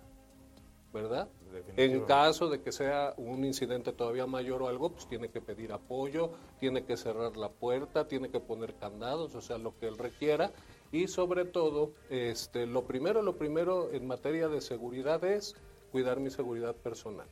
¿Verdad? 0.92 1.28
En 1.76 2.00
caso 2.02 2.48
de 2.48 2.60
que 2.62 2.72
sea 2.72 3.14
un 3.16 3.44
incidente 3.44 3.92
todavía 3.92 4.26
mayor 4.26 4.62
o 4.62 4.68
algo, 4.68 4.90
pues 4.90 5.06
tiene 5.06 5.28
que 5.28 5.40
pedir 5.40 5.72
apoyo, 5.72 6.30
tiene 6.58 6.84
que 6.84 6.96
cerrar 6.96 7.36
la 7.36 7.48
puerta, 7.48 8.06
tiene 8.08 8.28
que 8.28 8.40
poner 8.40 8.74
candados, 8.74 9.34
o 9.34 9.40
sea, 9.40 9.58
lo 9.58 9.76
que 9.78 9.86
él 9.88 9.96
requiera. 9.98 10.50
Y 10.92 11.06
sobre 11.08 11.44
todo, 11.44 11.92
este, 12.08 12.66
lo 12.66 12.82
primero, 12.84 13.22
lo 13.22 13.36
primero 13.36 13.90
en 13.92 14.06
materia 14.06 14.48
de 14.48 14.60
seguridad 14.60 15.22
es 15.24 15.54
cuidar 15.92 16.18
mi 16.20 16.30
seguridad 16.30 16.74
personal. 16.74 17.26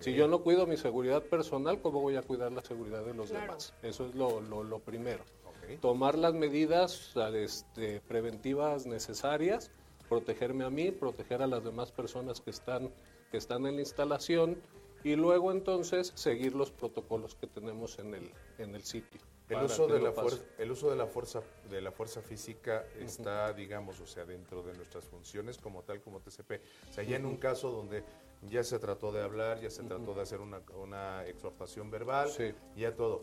Si 0.00 0.12
yo 0.12 0.28
no 0.28 0.42
cuido 0.42 0.66
mi 0.66 0.76
seguridad 0.76 1.22
personal, 1.22 1.80
¿cómo 1.80 2.00
voy 2.02 2.16
a 2.16 2.22
cuidar 2.22 2.52
la 2.52 2.60
seguridad 2.62 3.02
de 3.02 3.14
los 3.14 3.30
Claro. 3.30 3.46
demás? 3.46 3.72
Eso 3.82 4.04
es 4.06 4.14
lo, 4.14 4.40
lo- 4.42 4.62
lo 4.62 4.78
primero. 4.78 5.24
Ok. 5.46 5.80
Tomar 5.80 6.18
las 6.18 6.34
medidas 6.34 7.14
este, 7.34 8.02
preventivas 8.02 8.84
necesarias, 8.86 9.70
protegerme 10.08 10.64
a 10.64 10.70
mí, 10.70 10.90
proteger 10.90 11.42
a 11.42 11.46
las 11.46 11.64
demás 11.64 11.92
personas 11.92 12.40
que 12.40 12.50
están, 12.50 12.90
que 13.30 13.36
están 13.36 13.66
en 13.66 13.76
la 13.76 13.80
instalación 13.82 14.60
y 15.04 15.14
luego 15.16 15.52
entonces 15.52 16.12
seguir 16.14 16.54
los 16.54 16.70
protocolos 16.70 17.34
que 17.34 17.46
tenemos 17.46 17.98
en 17.98 18.14
el, 18.14 18.30
en 18.58 18.74
el 18.74 18.82
sitio. 18.82 19.20
El 19.48 19.62
uso, 19.62 19.86
de 19.86 20.00
la 20.00 20.10
fuerza, 20.10 20.42
el 20.58 20.72
uso 20.72 20.90
de 20.90 20.96
la 20.96 21.06
fuerza 21.06 21.40
de 21.70 21.80
la 21.80 21.92
fuerza 21.92 22.20
física 22.20 22.84
está, 22.98 23.52
digamos, 23.52 24.00
o 24.00 24.06
sea, 24.06 24.24
dentro 24.24 24.60
de 24.64 24.74
nuestras 24.74 25.04
funciones 25.04 25.58
como 25.58 25.84
tal, 25.84 26.00
como 26.00 26.18
TCP. 26.18 26.60
O 26.90 26.92
sea, 26.92 27.04
ya 27.04 27.14
en 27.16 27.26
un 27.26 27.36
caso 27.36 27.70
donde 27.70 28.02
ya 28.42 28.64
se 28.64 28.80
trató 28.80 29.12
de 29.12 29.22
hablar, 29.22 29.60
ya 29.60 29.70
se 29.70 29.84
trató 29.84 30.14
de 30.14 30.22
hacer 30.22 30.40
una, 30.40 30.60
una 30.82 31.24
exhortación 31.26 31.92
verbal, 31.92 32.28
Sí. 32.28 32.52
ya 32.76 32.96
todo. 32.96 33.22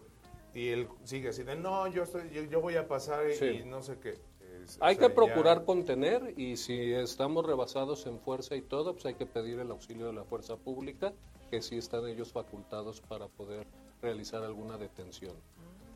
Y 0.54 0.70
él 0.70 0.88
sigue 1.04 1.28
así 1.30 1.44
de, 1.44 1.58
no, 1.58 1.88
yo, 1.88 2.04
estoy, 2.04 2.30
yo, 2.30 2.44
yo 2.44 2.62
voy 2.62 2.78
a 2.78 2.88
pasar 2.88 3.30
Sí. 3.34 3.46
y 3.46 3.66
no 3.66 3.82
sé 3.84 3.98
qué. 4.00 4.18
Es- 4.64 4.78
o 4.80 4.84
Hay 4.84 4.96
sea, 4.96 5.08
que 5.08 5.14
procurar 5.14 5.60
ya- 5.60 5.66
contener 5.66 6.34
y 6.38 6.58
si 6.58 6.94
estamos 6.94 7.46
rebasados 7.46 8.06
en 8.08 8.20
fuerza 8.20 8.56
y 8.56 8.62
todo, 8.62 8.94
pues 8.94 9.06
hay 9.06 9.16
que 9.16 9.26
pedir 9.26 9.60
el 9.60 9.70
auxilio 9.72 10.08
de 10.08 10.14
la 10.14 10.24
fuerza 10.24 10.56
pública, 10.58 11.14
que 11.52 11.62
sí 11.62 11.78
están 11.78 12.08
ellos 12.08 12.32
facultados 12.32 13.02
para 13.02 13.28
poder 13.28 13.68
realizar 14.02 14.44
alguna 14.44 14.78
detención, 14.78 15.34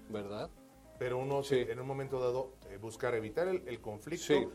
¿verdad? 0.10 0.50
Pero 1.00 1.18
uno, 1.20 1.44
Sí. 1.44 1.56
en 1.68 1.80
un 1.80 1.88
momento 1.88 2.20
dado, 2.20 2.52
eh, 2.70 2.78
buscar 2.78 3.14
evitar 3.16 3.48
el, 3.48 3.64
el 3.68 3.80
conflicto, 3.82 4.26
Sí. 4.34 4.48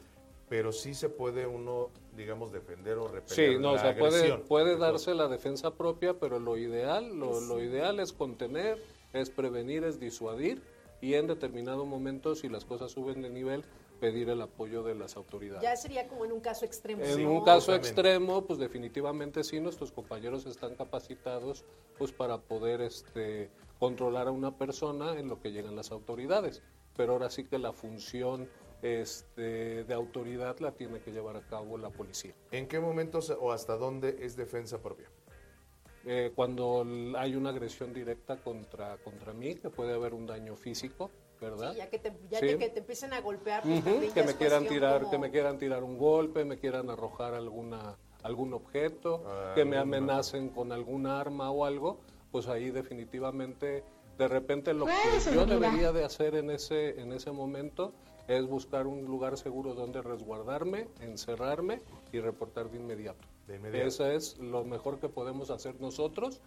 pero 0.49 0.73
sí 0.73 0.95
se 0.95 1.09
puede 1.09 1.47
uno, 1.47 1.91
digamos, 2.17 2.53
defender 2.53 2.99
o 2.99 3.09
repeler 3.09 3.53
Sí, 3.55 3.59
no, 3.59 3.71
o 3.71 3.75
la 3.77 3.81
sea, 3.81 3.97
puede, 3.99 4.17
agresión. 4.17 4.43
puede 4.49 4.77
darse 4.77 5.15
la 5.15 5.29
defensa 5.29 5.75
propia, 5.75 6.15
pero 6.19 6.39
lo 6.39 6.57
ideal, 6.57 7.17
lo, 7.19 7.41
lo 7.41 7.63
ideal 7.63 8.01
es 8.01 8.13
contener, 8.13 8.83
es 9.13 9.31
prevenir, 9.31 9.85
es 9.85 9.99
disuadir 10.01 10.63
y 11.01 11.15
en 11.15 11.27
determinado 11.27 11.85
momento, 11.85 12.35
si 12.35 12.49
las 12.49 12.65
cosas 12.65 12.93
suben 12.93 13.23
de 13.23 13.31
nivel, 13.31 13.65
pedir 14.03 14.31
el 14.31 14.43
apoyo 14.43 14.83
de 14.83 14.97
las 14.97 15.17
autoridades. 15.17 15.63
Ya 15.63 15.77
sería 15.77 16.09
como 16.09 16.25
en 16.25 16.33
un 16.33 16.41
caso 16.41 16.65
extremo. 16.65 17.05
En 17.05 17.23
¿no? 17.23 17.35
un 17.35 17.45
caso 17.45 17.73
extremo, 17.73 18.45
pues 18.45 18.59
definitivamente 18.59 19.45
sí, 19.45 19.61
nuestros 19.61 19.93
compañeros 19.93 20.45
están 20.45 20.75
capacitados 20.75 21.65
pues 21.99 22.11
para 22.11 22.39
poder 22.39 22.81
este, 22.81 23.49
controlar 23.79 24.27
a 24.27 24.33
una 24.33 24.59
persona 24.59 25.17
en 25.21 25.29
lo 25.29 25.41
que 25.41 25.53
llegan 25.53 25.77
las 25.77 25.93
autoridades. 25.93 26.65
Pero 26.97 27.13
ahora 27.13 27.31
sí 27.31 27.45
que 27.45 27.61
la 27.61 27.73
función 27.73 28.49
este, 28.83 29.85
de 29.85 29.95
autoridad 29.95 30.59
la 30.59 30.73
tiene 30.73 30.99
que 30.99 31.13
llevar 31.13 31.37
a 31.37 31.43
cabo 31.43 31.79
la 31.79 31.91
policía. 31.91 32.35
¿En 32.51 32.67
qué 32.67 32.81
momentos 32.81 33.31
o 33.31 33.53
hasta 33.53 33.77
dónde 33.77 34.17
es 34.23 34.35
defensa 34.35 34.83
propia? 34.83 35.09
Eh, 36.05 36.33
cuando 36.35 36.85
hay 37.17 37.37
una 37.37 37.51
agresión 37.51 37.95
directa 37.95 38.37
contra, 38.37 38.97
contra 38.97 39.33
mí, 39.33 39.55
que 39.55 39.71
puede 39.71 39.95
haber 39.95 40.13
un 40.13 40.27
daño 40.27 40.57
físico, 40.57 41.13
¿verdad? 41.43 41.73
Sí, 41.73 41.79
ya 41.79 41.91
que 41.91 41.99
te, 41.99 42.13
ya 42.31 42.39
Sí. 42.41 42.47
te- 42.47 42.59
que 42.59 42.69
te 42.71 42.79
empiecen 42.81 43.13
a 43.13 43.21
golpear. 43.21 43.63
pues, 43.63 43.79
Ujú, 43.81 43.91
también 43.91 44.13
que 44.13 44.23
me 44.23 44.35
quieran 44.35 44.67
tirar 44.67 44.99
como- 45.01 45.11
que 45.11 45.19
me 45.19 45.31
quieran 45.31 45.59
tirar 45.59 45.83
un 45.85 45.99
golpe 45.99 46.45
me 46.45 46.59
quieran 46.59 46.89
arrojar 46.89 47.35
alguna 47.35 47.97
algún 48.23 48.55
objeto 48.55 49.25
Ah, 49.27 49.53
que 49.57 49.65
me 49.65 49.77
amenacen 49.77 50.49
con 50.51 50.71
algún 50.73 51.07
arma 51.07 51.51
o 51.51 51.65
algo 51.65 51.99
pues 52.31 52.47
ahí 52.47 52.71
definitivamente 52.71 53.83
de 54.17 54.29
repente 54.29 54.73
lo 54.73 54.87
que 54.87 54.93
Pues, 55.11 55.35
yo 55.35 55.45
debería 55.45 55.91
de 55.93 56.05
hacer 56.05 56.37
en 56.37 56.51
ese 56.51 57.01
en 57.01 57.13
ese 57.13 57.33
momento 57.33 57.93
es 58.29 58.47
buscar 58.47 58.87
un 58.87 59.05
lugar 59.07 59.37
seguro 59.37 59.75
donde 59.75 60.01
resguardarme 60.03 60.87
encerrarme 61.01 61.81
y 62.13 62.21
reportar 62.21 62.71
de 62.71 62.77
inmediato 62.79 63.27
De 63.49 63.57
inmediato. 63.57 63.89
eso 63.89 64.07
es 64.07 64.39
lo 64.39 64.63
mejor 64.65 65.01
que 65.01 65.09
podemos 65.09 65.51
hacer 65.51 65.81
nosotros 65.81 66.41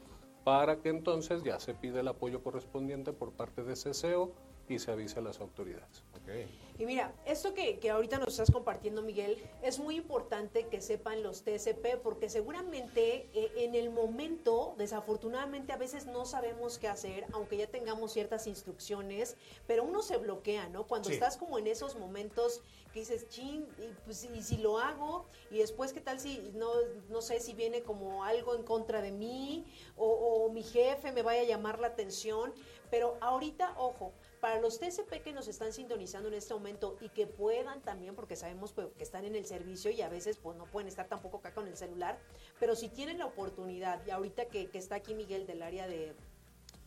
para 0.46 0.78
que 0.78 0.90
entonces 0.90 1.44
ya 1.44 1.60
se 1.60 1.74
pide 1.74 2.00
el 2.00 2.08
apoyo 2.08 2.42
correspondiente 2.42 3.12
por 3.12 3.34
parte 3.34 3.64
de 3.64 3.76
CCO 3.76 4.32
y 4.68 4.80
se 4.80 4.92
avise 4.92 5.20
a 5.20 5.22
las 5.22 5.40
autoridades. 5.40 6.04
Ok. 6.16 6.30
Y 6.78 6.86
mira, 6.86 7.14
esto 7.26 7.54
que, 7.54 7.80
que 7.80 7.90
ahorita 7.90 8.18
nos 8.18 8.30
estás 8.30 8.52
compartiendo, 8.52 9.02
Miguel, 9.02 9.42
es 9.62 9.80
muy 9.80 9.96
importante 9.96 10.68
que 10.68 10.82
sepan 10.82 11.24
los 11.24 11.44
TCP 11.44 11.98
porque 12.04 12.30
seguramente 12.30 13.30
eh, 13.34 13.52
en 13.58 13.76
el 13.76 13.92
momento, 13.92 14.76
desafortunadamente 14.78 15.72
a 15.72 15.78
veces 15.78 16.06
no 16.06 16.26
sabemos 16.26 16.78
qué 16.78 16.90
hacer, 16.90 17.26
aunque 17.32 17.58
ya 17.58 17.68
tengamos 17.68 18.12
ciertas 18.12 18.46
instrucciones, 18.48 19.38
pero 19.68 19.84
uno 19.86 20.02
se 20.02 20.18
bloquea, 20.18 20.68
¿no? 20.68 20.86
Cuando 20.86 21.08
Sí. 21.10 21.14
estás 21.14 21.38
como 21.38 21.58
en 21.60 21.68
esos 21.68 21.96
momentos 21.96 22.62
que 22.92 23.00
dices, 23.00 23.30
chin, 23.30 23.66
y, 23.78 23.94
pues, 24.04 24.24
y 24.26 24.42
si 24.42 24.58
lo 24.58 24.80
hago, 24.80 25.28
y 25.52 25.60
después 25.60 25.94
qué 25.94 26.02
tal 26.02 26.20
si, 26.20 26.52
no, 26.56 26.72
no 27.10 27.22
sé 27.22 27.40
si 27.40 27.54
viene 27.54 27.84
como 27.84 28.24
algo 28.26 28.56
en 28.56 28.64
contra 28.64 29.02
de 29.02 29.12
mí, 29.12 29.66
o, 29.96 30.08
o 30.08 30.50
mi 30.52 30.64
jefe 30.64 31.12
me 31.14 31.22
vaya 31.22 31.42
a 31.42 31.46
llamar 31.46 31.80
la 31.80 31.88
atención, 31.88 32.54
pero 32.90 33.18
ahorita, 33.22 33.76
ojo, 33.78 34.14
para 34.46 34.62
los 34.62 34.78
TCP 34.78 35.24
que 35.24 35.34
nos 35.34 35.48
están 35.48 35.74
sintonizando 35.74 36.28
en 36.28 36.36
este 36.36 36.54
momento 36.54 36.98
y 37.02 37.10
que 37.10 37.26
puedan 37.26 37.82
también, 37.82 38.14
porque 38.14 38.36
sabemos 38.36 38.74
pues, 38.74 38.90
que 38.96 39.04
están 39.04 39.26
en 39.26 39.36
el 39.36 39.48
servicio 39.48 39.90
y 39.90 40.04
a 40.04 40.08
veces 40.08 40.38
pues 40.38 40.56
no 40.56 40.66
pueden 40.66 40.88
estar 40.88 41.08
tampoco 41.08 41.38
acá 41.38 41.52
con 41.52 41.68
el 41.68 41.76
celular, 41.76 42.20
pero 42.60 42.76
si 42.76 42.90
tienen 42.90 43.18
la 43.18 43.26
oportunidad, 43.26 44.06
y 44.06 44.12
ahorita 44.12 44.46
que, 44.46 44.70
que 44.70 44.78
está 44.78 44.98
aquí 44.98 45.16
Miguel 45.16 45.48
del 45.48 45.64
área 45.64 45.88
de 45.88 46.14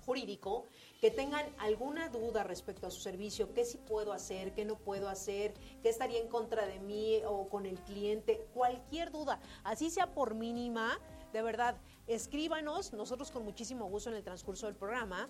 jurídico, 0.06 0.66
que 1.00 1.10
tengan 1.10 1.52
alguna 1.58 2.10
duda 2.10 2.44
respecto 2.44 2.86
a 2.86 2.92
su 2.92 3.00
servicio, 3.00 3.52
qué 3.52 3.64
sí 3.64 3.76
puedo 3.76 4.12
hacer, 4.12 4.54
qué 4.54 4.64
no 4.64 4.76
puedo 4.76 5.08
hacer, 5.08 5.52
qué 5.82 5.88
estaría 5.88 6.20
en 6.20 6.28
contra 6.28 6.64
de 6.64 6.78
mí 6.78 7.22
o 7.26 7.48
con 7.48 7.66
el 7.66 7.80
cliente, 7.80 8.46
cualquier 8.54 9.10
duda, 9.10 9.40
así 9.64 9.90
sea 9.90 10.14
por 10.14 10.36
mínima, 10.36 11.00
de 11.32 11.42
verdad, 11.42 11.76
escríbanos, 12.06 12.92
nosotros 12.92 13.32
con 13.32 13.44
muchísimo 13.44 13.86
gusto 13.86 14.10
en 14.10 14.16
el 14.16 14.22
transcurso 14.22 14.66
del 14.66 14.76
programa 14.76 15.28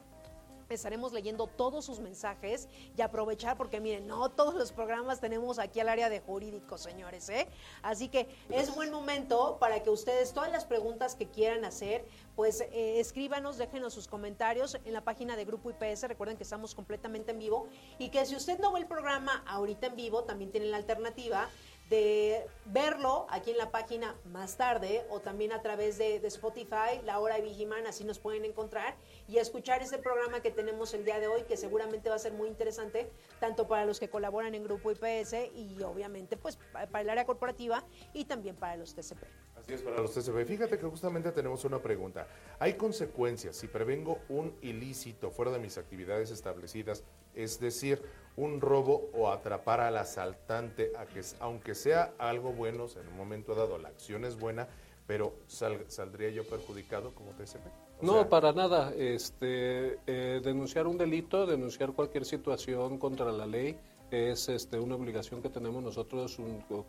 estaremos 0.74 1.12
leyendo 1.12 1.46
todos 1.46 1.84
sus 1.84 1.98
mensajes 2.00 2.68
y 2.96 3.02
aprovechar 3.02 3.56
porque 3.56 3.80
miren, 3.80 4.06
no 4.06 4.28
todos 4.30 4.54
los 4.54 4.72
programas 4.72 5.20
tenemos 5.20 5.58
aquí 5.58 5.80
al 5.80 5.88
área 5.88 6.08
de 6.08 6.20
jurídico, 6.20 6.78
señores, 6.78 7.28
¿eh? 7.28 7.48
Así 7.82 8.08
que 8.08 8.28
es 8.50 8.74
buen 8.74 8.90
momento 8.90 9.58
para 9.58 9.82
que 9.82 9.90
ustedes 9.90 10.32
todas 10.32 10.52
las 10.52 10.64
preguntas 10.64 11.14
que 11.14 11.28
quieran 11.28 11.64
hacer, 11.64 12.04
pues 12.36 12.60
eh, 12.60 13.00
escríbanos, 13.00 13.58
déjenos 13.58 13.94
sus 13.94 14.06
comentarios 14.06 14.78
en 14.84 14.92
la 14.92 15.02
página 15.02 15.36
de 15.36 15.44
Grupo 15.44 15.70
IPS, 15.70 16.02
recuerden 16.04 16.36
que 16.36 16.44
estamos 16.44 16.74
completamente 16.74 17.32
en 17.32 17.38
vivo 17.38 17.68
y 17.98 18.10
que 18.10 18.24
si 18.26 18.36
usted 18.36 18.58
no 18.58 18.72
ve 18.72 18.80
el 18.80 18.86
programa 18.86 19.42
ahorita 19.46 19.88
en 19.88 19.96
vivo, 19.96 20.24
también 20.24 20.50
tiene 20.50 20.66
la 20.66 20.76
alternativa 20.76 21.48
de 21.88 22.46
verlo 22.66 23.26
aquí 23.30 23.50
en 23.52 23.56
la 23.58 23.70
página 23.70 24.14
más 24.26 24.56
tarde 24.56 25.06
o 25.08 25.20
también 25.20 25.52
a 25.52 25.62
través 25.62 25.96
de, 25.96 26.16
Spotify, 26.26 27.00
La 27.04 27.18
Hora 27.18 27.36
de 27.36 27.42
Vigiman, 27.42 27.86
así 27.86 28.04
nos 28.04 28.18
pueden 28.18 28.44
encontrar 28.44 28.94
y 29.26 29.38
escuchar 29.38 29.80
este 29.82 29.96
programa 29.98 30.40
que 30.40 30.50
tenemos 30.50 30.92
el 30.92 31.04
día 31.04 31.18
de 31.18 31.28
hoy, 31.28 31.44
que 31.44 31.56
seguramente 31.56 32.10
va 32.10 32.16
a 32.16 32.18
ser 32.18 32.32
muy 32.34 32.48
interesante, 32.48 33.10
tanto 33.40 33.66
para 33.66 33.86
los 33.86 33.98
que 33.98 34.10
colaboran 34.10 34.54
en 34.54 34.64
Grupo 34.64 34.90
IPS 34.90 35.34
y 35.54 35.82
obviamente 35.82 36.36
pues 36.36 36.56
pa- 36.72 36.86
para 36.86 37.00
el 37.02 37.10
área 37.10 37.24
corporativa 37.24 37.84
y 38.12 38.26
también 38.26 38.56
para 38.56 38.76
los 38.76 38.94
TCP. 38.94 39.22
Así 39.56 39.72
es 39.72 39.82
para 39.82 39.96
los 40.00 40.12
TCP. 40.12 40.44
Fíjate 40.46 40.78
que 40.78 40.86
justamente 40.86 41.32
tenemos 41.32 41.64
una 41.64 41.80
pregunta. 41.80 42.28
¿Hay 42.58 42.74
consecuencias 42.74 43.56
si 43.56 43.66
prevengo 43.66 44.18
un 44.28 44.54
ilícito 44.62 45.30
fuera 45.30 45.50
de 45.50 45.58
mis 45.58 45.78
actividades 45.78 46.30
establecidas? 46.30 47.02
Es 47.38 47.60
decir, 47.60 48.02
un 48.36 48.60
robo 48.60 49.10
o 49.14 49.30
atrapar 49.30 49.80
al 49.80 49.96
asaltante, 49.96 50.92
a 50.98 51.06
que, 51.06 51.22
aunque 51.40 51.74
sea 51.74 52.12
algo 52.18 52.52
bueno, 52.52 52.84
o 52.84 52.88
sea, 52.88 53.02
en 53.02 53.08
un 53.08 53.16
momento 53.16 53.54
dado 53.54 53.78
la 53.78 53.88
acción 53.88 54.24
es 54.24 54.36
buena, 54.38 54.68
pero 55.06 55.34
sal- 55.46 55.84
¿saldría 55.88 56.30
yo 56.30 56.44
perjudicado 56.44 57.14
como 57.14 57.30
TCP? 57.30 57.66
O 58.00 58.06
No, 58.06 58.12
sea, 58.14 58.28
para 58.28 58.52
nada. 58.52 58.92
Este, 58.94 59.98
eh, 60.06 60.40
denunciar 60.42 60.86
un 60.88 60.98
delito, 60.98 61.46
denunciar 61.46 61.92
cualquier 61.92 62.24
situación 62.24 62.98
contra 62.98 63.30
la 63.32 63.46
ley 63.46 63.78
es 64.10 64.48
este, 64.48 64.78
una 64.80 64.96
obligación 64.96 65.40
que 65.42 65.48
tenemos 65.50 65.82
nosotros 65.82 66.38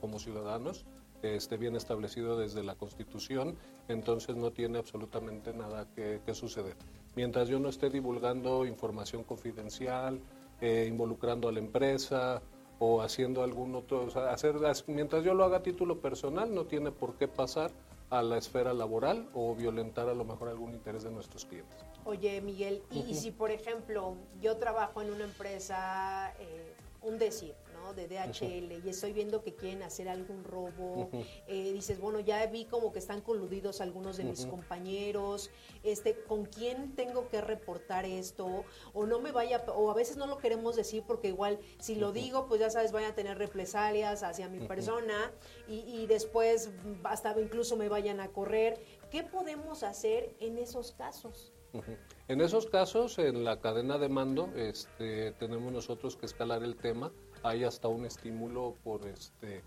como 0.02 0.20
ciudadanos, 0.20 0.86
esté 1.22 1.58
bien 1.58 1.76
establecido 1.76 2.38
desde 2.40 2.64
la 2.64 2.76
Constitución, 2.76 3.58
entonces 3.88 4.36
no 4.36 4.52
tiene 4.52 4.78
absolutamente 4.80 5.52
nada 5.54 5.86
que, 5.96 6.22
suceder. 6.34 6.76
Mientras 7.16 7.50
yo 7.50 7.60
no 7.60 7.68
esté 7.70 7.90
divulgando 7.90 8.66
información 8.66 9.24
confidencial, 9.24 10.22
eh, 10.62 10.86
involucrando 10.88 11.48
a 11.48 11.52
la 11.52 11.60
empresa 11.60 12.42
o 12.80 13.02
haciendo 13.02 13.44
algún 13.44 13.76
otro, 13.76 14.08
hacer, 14.30 14.56
mientras 14.88 15.24
yo 15.24 15.34
lo 15.34 15.44
haga 15.44 15.58
a 15.58 15.64
título 15.64 16.00
personal, 16.00 16.54
no 16.54 16.66
tiene 16.66 16.92
por 16.92 17.16
qué 17.16 17.28
pasar 17.28 17.72
a 18.10 18.22
la 18.22 18.38
esfera 18.38 18.74
laboral 18.74 19.30
o 19.34 19.54
violentar 19.56 20.10
a 20.10 20.14
lo 20.14 20.26
mejor 20.26 20.50
algún 20.50 20.74
interés 20.74 21.04
de 21.04 21.12
nuestros 21.12 21.46
clientes. 21.46 21.78
Oye, 22.06 22.42
Miguel, 22.42 22.82
y, 22.92 23.14
si 23.14 23.32
por 23.32 23.52
ejemplo 23.52 24.16
yo 24.42 24.58
trabajo 24.58 25.02
en 25.02 25.12
una 25.12 25.26
empresa, 25.26 26.34
eh, 26.40 26.74
un 27.02 27.20
decir, 27.20 27.54
de 27.94 28.08
DHL 28.08 28.86
y 28.86 28.90
estoy 28.90 29.14
viendo 29.14 29.42
que 29.42 29.56
quieren 29.56 29.84
hacer 29.84 30.10
algún 30.10 30.44
robo, 30.44 31.10
eh, 31.48 31.72
dices, 31.74 32.00
bueno, 32.00 32.20
ya 32.20 32.46
vi 32.48 32.66
como 32.66 32.92
que 32.92 33.00
están 33.00 33.22
coludidos 33.22 33.82
algunos 33.82 34.18
de 34.18 34.24
mis 34.24 34.46
compañeros, 34.46 35.52
este, 35.84 36.16
¿con 36.24 36.46
quién 36.46 36.96
tengo 36.96 37.30
que 37.30 37.42
reportar 37.42 38.06
esto? 38.06 38.66
O 38.94 39.06
no 39.06 39.20
me 39.20 39.32
vaya, 39.32 39.64
o 39.76 39.92
a 39.92 39.94
veces 39.94 40.18
no 40.18 40.28
lo 40.28 40.38
queremos 40.38 40.76
decir 40.76 41.04
porque 41.06 41.30
igual 41.30 41.60
si 41.80 41.96
lo 41.96 42.12
digo, 42.12 42.48
pues 42.48 42.60
ya 42.60 42.70
sabes, 42.70 42.92
van 42.92 43.06
a 43.06 43.16
tener 43.16 43.38
represalias 43.38 44.24
hacia 44.24 44.50
mi 44.50 44.60
persona 44.68 45.32
y, 45.68 45.80
y 45.80 46.08
después 46.08 46.70
hasta 47.04 47.40
incluso 47.40 47.78
me 47.78 47.90
vayan 47.90 48.20
a 48.20 48.30
correr. 48.30 48.80
¿Qué 49.12 49.24
podemos 49.24 49.84
hacer 49.84 50.36
en 50.40 50.58
esos 50.58 50.92
casos? 50.92 51.52
En 52.28 52.42
esos 52.42 52.66
casos, 52.66 53.20
en 53.20 53.44
la 53.44 53.60
cadena 53.60 53.98
de 53.98 54.10
mando, 54.10 54.50
este, 54.56 55.32
tenemos 55.34 55.72
nosotros 55.72 56.16
que 56.16 56.26
escalar 56.26 56.64
el 56.64 56.76
tema 56.76 57.12
hay 57.44 57.64
hasta 57.64 57.88
un 57.88 58.06
estímulo 58.06 58.76
por 58.84 59.06
este 59.08 59.62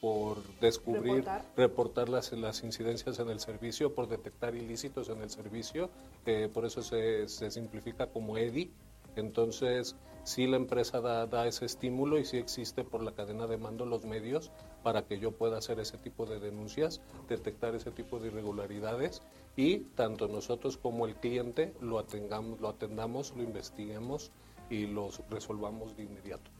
por 0.00 0.38
descubrir, 0.60 1.24
reportar, 1.56 2.08
las, 2.08 2.30
las, 2.32 2.62
incidencias 2.62 3.18
en 3.18 3.30
el 3.30 3.40
servicio, 3.40 3.94
por 3.94 4.08
detectar 4.08 4.54
ilícitos 4.54 5.08
en 5.08 5.22
el 5.22 5.30
servicio, 5.30 5.90
eh, 6.24 6.48
por 6.52 6.64
eso 6.64 6.82
se, 6.82 7.26
se, 7.28 7.50
simplifica 7.50 8.06
como 8.06 8.38
EDI. 8.38 8.70
Entonces, 9.16 9.96
sí 10.22 10.46
la 10.46 10.56
empresa 10.56 11.00
da, 11.00 11.26
da, 11.26 11.48
ese 11.48 11.64
estímulo 11.64 12.18
y 12.18 12.24
sí 12.24 12.36
existe 12.36 12.84
por 12.84 13.02
la 13.02 13.12
cadena 13.12 13.48
de 13.48 13.56
mando 13.56 13.86
los 13.86 14.04
medios 14.04 14.52
para 14.84 15.02
que 15.02 15.18
yo 15.18 15.32
pueda 15.32 15.58
hacer 15.58 15.80
ese 15.80 15.98
tipo 15.98 16.26
de 16.26 16.38
denuncias, 16.38 17.00
detectar 17.28 17.74
ese 17.74 17.90
tipo 17.90 18.20
de 18.20 18.28
irregularidades 18.28 19.22
y 19.56 19.78
tanto 19.96 20.28
nosotros 20.28 20.76
como 20.76 21.06
el 21.06 21.16
cliente 21.16 21.74
lo, 21.80 21.98
atengamos, 21.98 22.60
lo 22.60 22.68
atendamos, 22.68 23.34
lo 23.36 23.42
investiguemos 23.42 24.30
y 24.70 24.86
lo 24.86 25.08
resolvamos 25.30 25.96
de 25.96 26.04
inmediato. 26.04 26.57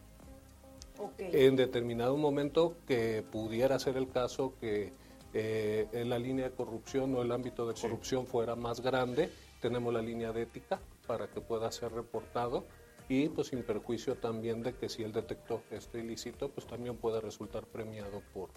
En 1.19 1.57
determinado 1.57 2.17
momento 2.17 2.77
que 2.87 3.25
pudiera 3.31 3.79
ser 3.79 3.97
el 3.97 4.09
caso 4.09 4.55
que 4.61 4.93
eh, 5.35 5.87
en 5.93 6.09
la 6.09 6.19
línea 6.19 6.49
de 6.49 6.55
corrupción 6.55 7.15
o 7.15 7.23
el 7.23 7.31
ámbito 7.33 7.67
de 7.69 7.75
corrupción 7.81 8.27
fuera 8.27 8.57
más 8.57 8.81
grande, 8.81 9.31
tenemos 9.61 9.93
la 9.93 10.01
línea 10.01 10.33
de 10.33 10.43
ética 10.43 10.81
para 11.07 11.29
que 11.29 11.41
pueda 11.41 11.71
ser 11.71 11.93
reportado 11.93 12.65
y 13.09 13.29
pues 13.29 13.49
sin 13.49 13.63
perjuicio 13.63 14.17
también 14.17 14.63
de 14.63 14.75
que 14.75 14.89
si 14.89 15.03
él 15.03 15.13
detectó 15.13 15.63
este 15.71 15.99
ilícito, 16.01 16.51
pues 16.51 16.67
también 16.67 16.97
pueda 16.97 17.21
resultar 17.21 17.65
premiado 17.67 18.23
por, 18.35 18.51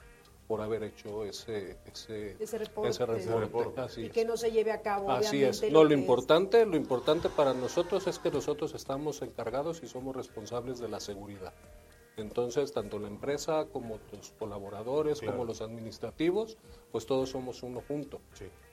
por 0.47 0.61
haber 0.61 0.83
hecho 0.83 1.23
ese, 1.23 1.77
ese, 1.91 2.35
ese 2.39 2.57
reporte. 2.57 4.01
y 4.01 4.09
que 4.09 4.25
no 4.25 4.35
se 4.35 4.51
lleve 4.51 4.71
a 4.71 4.81
cabo. 4.81 5.09
Así 5.09 5.43
es. 5.43 5.63
No, 5.71 5.83
lo, 5.83 5.93
importante, 5.93 6.65
lo 6.65 6.75
importante 6.75 7.29
para 7.29 7.53
nosotros 7.53 8.07
es 8.07 8.19
que 8.19 8.29
nosotros 8.31 8.73
estamos 8.73 9.21
encargados 9.21 9.81
y 9.83 9.87
somos 9.87 10.15
responsables 10.15 10.79
de 10.79 10.89
la 10.89 10.99
seguridad. 10.99 11.53
Entonces, 12.21 12.71
tanto 12.71 12.99
la 12.99 13.07
empresa 13.07 13.65
como 13.71 13.97
tus 13.97 14.31
colaboradores, 14.39 15.21
como 15.21 15.45
los 15.45 15.61
administrativos, 15.61 16.57
pues 16.91 17.05
todos 17.05 17.29
somos 17.29 17.63
uno 17.63 17.81
junto. 17.87 18.21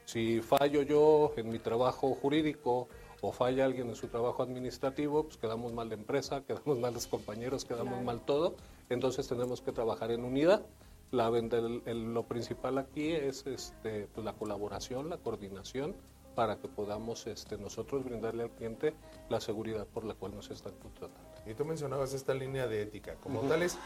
Si 0.04 0.40
fallo 0.40 0.82
yo 0.82 1.32
en 1.36 1.50
mi 1.50 1.58
trabajo 1.58 2.14
jurídico 2.14 2.88
o 3.20 3.32
falla 3.32 3.64
alguien 3.64 3.88
en 3.88 3.96
su 3.96 4.08
trabajo 4.08 4.42
administrativo, 4.42 5.24
pues 5.24 5.36
quedamos 5.36 5.72
mal 5.72 5.88
la 5.88 5.94
empresa, 5.94 6.42
quedamos 6.46 6.78
mal 6.78 6.94
los 6.94 7.06
compañeros, 7.06 7.64
quedamos 7.64 8.02
mal 8.02 8.20
todo. 8.20 8.54
Entonces 8.88 9.28
tenemos 9.28 9.60
que 9.60 9.72
trabajar 9.72 10.10
en 10.10 10.24
unidad. 10.24 10.64
La, 11.10 11.30
lo 11.30 12.22
principal 12.24 12.78
aquí 12.78 13.12
es 13.12 13.46
este, 13.46 14.08
pues 14.14 14.24
la 14.24 14.34
colaboración, 14.34 15.08
la 15.08 15.16
coordinación 15.16 15.94
para 16.34 16.56
que 16.56 16.68
podamos 16.68 17.26
este, 17.26 17.58
nosotros 17.58 18.04
brindarle 18.04 18.44
al 18.44 18.50
cliente 18.50 18.94
la 19.28 19.40
seguridad 19.40 19.86
por 19.86 20.04
la 20.04 20.14
cual 20.14 20.36
nos 20.36 20.50
están 20.50 20.74
contratando. 20.74 21.37
Y 21.48 21.54
tú 21.54 21.64
mencionabas 21.64 22.12
esta 22.12 22.34
línea 22.34 22.66
de 22.66 22.82
ética, 22.82 23.14
como 23.16 23.40
tal 23.42 23.62
es 23.62 23.78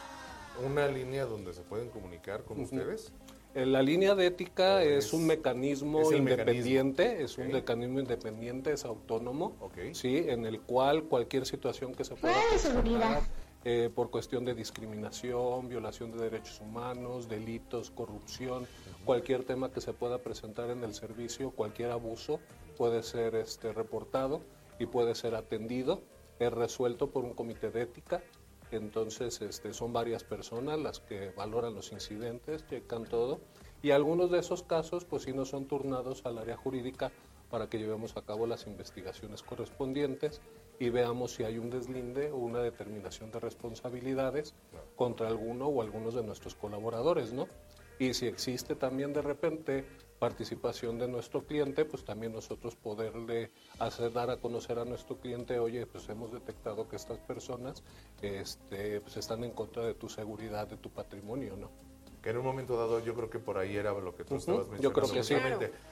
una 0.67 0.89
línea 0.89 1.25
donde 1.25 1.53
se 1.53 1.63
pueden 1.63 1.89
comunicar 1.89 2.43
con 2.45 2.61
ustedes. 2.61 3.13
Eh, 3.55 3.67
la 3.67 3.83
línea 3.83 4.15
de 4.15 4.27
ética 4.27 4.83
es, 4.83 5.13
un 5.13 5.27
mecanismo 5.27 6.11
independiente, 6.13 7.23
es 7.23 7.37
un 7.39 7.53
mecanismo 7.53 8.01
independiente, 8.01 8.73
es 8.73 8.85
autónomo, 8.85 9.55
sí, 9.93 10.25
en 10.27 10.47
el 10.47 10.61
cual 10.61 11.05
cualquier 11.05 11.47
situación 11.47 11.95
que 11.95 12.05
se 12.05 12.15
pueda 12.15 12.35
presentar 12.51 13.23
eh, 13.65 13.91
por 13.95 14.11
cuestión 14.11 14.45
de 14.45 14.55
discriminación, 14.55 15.69
violación 15.69 16.11
de 16.13 16.19
derechos 16.19 16.61
humanos, 16.61 17.29
delitos, 17.29 17.91
corrupción, 17.91 18.67
cualquier 19.05 19.45
tema 19.45 19.71
que 19.71 19.81
se 19.81 19.93
pueda 19.93 20.19
presentar 20.19 20.71
en 20.71 20.83
el 20.83 20.95
servicio, 20.95 21.51
cualquier 21.51 21.93
abuso 21.93 22.41
puede 22.77 23.03
ser 23.03 23.35
este, 23.35 23.73
reportado 23.73 24.41
y 24.79 24.87
puede 24.87 25.15
ser 25.15 25.35
atendido, 25.35 26.01
es 26.47 26.53
resuelto 26.53 27.11
por 27.11 27.25
un 27.25 27.35
comité 27.35 27.71
de 27.71 27.83
ética. 27.83 28.23
Entonces 28.71 29.41
este, 29.43 29.73
son 29.73 29.93
varias 29.93 30.25
personas 30.25 30.79
las 30.79 31.01
que 31.01 31.31
valoran 31.31 31.75
los 31.75 31.93
incidentes, 31.93 32.67
checan 32.67 33.05
todo 33.05 33.41
y 33.83 33.91
algunos 33.91 34.31
de 34.31 34.39
esos 34.39 34.63
casos 34.63 35.05
pues 35.05 35.25
sí 35.25 35.33
no 35.33 35.45
son 35.45 35.67
turnados 35.67 36.25
al 36.25 36.39
área 36.39 36.57
jurídica 36.57 37.11
para 37.51 37.69
que 37.69 37.79
llevemos 37.79 38.17
a 38.17 38.23
cabo 38.23 38.47
las 38.47 38.67
investigaciones 38.67 39.43
correspondientes 39.43 40.41
y 40.79 40.89
veamos 40.89 41.35
si 41.35 41.45
hay 41.45 41.59
un 41.59 41.69
deslinde 41.69 42.31
o 42.31 42.37
una 42.37 42.61
determinación 42.61 43.31
de 43.31 43.41
responsabilidades 43.41 44.55
contra 44.97 45.29
alguno 45.29 45.67
o 45.67 45.83
algunos 45.83 46.15
de 46.15 46.23
nuestros 46.23 46.55
colaboradores, 46.55 47.33
¿no? 47.33 47.47
Y 47.99 48.15
si 48.15 48.27
existe 48.27 48.75
también 48.75 49.13
de 49.13 49.21
repente 49.21 49.85
participación 50.23 51.01
de 51.01 51.09
nuestro 51.09 51.43
cliente, 51.43 51.85
pues 51.85 52.05
también 52.05 52.33
nosotros 52.33 52.77
poderle 52.77 53.51
hacer 53.81 54.13
dar 54.13 54.31
a 54.31 54.37
conocer 54.37 54.79
a 54.79 54.85
nuestro 54.85 55.17
cliente, 55.17 55.59
oye, 55.59 55.85
pues 55.85 56.09
hemos 56.09 56.31
detectado 56.31 56.89
que 56.89 56.95
estas 56.95 57.19
personas 57.19 57.83
este, 58.23 59.01
pues 59.01 59.17
están 59.17 59.43
en 59.43 59.51
contra 59.51 59.83
de 59.83 59.95
tu 59.95 60.09
seguridad, 60.09 60.69
de 60.69 60.77
tu 60.77 60.91
patrimonio, 60.91 61.57
¿no? 61.57 61.73
Que 62.23 62.31
en 62.31 62.37
un 62.37 62.45
momento 62.45 62.77
dado 62.77 63.01
yo 63.01 63.17
creo 63.17 63.31
que 63.31 63.41
por 63.41 63.59
ahí 63.59 63.75
era 63.75 63.93
lo 63.95 64.15
que 64.15 64.23
tú 64.23 64.37
estabas 64.37 64.69
mencionando. 64.69 64.83
Yo 64.83 64.93
creo 64.93 65.13
que 65.13 65.25
sí. 65.25 65.35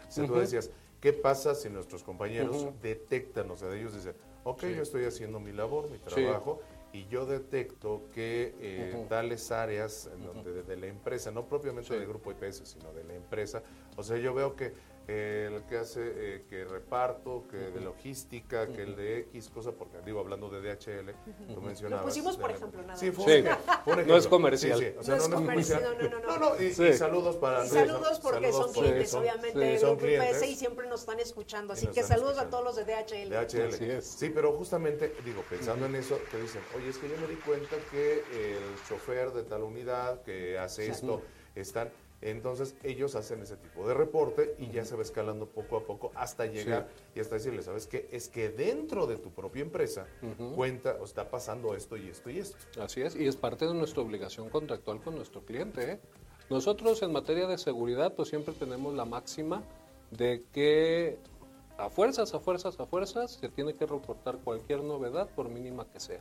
Si 0.08 0.24
tú 0.24 0.34
decías, 0.34 0.70
¿qué 1.00 1.12
pasa 1.12 1.56
si 1.56 1.68
nuestros 1.68 2.04
compañeros 2.04 2.68
detectan, 2.80 3.50
o 3.50 3.56
sea, 3.56 3.74
ellos 3.74 3.96
dicen, 3.96 4.14
ok, 4.44 4.62
yo 4.66 4.82
estoy 4.82 5.06
haciendo 5.06 5.40
mi 5.40 5.50
labor, 5.50 5.90
mi 5.90 5.98
trabajo, 5.98 6.60
y 6.92 7.06
yo 7.06 7.24
detecto 7.24 8.08
que 8.12 8.54
eh, 8.60 9.06
tales 9.08 9.52
áreas 9.52 10.10
donde, 10.24 10.62
de, 10.62 10.76
la 10.76 10.86
empresa, 10.86 11.30
no 11.30 11.46
propiamente 11.46 11.94
del 11.94 12.06
grupo 12.06 12.32
IPS, 12.32 12.62
sino 12.64 12.92
de 12.92 13.04
la 13.04 13.14
empresa, 13.14 13.62
o 13.96 14.02
sea, 14.02 14.16
yo 14.16 14.34
veo 14.34 14.56
que 14.56 14.72
el 15.08 15.64
que 15.64 15.78
hace 15.78 16.00
eh, 16.02 16.44
que 16.48 16.64
reparto, 16.64 17.44
que 17.50 17.56
de 17.56 17.80
logística, 17.80 18.66
que 18.68 18.82
el 18.82 18.96
de 18.96 19.18
X 19.20 19.50
cosa, 19.50 19.72
porque 19.72 19.98
digo, 20.04 20.20
hablando 20.20 20.48
de 20.48 20.60
DHL, 20.60 21.10
tú 21.52 21.60
mencionabas. 21.60 22.04
Lo 22.04 22.08
pusimos, 22.08 22.36
por 22.36 22.50
ejemplo, 22.50 22.82
nada 22.82 22.96
Sí, 22.96 23.10
fue 23.10 23.44
No 24.06 24.16
es 24.16 24.26
comercial. 24.28 24.78
Sí, 24.78 24.92
o 24.98 25.02
sea, 25.02 25.16
no, 25.16 25.24
es 25.24 25.30
comercial. 25.30 25.96
No, 26.00 26.08
no, 26.08 26.20
no. 26.20 26.38
no, 26.38 26.62
y, 26.62 26.72
saludos 26.72 27.36
para 27.36 27.64
Y 27.64 27.68
saludos 27.68 28.20
porque 28.20 28.52
son 28.52 28.72
clientes, 28.72 29.14
obviamente, 29.14 29.78
son 29.78 29.96
Grupo 29.96 30.12
IPS 30.12 30.46
y 30.46 30.54
siempre 30.56 30.88
nos 30.88 31.00
están 31.00 31.18
escuchando. 31.18 31.72
Así 31.72 31.86
que 31.88 32.02
saludos 32.02 32.38
a 32.38 32.48
todos 32.48 32.64
los 32.64 32.76
de 32.76 32.84
DHL. 32.84 33.30
DHL. 33.30 34.02
Sí, 34.02 34.30
pero 34.30 34.52
justamente, 34.52 35.14
digo, 35.24 35.42
pensando 35.48 35.86
en 35.86 35.96
eso, 35.96 36.18
te 36.30 36.40
dicen, 36.40 36.62
oye, 36.76 36.88
es 36.88 36.98
que 36.98 37.08
yo 37.08 37.16
me 37.16 37.26
di 37.26 37.36
cuenta 37.36 37.76
que 37.90 38.22
el 38.32 38.88
chofer 38.88 39.32
de 39.32 39.42
tal 39.42 39.62
unidad 39.62 40.22
que 40.22 40.58
hace 40.58 40.86
esto, 40.86 41.22
están 41.54 41.90
entonces 42.22 42.74
ellos 42.82 43.14
hacen 43.14 43.42
ese 43.42 43.56
tipo 43.56 43.86
de 43.88 43.94
reporte 43.94 44.54
y 44.58 44.70
ya 44.70 44.84
se 44.84 44.94
va 44.94 45.02
escalando 45.02 45.46
poco 45.46 45.78
a 45.78 45.84
poco 45.84 46.12
hasta 46.14 46.46
llegar 46.46 46.88
y 47.14 47.20
hasta 47.20 47.36
decirle, 47.36 47.62
¿sabes 47.62 47.86
qué? 47.86 48.08
Es 48.12 48.28
que 48.28 48.50
dentro 48.50 49.06
de 49.06 49.16
tu 49.16 49.30
propia 49.30 49.62
empresa 49.62 50.06
cuenta 50.54 50.96
o 51.00 51.04
está 51.04 51.30
pasando 51.30 51.74
esto 51.74 51.96
y 51.96 52.08
esto 52.08 52.30
y 52.30 52.38
esto. 52.38 52.58
Así 52.80 53.00
es, 53.00 53.16
y 53.16 53.26
es 53.26 53.36
parte 53.36 53.66
de 53.66 53.74
nuestra 53.74 54.02
obligación 54.02 54.50
contractual 54.50 55.00
con 55.00 55.14
nuestro 55.16 55.44
cliente. 55.44 55.92
¿eh? 55.92 56.00
Nosotros 56.50 57.02
en 57.02 57.12
materia 57.12 57.46
de 57.46 57.56
seguridad 57.56 58.14
pues 58.14 58.28
siempre 58.28 58.54
tenemos 58.54 58.94
la 58.94 59.04
máxima 59.06 59.62
de 60.10 60.44
que 60.52 61.18
a 61.78 61.88
fuerzas, 61.88 62.34
a 62.34 62.40
fuerzas, 62.40 62.78
a 62.78 62.86
fuerzas 62.86 63.32
se 63.32 63.48
tiene 63.48 63.72
que 63.74 63.86
reportar 63.86 64.38
cualquier 64.38 64.82
novedad 64.82 65.30
por 65.34 65.48
mínima 65.48 65.86
que 65.90 66.00
sea. 66.00 66.20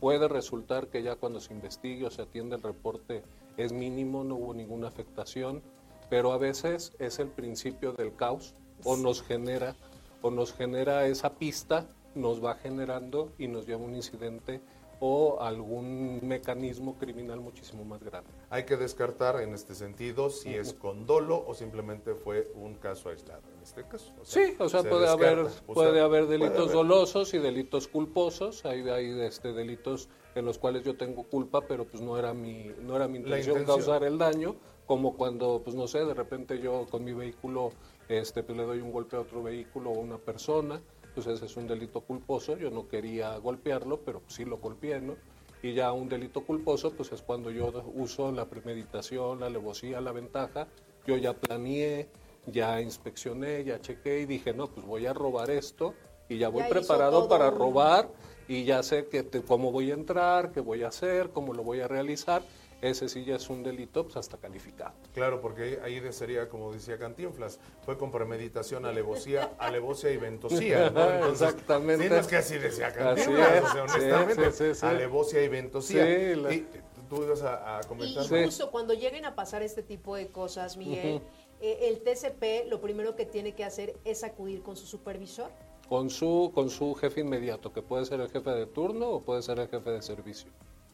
Puede 0.00 0.28
resultar 0.28 0.88
que 0.88 1.02
ya 1.02 1.16
cuando 1.16 1.40
se 1.40 1.52
investigue 1.52 2.06
o 2.06 2.10
se 2.10 2.22
atiende 2.22 2.56
el 2.56 2.62
reporte 2.62 3.22
es 3.58 3.72
mínimo, 3.72 4.24
no 4.24 4.36
hubo 4.36 4.54
ninguna 4.54 4.88
afectación, 4.88 5.62
pero 6.08 6.32
a 6.32 6.38
veces 6.38 6.94
es 6.98 7.18
el 7.18 7.28
principio 7.28 7.92
del 7.92 8.16
caos 8.16 8.54
o 8.84 8.96
nos 8.96 9.22
genera 9.22 9.76
o 10.22 10.30
nos 10.30 10.54
genera 10.54 11.06
esa 11.06 11.34
pista, 11.34 11.86
nos 12.14 12.42
va 12.42 12.54
generando 12.54 13.30
y 13.38 13.46
nos 13.46 13.66
lleva 13.66 13.82
a 13.82 13.86
un 13.86 13.94
incidente 13.94 14.60
o 15.00 15.40
algún 15.40 16.20
mecanismo 16.22 16.98
criminal 16.98 17.40
muchísimo 17.40 17.84
más 17.84 18.02
grande. 18.04 18.30
Hay 18.50 18.64
que 18.64 18.76
descartar 18.76 19.40
en 19.40 19.54
este 19.54 19.74
sentido 19.74 20.28
si 20.28 20.54
es 20.54 20.74
con 20.74 21.06
dolo 21.06 21.42
o 21.46 21.54
simplemente 21.54 22.14
fue 22.14 22.52
un 22.54 22.74
caso 22.74 23.08
aislado. 23.08 23.42
En 23.56 23.62
este 23.62 23.82
caso. 23.84 24.12
sí, 24.22 24.54
o 24.58 24.68
sea, 24.68 24.82
puede 24.82 25.08
haber, 25.08 25.46
puede 25.66 26.00
haber 26.00 26.26
delitos 26.26 26.72
dolosos 26.72 27.32
y 27.32 27.38
delitos 27.38 27.88
culposos. 27.88 28.66
Hay, 28.66 28.86
hay 28.90 29.20
este, 29.22 29.54
delitos 29.54 30.10
en 30.34 30.44
los 30.44 30.58
cuales 30.58 30.84
yo 30.84 30.96
tengo 30.96 31.24
culpa, 31.24 31.62
pero 31.62 31.86
pues 31.86 32.02
no 32.02 32.18
era 32.18 32.34
mi, 32.34 32.70
no 32.82 32.94
era 32.94 33.08
mi 33.08 33.18
intención, 33.18 33.64
causar 33.64 34.04
el 34.04 34.18
daño, 34.18 34.56
como 34.86 35.16
cuando, 35.16 35.62
pues 35.64 35.74
no 35.74 35.88
sé, 35.88 36.04
de 36.04 36.14
repente 36.14 36.58
yo 36.60 36.86
con 36.90 37.04
mi 37.04 37.14
vehículo 37.14 37.72
este, 38.08 38.42
pues, 38.42 38.56
le 38.58 38.64
doy 38.64 38.80
un 38.80 38.92
golpe 38.92 39.16
a 39.16 39.20
otro 39.20 39.42
vehículo 39.42 39.90
o 39.90 39.96
a 39.96 39.98
una 39.98 40.18
persona 40.18 40.80
pues 41.14 41.26
ese 41.26 41.46
es 41.46 41.56
un 41.56 41.66
delito 41.66 42.00
culposo, 42.00 42.56
yo 42.56 42.70
no 42.70 42.88
quería 42.88 43.36
golpearlo, 43.38 44.00
pero 44.00 44.22
sí 44.28 44.44
lo 44.44 44.58
golpeé, 44.58 45.00
¿no? 45.00 45.16
Y 45.62 45.74
ya 45.74 45.92
un 45.92 46.08
delito 46.08 46.44
culposo, 46.44 46.92
pues 46.92 47.12
es 47.12 47.22
cuando 47.22 47.50
yo 47.50 47.70
uso 47.94 48.32
la 48.32 48.46
premeditación, 48.46 49.40
la 49.40 49.46
alevosía, 49.46 50.00
la 50.00 50.12
ventaja, 50.12 50.68
yo 51.06 51.16
ya 51.16 51.34
planeé, 51.34 52.08
ya 52.46 52.80
inspeccioné, 52.80 53.64
ya 53.64 53.80
chequé 53.80 54.20
y 54.20 54.26
dije, 54.26 54.54
no, 54.54 54.68
pues 54.68 54.86
voy 54.86 55.06
a 55.06 55.12
robar 55.12 55.50
esto 55.50 55.94
y 56.28 56.38
ya 56.38 56.48
voy 56.48 56.64
preparado 56.64 57.28
para 57.28 57.50
robar 57.50 58.08
y 58.48 58.64
ya 58.64 58.82
sé 58.82 59.06
que 59.08 59.24
cómo 59.42 59.70
voy 59.70 59.90
a 59.90 59.94
entrar, 59.94 60.52
qué 60.52 60.60
voy 60.60 60.82
a 60.82 60.88
hacer, 60.88 61.30
cómo 61.30 61.52
lo 61.52 61.62
voy 61.62 61.80
a 61.80 61.88
realizar 61.88 62.42
ese 62.82 63.08
sí 63.08 63.24
ya 63.24 63.36
es 63.36 63.50
un 63.50 63.62
delito 63.62 64.04
pues 64.04 64.16
hasta 64.16 64.38
calificado. 64.38 64.92
Claro, 65.12 65.40
porque 65.40 65.80
ahí 65.84 66.00
sería, 66.12 66.48
como 66.48 66.72
decía 66.72 66.98
Cantinflas, 66.98 67.58
fue 67.84 67.98
con 67.98 68.10
premeditación, 68.10 68.86
alevosía, 68.86 69.52
alevosía 69.58 70.12
y 70.12 70.16
ventosía. 70.16 70.90
¿no? 70.90 71.26
Exactamente. 71.26 72.08
Sí, 72.08 72.14
es 72.14 72.26
que 72.26 72.36
así 72.36 72.58
decía 72.58 72.92
Cantinflas, 72.92 73.64
o 73.64 73.72
sea, 73.72 73.82
honestamente, 73.82 74.52
sí, 74.52 74.74
sí, 74.74 74.86
alevosía 74.86 75.42
y 75.42 75.48
ventosía. 75.48 76.32
Y 76.52 76.66
tú 77.08 77.24
ibas 77.24 77.42
a, 77.42 77.80
comentar. 77.86 78.24
Y, 78.24 78.44
justo 78.44 78.70
cuando 78.70 78.94
lleguen 78.94 79.24
a 79.24 79.34
pasar 79.34 79.62
este 79.62 79.82
tipo 79.82 80.16
de 80.16 80.28
cosas, 80.28 80.76
Miguel, 80.76 81.20
eh, 81.60 81.88
el 81.88 82.00
TCP 82.02 82.70
lo 82.70 82.80
primero 82.80 83.16
que 83.16 83.26
tiene 83.26 83.54
que 83.54 83.64
hacer 83.64 83.96
es 84.04 84.24
acudir 84.24 84.62
con 84.62 84.76
su 84.76 84.86
supervisor. 84.86 85.50
Con 85.88 86.08
su, 86.08 86.52
con 86.54 86.70
su 86.70 86.94
jefe 86.94 87.20
inmediato, 87.20 87.72
que 87.72 87.82
puede 87.82 88.04
ser 88.04 88.20
el 88.20 88.30
jefe 88.30 88.50
de 88.50 88.66
turno 88.66 89.08
o 89.10 89.22
puede 89.22 89.42
ser 89.42 89.58
el 89.58 89.68
jefe 89.68 89.90
de 89.90 90.00
servicio. 90.00 90.50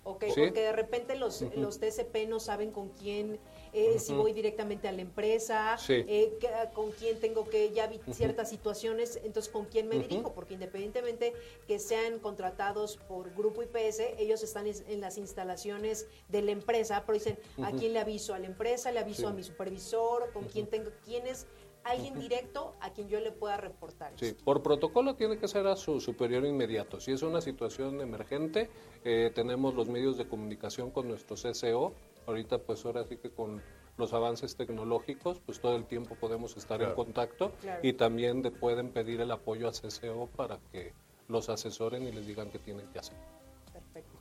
Ok, 0.09 0.25
porque 0.37 0.61
de 0.61 0.73
repente 0.73 1.17
los, 1.17 1.45
los 1.57 1.81
TCP 1.81 2.29
no 2.29 2.39
saben 2.39 2.71
con 2.71 2.91
quién, 2.91 3.41
eh, 3.73 3.99
si 3.99 4.15
voy 4.15 4.33
directamente 4.33 4.87
a 4.87 4.93
la 4.93 5.03
empresa, 5.03 5.77
eh, 5.89 6.39
con 6.75 6.93
quién 6.93 7.19
tengo 7.19 7.49
que, 7.49 7.73
ya 7.73 7.89
vi 7.89 7.99
ciertas 8.13 8.49
situaciones, 8.49 9.19
entonces 9.25 9.53
con 9.53 9.65
quién 9.65 9.89
me 9.89 9.99
dirijo, 9.99 10.33
porque 10.33 10.55
independientemente 10.55 11.33
que 11.67 11.81
sean 11.81 12.21
contratados 12.21 12.99
por 13.09 13.35
Grupo 13.35 13.65
IPS, 13.65 14.01
ellos 14.19 14.45
están 14.45 14.69
en 14.69 15.01
las 15.01 15.19
instalaciones 15.19 16.07
de 16.29 16.43
la 16.43 16.53
empresa, 16.53 17.03
pero 17.05 17.19
dicen, 17.19 17.37
¿a 17.65 17.73
quién 17.73 17.93
le 17.93 17.99
aviso? 17.99 18.33
¿A 18.33 18.39
la 18.39 18.47
empresa? 18.47 18.93
¿Le 18.93 19.01
aviso 19.01 19.27
a 19.27 19.33
mi 19.33 19.43
supervisor? 19.43 20.33
¿Con 20.33 20.45
quién 20.45 20.69
tengo? 20.69 20.91
¿Quién 21.05 21.27
es? 21.27 21.49
Alguien 21.87 22.19
directo 22.19 22.75
a 22.81 22.91
quien 22.91 23.09
yo 23.09 23.21
le 23.21 23.33
pueda 23.33 23.57
reportar. 23.57 24.13
Sí, 24.17 24.35
por 24.45 24.63
protocolo 24.63 25.15
tiene 25.15 25.39
que 25.39 25.49
ser 25.49 25.67
a 25.67 25.77
su 25.77 26.01
superior 26.01 26.45
inmediato. 26.45 27.01
Si 27.01 27.13
es 27.13 27.23
una 27.23 27.41
situación 27.41 28.01
emergente, 28.01 28.69
eh, 29.05 29.31
tenemos 29.35 29.75
los 29.75 29.89
medios 29.89 30.17
de 30.17 30.27
comunicación 30.27 30.91
con 30.91 31.09
nuestro 31.09 31.37
CCO. 31.37 31.93
Ahorita 32.27 32.59
pues 32.59 32.85
ahora 32.85 33.05
sí 33.05 33.17
que 33.17 33.31
con 33.31 33.63
los 33.97 34.13
avances 34.13 34.57
tecnológicos, 34.57 35.41
pues 35.41 35.61
todo 35.61 35.77
el 35.77 35.87
tiempo 35.87 36.17
podemos 36.17 36.57
estar 36.57 36.83
en 36.83 36.93
contacto 36.95 37.53
y 37.83 37.95
también 37.95 38.43
pueden 38.61 38.91
pedir 38.91 39.21
el 39.21 39.31
apoyo 39.31 39.69
a 39.69 39.73
CCO 39.73 40.29
para 40.37 40.59
que 40.73 40.93
los 41.29 41.49
asesoren 41.49 42.03
y 42.03 42.13
les 42.13 42.27
digan 42.27 42.51
qué 42.51 42.59
tienen 42.59 42.87
que 42.93 42.99
hacer. 42.99 43.17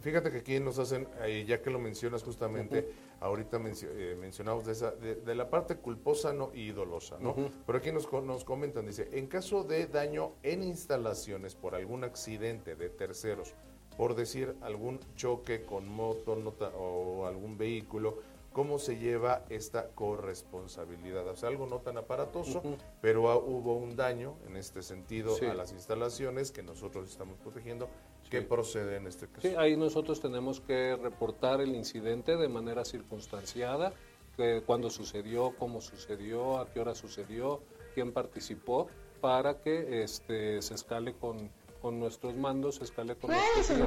Fíjate 0.05 0.29
que 0.29 0.37
aquí 0.37 0.59
nos 0.59 0.77
hacen, 0.77 1.07
ya 1.47 1.63
que 1.63 1.71
lo 1.71 1.79
mencionas 1.79 2.21
justamente, 2.21 2.93
ahorita 3.21 3.59
eh, 3.65 4.15
mencionamos 4.19 4.63
de, 4.63 4.73
esa, 4.73 4.91
de, 4.91 5.33
la 5.33 5.49
parte 5.49 5.77
culposa 5.77 6.31
no, 6.31 6.51
y 6.53 6.69
dolosa, 6.69 7.17
¿no? 7.19 7.33
Pero 7.65 7.79
aquí 7.79 7.91
nos, 7.91 8.13
nos 8.13 8.45
comentan, 8.45 8.85
dice, 8.85 9.09
en 9.13 9.25
caso 9.25 9.63
de 9.63 9.87
daño 9.87 10.33
en 10.43 10.61
instalaciones 10.61 11.55
por 11.55 11.73
algún 11.73 12.03
accidente 12.03 12.75
de 12.75 12.89
terceros, 12.89 13.55
por 13.97 14.13
decir 14.13 14.55
algún 14.61 14.99
choque 15.15 15.65
con 15.65 15.87
moto 15.87 16.35
nota, 16.35 16.67
o 16.77 17.25
algún 17.25 17.57
vehículo, 17.57 18.19
¿cómo 18.53 18.77
se 18.77 18.99
lleva 18.99 19.43
esta 19.49 19.87
corresponsabilidad? 19.87 21.27
O 21.29 21.35
sea, 21.35 21.49
algo 21.49 21.65
no 21.65 21.79
tan 21.79 21.97
aparatoso, 21.97 22.61
pero 23.01 23.23
hubo 23.43 23.75
un 23.75 23.95
daño 23.95 24.35
en 24.45 24.55
este 24.55 24.83
sentido 24.83 25.35
a 25.49 25.55
las 25.55 25.71
instalaciones 25.71 26.51
que 26.51 26.61
nosotros 26.61 27.09
estamos 27.09 27.39
protegiendo 27.39 27.89
¿Qué 28.29 28.41
procede 28.41 28.97
en 28.97 29.07
este 29.07 29.27
caso? 29.27 29.47
Sí, 29.47 29.55
ahí 29.57 29.77
nosotros 29.77 30.19
tenemos 30.19 30.59
que 30.59 30.95
reportar 30.95 31.61
el 31.61 31.75
incidente 31.75 32.37
de 32.37 32.47
manera 32.47 32.83
circunstanciada, 32.83 33.93
cuándo 34.65 34.89
sucedió, 34.89 35.53
cómo 35.57 35.81
sucedió, 35.81 36.59
a 36.59 36.69
qué 36.69 36.79
hora 36.79 36.95
sucedió, 36.95 37.61
quién 37.93 38.11
participó, 38.11 38.87
para 39.21 39.61
que 39.61 40.03
este, 40.03 40.61
se 40.61 40.73
escale 40.73 41.13
con, 41.13 41.49
con 41.85 41.99
nuestros 41.99 42.35
mandos, 42.35 42.77
se 42.77 42.85
escale 42.85 43.15
con 43.15 43.29
nuestros 43.29 43.79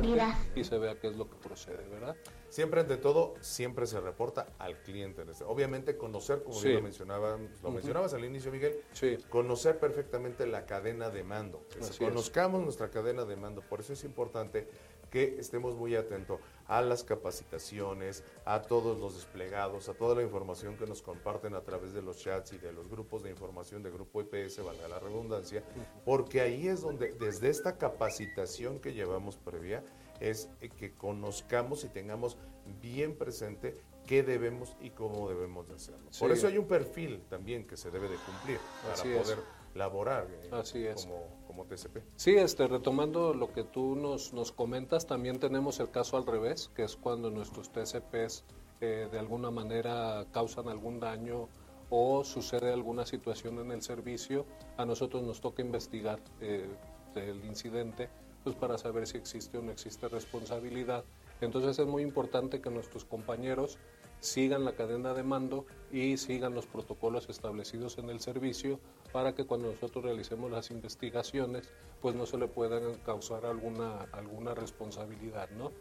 y 0.54 0.62
se 0.62 0.78
vea 0.78 1.00
qué 1.00 1.08
es 1.08 1.16
lo 1.16 1.28
que 1.28 1.34
procede, 1.34 1.84
¿verdad? 1.88 2.16
Siempre, 2.48 2.82
ante 2.82 2.96
todo, 2.96 3.34
siempre 3.40 3.88
se 3.88 4.00
reporta 4.00 4.54
al 4.60 4.80
cliente. 4.84 5.24
Este, 5.28 5.42
obviamente, 5.42 5.96
conocer, 5.96 6.44
como 6.44 6.60
bien 6.60 6.76
lo, 6.76 6.82
mencionaba, 6.82 7.36
lo 7.60 7.70
mencionabas 7.72 8.14
al 8.14 8.24
inicio, 8.24 8.52
Miguel, 8.52 8.84
conocer 9.28 9.80
perfectamente 9.80 10.46
la 10.46 10.64
cadena 10.64 11.10
de 11.10 11.24
mando. 11.24 11.66
Que 11.70 12.04
conozcamos 12.04 12.62
nuestra 12.62 12.88
cadena 12.88 13.24
de 13.24 13.34
mando. 13.34 13.62
Por 13.62 13.80
eso 13.80 13.94
es 13.94 14.04
importante 14.04 14.68
que 15.10 15.38
estemos 15.38 15.76
muy 15.76 15.96
atentos 15.96 16.40
a 16.66 16.82
las 16.82 17.02
capacitaciones, 17.02 18.24
a 18.44 18.62
todos 18.62 18.98
los 18.98 19.14
desplegados, 19.14 19.88
a 19.88 19.94
toda 19.94 20.14
la 20.14 20.22
información 20.22 20.76
que 20.76 20.86
nos 20.86 21.02
comparten 21.02 21.54
a 21.54 21.62
través 21.62 21.92
de 21.92 22.02
los 22.02 22.18
chats 22.18 22.52
y 22.52 22.58
de 22.58 22.72
los 22.72 22.88
grupos 22.88 23.22
de 23.22 23.30
información 23.30 23.82
de 23.82 23.90
Grupo 23.90 24.20
IPS, 24.20 24.62
valga 24.62 24.88
la 24.88 24.98
redundancia, 24.98 25.64
porque 26.04 26.40
ahí 26.40 26.68
es 26.68 26.82
donde, 26.82 27.12
desde 27.12 27.48
esta 27.48 27.78
capacitación 27.78 28.80
que 28.80 28.92
llevamos 28.92 29.36
previa, 29.36 29.82
es 30.20 30.48
que 30.78 30.94
conozcamos 30.94 31.84
y 31.84 31.88
tengamos 31.88 32.36
bien 32.82 33.16
presente 33.16 33.80
qué 34.06 34.22
debemos 34.22 34.76
y 34.80 34.90
cómo 34.90 35.28
debemos 35.28 35.68
de 35.68 35.74
hacerlo. 35.74 36.10
Por 36.18 36.32
eso 36.32 36.48
hay 36.48 36.58
un 36.58 36.66
perfil 36.66 37.22
también 37.28 37.66
que 37.66 37.76
se 37.76 37.90
debe 37.90 38.08
de 38.08 38.16
cumplir 38.16 38.58
para 38.82 39.02
poder 39.02 39.38
laborar 39.78 40.28
eh, 40.30 40.94
Como, 40.94 41.44
como, 41.46 41.64
TCP. 41.64 41.98
Sí, 42.16 42.36
este, 42.36 42.66
retomando 42.66 43.32
lo 43.32 43.52
que 43.52 43.64
tú 43.64 43.94
nos, 43.96 44.32
nos 44.32 44.52
comentas, 44.52 45.06
también 45.06 45.38
tenemos 45.38 45.80
el 45.80 45.90
caso 45.90 46.16
al 46.16 46.26
revés, 46.26 46.70
que 46.74 46.82
es 46.84 46.96
cuando 46.96 47.30
nuestros 47.30 47.70
TCPs 47.70 48.44
eh, 48.80 49.08
de 49.10 49.18
alguna 49.18 49.50
manera 49.50 50.26
causan 50.32 50.68
algún 50.68 51.00
daño 51.00 51.48
o 51.90 52.22
sucede 52.24 52.72
alguna 52.72 53.06
situación 53.06 53.58
en 53.60 53.72
el 53.72 53.82
servicio, 53.82 54.44
a 54.76 54.84
nosotros 54.84 55.22
nos 55.22 55.40
toca 55.40 55.62
investigar 55.62 56.20
el 56.40 57.44
incidente 57.46 58.10
pues 58.44 58.54
para 58.56 58.78
saber 58.78 59.06
si 59.06 59.16
existe 59.16 59.58
o 59.58 59.62
no 59.62 59.72
existe 59.72 60.08
responsabilidad. 60.08 61.04
Entonces 61.40 61.78
es 61.78 61.86
muy 61.86 62.02
importante 62.02 62.60
que 62.60 62.70
nuestros 62.70 63.04
compañeros 63.04 63.78
sigan 64.20 64.64
la 64.64 64.72
cadena 64.72 65.14
de 65.14 65.22
mando 65.22 65.66
y 65.90 66.16
sigan 66.16 66.54
los 66.54 66.66
protocolos 66.66 67.28
establecidos 67.28 67.98
en 67.98 68.10
el 68.10 68.20
servicio 68.20 68.80
para 69.12 69.34
que 69.34 69.44
cuando 69.44 69.70
nosotros 69.70 70.04
realicemos 70.04 70.50
las 70.50 70.70
investigaciones 70.70 71.70
pues 72.02 72.14
no 72.14 72.26
se 72.26 72.36
le 72.36 72.46
puedan 72.46 72.94
causar 73.04 73.46
alguna 73.46 74.02
alguna 74.12 74.54
responsabilidad 74.54 75.48
no 75.50 75.72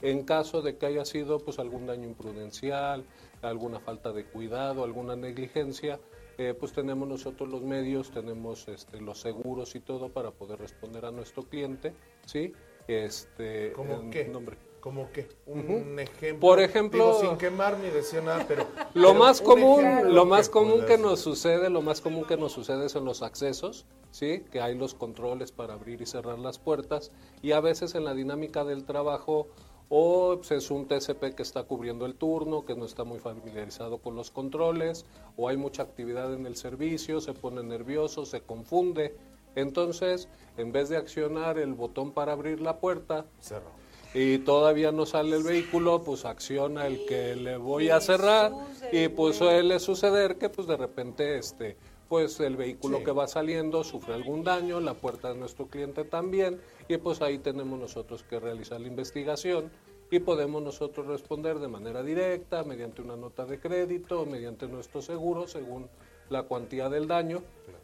en 0.00 0.24
caso 0.24 0.62
de 0.62 0.76
que 0.76 0.86
haya 0.86 1.04
sido 1.04 1.38
pues 1.38 1.58
algún 1.58 1.86
daño 1.86 2.08
imprudencial 2.08 3.04
alguna 3.42 3.78
falta 3.78 4.12
de 4.12 4.24
cuidado 4.24 4.84
alguna 4.84 5.16
negligencia 5.16 6.00
eh, 6.38 6.54
pues 6.58 6.72
tenemos 6.72 7.06
nosotros 7.06 7.48
los 7.48 7.62
medios, 7.62 8.10
tenemos 8.10 8.66
este, 8.68 9.00
los 9.00 9.20
seguros 9.20 9.74
y 9.74 9.80
todo 9.80 10.08
para 10.08 10.30
poder 10.30 10.58
responder 10.60 11.04
a 11.04 11.10
nuestro 11.10 11.42
cliente, 11.42 11.92
¿sí? 12.24 12.54
Este, 12.88 13.72
¿Cómo 13.72 14.10
qué? 14.10 14.24
Nombre. 14.24 14.56
¿Cómo 14.82 15.12
qué? 15.12 15.28
Un 15.46 15.96
ejemplo. 16.00 16.40
Por 16.40 16.60
ejemplo, 16.60 17.20
sin 17.20 17.36
quemar 17.36 17.78
ni 17.78 17.88
decir 17.88 18.20
nada, 18.20 18.44
pero 18.48 18.66
lo 18.94 19.14
más 19.14 19.40
común, 19.40 20.12
lo 20.12 20.26
más 20.26 20.48
común 20.48 20.84
que 20.84 20.98
nos 20.98 21.20
sucede, 21.20 21.70
lo 21.70 21.82
más 21.82 22.00
común 22.00 22.24
que 22.24 22.36
nos 22.36 22.50
sucede 22.50 22.88
son 22.88 23.04
los 23.04 23.22
accesos, 23.22 23.86
sí, 24.10 24.44
que 24.50 24.60
hay 24.60 24.76
los 24.76 24.94
controles 24.94 25.52
para 25.52 25.74
abrir 25.74 26.02
y 26.02 26.06
cerrar 26.06 26.40
las 26.40 26.58
puertas 26.58 27.12
y 27.42 27.52
a 27.52 27.60
veces 27.60 27.94
en 27.94 28.04
la 28.04 28.12
dinámica 28.12 28.64
del 28.64 28.84
trabajo 28.84 29.46
o 29.88 30.38
pues, 30.38 30.50
es 30.50 30.68
un 30.72 30.88
TCP 30.88 31.36
que 31.36 31.44
está 31.44 31.62
cubriendo 31.62 32.04
el 32.04 32.16
turno, 32.16 32.64
que 32.64 32.74
no 32.74 32.84
está 32.84 33.04
muy 33.04 33.20
familiarizado 33.20 33.98
con 33.98 34.16
los 34.16 34.32
controles, 34.32 35.06
o 35.36 35.48
hay 35.48 35.56
mucha 35.56 35.84
actividad 35.84 36.34
en 36.34 36.44
el 36.44 36.56
servicio, 36.56 37.20
se 37.20 37.34
pone 37.34 37.62
nervioso, 37.62 38.24
se 38.24 38.40
confunde. 38.40 39.14
Entonces, 39.54 40.28
en 40.56 40.72
vez 40.72 40.88
de 40.88 40.96
accionar 40.96 41.58
el 41.58 41.74
botón 41.74 42.10
para 42.10 42.32
abrir 42.32 42.60
la 42.60 42.78
puerta, 42.78 43.26
y 44.14 44.38
todavía 44.38 44.92
no 44.92 45.06
sale 45.06 45.36
el 45.36 45.42
vehículo, 45.42 46.02
pues 46.02 46.24
acciona 46.24 46.86
el 46.86 47.04
que 47.06 47.34
le 47.36 47.56
voy 47.56 47.88
a 47.90 48.00
cerrar 48.00 48.52
y 48.92 49.08
pues 49.08 49.36
suele 49.36 49.78
suceder 49.80 50.36
que 50.36 50.48
pues 50.48 50.66
de 50.66 50.76
repente 50.76 51.38
este 51.38 51.76
pues 52.08 52.38
el 52.40 52.56
vehículo 52.56 52.98
Sí. 52.98 53.04
que 53.04 53.10
va 53.12 53.26
saliendo 53.26 53.82
sufre 53.84 54.12
algún 54.12 54.44
daño, 54.44 54.80
la 54.80 54.92
puerta 54.92 55.32
de 55.32 55.38
nuestro 55.38 55.68
cliente 55.68 56.04
también, 56.04 56.60
y 56.86 56.98
pues 56.98 57.22
ahí 57.22 57.38
tenemos 57.38 57.78
nosotros 57.80 58.22
que 58.22 58.38
realizar 58.38 58.78
la 58.82 58.88
investigación 58.88 59.70
y 60.10 60.18
podemos 60.18 60.62
nosotros 60.62 61.06
responder 61.06 61.58
de 61.58 61.68
manera 61.68 62.02
directa, 62.02 62.64
mediante 62.64 63.00
una 63.00 63.16
nota 63.16 63.46
de 63.46 63.58
crédito, 63.58 64.26
mediante 64.26 64.66
nuestro 64.68 65.00
seguro, 65.00 65.48
según 65.48 65.88
la 66.28 66.42
cuantía 66.42 66.90
del 66.90 67.08
daño, 67.08 67.42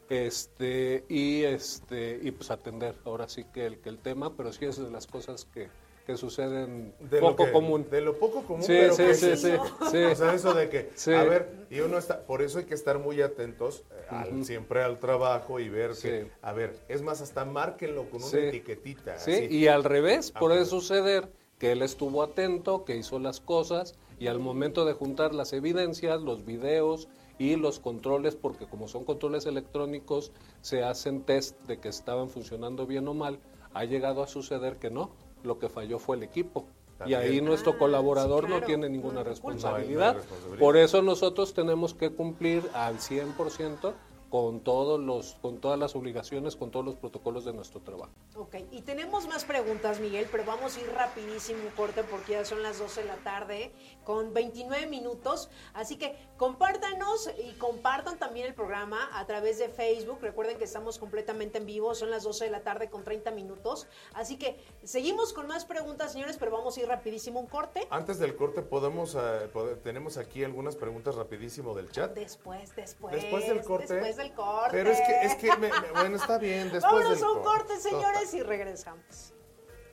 este 0.09 1.05
y 1.09 1.41
este 1.41 2.19
y 2.21 2.29
pues 2.29 2.51
atender 2.51 2.93
ahora 3.05 3.27
sí 3.27 3.45
que 3.51 3.65
el 3.65 3.79
que 3.79 3.89
el 3.89 3.97
tema, 3.97 4.35
pero 4.35 4.53
sí 4.53 4.65
es 4.65 4.77
de 4.77 4.91
las 4.91 5.07
cosas 5.07 5.45
que, 5.45 5.69
que 6.09 6.17
suceden 6.17 6.95
De 6.99 7.21
lo 7.21 7.29
poco 7.35 7.45
que- 7.45 7.51
común. 7.51 7.85
De 7.91 8.01
lo 8.01 8.17
poco 8.17 8.41
común, 8.43 8.63
Sí, 8.63 8.73
pero 8.79 8.95
sí, 8.95 9.03
que 9.03 9.13
sí, 9.13 9.27
sí. 9.35 9.35
sí, 9.35 9.51
sí. 9.91 9.97
O 10.05 10.15
sea, 10.15 10.33
eso 10.33 10.55
de 10.55 10.67
que, 10.69 10.89
a 11.15 11.23
ver, 11.23 11.67
y 11.69 11.81
uno 11.81 11.99
está, 11.99 12.25
por 12.25 12.41
eso 12.41 12.57
hay 12.57 12.65
que 12.65 12.73
estar 12.73 12.97
muy 12.97 13.21
atentos 13.21 13.83
eh, 13.91 14.05
al- 14.09 14.43
siempre 14.43 14.81
al 14.81 14.97
trabajo 14.99 15.59
y 15.59 15.69
ver 15.69 15.91
que, 16.01 16.31
a 16.41 16.51
ver, 16.51 16.75
es 16.87 17.03
más, 17.03 17.21
hasta 17.21 17.45
márquenlo 17.45 18.09
con 18.09 18.23
una 18.23 18.39
etiquetita. 18.39 19.19
Sí, 19.19 19.31
así. 19.33 19.47
y 19.55 19.67
al 19.67 19.83
revés, 19.83 20.31
puede 20.31 20.65
suceder 20.65 21.31
que 21.59 21.73
él 21.73 21.83
estuvo 21.83 22.23
atento, 22.23 22.85
que 22.85 22.95
hizo 22.97 23.19
las 23.19 23.39
cosas 23.39 23.93
y 24.19 24.25
al 24.27 24.39
momento 24.39 24.85
de 24.85 24.93
juntar 24.93 25.35
las 25.35 25.53
evidencias, 25.53 26.21
los 26.21 26.43
videos 26.43 27.07
y 27.37 27.55
los 27.55 27.79
controles, 27.79 28.35
porque 28.35 28.65
como 28.65 28.87
son 28.87 29.05
controles 29.05 29.45
electrónicos, 29.45 30.31
se 30.61 30.81
hacen 30.83 31.21
test 31.21 31.55
de 31.67 31.79
que 31.79 31.89
estaban 31.89 32.29
funcionando 32.29 32.87
bien 32.87 33.07
o 33.07 33.13
mal, 33.13 33.39
ha 33.75 33.85
llegado 33.85 34.23
a 34.23 34.27
suceder 34.27 34.77
que 34.77 34.89
no, 34.89 35.11
lo 35.43 35.59
que 35.59 35.69
falló 35.69 35.99
fue 35.99 36.17
el 36.17 36.23
equipo. 36.23 36.65
Y 37.05 37.13
ahí 37.13 37.39
nuestro 37.39 37.71
Ah, 37.73 37.77
colaborador 37.77 38.41
sí, 38.43 38.47
claro. 38.47 38.59
no 38.61 38.65
tiene 38.67 38.89
ninguna. 38.89 39.19
No 39.19 39.23
responsabilidad. 39.23 40.17
Por 40.59 40.75
eso 40.75 41.01
nosotros 41.01 41.53
tenemos 41.53 41.93
que 41.93 42.09
cumplir 42.09 42.69
al 42.73 42.97
100% 42.99 43.93
con 44.29 44.61
todos 44.61 44.99
los 44.99 45.35
con 45.41 45.59
todas 45.59 45.79
las 45.79 45.95
obligaciones, 45.95 46.55
con 46.55 46.71
todos 46.71 46.85
los 46.85 46.95
protocolos 46.95 47.45
de 47.45 47.53
nuestro 47.53 47.81
trabajo. 47.81 48.11
Ok, 48.35 48.55
y 48.71 48.81
tenemos 48.81 49.27
más 49.27 49.45
preguntas, 49.45 49.99
Miguel, 49.99 50.27
pero 50.31 50.45
vamos 50.45 50.77
a 50.77 50.81
ir 50.81 50.91
rapidísimo 50.91 51.63
un 51.63 51.71
corte 51.71 52.03
porque 52.03 52.33
ya 52.33 52.45
son 52.45 52.61
las 52.63 52.79
12 52.79 53.01
de 53.01 53.07
la 53.07 53.17
tarde 53.17 53.71
con 54.03 54.33
29 54.33 54.87
minutos. 54.87 55.49
Así 55.73 55.97
que 55.97 56.15
compártanos 56.37 57.29
y 57.43 57.53
compartan 57.53 58.17
también 58.19 58.45
el 58.47 58.53
programa 58.53 59.09
a 59.13 59.25
través 59.25 59.59
de 59.59 59.69
Facebook. 59.69 60.19
Recuerden 60.21 60.57
que 60.57 60.63
estamos 60.63 60.97
completamente 60.97 61.57
en 61.57 61.65
vivo, 61.65 61.95
son 61.95 62.11
las 62.11 62.23
12 62.23 62.45
de 62.45 62.51
la 62.51 62.61
tarde 62.61 62.89
con 62.89 63.03
30 63.03 63.31
minutos. 63.31 63.87
Así 64.13 64.37
que 64.37 64.57
seguimos 64.83 65.33
con 65.33 65.47
más 65.47 65.65
preguntas, 65.65 66.11
señores, 66.13 66.37
pero 66.37 66.51
vamos 66.51 66.77
a 66.77 66.81
ir 66.81 66.87
rapidísimo 66.87 67.39
un 67.39 67.47
corte. 67.47 67.87
Antes 67.89 68.19
del 68.19 68.35
corte, 68.35 68.61
podemos, 68.61 69.15
eh, 69.15 69.49
tenemos 69.83 70.17
aquí 70.17 70.43
algunas 70.43 70.75
preguntas 70.75 71.15
rapidísimo 71.15 71.73
del 71.73 71.91
chat. 71.91 72.13
Después, 72.13 72.75
después. 72.75 73.13
Después 73.13 73.47
del 73.47 73.63
corte. 73.63 73.93
Después 73.93 74.18
del 74.19 74.33
corte. 74.33 74.69
Pero 74.71 74.91
es 74.91 75.01
que, 75.01 75.21
es 75.23 75.35
que, 75.35 75.47
me- 75.57 75.69
me- 75.69 75.91
bueno, 75.93 76.17
está 76.17 76.37
bien, 76.37 76.63
después 76.71 76.83
Vámonos 76.83 77.15
del 77.15 77.23
a 77.23 77.31
un 77.31 77.41
corte. 77.43 77.59
corte, 77.67 77.79
señores, 77.79 78.33
y 78.35 78.43
regresamos. 78.43 79.33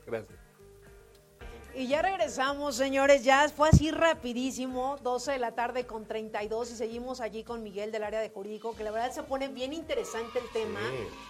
Gracias. 0.05 0.39
Y 1.77 1.85
ya 1.85 2.01
regresamos, 2.01 2.75
señores, 2.75 3.23
ya 3.23 3.47
fue 3.49 3.69
así 3.69 3.91
rapidísimo, 3.91 4.97
12 5.03 5.33
de 5.33 5.37
la 5.37 5.51
tarde 5.51 5.85
con 5.85 6.07
32 6.07 6.71
y 6.71 6.75
seguimos 6.75 7.21
allí 7.21 7.43
con 7.43 7.61
Miguel 7.61 7.91
del 7.91 8.03
área 8.03 8.19
de 8.19 8.31
jurídico, 8.31 8.75
que 8.75 8.83
la 8.83 8.89
verdad 8.89 9.11
se 9.11 9.21
pone 9.21 9.47
bien 9.47 9.73
interesante 9.73 10.39
el 10.39 10.49
tema 10.49 10.79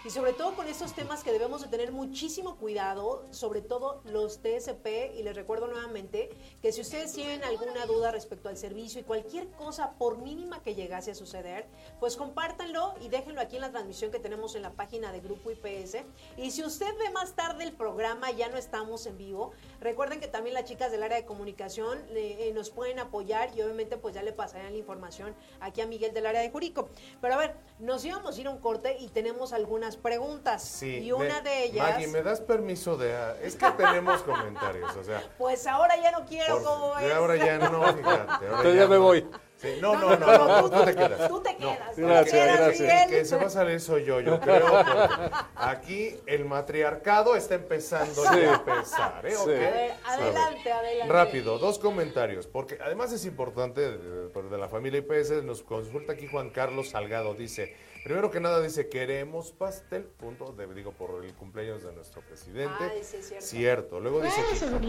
y 0.06 0.10
sobre 0.10 0.32
todo 0.32 0.56
con 0.56 0.66
estos 0.68 0.94
temas 0.94 1.22
que 1.22 1.34
debemos 1.34 1.64
de 1.64 1.68
tener 1.68 1.92
muchísimo 1.92 2.56
cuidado, 2.56 3.26
sobre 3.32 3.60
todo 3.60 4.02
los 4.06 4.40
TSP 4.42 5.18
y 5.18 5.24
les 5.24 5.36
recuerdo 5.36 5.68
nuevamente 5.68 6.30
que 6.62 6.72
si 6.72 6.80
ustedes 6.80 7.12
tienen 7.12 7.44
alguna 7.44 7.86
duda 7.86 8.14
respecto 8.14 8.48
al 8.48 8.56
servicio 8.56 9.02
y 9.02 9.04
cualquier 9.04 9.50
cosa 9.50 9.96
por 9.98 10.18
mínima 10.20 10.64
que 10.64 10.76
llegase 10.76 11.12
a 11.12 11.16
suceder, 11.16 11.68
pues 12.00 12.16
compártanlo 12.16 12.96
y 13.02 13.10
déjenlo 13.10 13.42
aquí 13.42 13.58
en 13.58 13.64
la 13.64 13.72
transmisión 13.72 14.12
que 14.12 14.20
tenemos 14.20 14.56
en 14.56 14.62
la 14.62 14.72
página 14.72 15.12
de 15.12 15.20
Grupo 15.20 15.52
IPS 15.52 15.98
y 16.38 16.52
si 16.52 16.64
usted 16.64 16.98
ve 16.98 17.10
más 17.10 17.36
tarde 17.36 17.66
el 17.66 17.74
programa, 17.74 18.32
ya 18.32 18.48
no 18.48 18.56
estamos 18.56 19.06
en 19.08 19.18
vivo, 19.18 19.52
recuerden 19.82 20.20
que 20.20 20.28
también 20.28 20.54
las 20.54 20.66
chicas 20.66 20.92
del 20.92 21.04
área 21.04 21.18
de 21.18 21.26
comunicación 21.26 22.00
eh, 22.10 22.36
eh, 22.40 22.52
nos 22.54 22.70
pueden 22.70 23.00
apoyar 23.00 23.50
y 23.56 23.62
obviamente 23.62 23.98
pues 23.98 24.16
ya 24.16 24.24
le 24.24 24.32
pasarán 24.34 24.72
la 24.72 24.78
información 24.78 25.36
aquí 25.60 25.82
a 25.82 25.86
Miguel 25.88 26.14
del 26.14 26.26
área 26.26 26.42
de 26.42 26.50
Jurico. 26.50 26.90
Pero 27.22 27.34
a 27.34 27.38
ver, 27.38 27.56
nos 27.80 28.04
íbamos 28.06 28.38
a 28.38 28.42
ir 28.42 28.48
a 28.48 28.50
un 28.52 28.60
corte 28.60 28.98
y 29.00 29.10
tenemos 29.10 29.54
algunas 29.54 29.98
preguntas. 29.98 30.64
Sí, 30.64 31.00
y 31.00 31.12
una 31.12 31.42
me- 31.42 31.50
de 31.50 31.64
ellas... 31.66 31.90
Maggie, 31.92 32.08
¿me 32.08 32.22
das 32.24 32.42
permiso 32.42 32.98
de...? 32.98 33.16
ah, 33.16 33.36
Es 33.42 33.56
que 33.56 33.70
tenemos 33.72 34.22
comentarios, 34.24 34.96
o 34.96 35.04
sea... 35.04 35.24
Pues 35.38 35.68
ahora 35.68 35.96
ya 36.02 36.12
no 36.12 36.26
quiero, 36.26 36.56
por- 36.56 36.64
¿cómo 36.64 36.98
es? 37.00 37.14
ahora 37.14 37.36
ya 37.36 37.58
no, 37.58 37.84
fíjate. 37.94 38.02
ahora 38.06 38.38
Entonces 38.42 38.76
ya 38.76 38.88
me 38.88 38.96
no. 38.96 39.02
voy. 39.02 39.28
Sí, 39.60 39.80
no, 39.82 39.96
no, 39.98 40.16
no, 40.16 40.38
no, 40.38 40.62
tú, 40.64 40.70
tú 40.78 40.86
te 40.86 40.96
quedas. 40.96 41.28
Tú 41.28 41.42
te 41.42 41.54
No, 41.54 41.74
quedas. 41.74 41.96
tú 41.96 42.02
gracias, 42.02 42.26
te 42.32 42.38
quedas, 42.38 42.58
gracias. 42.60 42.80
Miguel. 42.80 43.10
Que 43.10 43.26
se 43.26 43.36
va 43.38 43.44
a 43.44 43.50
salir 43.50 43.80
soy 43.82 44.06
yo, 44.06 44.20
yo 44.22 44.40
creo. 44.40 44.66
Aquí 45.56 46.16
el 46.28 46.46
matriarcado 46.46 47.36
está 47.36 47.56
empezando 47.56 48.22
Sí. 48.22 48.28
a 48.28 48.54
empezar, 48.54 49.26
¿eh? 49.26 49.32
Sí. 49.32 49.38
¿Ok? 49.42 49.48
A 49.48 49.50
ver, 49.50 49.64
A 49.64 49.72
ver, 49.72 49.94
adelante, 50.06 50.72
adelante. 50.72 51.12
Rápido, 51.14 51.58
dos 51.58 51.80
comentarios, 51.80 52.46
porque 52.46 52.78
además 52.84 53.12
es 53.14 53.26
importante, 53.26 53.82
de, 53.82 53.98
de- 53.98 54.50
de 54.50 54.58
la 54.58 54.70
familia 54.70 55.00
IPS, 55.00 55.44
nos 55.44 55.64
consulta 55.64 56.14
aquí 56.14 56.28
Juan 56.28 56.52
Carlos 56.52 56.90
Salgado, 56.90 57.34
dice, 57.34 57.76
primero 58.08 58.32
que 58.32 58.40
nada 58.40 58.62
dice, 58.62 58.88
queremos 58.88 59.52
pastel, 59.52 60.04
punto, 60.06 60.54
de- 60.54 60.74
digo, 60.74 60.94
por 60.94 61.26
el 61.26 61.34
cumpleaños 61.34 61.84
de 61.84 61.92
nuestro 61.92 62.22
presidente. 62.22 62.74
Ay, 62.80 63.04
sí, 63.04 63.18
es 63.18 63.28
cierto. 63.28 63.46
Cierto, 63.46 64.00
luego 64.00 64.22
dice, 64.22 64.40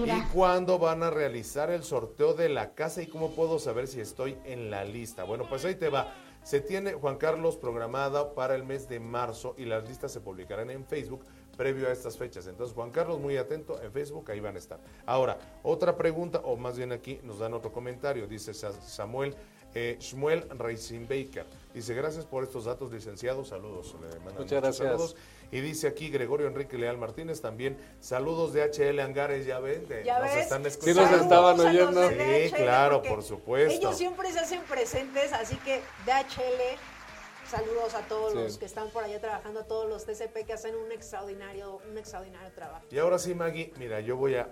¿y 0.04 0.22
cuándo 0.32 0.78
van 0.78 1.02
a 1.02 1.10
realizar 1.10 1.68
el 1.70 1.82
sorteo 1.82 2.34
de 2.34 2.48
la 2.48 2.74
casa 2.74 3.02
y 3.02 3.08
cómo 3.08 3.32
puedo 3.34 3.58
saber 3.58 3.88
si 3.88 4.00
estoy 4.00 4.38
en 4.44 4.70
la 4.70 4.84
lista? 4.84 5.24
Bueno, 5.24 5.48
pues 5.48 5.64
ahí 5.64 5.74
te 5.74 5.88
va. 5.88 6.14
Se 6.44 6.60
tiene, 6.60 6.92
Juan 6.92 7.16
Carlos, 7.16 7.56
programada 7.56 8.34
para 8.34 8.54
el 8.54 8.62
mes 8.62 8.88
de 8.88 9.00
marzo 9.00 9.56
y 9.58 9.64
las 9.64 9.88
listas 9.88 10.12
se 10.12 10.20
publicarán 10.20 10.70
en 10.70 10.86
Facebook 10.86 11.24
previo 11.56 11.88
a 11.88 11.92
estas 11.92 12.16
fechas. 12.16 12.46
Entonces, 12.46 12.72
Juan 12.72 12.92
Carlos, 12.92 13.18
muy 13.18 13.36
atento, 13.36 13.82
en 13.82 13.90
Facebook 13.90 14.30
ahí 14.30 14.38
van 14.38 14.54
a 14.54 14.60
estar. 14.60 14.78
Ahora, 15.06 15.38
otra 15.64 15.96
pregunta, 15.96 16.38
o 16.44 16.56
más 16.56 16.76
bien 16.78 16.92
aquí 16.92 17.18
nos 17.24 17.40
dan 17.40 17.52
otro 17.52 17.72
comentario, 17.72 18.28
dice 18.28 18.54
Sa- 18.54 18.70
Samuel 18.72 19.34
eh, 19.74 19.96
Shmuel 20.00 20.44
Baker. 21.08 21.44
Dice, 21.74 21.94
gracias 21.94 22.24
por 22.24 22.42
estos 22.44 22.64
datos, 22.64 22.90
licenciado. 22.92 23.44
Saludos. 23.44 23.94
Le 24.00 24.00
mandan 24.00 24.22
Muchas 24.22 24.38
muchos 24.38 24.60
gracias. 24.62 24.76
saludos. 24.88 25.16
Y 25.52 25.60
dice 25.60 25.86
aquí 25.86 26.10
Gregorio 26.10 26.46
Enrique 26.46 26.76
Leal 26.76 26.98
Martínez 26.98 27.40
también, 27.40 27.78
saludos 28.00 28.52
de 28.52 28.62
HL 28.62 29.00
Angares, 29.00 29.46
ya 29.46 29.60
ven, 29.60 29.86
de- 29.88 30.04
¿Ya 30.04 30.18
nos 30.18 30.28
ves? 30.34 30.42
están 30.42 30.62
Sí 30.62 30.68
escuchando. 30.68 31.02
nos 31.10 31.20
estaban 31.22 31.60
oyendo. 31.60 32.08
Sí, 32.10 32.52
claro, 32.54 33.02
por 33.02 33.22
supuesto. 33.22 33.78
Ellos 33.80 33.96
siempre 33.96 34.30
se 34.32 34.40
hacen 34.40 34.60
presentes, 34.64 35.32
así 35.32 35.56
que 35.58 35.80
DHL, 36.04 36.76
saludos 37.50 37.94
a 37.94 38.00
todos 38.08 38.32
Sí. 38.32 38.38
los 38.38 38.58
que 38.58 38.66
están 38.66 38.90
por 38.90 39.04
allá 39.04 39.20
trabajando, 39.20 39.60
a 39.60 39.64
todos 39.64 39.88
los 39.88 40.04
TCP 40.04 40.44
que 40.44 40.52
hacen 40.52 40.74
un 40.76 40.92
extraordinario, 40.92 41.80
un 41.90 41.96
extraordinario 41.96 42.50
trabajo. 42.52 42.84
Y 42.90 42.98
ahora 42.98 43.18
sí, 43.18 43.34
Maggie, 43.34 43.72
mira, 43.78 44.00
yo 44.00 44.16
voy 44.16 44.34
a, 44.34 44.50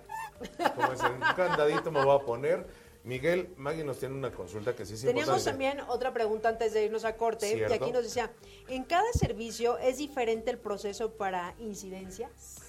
como 0.75 0.93
es 0.93 1.01
un 1.03 1.19
candadito 1.35 1.91
me 1.91 2.03
voy 2.03 2.15
a 2.15 2.25
poner. 2.25 2.86
Miguel, 3.07 3.53
Maggie 3.55 3.85
nos 3.85 3.99
tiene 3.99 4.15
una 4.15 4.31
consulta 4.31 4.75
que 4.75 4.85
sí 4.85 4.95
es 4.95 5.01
Teníamos 5.01 5.39
importante. 5.39 5.49
también 5.49 5.89
otra 5.89 6.13
pregunta 6.13 6.49
antes 6.49 6.73
de 6.73 6.83
irnos 6.83 7.05
a 7.05 7.15
corte, 7.15 7.47
Cierto. 7.53 7.73
y 7.73 7.77
aquí 7.77 7.91
nos 7.93 8.03
decía, 8.03 8.31
¿en 8.67 8.83
cada 8.83 9.11
servicio 9.13 9.77
es 9.77 9.97
diferente 9.97 10.51
el 10.51 10.57
proceso 10.57 11.11
para 11.13 11.55
incidencias? 11.59 12.59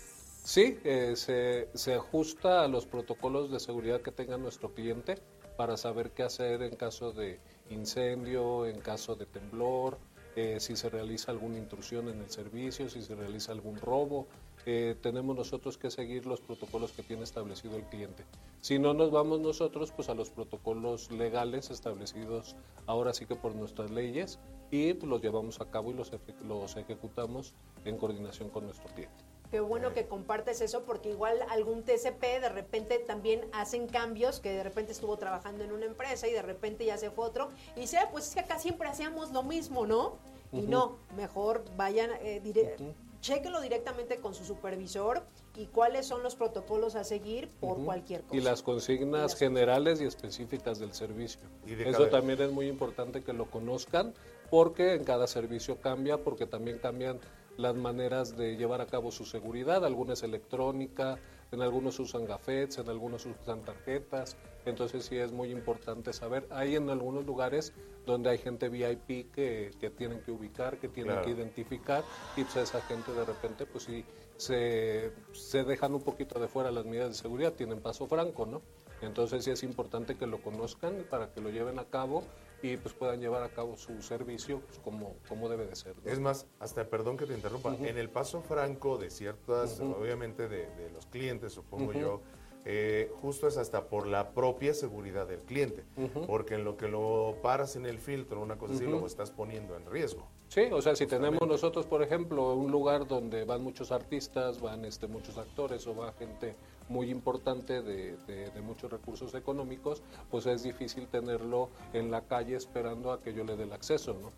Sí, 0.45 0.79
eh, 0.85 1.15
se, 1.17 1.69
se 1.75 1.95
ajusta 1.95 2.63
a 2.63 2.69
los 2.69 2.87
protocolos 2.87 3.51
de 3.51 3.59
seguridad 3.59 4.01
que 4.01 4.13
tenga 4.13 4.39
nuestro 4.39 4.73
cliente 4.73 5.19
para 5.57 5.77
saber 5.77 6.13
qué 6.13 6.23
hacer 6.23 6.63
en 6.63 6.77
caso 6.77 7.11
de 7.13 7.41
incendio, 7.71 8.65
en 8.65 8.79
caso 8.81 9.17
de 9.17 9.27
temblor, 9.27 9.99
eh, 10.37 10.59
si 10.61 10.77
se 10.77 10.89
realiza 10.89 11.33
alguna 11.33 11.59
intrusión 11.59 12.09
en 12.09 12.21
el 12.21 12.31
servicio, 12.31 12.89
si 12.89 13.03
se 13.03 13.17
realiza 13.17 13.51
algún 13.51 13.77
robo. 13.81 14.29
Eh, 14.71 14.97
tenemos 15.01 15.35
nosotros 15.35 15.79
que 15.79 15.91
seguir 15.91 16.27
los 16.27 16.43
protocolos 16.43 16.93
que 16.93 17.03
tiene 17.03 17.23
establecido 17.25 17.77
el 17.77 17.85
cliente. 17.85 18.27
Si 18.61 18.79
no 18.79 18.93
nos 18.93 19.11
vamos 19.11 19.41
nosotros, 19.41 19.93
pues 19.93 20.11
a 20.11 20.15
los 20.15 20.29
protocolos 20.29 21.11
legales 21.11 21.71
establecidos 21.71 22.55
ahora 22.87 23.15
sí 23.15 23.25
que 23.25 23.35
por 23.35 23.55
nuestras 23.55 23.91
leyes 23.91 24.39
y 24.71 24.93
pues, 24.93 25.09
los 25.09 25.23
llevamos 25.23 25.63
a 25.63 25.71
cabo 25.71 25.91
y 25.91 25.95
los, 25.95 26.13
efe- 26.13 26.39
los 26.47 26.77
ejecutamos 26.77 27.55
en 27.87 27.97
coordinación 27.97 28.51
con 28.51 28.67
nuestro 28.67 28.91
cliente. 28.95 29.17
Qué 29.51 29.61
bueno 29.61 29.95
que 29.95 30.07
compartes 30.07 30.61
eso 30.61 30.83
porque 30.85 31.09
igual 31.09 31.39
algún 31.49 31.83
TCP 31.83 32.21
de 32.43 32.51
repente 32.51 32.99
también 32.99 33.47
hacen 33.55 33.87
cambios 33.87 34.39
que 34.41 34.51
de 34.51 34.63
repente 34.63 34.93
estuvo 34.93 35.17
trabajando 35.17 35.65
en 35.65 35.73
una 35.73 35.87
empresa 35.87 36.29
y 36.29 36.33
de 36.33 36.43
repente 36.43 36.85
ya 36.85 36.99
se 36.99 37.11
fue 37.11 37.25
otro 37.25 37.49
y 37.75 37.81
dice, 37.81 37.97
"Ah, 37.97 38.11
pues 38.13 38.29
es 38.29 38.35
que 38.35 38.41
acá 38.41 38.59
siempre 38.59 38.87
hacíamos 38.91 39.33
lo 39.33 39.43
mismo, 39.43 39.87
¿no? 39.87 40.19
Y 40.53 40.61
no, 40.67 40.97
mejor 41.17 41.65
vayan, 41.79 42.11
eh, 42.21 42.43
dire- 42.45 42.77
chéquenlo 43.21 43.61
directamente 43.61 44.19
con 44.19 44.35
su 44.35 44.45
supervisor 44.45 45.23
y 45.57 45.67
cuáles 45.67 46.07
son 46.07 46.23
los 46.23 46.37
protocolos 46.37 46.95
a 46.95 47.05
seguir 47.05 47.49
por 47.61 47.85
cualquier 47.85 48.23
cosa. 48.23 48.37
Y 48.37 48.41
las 48.41 48.63
consignas 48.63 49.21
Y 49.21 49.23
las- 49.25 49.37
generales 49.37 50.01
y 50.01 50.05
específicas 50.05 50.79
del 50.79 50.93
servicio. 50.95 51.41
Y 51.67 51.75
de 51.75 51.89
Eso 51.89 51.99
cada- 51.99 52.11
también 52.11 52.41
es 52.41 52.53
muy 52.53 52.69
importante 52.69 53.23
que 53.23 53.33
lo 53.33 53.51
conozcan 53.51 54.15
porque 54.51 54.95
en 54.95 55.05
cada 55.05 55.27
servicio 55.27 55.81
cambia, 55.81 56.19
porque 56.19 56.47
también 56.47 56.79
cambian 56.79 57.19
las 57.57 57.75
maneras 57.75 58.37
de 58.37 58.57
llevar 58.57 58.81
a 58.81 58.87
cabo 58.87 59.11
su 59.11 59.25
seguridad. 59.25 59.85
Algunas 59.85 60.23
electrónica, 60.23 61.19
en 61.51 61.61
algunos 61.61 61.99
usan 61.99 62.25
gafetes, 62.25 62.79
en 62.79 62.89
algunos 62.89 63.27
usan 63.27 63.63
tarjetas. 63.63 64.37
Entonces 64.69 65.05
sí 65.05 65.17
es 65.17 65.33
muy 65.33 65.51
importante 65.51 66.13
saber. 66.13 66.47
Hay 66.51 66.77
en 66.77 66.91
algunos 66.91 67.25
lugares 67.27 67.73
donde 68.07 68.31
hay 68.31 68.39
gente 68.39 68.69
VIP 68.69 69.33
que, 69.33 69.73
que 69.79 69.91
tienen 69.91 70.21
que 70.21 70.31
ubicar, 70.31 70.79
que 70.79 70.89
tienen 70.89 71.21
que 71.23 71.31
identificar 71.31 72.05
y 72.37 72.45
pues 72.45 72.57
esa 72.57 72.81
gente 72.83 73.13
de 73.13 73.25
repente 73.25 73.67
pues 73.67 73.85
sí 73.85 74.05
se, 74.37 75.13
se 75.33 75.65
dejan 75.65 75.95
un 75.95 76.03
poquito 76.03 76.39
de 76.39 76.49
fuera 76.49 76.71
las 76.71 76.87
medidas 76.87 77.09
de 77.09 77.15
seguridad, 77.15 77.53
tienen 77.53 77.81
paso 77.81 78.07
franco, 78.07 78.47
¿no? 78.47 78.63
Entonces 79.03 79.45
sí 79.45 79.51
es 79.51 79.63
importante 79.63 80.17
que 80.17 80.27
lo 80.27 80.39
conozcan 80.43 81.05
para 81.09 81.33
que 81.33 81.41
lo 81.41 81.51
lleven 81.51 81.79
a 81.79 81.85
cabo 81.85 82.25
y 82.63 82.77
pues 82.77 82.95
puedan 82.95 83.21
llevar 83.21 83.43
a 83.43 83.51
cabo 83.51 83.77
su 83.77 84.03
servicio 84.03 84.61
pues, 84.61 84.79
como, 84.81 85.17
como 85.29 85.49
debe 85.49 85.67
de 85.67 85.77
ser. 85.77 85.95
Es 86.05 86.19
más, 86.19 86.47
hasta 86.59 86.89
perdón 86.89 87.17
que 87.17 87.27
te 87.27 87.35
interrumpa, 87.35 87.75
en 87.77 87.97
el 87.99 88.11
paso 88.11 88.43
franco 88.43 88.99
de 88.99 89.11
ciertas, 89.11 89.81
obviamente 89.81 90.49
de, 90.49 90.91
los 90.93 91.07
clientes, 91.07 91.53
supongo 91.53 91.93
yo, 91.93 92.21
eh, 92.65 93.11
justo 93.21 93.49
es 93.49 93.57
hasta 93.57 93.85
por 93.89 94.07
la 94.07 94.31
propia 94.31 94.75
seguridad 94.75 95.27
del 95.27 95.41
cliente, 95.41 95.85
porque 96.27 96.55
en 96.55 96.65
lo 96.65 96.77
que 96.77 96.89
lo 96.89 97.37
paras 97.43 97.77
en 97.77 97.87
el 97.87 97.99
filtro, 97.99 98.41
una 98.41 98.59
cosa 98.59 98.75
así, 98.75 98.85
lo 98.85 99.07
estás 99.07 99.31
poniendo 99.31 99.77
en 99.77 99.87
riesgo. 99.87 100.27
Sí, 100.49 100.63
o 100.73 100.81
sea, 100.81 100.97
si 100.97 101.07
tenemos 101.07 101.47
nosotros, 101.47 101.87
por 101.87 102.03
ejemplo, 102.03 102.55
un 102.55 102.71
lugar 102.71 103.07
donde 103.07 103.45
van 103.45 103.63
muchos 103.63 103.93
artistas, 103.93 104.61
van 104.61 104.85
este, 104.85 105.07
muchos 105.07 105.37
actores 105.37 105.87
o 105.87 105.95
va 105.95 106.13
gente 106.13 106.55
muy 106.89 107.11
importante 107.11 107.83
de, 107.83 108.17
de, 108.27 108.61
muchos 108.63 108.91
recursos 108.91 109.35
económicos, 109.35 110.03
pues 110.31 110.47
es 110.47 110.63
difícil 110.63 111.07
tenerlo 111.07 111.69
en 111.93 112.11
la 112.11 112.23
calle 112.23 112.57
esperando 112.57 113.13
a 113.13 113.21
que 113.21 113.35
yo 113.35 113.45
le 113.45 113.57
dé 113.57 113.65
el 113.65 113.73
acceso, 113.73 114.15
¿no? 114.15 114.33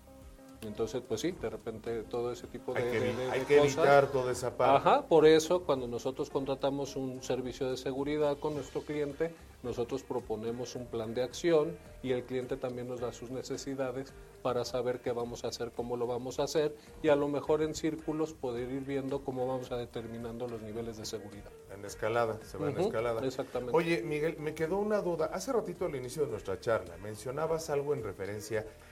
Entonces, 0.62 1.02
pues 1.06 1.22
sí, 1.22 1.32
de 1.32 1.48
repente 1.48 2.02
todo 2.02 2.32
ese 2.32 2.46
tipo 2.46 2.74
de, 2.74 2.82
hay 2.82 2.90
que, 2.90 3.30
hay 3.30 3.40
que 3.42 3.58
evitar 3.58 4.08
toda 4.08 4.32
esa 4.32 4.56
parte. 4.56 4.76
Ajá, 4.88 5.06
por 5.06 5.26
eso 5.26 5.62
cuando 5.62 5.88
nosotros 5.88 6.28
contratamos 6.28 6.96
un 6.96 7.22
servicio 7.22 7.70
de 7.70 7.78
seguridad 7.78 8.38
con 8.38 8.54
nuestro 8.54 8.82
cliente, 8.82 9.34
nosotros 9.62 10.02
proponemos 10.02 10.74
un 10.76 10.86
plan 10.86 11.14
de 11.14 11.22
acción 11.22 11.76
y 12.02 12.12
el 12.12 12.24
cliente 12.24 12.56
también 12.56 12.88
nos 12.88 13.00
da 13.00 13.12
sus 13.12 13.30
necesidades 13.30 14.12
para 14.42 14.64
saber 14.64 15.00
qué 15.00 15.12
vamos 15.12 15.44
a 15.44 15.48
hacer, 15.48 15.70
cómo 15.72 15.96
lo 15.96 16.06
vamos 16.06 16.40
a 16.40 16.44
hacer 16.44 16.74
y 17.02 17.08
a 17.08 17.16
lo 17.16 17.28
mejor 17.28 17.62
en 17.62 17.74
círculos 17.74 18.32
poder 18.32 18.70
ir 18.70 18.84
viendo 18.84 19.22
cómo 19.22 19.46
vamos 19.46 19.70
a 19.70 19.76
determinando 19.76 20.46
los 20.48 20.62
niveles 20.62 20.96
de 20.96 21.04
seguridad. 21.04 21.50
En 21.74 21.84
escalada, 21.84 22.38
se 22.42 22.58
va 22.58 22.70
en 22.70 22.78
escalada. 22.78 23.24
Exactamente. 23.24 23.76
Oye, 23.76 24.02
Miguel, 24.02 24.36
me 24.38 24.54
quedó 24.54 24.78
una 24.78 25.00
duda. 25.00 25.30
Hace 25.32 25.52
ratito 25.52 25.84
al 25.86 25.94
inicio 25.94 26.24
de 26.24 26.30
nuestra 26.30 26.58
charla 26.60 26.96
mencionabas 26.98 27.70
algo 27.70 27.94
en 27.94 28.02
referencia 28.02 28.60
a 28.60 28.89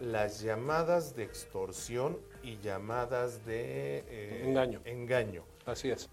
las 0.00 0.40
llamadas 0.40 1.16
de 1.16 1.24
extorsión 1.24 2.18
y 2.42 2.58
llamadas 2.58 3.44
de 3.44 4.04
eh, 4.08 4.42
engaño. 4.46 4.80
engaño. 4.84 5.42
Así 5.66 5.90
es. 5.90 6.08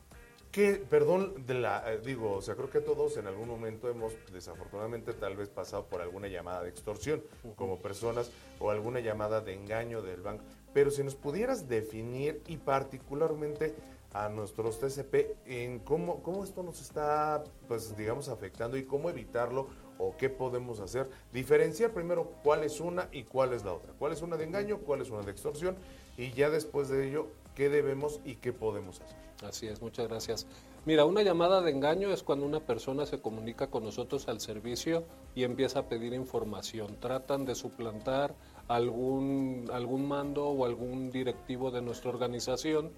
Que, 0.51 0.75
perdón, 0.75 1.45
de 1.45 1.53
la, 1.53 1.93
eh, 1.93 1.99
digo, 2.03 2.31
o 2.31 2.41
sea, 2.41 2.55
creo 2.55 2.69
que 2.69 2.79
todos 2.79 3.17
en 3.17 3.27
algún 3.27 3.47
momento 3.47 3.89
hemos 3.89 4.13
desafortunadamente 4.31 5.13
tal 5.13 5.35
vez 5.35 5.49
pasado 5.49 5.85
por 5.85 6.01
alguna 6.01 6.27
llamada 6.27 6.63
de 6.63 6.69
extorsión 6.69 7.21
como 7.55 7.77
personas 7.77 8.31
o 8.59 8.71
alguna 8.71 8.99
llamada 8.99 9.41
de 9.41 9.53
engaño 9.53 10.01
del 10.01 10.21
banco. 10.21 10.43
Pero 10.73 10.89
si 10.91 11.03
nos 11.03 11.15
pudieras 11.15 11.67
definir 11.67 12.41
y 12.47 12.57
particularmente 12.57 13.75
a 14.13 14.29
nuestros 14.29 14.79
TCP 14.79 15.35
en 15.45 15.79
cómo, 15.79 16.23
cómo 16.23 16.45
esto 16.45 16.63
nos 16.63 16.79
está, 16.81 17.43
pues 17.67 17.95
digamos, 17.97 18.29
afectando 18.29 18.77
y 18.77 18.85
cómo 18.85 19.09
evitarlo 19.09 19.67
o 19.97 20.15
qué 20.17 20.29
podemos 20.29 20.79
hacer. 20.79 21.09
Diferenciar 21.31 21.91
primero 21.91 22.31
cuál 22.43 22.63
es 22.63 22.79
una 22.79 23.09
y 23.11 23.23
cuál 23.23 23.53
es 23.53 23.63
la 23.63 23.73
otra. 23.73 23.93
Cuál 23.97 24.13
es 24.13 24.21
una 24.21 24.37
de 24.37 24.45
engaño, 24.45 24.79
cuál 24.79 25.01
es 25.01 25.09
una 25.09 25.21
de 25.23 25.31
extorsión 25.31 25.75
y 26.17 26.31
ya 26.31 26.49
después 26.49 26.89
de 26.89 27.07
ello, 27.07 27.27
qué 27.55 27.69
debemos 27.69 28.19
y 28.25 28.35
qué 28.35 28.53
podemos 28.53 29.01
hacer. 29.01 29.17
Así 29.43 29.67
es, 29.67 29.81
muchas 29.81 30.07
gracias. 30.07 30.47
Mira, 30.85 31.05
una 31.05 31.23
llamada 31.23 31.61
de 31.61 31.71
engaño 31.71 32.11
es 32.11 32.21
cuando 32.21 32.45
una 32.45 32.59
persona 32.59 33.05
se 33.05 33.19
comunica 33.19 33.67
con 33.67 33.83
nosotros 33.83 34.27
al 34.27 34.39
servicio 34.39 35.03
y 35.33 35.43
empieza 35.43 35.79
a 35.79 35.89
pedir 35.89 36.13
información. 36.13 36.97
Tratan 36.99 37.45
de 37.45 37.55
suplantar 37.55 38.35
algún, 38.67 39.67
algún 39.73 40.07
mando 40.07 40.45
o 40.45 40.65
algún 40.65 41.09
directivo 41.11 41.71
de 41.71 41.81
nuestra 41.81 42.11
organización 42.11 42.91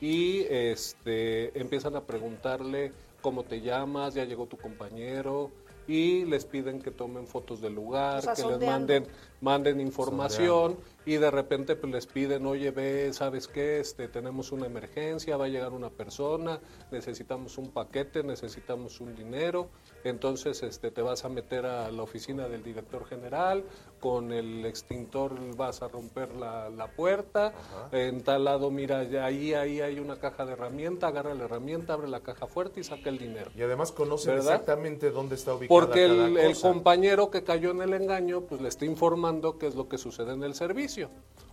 y 0.00 0.46
este, 0.48 1.58
empiezan 1.58 1.96
a 1.96 2.02
preguntarle 2.02 2.92
cómo 3.20 3.44
te 3.44 3.60
llamas, 3.60 4.14
ya 4.14 4.24
llegó 4.24 4.46
tu 4.46 4.56
compañero, 4.56 5.50
y 5.86 6.24
les 6.24 6.44
piden 6.44 6.80
que 6.80 6.90
tomen 6.90 7.26
fotos 7.26 7.60
del 7.60 7.74
lugar, 7.74 8.22
que 8.34 8.42
les 8.42 8.60
manden, 8.60 9.06
manden 9.40 9.80
información 9.80 10.76
y 11.04 11.14
de 11.14 11.30
repente 11.30 11.76
pues, 11.76 11.92
les 11.92 12.06
piden, 12.06 12.46
oye, 12.46 12.70
ve, 12.70 13.12
¿sabes 13.12 13.48
qué? 13.48 13.80
Este, 13.80 14.08
tenemos 14.08 14.52
una 14.52 14.66
emergencia, 14.66 15.36
va 15.36 15.44
a 15.44 15.48
llegar 15.48 15.72
una 15.72 15.90
persona, 15.90 16.60
necesitamos 16.90 17.58
un 17.58 17.70
paquete, 17.70 18.22
necesitamos 18.22 19.00
un 19.00 19.14
dinero, 19.14 19.68
entonces 20.02 20.62
este, 20.62 20.90
te 20.90 21.02
vas 21.02 21.24
a 21.24 21.28
meter 21.28 21.66
a 21.66 21.90
la 21.90 22.02
oficina 22.02 22.48
del 22.48 22.62
director 22.62 23.04
general, 23.04 23.64
con 24.04 24.34
el 24.34 24.66
extintor 24.66 25.32
vas 25.56 25.80
a 25.80 25.88
romper 25.88 26.28
la, 26.34 26.90
puerta, 26.94 27.54
en 27.90 28.22
tal 28.22 28.44
lado, 28.44 28.70
mira, 28.70 28.98
ahí, 29.24 29.54
ahí 29.54 29.80
hay 29.80 29.98
una 29.98 30.16
caja 30.16 30.44
de 30.44 30.52
herramienta, 30.52 31.06
agarra 31.06 31.32
la 31.32 31.44
herramienta, 31.44 31.94
abre 31.94 32.08
la 32.08 32.20
caja 32.20 32.46
fuerte 32.46 32.80
y 32.80 32.84
saca 32.84 33.08
el 33.08 33.16
dinero. 33.16 33.50
Y 33.56 33.62
además 33.62 33.92
conocen 33.92 34.36
exactamente 34.36 35.10
dónde 35.10 35.36
está 35.36 35.54
ubicada 35.54 35.68
Porque 35.68 36.04
el, 36.04 36.36
el 36.36 36.54
compañero 36.54 37.30
que 37.30 37.44
cayó 37.44 37.70
en 37.70 37.80
el 37.80 37.94
engaño, 37.94 38.42
pues 38.42 38.60
le 38.60 38.68
está 38.68 38.84
informando 38.84 39.56
qué 39.56 39.68
es 39.68 39.74
lo 39.74 39.88
que 39.88 39.96
sucede 39.96 40.34
en 40.34 40.44
el 40.44 40.54
servicio. 40.54 41.08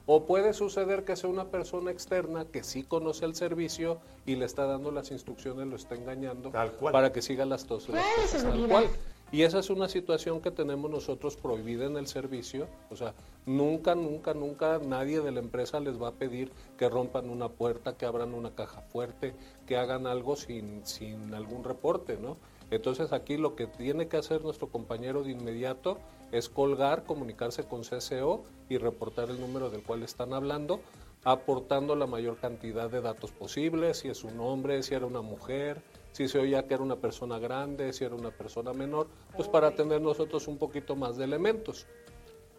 O 0.06 0.26
puede 0.26 0.52
suceder 0.52 1.06
que 1.06 1.15
sea 1.15 1.30
una 1.30 1.45
persona 1.45 1.90
externa 1.90 2.44
que 2.44 2.64
sí 2.65 2.84
conoce 2.84 3.23
el 3.23 3.34
servicio 3.34 3.99
y 4.26 4.36
le 4.36 4.44
está 4.44 4.65
dando 4.65 4.91
las 4.91 5.10
instrucciones, 5.11 5.68
lo 5.68 5.78
está 5.78 5.95
engañando 5.95 6.52
para 6.52 7.14
que 7.14 7.22
siga 7.22 7.45
las, 7.45 7.65
tos, 7.65 7.86
cosas 7.86 8.44
tal 8.44 8.68
cual. 8.68 8.90
Y 9.32 9.44
esa 9.44 9.60
es 9.60 9.70
una 9.70 9.88
situación 9.88 10.41
que 10.41 10.52
tenemos 10.52 10.91
nosotros 10.91 11.38
prohibida 11.38 11.86
en 11.86 11.95
el 11.95 12.08
servicio. 12.08 12.68
O 12.90 12.98
sea, 12.98 13.14
nunca, 13.45 13.95
nunca, 13.95 14.34
nunca 14.34 14.80
nadie 14.80 15.22
de 15.22 15.32
la 15.32 15.40
empresa 15.40 15.80
les 15.80 16.02
va 16.02 16.10
a 16.10 16.14
pedir 16.14 16.52
que 16.78 16.90
rompan 16.90 17.30
una 17.30 17.48
puerta, 17.48 17.95
que 17.95 18.06
abran 18.06 18.34
una 18.34 18.53
caja 18.53 18.82
fuerte, 18.82 19.34
que 19.66 19.78
hagan 19.78 20.06
algo 20.06 20.36
sin, 20.36 20.86
sin 20.86 21.34
algún 21.34 21.64
reporte, 21.64 22.18
¿no? 22.18 22.36
Entonces 22.72 23.14
aquí 23.14 23.38
lo 23.38 23.56
que 23.56 23.68
tiene 23.68 24.08
que 24.08 24.18
hacer 24.18 24.41
nuestro 24.41 24.68
compañero 24.68 25.24
de 25.24 25.32
inmediato 25.32 25.98
es 26.32 26.49
colgar, 26.49 27.03
comunicarse 27.03 27.64
con 27.64 27.84
CCO 27.84 28.44
y 28.70 28.78
reportar 28.78 29.30
el 29.30 29.40
número 29.40 29.70
del 29.70 29.84
cual 29.84 30.03
están 30.03 30.34
hablando, 30.34 30.82
aportando 31.24 31.95
la 31.95 32.08
mayor 32.08 32.38
cantidad 32.38 32.90
de 32.90 33.02
datos 33.02 33.32
posibles, 33.32 33.99
si 33.99 34.08
es 34.08 34.24
un 34.24 34.40
hombre, 34.40 34.84
si 34.84 34.94
era 34.94 35.06
una 35.06 35.22
mujer, 35.22 35.82
si 36.12 36.28
se 36.28 36.40
oía 36.40 36.68
que 36.68 36.74
era 36.74 36.84
una 36.84 36.98
persona 36.98 37.40
grande, 37.40 37.94
si 37.94 38.04
era 38.04 38.16
una 38.16 38.32
persona 38.32 38.74
menor, 38.74 39.08
pues 39.36 39.48
para 39.48 39.76
tener 39.76 40.02
nosotros 40.02 40.48
un 40.48 40.58
poquito 40.58 40.96
más 40.96 41.18
de 41.18 41.26
elementos. 41.26 41.88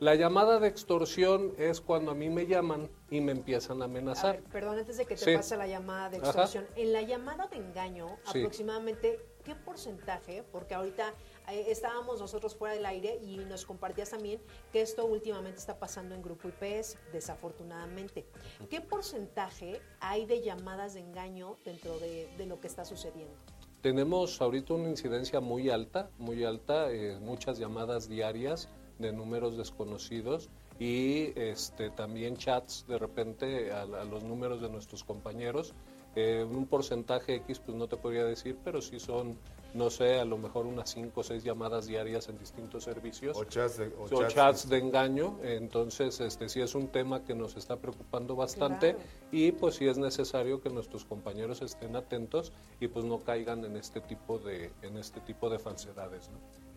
La 0.00 0.16
llamada 0.16 0.58
de 0.58 0.66
extorsión 0.66 1.54
es 1.58 1.80
cuando 1.80 2.10
a 2.10 2.14
mí 2.14 2.28
me 2.28 2.48
llaman 2.48 2.90
y 3.08 3.20
me 3.20 3.30
empiezan 3.30 3.82
a 3.82 3.84
amenazar. 3.84 4.40
perdón, 4.50 4.78
antes 4.78 4.96
de 4.96 5.04
que 5.04 5.14
te 5.14 5.36
pase 5.36 5.56
la 5.56 5.68
llamada 5.68 6.10
de 6.10 6.16
extorsión, 6.16 6.66
en 6.74 6.92
la 6.92 7.02
llamada 7.02 7.46
de 7.46 7.58
engaño, 7.58 8.18
aproximadamente, 8.26 9.20
¿qué 9.44 9.54
porcentaje? 9.54 10.42
Porque 10.50 10.74
ahorita 10.74 11.14
eh, 11.48 11.66
estábamos 11.68 12.20
nosotros 12.20 12.54
fuera 12.54 12.74
del 12.74 12.86
aire 12.86 13.18
y 13.22 13.36
nos 13.38 13.64
compartías 13.64 14.10
también 14.10 14.40
que 14.72 14.80
esto 14.80 15.04
últimamente 15.04 15.58
está 15.58 15.78
pasando 15.78 16.14
en 16.14 16.22
Grupo 16.22 16.48
IPS, 16.48 16.98
desafortunadamente. 17.12 18.26
¿Qué 18.70 18.80
porcentaje 18.80 19.80
hay 20.00 20.26
de 20.26 20.40
llamadas 20.42 20.94
de 20.94 21.00
engaño 21.00 21.56
dentro 21.64 21.98
de, 21.98 22.28
lo 22.46 22.60
que 22.60 22.66
está 22.66 22.84
sucediendo? 22.84 23.34
Tenemos 23.80 24.40
ahorita 24.40 24.74
una 24.74 24.88
incidencia 24.88 25.40
muy 25.40 25.70
alta, 25.70 26.10
muy 26.18 26.44
alta, 26.44 26.92
eh, 26.92 27.18
muchas 27.20 27.58
llamadas 27.58 28.08
diarias 28.08 28.68
de 28.98 29.12
números 29.12 29.56
desconocidos 29.56 30.50
y 30.78 31.38
este, 31.38 31.90
también 31.90 32.36
chats 32.36 32.86
de 32.88 32.98
repente 32.98 33.72
a, 33.72 33.84
los 33.84 34.24
números 34.24 34.60
de 34.60 34.68
nuestros 34.68 35.04
compañeros. 35.04 35.74
Eh, 36.14 36.46
un 36.48 36.66
porcentaje 36.66 37.36
X, 37.36 37.60
pues 37.60 37.76
no 37.76 37.88
te 37.88 37.96
podría 37.96 38.24
decir, 38.24 38.56
pero 38.62 38.82
sí 38.82 39.00
son 39.00 39.36
no 39.74 39.88
sé, 39.88 40.18
a 40.18 40.24
lo 40.24 40.36
mejor 40.36 40.66
unas 40.66 40.90
cinco 40.90 41.20
o 41.20 41.24
seis 41.24 41.44
llamadas 41.44 41.86
diarias 41.86 42.28
en 42.28 42.38
distintos 42.38 42.84
servicios. 42.84 43.36
O 43.36 43.44
chats 43.44 43.78
de, 43.78 43.92
o 43.98 44.28
chats 44.28 44.68
de 44.68 44.78
engaño. 44.78 45.38
Entonces, 45.42 46.20
este 46.20 46.48
sí 46.48 46.60
es 46.60 46.74
un 46.74 46.88
tema 46.88 47.24
que 47.24 47.34
nos 47.34 47.56
está 47.56 47.76
preocupando 47.76 48.36
bastante 48.36 48.96
y 49.30 49.52
pues 49.52 49.76
sí 49.76 49.86
es 49.86 49.98
necesario 49.98 50.60
que 50.60 50.68
nuestros 50.68 51.04
compañeros 51.04 51.62
estén 51.62 51.96
atentos 51.96 52.52
y 52.80 52.88
pues 52.88 53.04
no 53.04 53.20
caigan 53.20 53.64
en 53.64 53.76
este 53.76 54.00
tipo 54.00 54.38
de, 54.38 54.70
en 54.82 54.98
este 54.98 55.20
tipo 55.20 55.48
de 55.48 55.58
falsedades. 55.58 56.28
¿no? 56.28 56.71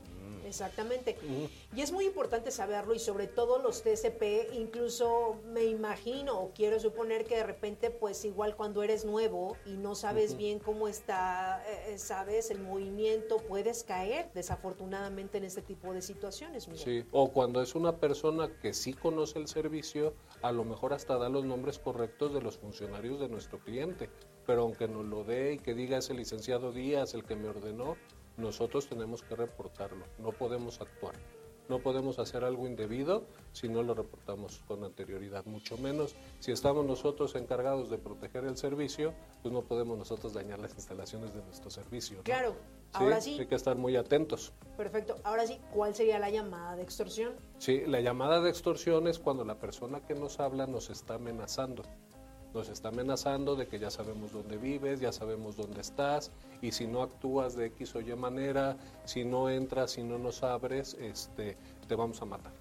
Mm. 0.56 0.65
Exactamente. 0.65 1.18
Y 1.76 1.82
es 1.82 1.91
muy 1.91 2.06
importante 2.06 2.52
saberlo 2.52 2.94
y 2.94 2.99
sobre 2.99 3.27
todo 3.27 3.60
los 3.60 3.84
TCP, 3.84 4.53
incluso 4.53 5.38
me 5.45 5.65
imagino 5.65 6.40
o 6.40 6.52
quiero 6.52 6.80
suponer 6.80 7.26
que 7.26 7.36
de 7.36 7.44
repente 7.44 7.90
pues 7.91 8.23
igual 8.26 8.56
cuando 8.56 8.84
eres 8.84 9.06
nuevo 9.06 9.57
y 9.65 9.77
no 9.77 9.95
sabes 9.95 10.38
bien 10.38 10.60
cómo 10.60 10.88
está, 10.88 11.64
eh, 11.68 11.94
eh, 11.94 11.98
sabes, 11.98 12.52
el 12.52 12.60
movimiento, 12.60 13.38
puedes 13.38 13.84
caer 13.84 14.30
desafortunadamente 14.34 15.38
en 15.38 15.44
este 15.44 15.61
tipo 15.61 15.94
de 15.94 16.02
situaciones. 16.02 16.68
Sí, 16.76 17.06
o 17.11 17.32
cuando 17.32 17.61
es 17.61 17.76
una 17.76 17.98
persona 17.98 18.49
que 18.61 18.73
sí 18.73 18.94
conoce 18.94 19.40
el 19.40 19.48
servicio, 19.48 20.14
a 20.41 20.52
lo 20.52 20.64
mejor 20.64 20.94
hasta 20.94 21.18
da 21.18 21.30
los 21.30 21.45
nombres 21.45 21.80
correctos 21.80 22.34
de 22.34 22.41
los 22.41 22.57
funcionarios 22.57 23.19
de 23.19 23.30
nuestro 23.30 23.60
cliente, 23.60 24.10
pero 24.45 24.61
aunque 24.61 24.88
nos 24.88 25.06
lo 25.06 25.23
dé 25.23 25.53
y 25.53 25.60
que 25.60 25.73
diga 25.73 25.98
ese 25.98 26.14
licenciado 26.14 26.72
Díaz 26.72 27.14
el 27.14 27.23
que 27.23 27.36
me 27.36 27.49
ordenó, 27.49 27.98
nosotros 28.37 28.87
tenemos 28.87 29.21
que 29.23 29.35
reportarlo, 29.35 30.05
no 30.19 30.31
podemos 30.31 30.81
actuar. 30.81 31.15
No 31.67 31.79
podemos 31.79 32.19
hacer 32.19 32.43
algo 32.43 32.67
indebido 32.67 33.23
si 33.51 33.67
no 33.67 33.81
lo 33.81 33.95
reportamos 33.95 34.61
con 34.67 34.83
anterioridad, 34.83 35.45
mucho 35.45 35.77
menos 35.79 36.15
si 36.39 36.51
estamos 36.51 36.85
nosotros 36.85 37.33
encargados 37.35 37.89
de 37.89 37.97
proteger 37.97 38.45
el 38.45 38.55
servicio, 38.55 39.15
pues 39.41 39.51
no 39.51 39.63
podemos 39.63 39.97
nosotros 39.97 40.33
dañar 40.33 40.59
las 40.59 40.75
instalaciones 40.75 41.33
de 41.33 41.41
nuestro 41.41 41.71
servicio. 41.71 42.21
Claro, 42.21 42.55
ahora 42.93 43.19
sí. 43.19 43.39
Hay 43.39 43.47
que 43.47 43.55
estar 43.55 43.75
muy 43.77 43.95
atentos. 43.95 44.53
Perfecto, 44.77 45.15
ahora 45.23 45.47
sí, 45.47 45.59
¿cuál 45.73 45.95
sería 45.95 46.19
la 46.19 46.29
llamada 46.29 46.75
de 46.75 46.83
extorsión? 46.83 47.33
Sí, 47.57 47.81
la 47.87 47.99
llamada 47.99 48.41
de 48.41 48.49
extorsión 48.51 49.07
es 49.07 49.17
cuando 49.17 49.43
la 49.43 49.57
persona 49.57 50.01
que 50.05 50.13
nos 50.13 50.39
habla 50.39 50.67
nos 50.67 50.91
está 50.91 51.15
amenazando 51.15 51.81
nos 52.56 52.69
está 52.69 52.88
amenazando 52.88 53.56
de 53.56 53.68
que 53.68 53.77
ya 53.77 53.91
sabemos 53.91 54.32
dónde 54.32 54.57
vives, 54.57 55.02
ya 55.02 55.11
sabemos 55.11 55.57
dónde 55.57 55.82
estás, 55.82 56.32
y 56.61 56.72
si 56.72 56.88
no 56.88 57.03
actúas 57.03 57.56
de 57.56 57.68
X 57.68 57.95
o 57.95 58.02
Y 58.02 58.15
manera, 58.15 58.77
si 59.03 59.26
no 59.26 59.49
entras, 59.49 59.91
si 59.91 60.03
no 60.03 60.18
nos 60.18 60.41
abres, 60.41 60.95
este, 60.95 61.57
te 61.88 61.95
vamos 61.95 62.22
a 62.22 62.26
matar. 62.26 62.53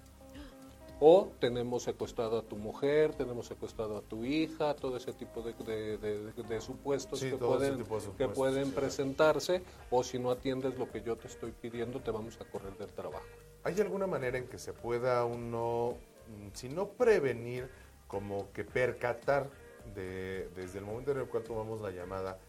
O 0.99 1.29
tenemos 1.39 1.83
secuestrado 1.83 2.37
a 2.37 2.41
tu 2.41 2.55
mujer, 2.57 3.13
tenemos 3.13 3.47
secuestrado 3.47 3.97
a 3.97 4.01
tu 4.01 4.23
hija, 4.23 4.75
todo 4.75 4.97
ese 4.97 5.13
tipo 5.13 5.41
de, 5.41 6.61
supuestos, 6.61 7.19
que, 7.19 7.37
pueden, 7.37 7.85
que 8.17 8.27
pueden 8.27 8.71
presentarse, 8.71 9.61
o 9.89 10.03
si 10.03 10.19
no 10.19 10.29
atiendes 10.31 10.77
lo 10.77 10.91
que 10.91 11.01
yo 11.01 11.15
te 11.15 11.27
estoy 11.27 11.51
pidiendo, 11.51 11.99
te 12.01 12.11
vamos 12.11 12.39
a 12.39 12.45
correr 12.45 12.77
del 12.77 12.91
trabajo. 12.91 13.25
¿Hay 13.63 13.79
alguna 13.79 14.07
manera 14.07 14.37
en 14.37 14.47
que 14.47 14.59
se 14.59 14.73
pueda 14.73 15.25
uno, 15.25 15.95
mm, 16.27 16.49
si 16.53 16.69
no 16.69 16.89
prevenir, 16.89 17.69
como 18.07 18.51
que 18.53 18.63
percatar 18.63 19.49
desde 19.93 20.79
el 20.79 20.85
momento 20.85 21.11
en 21.11 21.19
el 21.19 21.27
cual 21.27 21.43
tomamos 21.43 21.81
la 21.81 21.91
llamada, 21.91 22.39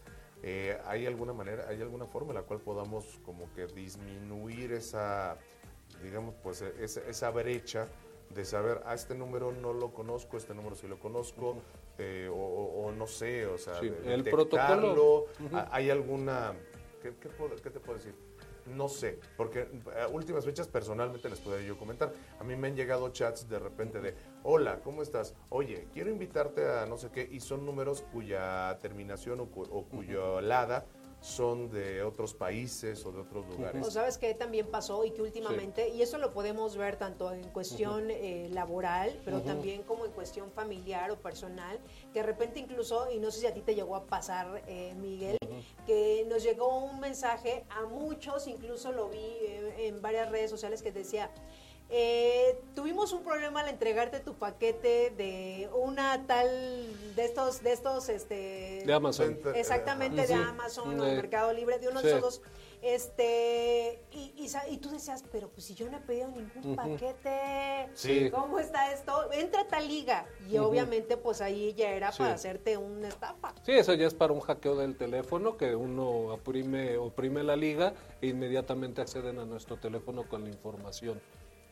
eh, 0.43 0.77
¿hay 0.85 1.05
alguna 1.05 1.33
manera, 1.33 1.65
hay 1.67 1.81
alguna 1.81 2.05
forma 2.05 2.29
en 2.29 2.35
la 2.35 2.43
cual 2.43 2.59
podamos 2.59 3.19
como 3.25 3.51
que 3.53 3.67
disminuir 3.67 4.73
esa, 4.73 5.37
digamos, 6.03 6.35
pues 6.43 6.61
esa, 6.61 7.01
esa 7.01 7.29
brecha 7.31 7.87
de 8.29 8.45
saber, 8.45 8.81
a 8.85 8.91
ah, 8.91 8.93
este 8.93 9.15
número 9.15 9.51
no 9.51 9.73
lo 9.73 9.93
conozco, 9.93 10.37
este 10.37 10.53
número 10.53 10.75
sí 10.75 10.87
lo 10.87 10.99
conozco, 10.99 11.57
eh, 11.97 12.29
o, 12.31 12.91
no 12.95 13.07
sé, 13.07 13.45
o 13.47 13.57
sea, 13.57 13.79
el 13.79 14.23
protocolo. 14.23 15.25
¿Hay 15.71 15.89
alguna, 15.89 16.53
¿qué, 17.01 17.13
qué 17.15 17.69
te 17.69 17.79
puedo 17.79 17.97
decir? 17.97 18.13
No 18.67 18.89
sé, 18.89 19.19
porque 19.37 19.67
a 20.01 20.07
últimas 20.07 20.45
fechas 20.45 20.67
personalmente 20.67 21.29
les 21.29 21.39
podría 21.39 21.65
yo 21.65 21.77
comentar. 21.77 22.13
A 22.39 22.43
mí 22.43 22.55
me 22.55 22.67
han 22.67 22.75
llegado 22.75 23.09
chats 23.09 23.47
de 23.47 23.59
repente 23.59 24.01
de, 24.01 24.15
hola, 24.43 24.81
¿cómo 24.83 25.01
estás? 25.01 25.35
Oye, 25.49 25.87
quiero 25.93 26.09
invitarte 26.09 26.65
a 26.65 26.85
no 26.85 26.97
sé 26.97 27.09
qué, 27.11 27.27
y 27.31 27.39
son 27.39 27.65
números 27.65 28.03
cuya 28.13 28.77
terminación 28.81 29.39
o, 29.39 29.43
o 29.43 29.85
cuya 29.85 30.41
lada 30.41 30.85
son 31.27 31.69
de 31.69 32.01
otros 32.03 32.33
países 32.33 33.05
o 33.05 33.11
de 33.11 33.19
otros 33.19 33.45
lugares. 33.47 33.85
O 33.85 33.91
sabes 33.91 34.17
que 34.17 34.33
también 34.33 34.67
pasó 34.67 35.03
y 35.03 35.11
que 35.11 35.21
últimamente, 35.21 35.89
y 35.89 36.01
eso 36.01 36.17
lo 36.17 36.31
podemos 36.33 36.77
ver 36.77 36.95
tanto 36.95 37.31
en 37.31 37.43
cuestión 37.49 38.09
eh, 38.09 38.49
laboral, 38.51 39.19
pero 39.25 39.41
también 39.41 39.83
como 39.83 40.05
en 40.05 40.11
cuestión 40.11 40.51
familiar 40.51 41.11
o 41.11 41.17
personal, 41.17 41.79
que 42.13 42.19
de 42.19 42.25
repente 42.25 42.59
incluso, 42.59 43.11
y 43.11 43.19
no 43.19 43.29
sé 43.29 43.41
si 43.41 43.47
a 43.47 43.53
ti 43.53 43.61
te 43.61 43.75
llegó 43.75 43.95
a 43.95 44.05
pasar, 44.05 44.63
eh, 44.67 44.95
Miguel, 44.95 45.37
que 45.85 46.25
nos 46.29 46.43
llegó 46.43 46.77
un 46.79 46.99
mensaje 46.99 47.65
a 47.69 47.85
muchos, 47.85 48.47
incluso 48.47 48.91
lo 48.91 49.09
vi 49.09 49.17
eh, 49.19 49.87
en 49.87 50.01
varias 50.01 50.31
redes 50.31 50.49
sociales 50.49 50.81
que 50.81 50.91
decía, 50.91 51.29
eh, 51.89 52.59
tuvimos 52.75 53.13
un 53.13 53.23
problema 53.23 53.61
al 53.61 53.69
entregarte 53.69 54.19
tu 54.19 54.33
paquete 54.33 55.13
de 55.15 55.69
una 55.73 56.27
tal 56.27 56.49
de 57.15 57.23
estos 57.23 57.63
de 57.63 57.71
estos 57.71 58.09
este 58.09 58.83
de 58.85 58.93
Amazon. 58.93 59.39
Exactamente 59.55 60.27
de 60.27 60.33
Amazon 60.33 60.99
o 60.99 61.03
Mercado 61.03 61.53
Libre 61.53 61.79
de 61.79 61.87
uno 61.87 62.01
de 62.01 62.17
esos 62.17 62.41
este 62.81 64.03
y, 64.11 64.33
y, 64.69 64.77
tú 64.77 64.89
decías 64.89 65.23
pero 65.31 65.49
pues 65.49 65.65
si 65.65 65.75
yo 65.75 65.89
no 65.89 65.97
he 65.97 66.01
pedido 66.01 66.27
ningún 66.27 66.75
paquete 66.75 67.89
cómo 68.31 68.59
está 68.59 68.91
esto 68.91 69.31
entra 69.31 69.61
a 69.61 69.67
tal 69.67 69.87
liga 69.87 70.25
y 70.49 70.57
obviamente 70.57 71.17
pues 71.17 71.41
ahí 71.41 71.73
ya 71.73 71.89
era 71.91 72.11
para 72.11 72.33
hacerte 72.33 72.77
una 72.77 73.07
estafa. 73.07 73.53
Sí 73.63 73.71
eso 73.71 73.93
ya 73.93 74.07
es 74.07 74.13
para 74.13 74.33
un 74.33 74.41
hackeo 74.41 74.75
del 74.75 74.97
teléfono 74.97 75.55
que 75.55 75.73
uno 75.73 76.33
oprime 76.33 76.97
oprime 76.97 77.43
la 77.43 77.55
liga 77.55 77.93
e 78.21 78.27
inmediatamente 78.27 79.01
acceden 79.01 79.39
a 79.39 79.45
nuestro 79.45 79.77
teléfono 79.77 80.27
con 80.27 80.43
la 80.43 80.49
información 80.49 81.19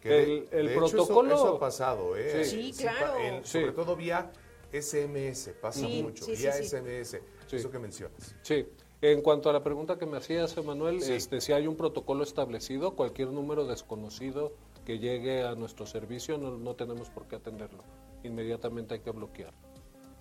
el, 0.05 0.73
protocolo. 0.73 1.35
eso, 1.35 1.55
ha 1.55 1.59
pasado, 1.59 2.15
¿eh? 2.15 2.45
Sí, 2.45 2.73
claro. 2.77 3.43
sobre 3.43 3.71
todo 3.71 3.95
vía 3.95 4.31
SMS, 4.71 5.49
pasa 5.61 5.87
mucho, 5.87 6.25
vía 6.27 6.53
SMS, 6.53 7.19
eso 7.51 7.71
que 7.71 7.79
mencionas. 7.79 8.35
Sí. 8.41 8.65
En 9.01 9.21
cuanto 9.21 9.49
a 9.49 9.53
la 9.53 9.61
pregunta 9.61 9.97
que 9.97 10.05
me 10.05 10.17
hacías, 10.17 10.55
Emanuel, 10.57 11.03
este, 11.03 11.41
si 11.41 11.51
hay 11.51 11.67
un 11.67 11.75
protocolo 11.75 12.23
establecido, 12.23 12.95
cualquier 12.95 13.29
número 13.29 13.67
desconocido 13.67 14.53
que 14.85 14.99
llegue 14.99 15.43
a 15.43 15.53
nuestro 15.55 15.85
servicio 15.85 16.37
no, 16.37 16.57
no 16.57 16.75
tenemos 16.75 17.09
por 17.09 17.27
qué 17.27 17.35
atenderlo. 17.35 17.83
Inmediatamente 18.23 18.95
hay 18.95 19.01
que 19.01 19.11
bloquear. 19.11 19.53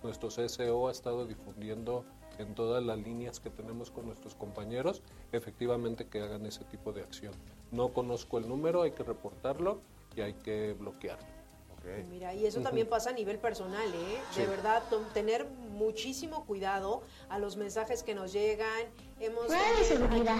Nuestro 0.03 0.29
CSO 0.29 0.87
ha 0.87 0.91
estado 0.91 1.25
difundiendo 1.25 2.05
en 2.37 2.53
todas 2.53 2.83
las 2.83 2.99
líneas 2.99 3.39
que 3.39 3.49
tenemos 3.49 3.91
con 3.91 4.05
nuestros 4.05 4.35
compañeros, 4.35 5.01
efectivamente 5.31 6.07
que 6.07 6.21
hagan 6.21 6.45
ese 6.45 6.63
tipo 6.65 6.91
de 6.91 7.01
acción. 7.01 7.33
No 7.75 7.91
conozco 7.91 8.37
el 8.37 8.47
número, 8.47 8.83
hay 8.83 8.91
que 8.91 9.03
reportarlo 9.03 9.81
y 10.15 10.21
hay 10.21 10.33
que 10.33 10.73
bloquearlo. 10.79 11.35
Mira, 12.09 12.33
y 12.33 12.45
eso 12.47 12.61
también 12.61 12.87
pasa 12.87 13.11
a 13.11 13.13
nivel 13.13 13.37
personal, 13.37 13.87
¿eh? 13.93 14.19
De 14.35 14.47
verdad, 14.47 14.81
tener 15.13 15.45
muchísimo 15.45 16.45
cuidado 16.45 17.03
a 17.29 17.37
los 17.37 17.57
mensajes 17.57 18.01
que 18.01 18.15
nos 18.15 18.33
llegan. 18.33 18.85
Hemos 19.19 19.45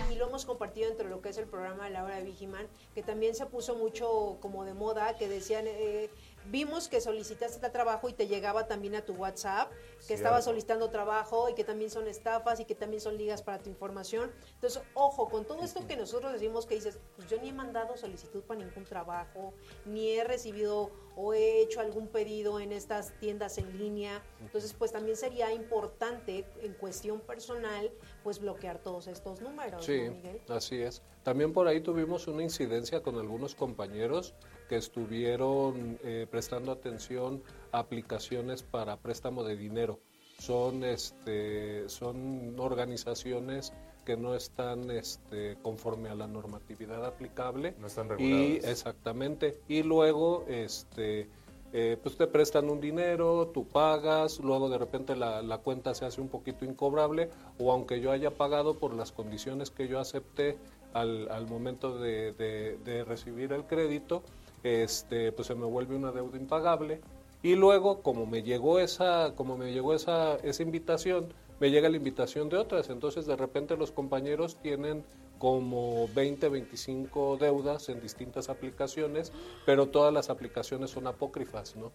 y 0.09 0.15
lo 0.15 0.27
hemos 0.27 0.45
compartido 0.45 0.89
entre 0.89 1.07
lo 1.07 1.21
que 1.21 1.29
es 1.29 1.37
el 1.37 1.45
programa 1.45 1.85
de 1.85 1.91
la 1.91 2.03
hora 2.03 2.15
de 2.15 2.23
Vigiman, 2.23 2.67
que 2.95 3.03
también 3.03 3.35
se 3.35 3.45
puso 3.45 3.75
mucho 3.75 4.37
como 4.41 4.65
de 4.65 4.73
moda, 4.73 5.15
que 5.17 5.27
decían, 5.27 5.65
eh, 5.67 6.09
vimos 6.49 6.87
que 6.87 7.01
solicitaste 7.01 7.69
trabajo 7.69 8.09
y 8.09 8.13
te 8.13 8.27
llegaba 8.27 8.67
también 8.67 8.95
a 8.95 9.03
tu 9.03 9.13
WhatsApp, 9.13 9.71
que 10.07 10.13
estaba 10.13 10.41
solicitando 10.41 10.89
trabajo 10.89 11.49
y 11.49 11.55
que 11.55 11.63
también 11.63 11.89
son 11.89 12.07
estafas 12.07 12.59
y 12.59 12.65
que 12.65 12.75
también 12.75 13.01
son 13.01 13.17
ligas 13.17 13.41
para 13.41 13.59
tu 13.59 13.69
información. 13.69 14.31
Entonces, 14.55 14.81
ojo, 14.93 15.29
con 15.29 15.45
todo 15.45 15.63
esto 15.63 15.85
que 15.87 15.97
nosotros 15.97 16.33
decimos 16.33 16.65
que 16.65 16.75
dices, 16.75 16.99
pues 17.15 17.27
yo 17.29 17.39
ni 17.41 17.49
he 17.49 17.53
mandado 17.53 17.97
solicitud 17.97 18.43
para 18.43 18.59
ningún 18.63 18.83
trabajo, 18.83 19.53
ni 19.85 20.11
he 20.11 20.23
recibido 20.23 20.91
o 21.15 21.33
he 21.33 21.61
hecho 21.61 21.79
algún 21.79 22.07
pedido 22.07 22.59
en 22.59 22.71
estas 22.71 23.17
tiendas 23.19 23.57
en 23.57 23.77
línea. 23.77 24.21
Entonces, 24.41 24.73
pues 24.73 24.91
también 24.91 25.17
sería 25.17 25.53
importante 25.53 26.45
en 26.61 26.73
cuestión 26.73 27.21
personal, 27.21 27.91
pues 28.23 28.39
bloquear 28.39 28.79
todos 28.79 29.07
estos 29.07 29.41
números. 29.41 29.85
Sí, 29.85 30.09
así 30.49 30.81
es. 30.81 31.01
También 31.23 31.53
por 31.53 31.67
ahí 31.67 31.81
tuvimos 31.81 32.27
una 32.27 32.43
incidencia 32.43 33.01
con 33.01 33.17
algunos 33.17 33.55
compañeros 33.55 34.35
que 34.69 34.75
estuvieron 34.75 35.99
eh, 36.03 36.27
prestando 36.29 36.71
atención 36.71 37.41
a 37.71 37.79
aplicaciones 37.79 38.63
para 38.63 38.97
préstamo 38.97 39.43
de 39.43 39.55
dinero. 39.55 39.99
Son, 40.39 40.83
este, 40.83 41.87
son 41.87 42.59
organizaciones 42.59 43.73
que 44.05 44.15
no 44.15 44.35
están 44.35 44.89
este, 44.91 45.57
conforme 45.61 46.09
a 46.09 46.15
la 46.15 46.27
normatividad 46.27 47.03
aplicable. 47.05 47.73
No 47.79 47.87
están 47.87 48.09
reguladas. 48.09 48.39
Y, 48.39 48.55
exactamente. 48.57 49.59
Y 49.67 49.83
luego, 49.83 50.45
este, 50.47 51.27
eh, 51.73 51.97
pues 52.01 52.15
te 52.15 52.27
prestan 52.27 52.69
un 52.69 52.79
dinero, 52.79 53.51
tú 53.53 53.67
pagas, 53.67 54.39
luego 54.39 54.69
de 54.69 54.77
repente 54.77 55.15
la, 55.15 55.41
la, 55.41 55.57
cuenta 55.57 55.93
se 55.93 56.05
hace 56.05 56.21
un 56.21 56.29
poquito 56.29 56.63
incobrable, 56.63 57.29
o 57.59 57.73
aunque 57.73 57.99
yo 57.99 58.11
haya 58.11 58.31
pagado 58.31 58.75
por 58.75 58.93
las 58.93 59.11
condiciones 59.11 59.71
que 59.71 59.87
yo 59.87 59.99
acepté 59.99 60.57
al, 60.93 61.27
al 61.29 61.47
momento 61.47 61.97
de, 61.97 62.31
de, 62.33 62.77
de 62.85 63.03
recibir 63.03 63.51
el 63.51 63.65
crédito, 63.65 64.23
este, 64.63 65.31
pues 65.33 65.47
se 65.47 65.55
me 65.55 65.65
vuelve 65.65 65.95
una 65.95 66.11
deuda 66.11 66.37
impagable. 66.37 67.01
Y 67.43 67.55
luego, 67.55 68.01
como 68.01 68.25
me 68.25 68.41
llegó 68.41 68.79
esa, 68.79 69.33
como 69.35 69.57
me 69.57 69.71
llegó 69.71 69.93
esa, 69.93 70.37
esa 70.37 70.63
invitación, 70.63 71.27
me 71.59 71.71
llega 71.71 71.89
la 71.89 71.97
invitación 71.97 72.49
de 72.49 72.57
otras. 72.57 72.89
Entonces, 72.89 73.25
de 73.25 73.35
repente 73.35 73.77
los 73.77 73.91
compañeros 73.91 74.57
tienen 74.61 75.03
como 75.39 76.07
20, 76.15 76.49
25 76.49 77.37
deudas 77.37 77.89
en 77.89 78.01
distintas 78.01 78.49
aplicaciones, 78.49 79.31
pero 79.65 79.87
todas 79.87 80.13
las 80.13 80.29
aplicaciones 80.29 80.91
son 80.91 81.07
apócrifas, 81.07 81.75
¿no? 81.75 81.91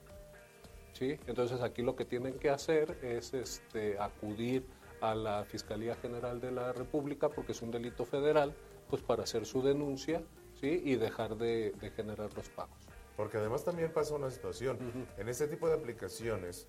¿Sí? 0.92 1.18
Entonces, 1.26 1.60
aquí 1.62 1.82
lo 1.82 1.96
que 1.96 2.04
tienen 2.04 2.34
que 2.38 2.50
hacer 2.50 2.98
es 3.02 3.32
este, 3.32 3.98
acudir 3.98 4.66
a 5.00 5.14
la 5.14 5.44
Fiscalía 5.44 5.94
General 5.96 6.40
de 6.40 6.52
la 6.52 6.72
República, 6.72 7.30
porque 7.30 7.52
es 7.52 7.62
un 7.62 7.70
delito 7.70 8.04
federal, 8.04 8.54
pues 8.90 9.02
para 9.02 9.22
hacer 9.22 9.46
su 9.46 9.62
denuncia 9.62 10.22
¿sí? 10.60 10.82
Y 10.84 10.96
dejar 10.96 11.36
de, 11.36 11.72
de 11.80 11.90
generar 11.90 12.30
los 12.34 12.48
pagos. 12.50 12.76
Porque 13.16 13.38
además 13.38 13.64
también 13.64 13.92
pasa 13.92 14.14
una 14.14 14.30
situación. 14.30 14.78
En 15.18 15.28
este 15.28 15.46
tipo 15.48 15.68
de 15.68 15.74
aplicaciones, 15.74 16.66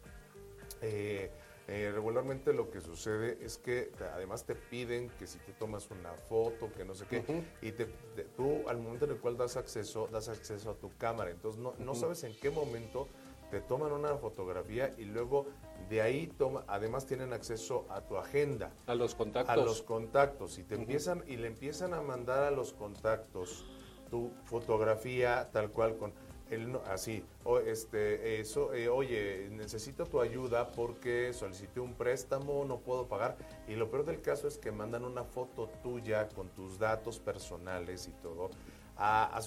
eh, 0.82 1.32
eh, 1.68 1.92
regularmente 1.94 2.54
lo 2.54 2.70
que 2.70 2.82
sucede 2.82 3.38
es 3.42 3.58
que 3.58 3.92
te- 3.98 4.04
además 4.06 4.46
te 4.46 4.56
piden 4.56 5.10
que 5.18 5.28
si 5.28 5.38
te 5.40 5.54
tomas 5.54 5.90
una 5.92 6.14
foto, 6.14 6.72
que 6.74 6.84
no 6.84 6.94
sé 6.94 7.06
qué, 7.08 7.24
y 7.62 7.72
te, 7.72 7.86
te- 8.16 8.24
tú 8.36 8.68
al 8.68 8.78
momento 8.80 9.06
en 9.06 9.12
el 9.12 9.18
cual 9.20 9.38
das 9.38 9.56
acceso, 9.58 10.08
das 10.12 10.28
acceso 10.30 10.72
a 10.72 10.76
tu 10.76 10.90
cámara. 10.98 11.30
Entonces 11.32 11.62
no, 11.62 11.74
no 11.80 11.96
sabes 11.96 12.24
en 12.24 12.36
qué 12.40 12.50
momento 12.50 13.08
te 13.52 13.60
toman 13.62 13.92
una 13.92 14.16
fotografía 14.18 14.94
y 14.98 15.04
luego 15.06 15.46
de 15.90 16.02
ahí 16.02 16.28
toma, 16.38 16.64
además 16.68 17.06
tienen 17.06 17.34
acceso 17.34 17.86
a 17.90 18.02
tu 18.02 18.18
agenda. 18.18 18.72
A 18.88 18.96
los 18.96 19.14
contactos. 19.14 19.54
a 19.54 19.58
los 19.58 19.82
contactos. 19.82 20.58
Y 20.58 20.64
te 20.64 20.76
empiezan 20.76 21.24
y 21.28 21.36
le 21.38 21.48
empiezan 21.48 21.94
a 21.94 22.02
mandar 22.02 22.44
a 22.44 22.52
los 22.52 22.74
contactos 22.74 23.66
tu 24.10 24.32
fotografía 24.46 25.50
tal 25.52 25.72
cual 25.72 25.98
con 25.98 26.14
el 26.52 26.78
así. 26.88 27.24
O 27.44 27.60
este 27.60 28.40
eso 28.40 28.74
eh, 28.74 28.90
oye 28.90 29.48
necesito 29.52 30.06
tu 30.06 30.22
ayuda 30.22 30.72
porque 30.72 31.34
solicité 31.34 31.80
un 31.80 31.94
préstamo 31.94 32.64
no 32.66 32.80
puedo 32.80 33.08
pagar. 33.08 33.38
Y 33.68 33.76
lo 33.76 33.90
peor 33.90 34.06
del 34.06 34.22
caso 34.22 34.48
es 34.48 34.58
que 34.58 34.72
mandan 34.72 35.06
una 35.06 35.24
foto 35.24 35.70
tuya 35.82 36.30
con 36.30 36.50
tus 36.50 36.78
datos 36.78 37.20
personales 37.20 38.08
y 38.08 38.12
todo 38.22 38.50
a, 38.98 39.36
a 39.36 39.42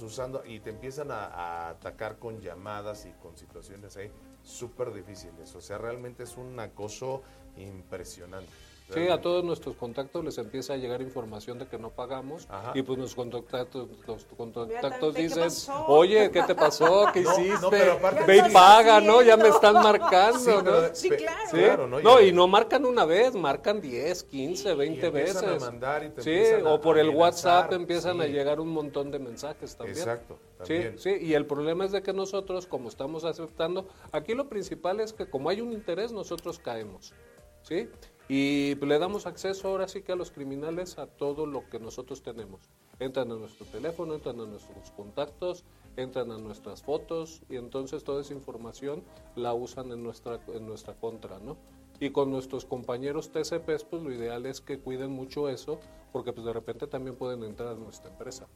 y 0.47 0.61
te 0.61 0.71
empiezan 0.71 1.11
a, 1.11 1.27
a 1.27 1.69
atacar 1.71 2.19
con 2.19 2.41
llamadas 2.41 3.07
y 3.07 3.13
con 3.23 3.37
situaciones 3.37 3.97
ahí 3.97 4.11
súper 4.43 4.93
difíciles. 4.93 5.55
O 5.55 5.61
sea 5.61 5.79
realmente 5.79 6.25
es 6.25 6.37
un 6.37 6.59
acoso 6.59 7.23
impresionante 7.57 8.51
Sí, 8.93 9.09
a 9.09 9.19
todos 9.21 9.43
nuestros 9.43 9.77
contactos 9.77 10.23
les 10.25 10.37
empieza 10.37 10.75
a 10.75 10.77
llegar 10.77 11.01
información 11.01 11.59
de 11.59 11.67
que 11.67 11.79
no 11.79 11.91
pagamos 11.91 12.47
Ajá. 12.51 12.73
y 12.75 12.83
pues 12.83 12.99
los 12.99 13.15
contactos, 13.15 13.89
los 14.07 14.25
contactos 14.37 14.69
Inmediatamente, 14.69 15.17
¿qué 15.17 15.23
dicen, 15.23 15.75
oye, 15.87 16.31
¿qué 16.31 16.43
te 16.43 16.55
pasó? 16.55 17.07
¿Qué 17.13 17.23
No, 17.23 17.33
hiciste? 17.33 17.61
no, 17.63 17.71
pero 17.71 17.93
aparte- 17.95 18.25
Ve 18.27 18.43
¿Qué 18.43 18.49
y 18.51 18.53
paga, 18.53 19.01
¿no? 19.01 19.23
Ya 19.23 19.39
me 19.39 19.49
están 19.49 19.75
marcando, 19.75 20.39
Sí, 20.39 20.51
¿no? 20.51 20.63
pero- 20.65 20.95
Sí, 20.95 21.09
claro. 21.11 21.51
Sí. 21.51 21.57
Claro, 21.57 21.87
¿no? 21.87 22.01
No, 22.01 22.21
Y- 22.21 22.29
y 22.29 22.33
no 22.33 22.47
marcan 22.47 22.85
una 22.85 23.07
vez, 23.07 23.35
marcan 23.35 23.81
10, 23.81 24.23
15, 24.25 24.75
20 24.75 25.07
empiezan 25.07 25.45
a 25.45 25.47
veces. 25.53 25.63
mandar 25.63 26.05
y 26.05 26.11
te 26.11 26.23
sí, 26.23 26.63
a 26.63 26.69
o 26.69 26.81
por 26.81 26.99
el 26.99 27.09
WhatsApp 27.09 27.73
empiezan 27.73 28.21
a 28.21 28.25
sí. 28.27 28.33
llegar 28.33 28.61
un 28.61 28.69
montón 28.69 29.11
de 29.11 29.19
mensajes 29.19 29.77
también. 29.77 29.97
Exacto, 29.99 30.39
Sí, 30.63 30.75
también. 30.75 30.99
sí, 30.99 31.11
y 31.23 31.33
el 31.33 31.47
problema 31.47 31.87
es 31.87 31.93
de 31.93 32.03
que 32.03 32.13
nosotros, 32.13 32.67
como 32.67 32.91
estamos 32.91 33.25
aceptando, 33.25 33.89
aquí 34.13 34.35
lo 34.35 34.47
principal 34.51 35.01
es 35.01 35.15
que 35.15 35.25
como 35.27 35.49
hay 35.49 35.63
un 35.63 35.73
interés, 35.73 36.13
nosotros 36.13 36.59
caemos, 36.59 37.15
¿sí? 37.63 37.89
Y 38.29 38.75
le 38.77 38.99
damos 38.99 39.27
acceso 39.27 39.69
ahora 39.69 39.87
sí 39.87 40.03
que 40.03 40.13
a 40.13 40.17
los 40.17 40.31
criminales 40.31 40.99
a 40.99 41.07
todo 41.07 41.45
lo 41.45 41.69
que 41.69 41.79
nosotros 41.79 42.23
tenemos. 42.23 42.61
Entran 42.99 43.31
a 43.31 43.37
nuestro 43.37 43.67
teléfono, 43.67 44.15
entran 44.15 44.41
a 44.41 44.47
nuestros 44.47 44.91
contactos, 44.93 45.65
entran 45.97 46.31
a 46.31 46.39
nuestras 46.39 46.83
fotos 46.83 47.43
y 47.51 47.57
entonces 47.57 48.03
toda 48.03 48.23
esa 48.23 48.33
información 48.33 49.03
la 49.37 49.53
usan 49.53 49.93
en 49.93 50.03
nuestra, 50.03 50.41
en 50.55 50.67
nuestra 50.67 50.95
contra, 50.95 51.39
¿no? 51.39 51.59
Y 52.01 52.11
con 52.11 52.31
nuestros 52.31 52.65
compañeros 52.65 53.31
TCPs, 53.31 53.85
pues 53.85 54.03
lo 54.03 54.11
ideal 54.11 54.47
es 54.47 54.61
que 54.61 54.79
cuiden 54.79 55.11
mucho 55.11 55.49
eso, 55.49 55.79
porque 56.13 56.33
pues 56.33 56.47
de 56.47 56.53
repente 56.53 56.87
también 56.87 57.17
pueden 57.17 57.45
entrar 57.45 57.69
a 57.69 57.75
nuestra 57.75 58.11
empresa 58.11 58.49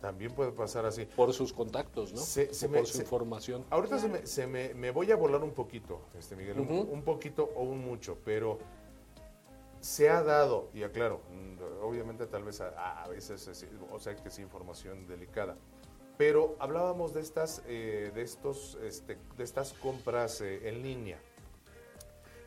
También 0.00 0.32
puede 0.34 0.52
pasar 0.52 0.86
así. 0.86 1.04
por 1.04 1.32
sus 1.32 1.52
contactos, 1.52 2.12
¿no? 2.12 2.18
Se- 2.20 2.54
se 2.54 2.68
me- 2.68 2.78
por 2.78 2.86
su 2.86 2.96
se- 2.98 3.02
información. 3.02 3.64
Ahorita 3.70 3.98
se, 3.98 4.08
me, 4.08 4.26
se 4.26 4.46
me, 4.46 4.72
me 4.74 4.90
voy 4.90 5.10
a 5.12 5.16
volar 5.16 5.42
un 5.42 5.52
poquito, 5.52 6.00
este 6.18 6.36
Miguel, 6.36 6.58
un- 6.58 7.02
poquito 7.02 7.50
o 7.54 7.62
un 7.62 7.78
mucho, 7.84 8.16
pero 8.24 8.58
se 9.80 10.08
ha 10.10 10.22
dado, 10.22 10.68
y 10.74 10.82
aclaro, 10.82 11.20
mm, 11.30 11.82
obviamente 11.84 12.26
tal 12.26 12.44
vez 12.44 12.60
a, 12.60 13.02
a 13.02 13.08
veces, 13.08 13.46
es- 13.48 13.66
o 13.90 13.98
sea 13.98 14.14
que 14.16 14.28
es 14.28 14.38
información 14.38 15.06
delicada, 15.06 15.56
pero 16.16 16.54
hablábamos 16.58 17.14
de 17.14 17.20
estas, 17.20 17.62
eh, 17.66 18.10
de 18.14 18.22
estos, 18.22 18.76
este, 18.82 19.16
de 19.36 19.44
estas 19.44 19.72
compras 19.74 20.40
eh, 20.40 20.68
en 20.68 20.82
línea. 20.82 21.18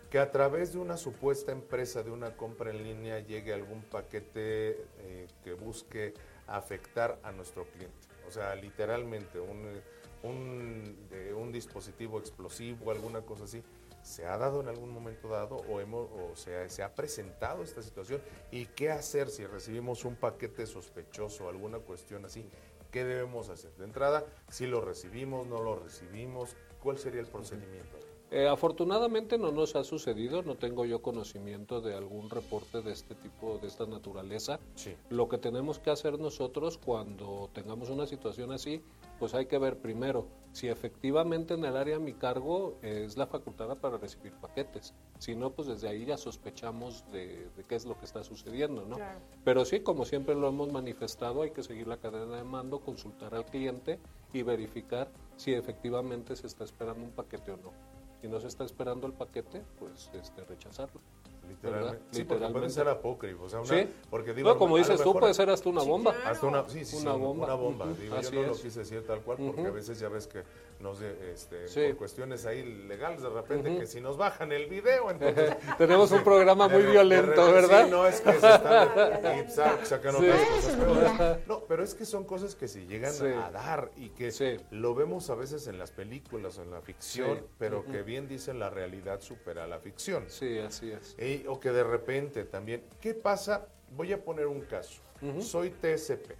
que 0.09 0.19
a 0.19 0.29
través 0.31 0.71
de 0.73 0.77
una 0.77 0.95
supuesta 0.95 1.51
empresa 1.51 2.03
de 2.03 2.11
una 2.11 2.37
compra 2.37 2.69
en 2.69 2.83
línea 2.83 3.17
llegue 3.21 3.51
algún 3.51 3.81
paquete 3.81 4.85
eh, 4.99 5.27
que 5.43 5.53
busque 5.53 6.13
afectar 6.53 7.19
a 7.23 7.31
nuestro 7.31 7.65
cliente. 7.65 8.07
O 8.27 8.31
sea, 8.31 8.55
literalmente 8.55 9.39
un, 9.39 9.81
un, 10.23 11.51
dispositivo 11.51 12.19
explosivo, 12.19 12.91
alguna 12.91 13.21
cosa 13.21 13.43
así. 13.43 13.63
¿Se 14.01 14.25
ha 14.25 14.37
dado 14.37 14.61
en 14.61 14.67
algún 14.67 14.89
momento 14.89 15.29
dado 15.29 15.55
o, 15.55 15.79
hemos, 15.79 16.09
o 16.11 16.35
sea, 16.35 16.69
se 16.69 16.83
ha 16.83 16.93
presentado 16.93 17.63
esta 17.63 17.81
situación? 17.81 18.21
¿Y 18.51 18.65
qué 18.65 18.91
hacer 18.91 19.29
si 19.29 19.45
recibimos 19.45 20.03
un 20.03 20.15
paquete 20.15 20.65
sospechoso, 20.65 21.47
alguna 21.47 21.79
cuestión 21.79 22.25
así? 22.25 22.45
¿Qué 22.91 23.03
debemos 23.05 23.49
hacer? 23.49 23.71
De 23.77 23.85
entrada, 23.85 24.25
si 24.49 24.67
lo 24.67 24.81
recibimos, 24.81 25.47
no 25.47 25.61
lo 25.61 25.77
recibimos, 25.77 26.55
¿cuál 26.81 26.97
sería 26.97 27.21
el 27.21 27.27
procedimiento? 27.27 27.97
Eh, 28.33 28.47
afortunadamente 28.47 29.37
no 29.37 29.51
nos 29.51 29.75
ha 29.75 29.83
sucedido, 29.83 30.41
no 30.41 30.55
tengo 30.55 30.85
yo 30.85 31.03
conocimiento 31.03 31.81
de 31.81 31.93
algún 31.93 32.31
reporte 32.31 32.81
de 32.81 32.91
este 32.91 33.13
tipo, 33.13 33.59
de 33.59 33.67
esta 33.67 33.85
naturaleza. 33.85 34.59
Sí. 34.73 34.95
Lo 35.11 35.29
que 35.29 35.37
tenemos 35.37 35.77
que 35.77 35.91
hacer 35.91 36.17
nosotros 36.17 36.79
cuando 36.83 37.51
tengamos 37.53 37.91
una 37.91 38.07
situación 38.07 38.51
así, 38.51 38.81
pues 39.19 39.35
hay 39.35 39.45
que 39.45 39.59
ver 39.59 39.77
primero 39.77 40.25
si 40.51 40.67
efectivamente 40.67 41.53
en 41.53 41.63
el 41.63 41.77
área 41.77 41.97
a 41.97 41.99
mi 41.99 42.13
cargo 42.13 42.79
es 42.81 43.17
la 43.17 43.27
facultada 43.27 43.75
para 43.75 43.97
recibir 43.97 44.33
paquetes. 44.33 44.95
Si 45.19 45.35
no, 45.35 45.51
pues 45.51 45.67
desde 45.67 45.87
ahí 45.87 46.05
ya 46.05 46.17
sospechamos 46.17 47.05
de, 47.11 47.49
de 47.55 47.63
qué 47.65 47.75
es 47.75 47.85
lo 47.85 47.99
que 47.99 48.05
está 48.05 48.23
sucediendo, 48.23 48.83
¿no? 48.83 48.95
Claro. 48.95 49.19
Pero 49.43 49.63
sí, 49.63 49.81
como 49.81 50.05
siempre 50.05 50.33
lo 50.33 50.47
hemos 50.47 50.71
manifestado, 50.71 51.43
hay 51.43 51.51
que 51.51 51.61
seguir 51.61 51.87
la 51.87 51.97
cadena 51.97 52.37
de 52.37 52.43
mando, 52.43 52.79
consultar 52.79 53.35
al 53.35 53.45
cliente 53.45 53.99
y 54.33 54.41
verificar 54.41 55.11
si 55.37 55.53
efectivamente 55.53 56.35
se 56.35 56.47
está 56.47 56.63
esperando 56.63 57.03
un 57.03 57.11
paquete 57.11 57.51
o 57.51 57.57
no. 57.57 57.92
Si 58.23 58.29
no 58.29 58.39
se 58.39 58.47
está 58.47 58.63
esperando 58.63 59.05
el 59.05 59.11
paquete, 59.11 59.65
pues 59.77 60.09
este, 60.13 60.45
rechazarlo. 60.45 61.01
Literalmente. 61.47 62.01
Sí, 62.11 62.23
porque 62.23 62.47
pueden 62.47 62.69
ser 62.69 62.87
apócrifos. 62.87 63.45
O 63.45 63.49
sea, 63.49 63.59
una, 63.75 63.83
Sí. 63.83 63.89
porque 64.09 64.33
digo, 64.33 64.49
No, 64.49 64.57
como 64.57 64.75
lo 64.77 64.83
dices 64.83 64.97
tú, 65.01 65.09
mejor 65.09 65.21
puede 65.21 65.33
ser 65.33 65.49
hasta 65.49 65.69
una 65.69 65.81
Sí, 65.81 65.87
bomba. 65.87 66.13
claro. 66.13 66.29
Hasta 66.29 66.47
una, 66.47 66.69
sí, 66.69 66.85
sí, 66.85 66.95
Una 66.97 67.13
sí, 67.13 67.19
bomba. 67.19 67.45
Una 67.45 67.53
bomba. 67.55 67.85
Ujú, 67.85 67.95
Digo, 68.01 68.15
así 68.15 68.33
yo 68.35 68.41
no 68.41 68.47
lo 68.47 68.53
es. 68.53 68.61
quise 68.61 68.79
decir 68.79 69.05
tal 69.05 69.21
cual 69.21 69.37
porque 69.37 69.61
Ujú. 69.61 69.69
a 69.69 69.73
veces 69.73 69.99
ya 69.99 70.09
ves 70.09 70.27
que 70.27 70.43
nos 70.79 71.01
este, 71.01 71.67
Sí. 71.67 71.81
por 71.89 71.97
cuestiones 71.97 72.45
ahí 72.45 72.63
legales 72.87 73.21
de 73.21 73.29
repente 73.29 73.69
Ujú. 73.71 73.79
que 73.79 73.87
si 73.87 74.01
nos 74.01 74.17
bajan 74.17 74.51
el 74.51 74.65
video, 74.67 75.09
entonces 75.11 75.55
Tenemos 75.77 76.11
un 76.11 76.23
programa 76.23 76.67
muy 76.67 76.83
violento, 76.83 77.51
¿verdad? 77.51 77.85
Sí, 77.85 77.91
no 77.91 78.05
es 78.07 78.19
que 78.21 78.31
se 78.33 78.35
están 78.53 78.89
y 79.47 79.49
sa- 79.51 79.85
sacan 79.85 80.15
Sí. 80.17 80.27
otras 80.29 80.45
cosas. 80.49 80.75
Pero, 80.77 81.37
no, 81.47 81.59
pero 81.67 81.83
es 81.83 81.93
que 81.95 82.05
son 82.05 82.23
cosas 82.25 82.55
que 82.55 82.67
se 82.67 82.85
llegan 82.85 83.13
Sí. 83.13 83.25
a 83.27 83.51
dar 83.51 83.91
y 83.95 84.09
que 84.09 84.31
Sí. 84.31 84.57
lo 84.71 84.93
vemos 84.95 85.29
a 85.29 85.35
veces 85.35 85.67
en 85.67 85.77
las 85.77 85.91
películas 85.91 86.57
o 86.57 86.63
en 86.63 86.71
la 86.71 86.81
ficción, 86.81 87.37
Sí. 87.37 87.45
pero 87.57 87.79
Ujú. 87.79 87.91
que 87.91 88.03
bien 88.03 88.27
dicen 88.27 88.59
la 88.59 88.69
realidad 88.69 89.21
supera 89.21 89.67
la 89.67 89.79
ficción. 89.79 90.25
Sí, 90.27 90.57
así 90.59 90.91
es. 90.91 91.15
O 91.47 91.59
que 91.59 91.71
de 91.71 91.83
repente 91.83 92.45
también, 92.45 92.83
¿qué 93.01 93.13
pasa? 93.13 93.67
Voy 93.95 94.13
a 94.13 94.23
poner 94.23 94.47
un 94.47 94.61
caso. 94.61 95.01
Soy 95.39 95.69
TSP, 95.69 96.33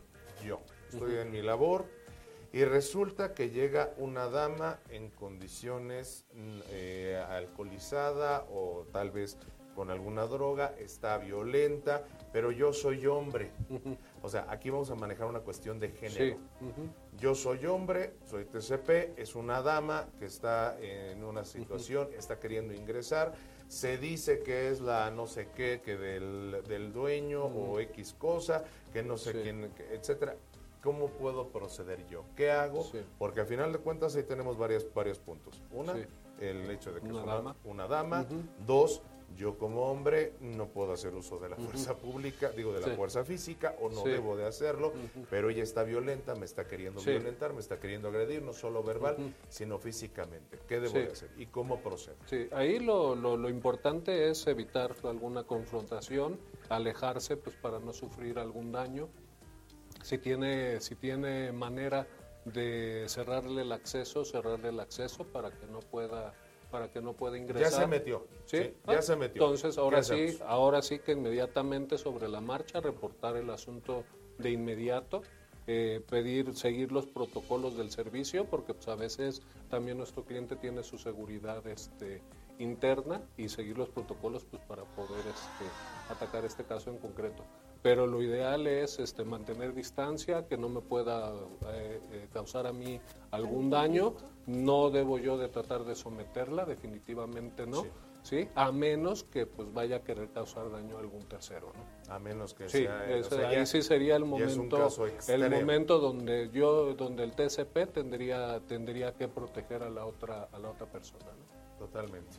yo, 0.45 0.59
estoy 0.91 1.15
en 1.15 1.31
mi 1.31 1.41
labor 1.41 1.85
y 2.51 2.65
resulta 2.65 3.33
que 3.33 3.49
llega 3.49 3.93
una 3.97 4.27
dama 4.27 4.79
en 4.89 5.09
condiciones 5.09 6.25
mm, 6.33 6.59
eh, 6.69 7.25
alcoholizada 7.29 8.45
o 8.51 8.85
tal 8.91 9.09
vez 9.09 9.37
con 9.73 9.89
alguna 9.89 10.25
droga, 10.27 10.73
está 10.77 11.17
violenta, 11.17 12.03
pero 12.31 12.51
yo 12.51 12.73
soy 12.73 13.05
hombre. 13.07 13.51
O 14.21 14.29
sea, 14.29 14.45
aquí 14.49 14.69
vamos 14.69 14.89
a 14.91 14.95
manejar 14.95 15.27
una 15.27 15.39
cuestión 15.39 15.79
de 15.79 15.89
género. 15.89 16.37
Sí. 16.59 16.69
Yo 17.17 17.35
soy 17.35 17.65
hombre, 17.65 18.13
soy 18.25 18.45
TCP, 18.45 19.17
es 19.17 19.35
una 19.35 19.61
dama 19.61 20.07
que 20.19 20.25
está 20.25 20.77
en 20.79 21.23
una 21.23 21.43
situación, 21.43 22.09
está 22.17 22.39
queriendo 22.39 22.73
ingresar, 22.73 23.33
se 23.73 23.97
dice 23.97 24.43
que 24.43 24.69
es 24.69 24.81
la 24.81 25.09
no 25.09 25.25
sé 25.25 25.47
qué, 25.55 25.81
que 25.83 25.97
del, 25.97 26.63
del 26.67 26.93
dueño 26.93 27.43
o 27.45 27.79
X 27.79 28.15
cosa, 28.17 28.63
que 28.93 29.01
no 29.01 29.17
sé 29.17 29.31
Sí. 29.31 29.39
quién, 29.41 29.71
etcétera. 29.91 30.35
¿Cómo 30.83 31.07
puedo 31.07 31.47
proceder 31.47 32.05
yo? 32.07 32.23
¿Qué 32.35 32.51
hago? 32.51 32.83
Sí. 32.83 32.99
Porque 33.17 33.39
al 33.39 33.47
final 33.47 33.71
de 33.71 33.79
cuentas 33.79 34.15
ahí 34.15 34.23
tenemos 34.23 34.57
varias, 34.57 34.85
varios 34.93 35.17
puntos. 35.17 35.61
Una, 35.71 35.93
Sí. 35.95 36.03
el 36.39 36.69
hecho 36.69 36.91
de 36.93 36.99
que 37.01 37.07
Una 37.07 37.17
es 37.19 37.23
una 37.23 37.33
dama. 37.35 37.55
una 37.63 37.87
dama. 37.87 38.25
Dos, 38.65 39.01
yo 39.35 39.57
como 39.57 39.89
hombre 39.91 40.33
no 40.41 40.67
puedo 40.67 40.93
hacer 40.93 41.13
uso 41.13 41.39
de 41.39 41.49
la 41.49 41.55
fuerza 41.55 41.95
pública, 41.95 42.49
digo 42.51 42.73
de 42.73 42.81
la 42.81 42.87
Sí. 42.89 42.95
fuerza 42.95 43.23
física 43.23 43.75
o 43.81 43.89
no 43.89 44.03
Sí. 44.03 44.09
debo 44.09 44.35
de 44.35 44.45
hacerlo, 44.45 44.89
Ujú. 44.89 45.25
pero 45.29 45.49
ella 45.49 45.63
está 45.63 45.83
violenta, 45.83 46.35
me 46.35 46.45
está 46.45 46.67
queriendo 46.67 46.99
Sí. 46.99 47.11
violentar, 47.11 47.53
me 47.53 47.59
está 47.59 47.79
queriendo 47.79 48.09
agredir, 48.09 48.41
no 48.41 48.53
solo 48.53 48.83
verbal, 48.83 49.15
Ujú. 49.17 49.31
sino 49.49 49.79
físicamente. 49.79 50.59
¿Qué 50.67 50.79
debo 50.79 50.93
de 50.93 51.11
hacer 51.11 51.31
y 51.37 51.47
cómo 51.47 51.81
procedo? 51.81 52.15
Sí, 52.25 52.47
ahí 52.51 52.79
lo, 52.79 53.15
lo, 53.15 53.37
lo 53.37 53.49
importante 53.49 54.29
es 54.29 54.45
evitar 54.47 54.95
alguna 55.03 55.43
confrontación, 55.43 56.39
alejarse 56.69 57.37
pues 57.37 57.55
para 57.55 57.79
no 57.79 57.93
sufrir 57.93 58.39
algún 58.39 58.71
daño. 58.71 59.09
Si 60.03 60.17
tiene, 60.17 60.81
si 60.81 60.95
tiene 60.95 61.51
manera 61.51 62.07
de 62.45 63.05
cerrarle 63.07 63.61
el 63.61 63.71
acceso, 63.71 64.25
cerrarle 64.25 64.69
el 64.69 64.79
acceso 64.79 65.23
para 65.25 65.49
que 65.51 65.65
no 65.67 65.79
pueda, 65.79 66.33
para 66.73 66.89
que 66.89 67.01
no 67.03 67.13
pueda 67.13 67.37
Ya 67.37 67.43
ingresar. 67.43 67.81
se 67.81 67.85
metió. 67.87 68.25
¿Sí? 68.45 68.57
sí, 68.57 68.73
Ah, 68.87 68.93
ya 68.93 69.01
se 69.03 69.15
metió. 69.15 69.43
Entonces, 69.43 69.77
ahora 69.77 69.99
¿Qué 70.01 70.31
sí, 70.31 70.39
ahora 70.47 70.81
sí 70.81 70.97
que 70.97 71.11
inmediatamente 71.11 71.99
sobre 71.99 72.27
la 72.27 72.41
marcha 72.41 72.81
reportar 72.81 73.37
el 73.37 73.51
asunto 73.51 74.03
de 74.39 74.49
inmediato 74.49 75.21
eh, 75.67 76.01
pedir, 76.09 76.55
seguir 76.55 76.91
los 76.91 77.05
protocolos 77.05 77.77
del 77.77 77.91
servicio, 77.91 78.45
porque 78.45 78.73
pues, 78.73 78.87
a 78.87 78.95
veces 78.95 79.43
también 79.69 79.99
nuestro 79.99 80.25
cliente 80.25 80.55
tiene 80.55 80.81
su 80.81 80.97
seguridad 80.97 81.65
este, 81.67 82.23
interna 82.57 83.21
y 83.37 83.49
seguir 83.49 83.77
los 83.77 83.89
protocolos 83.89 84.43
pues, 84.49 84.63
para 84.63 84.83
poder 84.83 85.19
este, 85.19 85.65
atacar 86.09 86.43
este 86.43 86.63
caso 86.63 86.89
en 86.89 86.97
concreto. 86.97 87.43
Pero 87.83 88.07
lo 88.07 88.21
ideal 88.23 88.65
es 88.65 88.97
este, 88.97 89.25
mantener 89.25 89.73
distancia, 89.75 90.47
que 90.47 90.57
no 90.57 90.69
me 90.69 90.79
pueda 90.81 91.33
eh, 91.67 91.99
eh, 92.11 92.27
causar 92.33 92.65
a 92.65 92.73
mí 92.73 92.99
algún 93.31 93.69
daño. 93.69 94.15
No 94.47 94.89
debo 94.89 95.19
yo 95.19 95.37
de 95.37 95.49
tratar 95.49 95.83
de 95.83 95.93
someterla, 95.95 96.65
definitivamente 96.65 97.67
no. 97.67 97.85
Sí. 98.23 98.47
A 98.55 98.71
menos 98.71 99.25
que 99.25 99.45
pues 99.45 99.73
vaya 99.73 99.97
a 99.97 99.99
querer 100.01 100.29
causar 100.29 100.71
daño 100.71 100.95
a 100.95 101.01
algún 101.01 101.23
tercero, 101.23 101.73
¿no? 101.75 102.13
A 102.13 102.19
menos 102.19 102.53
que 102.53 102.69
Sí, 102.69 102.83
sea... 102.83 103.05
ese- 103.17 103.35
o 103.35 103.37
sea, 103.37 103.49
ahí 103.49 103.55
ya- 103.57 103.65
sí 103.65 103.81
sería 103.81 104.15
el 104.15 104.23
momento, 104.23 104.77
el 105.27 105.49
momento 105.49 105.99
donde 105.99 106.49
yo, 106.53 106.93
donde 106.93 107.23
el 107.25 107.31
TCP 107.35 107.85
tendría, 107.91 108.61
tendría 108.61 109.13
que 109.13 109.27
proteger 109.27 109.83
a 109.83 109.89
la 109.89 110.05
otra, 110.05 110.47
a 110.53 110.57
la 110.59 110.69
otra 110.69 110.85
persona, 110.87 111.25
¿no? 111.25 111.62
Totalmente. 111.83 112.29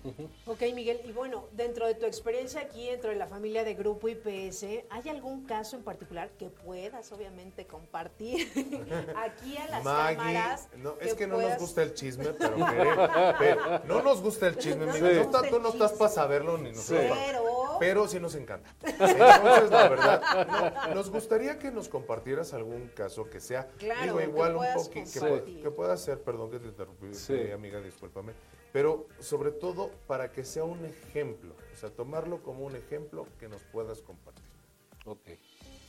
Ok, 0.46 0.62
Miguel, 0.74 1.00
y 1.04 1.12
bueno, 1.12 1.48
dentro 1.52 1.86
de 1.86 1.94
tu 1.94 2.06
experiencia 2.06 2.62
aquí, 2.62 2.86
dentro 2.88 3.10
de 3.10 3.16
la 3.16 3.26
familia 3.26 3.62
de 3.62 3.74
Grupo 3.74 4.08
IPS, 4.08 4.62
¿hay 4.88 5.08
algún 5.10 5.44
caso 5.44 5.76
en 5.76 5.82
particular 5.84 6.30
que 6.38 6.48
puedas, 6.48 7.12
obviamente, 7.12 7.66
compartir 7.66 8.50
aquí 9.16 9.56
a 9.58 9.68
las 9.68 9.84
Maggie, 9.84 10.16
cámaras? 10.16 10.68
no, 10.78 10.94
es 10.98 11.12
que 11.12 11.26
no 11.26 11.38
nos 11.40 11.58
gusta 11.58 11.82
el 11.82 11.92
chisme, 11.92 12.26
pero, 12.38 12.56
queremos- 12.56 13.34
pero 13.38 13.78
no 13.84 14.02
nos 14.02 14.22
gusta 14.22 14.46
el 14.46 14.56
chisme, 14.56 14.86
No 14.86 14.92
Miguel. 14.94 15.28
No, 15.30 15.44
el 15.44 15.62
no 15.62 15.68
estás 15.68 15.92
para 15.92 16.10
saberlo 16.10 16.56
ni 16.56 16.70
nosotros. 16.70 17.04
para- 17.10 17.26
Pero... 17.26 17.44
Pero 17.80 18.08
sí 18.08 18.18
nos 18.20 18.34
encanta. 18.36 18.74
Entonces, 18.82 19.70
la 19.70 19.88
verdad, 19.88 20.82
no, 20.88 20.94
nos 20.94 21.10
gustaría 21.10 21.58
que 21.58 21.70
nos 21.70 21.88
compartieras 21.88 22.54
algún 22.54 22.88
caso 22.94 23.28
que 23.28 23.40
sea, 23.40 23.66
Claro, 23.78 24.02
digo, 24.04 24.18
que 24.18 24.24
igual 24.24 24.52
un 24.52 24.56
puedas 24.58 24.88
poquito, 24.88 25.44
que, 25.44 25.60
que 25.60 25.70
pueda 25.70 25.96
ser, 25.98 26.22
perdón 26.22 26.50
que 26.50 26.60
te 26.60 26.68
interrumpí, 26.68 27.12
Sí. 27.12 27.34
eh, 27.34 27.52
amiga, 27.52 27.80
discúlpame, 27.80 28.32
pero 28.74 29.06
sobre 29.20 29.52
todo 29.52 29.92
para 30.09 30.32
que 30.32 30.42
sea 30.42 30.64
un 30.64 30.84
ejemplo, 30.84 31.55
o 31.72 31.76
sea, 31.76 31.90
tomarlo 31.90 32.42
como 32.42 32.64
un 32.64 32.74
ejemplo 32.74 33.24
que 33.38 33.48
nos 33.48 33.62
puedas 33.62 34.02
compartir. 34.02 34.42
Ok. 35.06 35.28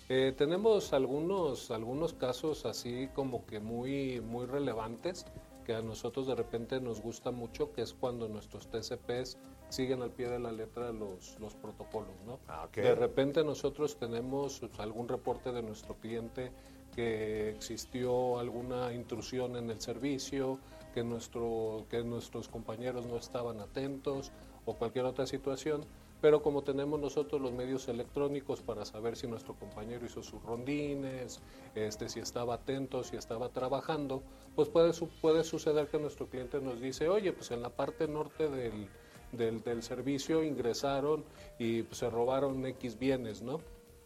Eh, 0.08 0.36
tenemos 0.38 0.94
algunos, 0.94 1.72
algunos 1.72 2.14
casos 2.14 2.64
así 2.68 3.10
como 3.16 3.48
que 3.48 3.60
muy, 3.60 4.22
muy 4.22 4.46
relevantes 4.46 5.26
que 5.66 5.74
a 5.74 5.82
nosotros 5.82 6.28
de 6.28 6.36
repente 6.36 6.80
nos 6.80 7.02
gusta 7.02 7.32
mucho, 7.32 7.74
que 7.74 7.82
es 7.82 7.92
cuando 7.92 8.28
nuestros 8.28 8.68
TCPs 8.68 9.40
siguen 9.70 10.04
al 10.04 10.12
pie 10.12 10.30
de 10.30 10.38
la 10.38 10.52
letra 10.52 10.92
los, 10.92 11.40
los 11.40 11.56
protocolos, 11.56 12.14
¿no? 12.24 12.38
Ah, 12.48 12.66
ok. 12.66 12.76
De 12.76 12.94
repente 12.94 13.44
nosotros 13.44 13.98
tenemos 13.98 14.62
algún 14.78 15.08
reporte 15.08 15.52
de 15.52 15.64
nuestro 15.64 15.96
cliente 15.96 16.52
que 16.94 17.50
existió 17.50 18.38
alguna 18.38 18.94
intrusión 18.94 19.56
en 19.56 19.72
el 19.72 19.82
servicio, 19.82 20.60
que, 20.96 21.04
nuestro, 21.04 21.86
que 21.90 22.04
nuestros 22.04 22.48
compañeros 22.48 23.06
no 23.06 23.18
estaban 23.18 23.60
atentos 23.60 24.32
o 24.66 24.76
cualquier 24.76 25.04
otra 25.06 25.28
situación. 25.28 25.86
Pero 26.22 26.42
como 26.42 26.64
tenemos 26.64 27.00
nosotros 27.00 27.42
los 27.42 27.52
medios 27.52 27.90
electrónicos 27.90 28.62
para 28.62 28.86
saber 28.86 29.18
si 29.18 29.28
nuestro 29.28 29.54
compañero 29.56 30.06
hizo 30.06 30.24
sus 30.24 30.42
rondines, 30.42 31.42
este, 31.76 32.08
si 32.08 32.22
estaba 32.22 32.56
atento, 32.56 33.04
si 33.04 33.18
estaba 33.18 33.50
trabajando, 33.50 34.24
pues 34.56 34.70
puede, 34.70 34.94
puede 35.22 35.44
suceder 35.44 35.90
que 35.90 36.00
nuestro 36.00 36.28
cliente 36.28 36.62
nos 36.62 36.80
dice, 36.80 37.10
oye, 37.10 37.34
pues 37.34 37.52
en 37.52 37.62
la 37.62 37.70
parte 37.70 38.08
norte 38.08 38.48
del, 38.48 38.88
del, 39.34 39.62
del 39.62 39.84
servicio 39.84 40.42
ingresaron 40.44 41.26
y 41.60 41.84
se 41.92 42.10
robaron 42.10 42.66
X 42.66 42.98
bienes, 42.98 43.42
¿no? 43.42 43.60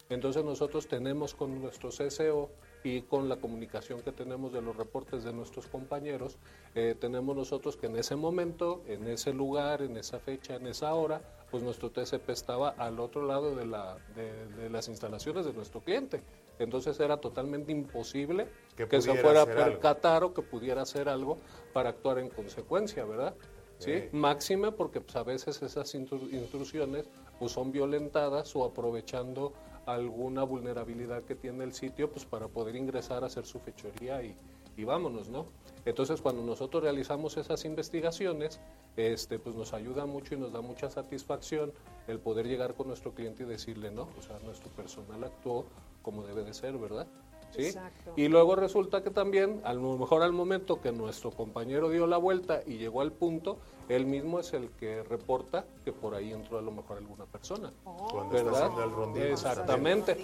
Entonces 0.09 0.43
nosotros 0.43 0.87
tenemos 0.87 1.35
con 1.35 1.61
nuestro 1.61 1.89
CSO 1.89 2.49
y 2.83 3.01
con 3.01 3.27
la 3.27 3.37
comunicación 3.37 4.01
que 4.01 4.11
tenemos 4.11 4.53
de 4.53 4.61
los 4.61 4.75
reportes 4.75 5.23
de 5.23 5.33
nuestros 5.33 5.67
compañeros, 5.67 6.37
eh, 6.75 6.95
tenemos 6.99 7.35
nosotros 7.35 7.75
que 7.75 7.87
en 7.87 7.97
ese 7.97 8.15
momento, 8.15 8.81
en 8.87 9.07
ese 9.07 9.33
lugar, 9.33 9.81
en 9.81 9.97
esa 9.97 10.19
fecha, 10.19 10.55
en 10.55 10.67
esa 10.67 10.93
hora, 10.93 11.21
pues 11.51 11.61
nuestro 11.63 11.89
TCP 11.91 12.29
estaba 12.29 12.69
al 12.69 12.99
otro 12.99 13.25
lado 13.25 13.55
de, 13.55 13.65
la, 13.65 13.97
de, 14.15 14.45
de 14.55 14.69
las 14.69 14.87
instalaciones 14.87 15.45
de 15.45 15.53
nuestro 15.53 15.81
cliente. 15.81 16.21
Entonces 16.59 16.99
era 16.99 17.17
totalmente 17.17 17.71
imposible 17.71 18.47
Que 18.75 18.87
que, 18.87 19.01
se 19.01 19.13
fuera 19.15 19.41
a 19.41 19.43
hacer 19.43 19.57
algo. 19.57 19.71
percatar 19.71 20.23
o 20.23 20.33
que 20.33 20.41
pudiera 20.41 20.81
hacer 20.83 21.09
algo 21.09 21.37
para 21.73 21.89
actuar 21.89 22.19
en 22.19 22.29
consecuencia, 22.29 23.03
¿verdad? 23.05 23.33
¿Sí? 23.77 23.93
Sí. 23.97 24.09
Máxime 24.11 24.71
porque 24.73 24.99
pues, 25.01 25.15
a 25.15 25.23
veces 25.23 25.61
esas 25.61 25.95
intru- 25.95 26.29
intrusiones 26.31 27.09
pues, 27.39 27.51
son 27.53 27.71
violentadas 27.71 28.53
o 28.55 28.65
aprovechando 28.65 29.53
alguna 29.93 30.43
vulnerabilidad 30.43 31.23
que 31.23 31.35
tiene 31.35 31.63
el 31.63 31.73
sitio 31.73 32.09
pues, 32.09 32.25
para 32.25 32.47
poder 32.47 32.75
ingresar 32.75 33.23
a 33.23 33.27
hacer 33.27 33.45
su 33.45 33.59
fechoría 33.59 34.23
y, 34.23 34.35
y 34.77 34.83
vámonos, 34.83 35.29
¿no? 35.29 35.47
Entonces 35.85 36.21
cuando 36.21 36.43
nosotros 36.43 36.83
realizamos 36.83 37.37
esas 37.37 37.65
investigaciones, 37.65 38.59
este, 38.95 39.39
pues 39.39 39.55
nos 39.55 39.73
ayuda 39.73 40.05
mucho 40.05 40.35
y 40.35 40.37
nos 40.37 40.51
da 40.51 40.61
mucha 40.61 40.89
satisfacción 40.89 41.71
el 42.07 42.19
poder 42.19 42.47
llegar 42.47 42.75
con 42.75 42.87
nuestro 42.87 43.13
cliente 43.13 43.43
y 43.43 43.45
decirle, 43.45 43.91
no, 43.91 44.07
o 44.17 44.21
sea, 44.21 44.39
nuestro 44.39 44.69
personal 44.71 45.23
actuó 45.23 45.65
como 46.01 46.23
debe 46.23 46.43
de 46.43 46.53
ser, 46.53 46.77
¿verdad? 46.77 47.07
¿Sí? 47.51 47.67
Exacto. 47.67 48.13
Y 48.15 48.27
luego 48.27 48.55
resulta 48.55 49.01
que 49.01 49.09
también, 49.09 49.61
a 49.63 49.73
lo 49.73 49.97
mejor 49.97 50.21
al 50.21 50.33
momento 50.33 50.81
que 50.81 50.91
nuestro 50.91 51.31
compañero 51.31 51.89
dio 51.89 52.07
la 52.07 52.17
vuelta 52.17 52.61
y 52.65 52.77
llegó 52.77 53.01
al 53.01 53.11
punto, 53.11 53.57
él 53.89 54.05
mismo 54.05 54.39
es 54.39 54.53
el 54.53 54.69
que 54.71 55.03
reporta 55.03 55.65
que 55.83 55.91
por 55.91 56.13
ahí 56.13 56.31
entró 56.31 56.59
a 56.59 56.61
lo 56.61 56.71
mejor 56.71 56.97
alguna 56.99 57.25
persona. 57.25 57.73
Cuando 57.83 58.37
está 58.37 58.51
¿Verdad? 58.51 58.63
haciendo 58.63 58.83
el 58.83 58.91
rondín. 58.91 59.23
Exactamente. 59.23 60.17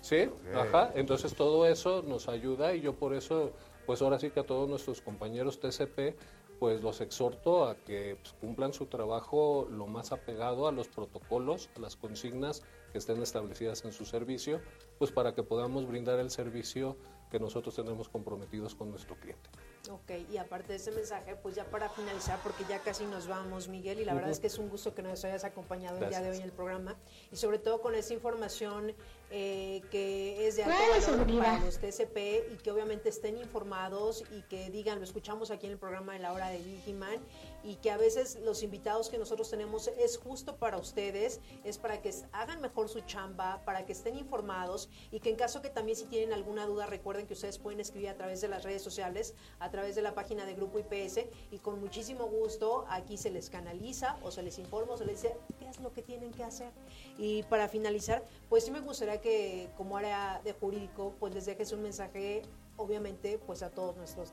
Sí, 0.00 0.28
ajá. 0.54 0.90
Entonces 0.94 1.34
todo 1.34 1.66
eso 1.66 2.02
nos 2.02 2.28
ayuda 2.28 2.74
y 2.74 2.80
yo 2.80 2.94
por 2.94 3.14
eso, 3.14 3.52
pues 3.86 4.02
ahora 4.02 4.18
sí 4.18 4.30
que 4.30 4.40
a 4.40 4.46
todos 4.46 4.68
nuestros 4.68 5.00
compañeros 5.00 5.60
TCP, 5.60 6.16
pues 6.58 6.82
los 6.82 7.00
exhorto 7.00 7.64
a 7.64 7.76
que 7.76 8.16
pues, 8.20 8.34
cumplan 8.40 8.72
su 8.72 8.86
trabajo 8.86 9.68
lo 9.70 9.86
más 9.86 10.10
apegado 10.12 10.66
a 10.66 10.72
los 10.72 10.88
protocolos, 10.88 11.70
a 11.76 11.80
las 11.80 11.96
consignas 11.96 12.62
que 12.90 12.98
estén 12.98 13.22
establecidas 13.22 13.84
en 13.84 13.92
su 13.92 14.04
servicio, 14.04 14.60
pues 14.98 15.12
para 15.12 15.34
que 15.34 15.42
podamos 15.42 15.86
brindar 15.86 16.18
el 16.18 16.30
servicio 16.30 16.96
que 17.30 17.40
nosotros 17.40 17.74
tenemos 17.74 18.08
comprometidos 18.08 18.74
con 18.74 18.90
nuestro 18.90 19.16
cliente. 19.16 19.48
Ok, 19.90 20.12
y 20.32 20.36
aparte 20.36 20.68
de 20.68 20.76
ese 20.76 20.92
mensaje, 20.92 21.34
pues 21.34 21.56
ya 21.56 21.64
para 21.64 21.88
finalizar, 21.88 22.38
porque 22.42 22.64
ya 22.68 22.78
casi 22.78 23.04
nos 23.04 23.26
vamos, 23.26 23.66
Miguel, 23.66 23.98
y 23.98 24.04
la 24.04 24.14
verdad 24.14 24.30
es 24.30 24.38
que 24.38 24.46
es 24.46 24.58
un 24.58 24.68
gusto 24.68 24.94
que 24.94 25.02
nos 25.02 25.24
hayas 25.24 25.42
acompañado 25.42 25.98
el 25.98 26.08
día 26.08 26.20
de 26.20 26.30
hoy 26.30 26.36
Gracias. 26.36 26.38
en 26.38 26.44
el 26.44 26.52
programa, 26.52 26.96
y 27.32 27.36
sobre 27.36 27.58
todo 27.58 27.82
con 27.82 27.96
esa 27.96 28.14
información 28.14 28.94
eh, 29.32 29.82
que 29.90 30.46
es 30.46 30.56
de 30.56 30.64
alto 30.64 30.78
valor 30.78 31.02
seguridad. 31.02 31.42
para 31.42 31.64
los 31.64 31.78
TCP 31.78 32.52
y 32.52 32.56
que 32.62 32.70
obviamente 32.70 33.08
estén 33.08 33.38
informados 33.38 34.24
y 34.30 34.42
que 34.42 34.70
digan, 34.70 34.98
lo 34.98 35.04
escuchamos 35.04 35.50
aquí 35.50 35.66
en 35.66 35.72
el 35.72 35.78
programa 35.78 36.12
de 36.12 36.20
la 36.20 36.32
hora 36.32 36.48
de 36.50 36.58
Vigiman, 36.58 37.18
y 37.62 37.76
que 37.76 37.90
a 37.90 37.96
veces 37.96 38.38
los 38.44 38.62
invitados 38.62 39.08
que 39.08 39.18
nosotros 39.18 39.50
tenemos 39.50 39.88
es 39.98 40.18
justo 40.18 40.56
para 40.56 40.78
ustedes, 40.78 41.40
es 41.64 41.78
para 41.78 42.00
que 42.00 42.12
hagan 42.32 42.60
mejor 42.60 42.88
su 42.88 43.00
chamba, 43.00 43.62
para 43.64 43.86
que 43.86 43.92
estén 43.92 44.16
informados 44.16 44.88
y 45.10 45.20
que 45.20 45.30
en 45.30 45.36
caso 45.36 45.62
que 45.62 45.70
también 45.70 45.96
si 45.96 46.06
tienen 46.06 46.32
alguna 46.32 46.66
duda 46.66 46.86
recuerden 46.86 47.26
que 47.26 47.34
ustedes 47.34 47.58
pueden 47.58 47.80
escribir 47.80 48.08
a 48.08 48.16
través 48.16 48.40
de 48.40 48.48
las 48.48 48.64
redes 48.64 48.82
sociales, 48.82 49.34
a 49.58 49.70
través 49.70 49.94
de 49.94 50.02
la 50.02 50.14
página 50.14 50.44
de 50.44 50.54
Grupo 50.54 50.78
IPS 50.78 51.26
y 51.50 51.58
con 51.58 51.80
muchísimo 51.80 52.26
gusto 52.26 52.84
aquí 52.88 53.16
se 53.16 53.30
les 53.30 53.50
canaliza 53.50 54.16
o 54.22 54.30
se 54.30 54.42
les 54.42 54.58
informa 54.58 54.94
o 54.94 54.96
se 54.96 55.04
les 55.04 55.22
dice 55.22 55.36
qué 55.58 55.68
es 55.68 55.80
lo 55.80 55.92
que 55.92 56.02
tienen 56.02 56.32
que 56.32 56.44
hacer. 56.44 56.72
Y 57.18 57.42
para 57.44 57.68
finalizar, 57.68 58.24
pues 58.48 58.64
sí 58.64 58.70
me 58.70 58.80
gustaría 58.80 59.20
que 59.20 59.70
como 59.76 59.96
área 59.96 60.40
de 60.44 60.52
jurídico 60.52 61.14
pues 61.18 61.34
les 61.34 61.46
dejes 61.46 61.72
un 61.72 61.82
mensaje 61.82 62.42
obviamente 62.76 63.38
pues 63.38 63.62
a 63.62 63.70
todos 63.70 63.96
nuestros. 63.96 64.32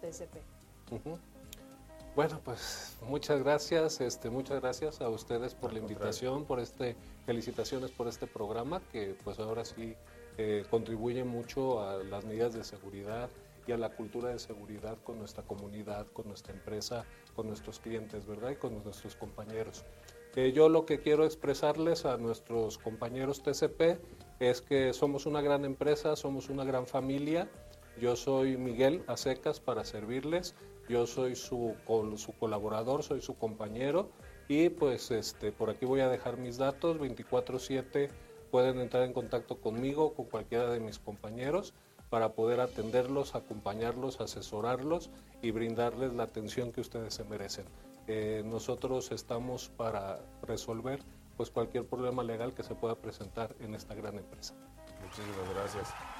Ujú. 0.91 1.17
Bueno, 2.19 2.41
pues 2.43 2.97
muchas 3.07 3.41
gracias, 3.41 4.01
este, 4.01 4.29
muchas 4.29 4.59
gracias 4.59 4.99
a 4.99 5.07
ustedes 5.07 5.55
por 5.55 5.71
la 5.71 5.79
invitación, 5.79 6.43
por 6.43 6.59
este, 6.59 6.97
felicitaciones 7.25 7.91
por 7.91 8.09
este 8.09 8.27
programa 8.27 8.81
que 8.91 9.15
pues 9.23 9.39
ahora 9.39 9.63
sí 9.63 9.95
eh, 10.37 10.65
contribuye 10.69 11.23
mucho 11.23 11.81
a 11.81 12.03
las 12.03 12.25
medidas 12.25 12.53
de 12.53 12.65
seguridad 12.65 13.29
y 13.65 13.71
a 13.71 13.77
la 13.77 13.95
cultura 13.95 14.31
de 14.31 14.39
seguridad 14.39 14.97
con 15.05 15.17
nuestra 15.17 15.43
comunidad, 15.43 16.07
con 16.07 16.27
nuestra 16.27 16.53
empresa, 16.53 17.05
con 17.37 17.47
nuestros 17.47 17.79
clientes, 17.79 18.25
¿verdad? 18.25 18.49
Y 18.51 18.55
con 18.57 18.83
nuestros 18.83 19.15
compañeros. 19.15 19.85
Eh, 20.35 20.51
yo 20.51 20.67
lo 20.67 20.85
que 20.85 20.99
quiero 20.99 21.23
expresarles 21.23 22.03
a 22.03 22.17
nuestros 22.17 22.79
compañeros 22.79 23.43
TCP 23.43 23.97
es 24.41 24.59
que 24.59 24.91
somos 24.91 25.25
una 25.25 25.39
gran 25.39 25.63
empresa, 25.63 26.17
somos 26.17 26.49
una 26.49 26.65
gran 26.65 26.85
familia. 26.85 27.49
Yo 27.97 28.17
soy 28.17 28.57
Miguel 28.57 29.03
Acecas 29.07 29.61
para 29.61 29.85
servirles. 29.85 30.53
Yo 30.89 31.05
soy 31.05 31.35
su, 31.35 31.75
su 32.17 32.33
colaborador, 32.33 33.03
soy 33.03 33.21
su 33.21 33.37
compañero 33.37 34.09
y 34.47 34.69
pues 34.69 35.11
este, 35.11 35.51
por 35.51 35.69
aquí 35.69 35.85
voy 35.85 36.01
a 36.01 36.09
dejar 36.09 36.37
mis 36.37 36.57
datos 36.57 36.97
24/7. 36.97 38.09
Pueden 38.49 38.79
entrar 38.79 39.03
en 39.03 39.13
contacto 39.13 39.61
conmigo 39.61 40.15
con 40.15 40.25
cualquiera 40.25 40.71
de 40.71 40.79
mis 40.79 40.97
compañeros 40.97 41.75
para 42.09 42.33
poder 42.33 42.59
atenderlos, 42.59 43.35
acompañarlos, 43.35 44.19
asesorarlos 44.19 45.11
y 45.43 45.51
brindarles 45.51 46.13
la 46.13 46.23
atención 46.23 46.71
que 46.71 46.81
ustedes 46.81 47.13
se 47.13 47.23
merecen. 47.23 47.65
Eh, 48.07 48.41
nosotros 48.43 49.11
estamos 49.11 49.69
para 49.69 50.19
resolver 50.41 51.03
pues 51.37 51.51
cualquier 51.51 51.85
problema 51.85 52.23
legal 52.23 52.55
que 52.55 52.63
se 52.63 52.73
pueda 52.73 52.95
presentar 52.95 53.55
en 53.59 53.75
esta 53.75 53.93
gran 53.93 54.17
empresa. 54.17 54.55
Muchísimas 55.03 55.53
gracias. 55.53 56.18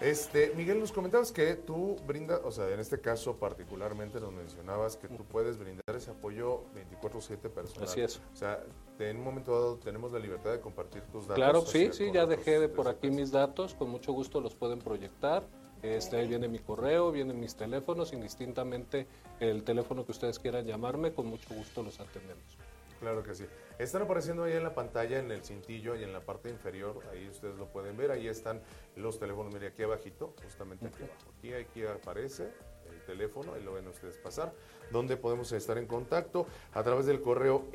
Este, 0.00 0.52
Miguel, 0.54 0.78
nos 0.78 0.92
comentabas 0.92 1.32
que 1.32 1.54
tú 1.54 1.96
brindas, 2.06 2.40
o 2.44 2.52
sea, 2.52 2.70
en 2.70 2.78
este 2.78 3.00
caso 3.00 3.36
particularmente 3.36 4.20
nos 4.20 4.32
mencionabas 4.32 4.96
que 4.96 5.08
tú 5.08 5.24
puedes 5.24 5.58
brindar 5.58 5.96
ese 5.96 6.12
apoyo 6.12 6.62
24/7 6.74 7.50
personal. 7.50 7.88
Así 7.88 8.00
es. 8.00 8.20
O 8.32 8.36
sea, 8.36 8.62
en 9.00 9.16
un 9.16 9.24
momento 9.24 9.52
dado 9.52 9.76
tenemos 9.78 10.12
la 10.12 10.20
libertad 10.20 10.52
de 10.52 10.60
compartir 10.60 11.02
tus 11.12 11.26
datos. 11.26 11.34
Claro, 11.34 11.62
sí, 11.62 11.90
sí, 11.92 12.12
ya 12.12 12.26
dejé 12.26 12.60
de 12.60 12.68
por 12.68 12.86
aquí 12.86 13.10
mis 13.10 13.32
datos, 13.32 13.74
con 13.74 13.90
mucho 13.90 14.12
gusto 14.12 14.40
los 14.40 14.54
pueden 14.54 14.78
proyectar. 14.78 15.44
Este, 15.82 16.16
ahí 16.16 16.28
viene 16.28 16.48
mi 16.48 16.58
correo, 16.58 17.12
vienen 17.12 17.38
mis 17.38 17.54
teléfonos, 17.54 18.12
indistintamente 18.12 19.06
el 19.40 19.62
teléfono 19.62 20.04
que 20.04 20.12
ustedes 20.12 20.38
quieran 20.38 20.64
llamarme, 20.64 21.12
con 21.12 21.26
mucho 21.26 21.54
gusto 21.54 21.82
los 21.82 22.00
atendemos. 22.00 22.58
Claro 23.00 23.22
que 23.22 23.34
sí. 23.34 23.46
Están 23.78 24.02
apareciendo 24.02 24.44
ahí 24.44 24.54
en 24.54 24.64
la 24.64 24.74
pantalla, 24.74 25.18
en 25.18 25.30
el 25.30 25.44
cintillo 25.44 25.94
y 25.94 26.02
en 26.02 26.12
la 26.12 26.20
parte 26.20 26.50
inferior, 26.50 27.00
ahí 27.12 27.28
ustedes 27.28 27.56
lo 27.56 27.68
pueden 27.68 27.96
ver, 27.96 28.10
ahí 28.10 28.26
están 28.26 28.60
los 28.96 29.20
teléfonos, 29.20 29.54
mire 29.54 29.68
aquí 29.68 29.84
abajito, 29.84 30.34
justamente 30.42 30.86
aquí 30.86 31.04
abajo. 31.04 31.32
Aquí, 31.38 31.52
aquí 31.52 31.86
aparece 31.86 32.48
el 32.90 33.00
teléfono, 33.04 33.54
ahí 33.54 33.62
lo 33.62 33.74
ven 33.74 33.86
ustedes 33.86 34.18
pasar, 34.18 34.52
donde 34.90 35.16
podemos 35.16 35.52
estar 35.52 35.78
en 35.78 35.86
contacto 35.86 36.48
a 36.72 36.82
través 36.82 37.06
del 37.06 37.20
correo 37.20 37.68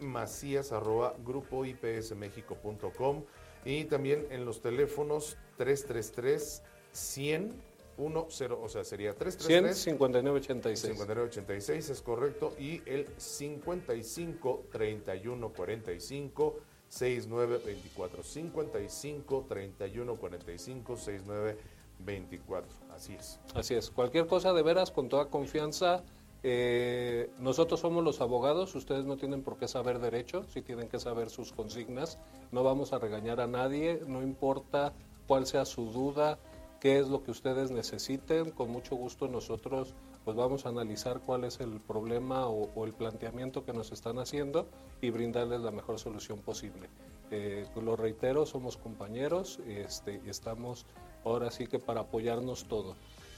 mmacías 0.00 0.72
arroba 0.72 1.14
grupoipsmexico.com 1.18 3.24
y 3.64 3.84
también 3.84 4.26
en 4.30 4.44
los 4.44 4.62
teléfonos 4.62 5.38
333 5.58 6.64
100 6.90 7.71
10, 7.96 8.50
o 8.62 8.68
sea, 8.68 8.84
sería 8.84 9.14
333 9.14 9.76
15986. 9.76 10.96
5986 10.96 11.90
es 11.90 12.02
correcto 12.02 12.54
y 12.58 12.82
el 12.86 13.06
55 13.16 14.66
31 14.72 15.48
45 15.52 16.56
69 16.88 17.60
24 17.64 18.22
55 18.22 19.46
31 19.48 20.16
45 20.16 20.96
69 20.96 21.58
24 22.00 22.70
así 22.94 23.14
es 23.14 23.40
Así 23.54 23.74
es, 23.74 23.90
cualquier 23.90 24.26
cosa 24.26 24.52
de 24.52 24.62
veras, 24.62 24.90
con 24.90 25.08
toda 25.08 25.28
confianza. 25.28 26.02
eh, 26.42 27.30
nosotros 27.38 27.78
somos 27.80 28.02
los 28.02 28.20
abogados, 28.20 28.74
ustedes 28.74 29.04
no 29.04 29.16
tienen 29.16 29.42
por 29.42 29.56
qué 29.58 29.68
saber 29.68 30.00
derecho, 30.00 30.44
sí 30.52 30.60
tienen 30.60 30.88
que 30.88 30.98
saber 30.98 31.30
sus 31.30 31.52
consignas. 31.52 32.18
No 32.50 32.64
vamos 32.64 32.92
a 32.92 32.98
regañar 32.98 33.40
a 33.40 33.46
nadie, 33.46 34.00
no 34.06 34.22
importa 34.22 34.92
cuál 35.28 35.46
sea 35.46 35.64
su 35.64 35.92
duda, 35.92 36.38
qué 36.82 36.98
es 36.98 37.06
lo 37.06 37.22
que 37.22 37.30
ustedes 37.30 37.70
necesiten. 37.70 38.50
Con 38.50 38.70
mucho 38.70 38.96
gusto 38.96 39.28
nosotros 39.28 39.94
pues 40.24 40.36
vamos 40.36 40.66
a 40.66 40.70
analizar 40.70 41.20
cuál 41.20 41.44
es 41.44 41.60
el 41.60 41.80
problema 41.80 42.48
o, 42.48 42.84
el 42.84 42.92
planteamiento 42.92 43.64
que 43.64 43.72
nos 43.72 43.92
están 43.92 44.18
haciendo 44.18 44.68
y 45.00 45.10
brindarles 45.10 45.60
la 45.60 45.70
mejor 45.70 46.00
solución 46.00 46.40
posible. 46.40 46.88
Eh, 47.30 47.66
lo 47.80 47.94
reitero, 47.94 48.46
somos 48.46 48.76
compañeros 48.76 49.60
este, 49.64 50.20
y 50.26 50.28
estamos 50.28 50.84
ahora 51.24 51.52
sí 51.52 51.68
que 51.68 51.78
para 51.78 52.00
apoyarnos 52.00 52.64
todo. 52.64 52.96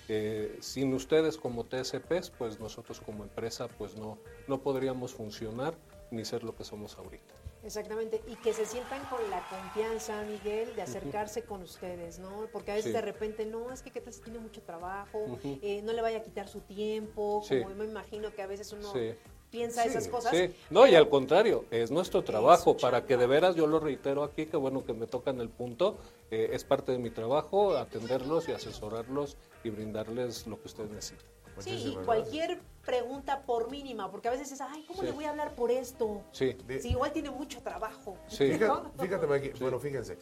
Eh, 0.08 0.56
sin 0.60 0.94
ustedes 0.94 1.36
como 1.36 1.64
TSPs, 1.64 2.30
pues 2.30 2.58
nosotros 2.60 2.98
como 3.02 3.24
empresa 3.24 3.68
pues 3.68 3.94
no, 3.94 4.16
no 4.48 4.62
podríamos 4.62 5.12
funcionar 5.12 5.74
ni 6.10 6.24
ser 6.24 6.44
lo 6.44 6.56
que 6.56 6.64
somos 6.64 6.96
ahorita. 6.96 7.43
Exactamente, 7.64 8.20
y 8.26 8.36
que 8.36 8.52
se 8.52 8.66
sientan 8.66 9.02
con 9.06 9.18
la 9.30 9.40
confianza, 9.48 10.22
Miguel, 10.24 10.76
de 10.76 10.82
acercarse 10.82 11.42
con 11.44 11.62
ustedes, 11.62 12.18
¿no? 12.18 12.46
Porque 12.52 12.72
a 12.72 12.74
veces 12.74 12.90
Sí. 12.90 12.94
de 12.94 13.00
repente, 13.00 13.46
no, 13.46 13.72
es 13.72 13.80
que 13.82 13.90
qué 13.90 14.02
tal 14.02 14.12
si 14.12 14.20
tiene 14.20 14.38
mucho 14.38 14.60
trabajo, 14.62 15.38
eh, 15.62 15.80
no 15.82 15.92
le 15.94 16.02
vaya 16.02 16.18
a 16.18 16.22
quitar 16.22 16.46
su 16.46 16.60
tiempo, 16.60 17.42
Sí. 17.48 17.62
como 17.62 17.74
me 17.74 17.86
imagino 17.86 18.34
que 18.34 18.42
a 18.42 18.46
veces 18.46 18.70
uno 18.72 18.92
Sí. 18.92 19.14
piensa 19.50 19.84
esas 19.86 20.08
cosas. 20.08 20.34
No, 20.68 20.86
y 20.86 20.94
al 20.94 21.08
contrario, 21.08 21.64
es 21.70 21.90
nuestro 21.90 22.22
trabajo, 22.22 22.76
para 22.76 23.06
que 23.06 23.16
de 23.16 23.26
veras, 23.26 23.54
yo 23.56 23.66
lo 23.66 23.80
reitero 23.80 24.24
aquí, 24.24 24.44
que 24.44 24.58
bueno 24.58 24.84
que 24.84 24.92
me 24.92 25.06
tocan 25.06 25.40
el 25.40 25.48
punto, 25.48 25.96
eh, 26.30 26.50
es 26.52 26.64
parte 26.64 26.92
de 26.92 26.98
mi 26.98 27.08
trabajo 27.10 27.76
atenderlos 27.76 28.46
y 28.48 28.52
asesorarlos 28.52 29.36
y 29.62 29.70
brindarles 29.70 30.46
lo 30.46 30.60
que 30.60 30.66
ustedes 30.68 30.90
necesitan. 30.90 31.26
Sí, 31.58 31.92
y 31.92 32.04
cualquier 32.04 32.60
pregunta 32.84 33.42
por 33.42 33.70
mínima, 33.70 34.10
porque 34.10 34.28
a 34.28 34.30
veces 34.30 34.52
es, 34.52 34.60
ay, 34.60 34.84
¿cómo 34.86 35.00
Sí. 35.00 35.06
le 35.06 35.12
voy 35.12 35.24
a 35.24 35.30
hablar 35.30 35.54
por 35.54 35.70
esto? 35.70 36.22
Sí, 36.32 36.56
De- 36.66 36.80
Si 36.80 36.90
igual 36.90 37.12
tiene 37.12 37.30
mucho 37.30 37.60
trabajo. 37.62 38.16
sí, 38.26 38.52
Fíjate, 38.52 38.88
fíjate, 39.00 39.26
Maggie, 39.26 39.52
bueno, 39.60 39.78
fíjense, 39.78 40.18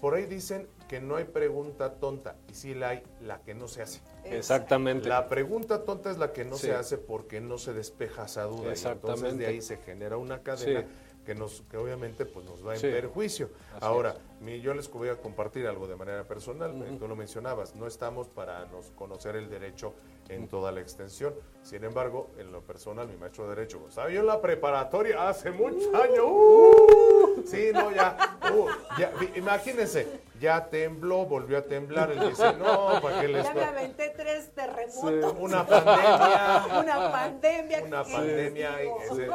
por 0.00 0.14
ahí 0.14 0.26
dicen 0.26 0.68
que 0.88 1.00
no 1.00 1.16
hay 1.16 1.24
pregunta 1.24 1.94
tonta, 1.94 2.36
y 2.48 2.54
sí 2.54 2.74
la 2.74 2.90
hay, 2.90 3.02
la 3.20 3.40
que 3.40 3.54
no 3.54 3.66
se 3.66 3.82
hace. 3.82 4.00
exactamente. 4.24 5.08
La 5.08 5.28
pregunta 5.28 5.84
tonta 5.84 6.10
es 6.10 6.18
la 6.18 6.32
que 6.32 6.44
no 6.44 6.56
Sí. 6.56 6.66
se 6.66 6.74
hace 6.74 6.98
porque 6.98 7.40
no 7.40 7.58
se 7.58 7.72
despeja 7.72 8.26
esa 8.26 8.44
duda. 8.44 8.56
Y 8.56 8.58
entonces 8.58 8.84
Exactamente. 8.84 9.36
de 9.42 9.46
ahí 9.46 9.62
se 9.62 9.78
genera 9.78 10.16
una 10.16 10.42
cadena 10.42 10.82
Sí. 10.82 10.86
que 11.24 11.34
nos 11.34 11.62
que 11.62 11.76
obviamente 11.76 12.24
pues 12.26 12.44
nos 12.46 12.64
va 12.64 12.74
en 12.74 12.80
Sí. 12.80 12.86
perjuicio. 12.88 13.50
Así 13.74 13.84
Ahora, 13.84 14.16
mi- 14.40 14.60
yo 14.60 14.74
les 14.74 14.88
voy 14.90 15.08
a 15.08 15.16
compartir 15.16 15.66
algo 15.66 15.88
de 15.88 15.96
manera 15.96 16.22
personal. 16.24 16.70
eh, 16.82 16.96
Tú 17.00 17.08
lo 17.08 17.16
mencionabas, 17.16 17.74
no 17.74 17.86
estamos 17.88 18.28
para 18.28 18.66
nos 18.66 18.90
conocer 18.92 19.34
el 19.34 19.48
derecho 19.50 19.94
en 20.28 20.48
toda 20.48 20.72
la 20.72 20.80
extensión. 20.80 21.34
Sin 21.62 21.82
embargo, 21.84 22.30
en 22.38 22.52
lo 22.52 22.60
personal, 22.62 23.08
mi 23.08 23.16
maestro 23.16 23.48
de 23.48 23.56
derecho, 23.56 23.84
estaba 23.88 24.08
yo 24.10 24.20
en 24.20 24.26
la 24.26 24.40
preparatoria 24.40 25.28
hace 25.28 25.50
muchos 25.50 25.92
años. 25.94 26.24
¡uh! 26.24 27.42
sí, 27.44 27.70
no, 27.72 27.90
ya, 27.92 28.38
uh, 28.54 28.66
ya, 28.98 29.12
imagínense, 29.34 30.06
ya 30.40 30.68
tembló, 30.68 31.24
volvió 31.26 31.58
a 31.58 31.62
temblar. 31.62 32.12
Él 32.12 32.20
dice, 32.28 32.52
no, 32.54 33.00
¿para 33.02 33.20
qué 33.20 33.28
les 33.28 33.44
Ya 33.44 33.52
me 33.54 33.64
aventé 33.64 34.10
tres 34.16 34.52
terremotos. 34.54 35.34
una 35.40 35.66
pandemia. 35.66 36.66
Una 36.80 37.12
pandemia. 37.12 37.82
Una 37.82 38.04
¿qué 38.04 38.12
pandemia. 38.12 38.82
ese- 38.82 39.28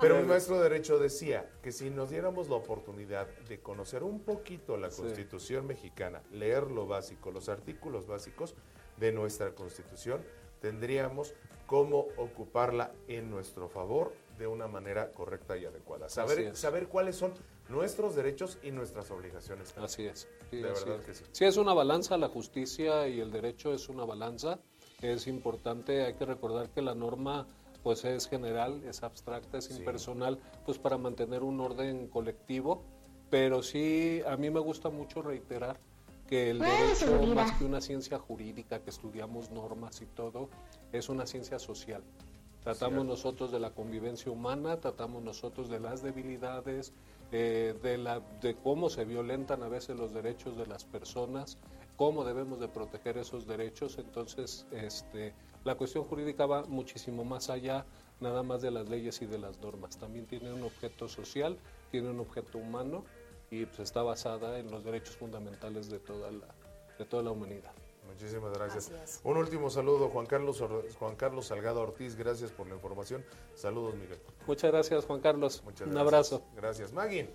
Pero 0.00 0.16
mi 0.16 0.22
maestro 0.24 0.58
de 0.58 0.62
Derecho 0.68 0.98
decía 0.98 1.50
que 1.62 1.72
si 1.72 1.90
nos 1.90 2.10
diéramos 2.10 2.48
la 2.48 2.56
oportunidad 2.56 3.26
de 3.48 3.60
conocer 3.60 4.04
un 4.04 4.20
poquito 4.20 4.76
la 4.76 4.90
Sí. 4.90 5.02
Constitución 5.02 5.66
mexicana, 5.66 6.22
leer 6.30 6.70
lo 6.70 6.86
básico, 6.86 7.30
los 7.32 7.48
artículos 7.48 8.06
básicos 8.06 8.54
de 8.96 9.12
nuestra 9.12 9.54
Constitución, 9.54 10.22
tendríamos 10.60 11.34
cómo 11.66 12.06
ocuparla 12.16 12.92
en 13.08 13.30
nuestro 13.30 13.68
favor 13.68 14.12
de 14.38 14.46
una 14.46 14.66
manera 14.68 15.10
correcta 15.12 15.56
y 15.56 15.64
adecuada. 15.64 16.08
Saber, 16.08 16.56
saber 16.56 16.88
cuáles 16.88 17.16
son 17.16 17.32
nuestros 17.68 18.14
derechos 18.14 18.58
y 18.62 18.70
nuestras 18.70 19.10
obligaciones. 19.10 19.72
Así 19.78 20.04
es. 20.06 20.28
Sí, 20.50 20.58
De 20.58 20.70
así 20.70 20.84
verdad 20.84 21.00
es. 21.00 21.06
que 21.06 21.14
sí. 21.14 21.24
Sí, 21.32 21.44
es 21.44 21.56
una 21.56 21.72
balanza, 21.74 22.16
la 22.18 22.28
justicia 22.28 23.08
y 23.08 23.20
el 23.20 23.30
derecho 23.30 23.72
es 23.72 23.88
una 23.88 24.04
balanza. 24.04 24.58
Es 25.00 25.26
importante, 25.26 26.02
hay 26.04 26.14
que 26.14 26.24
recordar 26.26 26.70
que 26.70 26.82
la 26.82 26.94
norma 26.94 27.46
pues 27.82 28.04
es 28.04 28.28
general, 28.28 28.84
es 28.84 29.02
abstracta, 29.02 29.58
es 29.58 29.64
Sí. 29.64 29.74
impersonal, 29.78 30.38
pues 30.64 30.78
para 30.78 30.98
mantener 30.98 31.42
un 31.42 31.60
orden 31.60 32.06
colectivo. 32.08 32.84
Pero 33.28 33.62
sí, 33.62 34.20
a 34.26 34.36
mí 34.36 34.50
me 34.50 34.60
gusta 34.60 34.88
mucho 34.90 35.20
reiterar 35.22 35.80
que 36.32 36.48
el 36.48 36.60
derecho, 36.60 37.26
más 37.34 37.52
que 37.58 37.64
una 37.66 37.82
ciencia 37.82 38.18
jurídica, 38.18 38.78
que 38.78 38.88
estudiamos 38.88 39.50
normas 39.50 40.00
y 40.00 40.06
todo, 40.06 40.48
es 40.90 41.10
una 41.10 41.26
ciencia 41.26 41.58
social. 41.58 42.02
Tratamos 42.62 43.00
Cierto. 43.00 43.04
nosotros 43.04 43.52
de 43.52 43.60
la 43.60 43.72
convivencia 43.72 44.32
humana, 44.32 44.80
tratamos 44.80 45.22
nosotros 45.22 45.68
de 45.68 45.78
las 45.78 46.02
debilidades, 46.02 46.94
eh, 47.32 47.74
de, 47.82 47.98
la, 47.98 48.22
de 48.40 48.54
cómo 48.54 48.88
se 48.88 49.04
violentan 49.04 49.62
a 49.62 49.68
veces 49.68 49.98
los 49.98 50.14
derechos 50.14 50.56
de 50.56 50.66
las 50.66 50.86
personas, 50.86 51.58
cómo 51.98 52.24
debemos 52.24 52.60
de 52.60 52.68
proteger 52.68 53.18
esos 53.18 53.46
derechos. 53.46 53.98
Entonces, 53.98 54.64
este, 54.72 55.34
la 55.64 55.74
cuestión 55.74 56.02
jurídica 56.02 56.46
va 56.46 56.64
muchísimo 56.64 57.24
más 57.24 57.50
allá 57.50 57.84
nada 58.20 58.42
más 58.42 58.62
de 58.62 58.70
las 58.70 58.88
leyes 58.88 59.20
y 59.20 59.26
de 59.26 59.36
las 59.36 59.60
normas. 59.60 59.98
También 59.98 60.24
tiene 60.24 60.50
un 60.50 60.62
objeto 60.62 61.10
social, 61.10 61.58
tiene 61.90 62.08
un 62.08 62.20
objeto 62.20 62.56
humano 62.56 63.04
y 63.52 63.66
pues, 63.66 63.80
está 63.80 64.02
basada 64.02 64.58
en 64.58 64.70
los 64.70 64.82
derechos 64.82 65.14
fundamentales 65.14 65.90
de 65.90 65.98
toda 65.98 66.32
la, 66.32 66.46
de 66.98 67.04
toda 67.04 67.22
la 67.22 67.30
humanidad. 67.32 67.72
Muchísimas 68.08 68.50
gracias. 68.52 69.20
Un 69.24 69.36
último 69.36 69.68
saludo, 69.68 70.08
Juan 70.08 70.24
Carlos, 70.24 70.62
Juan 70.98 71.16
Carlos 71.16 71.46
Salgado 71.46 71.82
Ortiz, 71.82 72.16
gracias 72.16 72.50
por 72.50 72.66
la 72.66 72.74
información. 72.74 73.22
Saludos, 73.54 73.94
Miguel. 73.94 74.18
Muchas 74.46 74.72
gracias, 74.72 75.04
Juan 75.04 75.20
Carlos. 75.20 75.62
Muchas 75.64 75.86
un 75.86 75.94
gracias. 75.94 76.32
abrazo. 76.32 76.42
Gracias, 76.56 76.92
Maggie. 76.94 77.28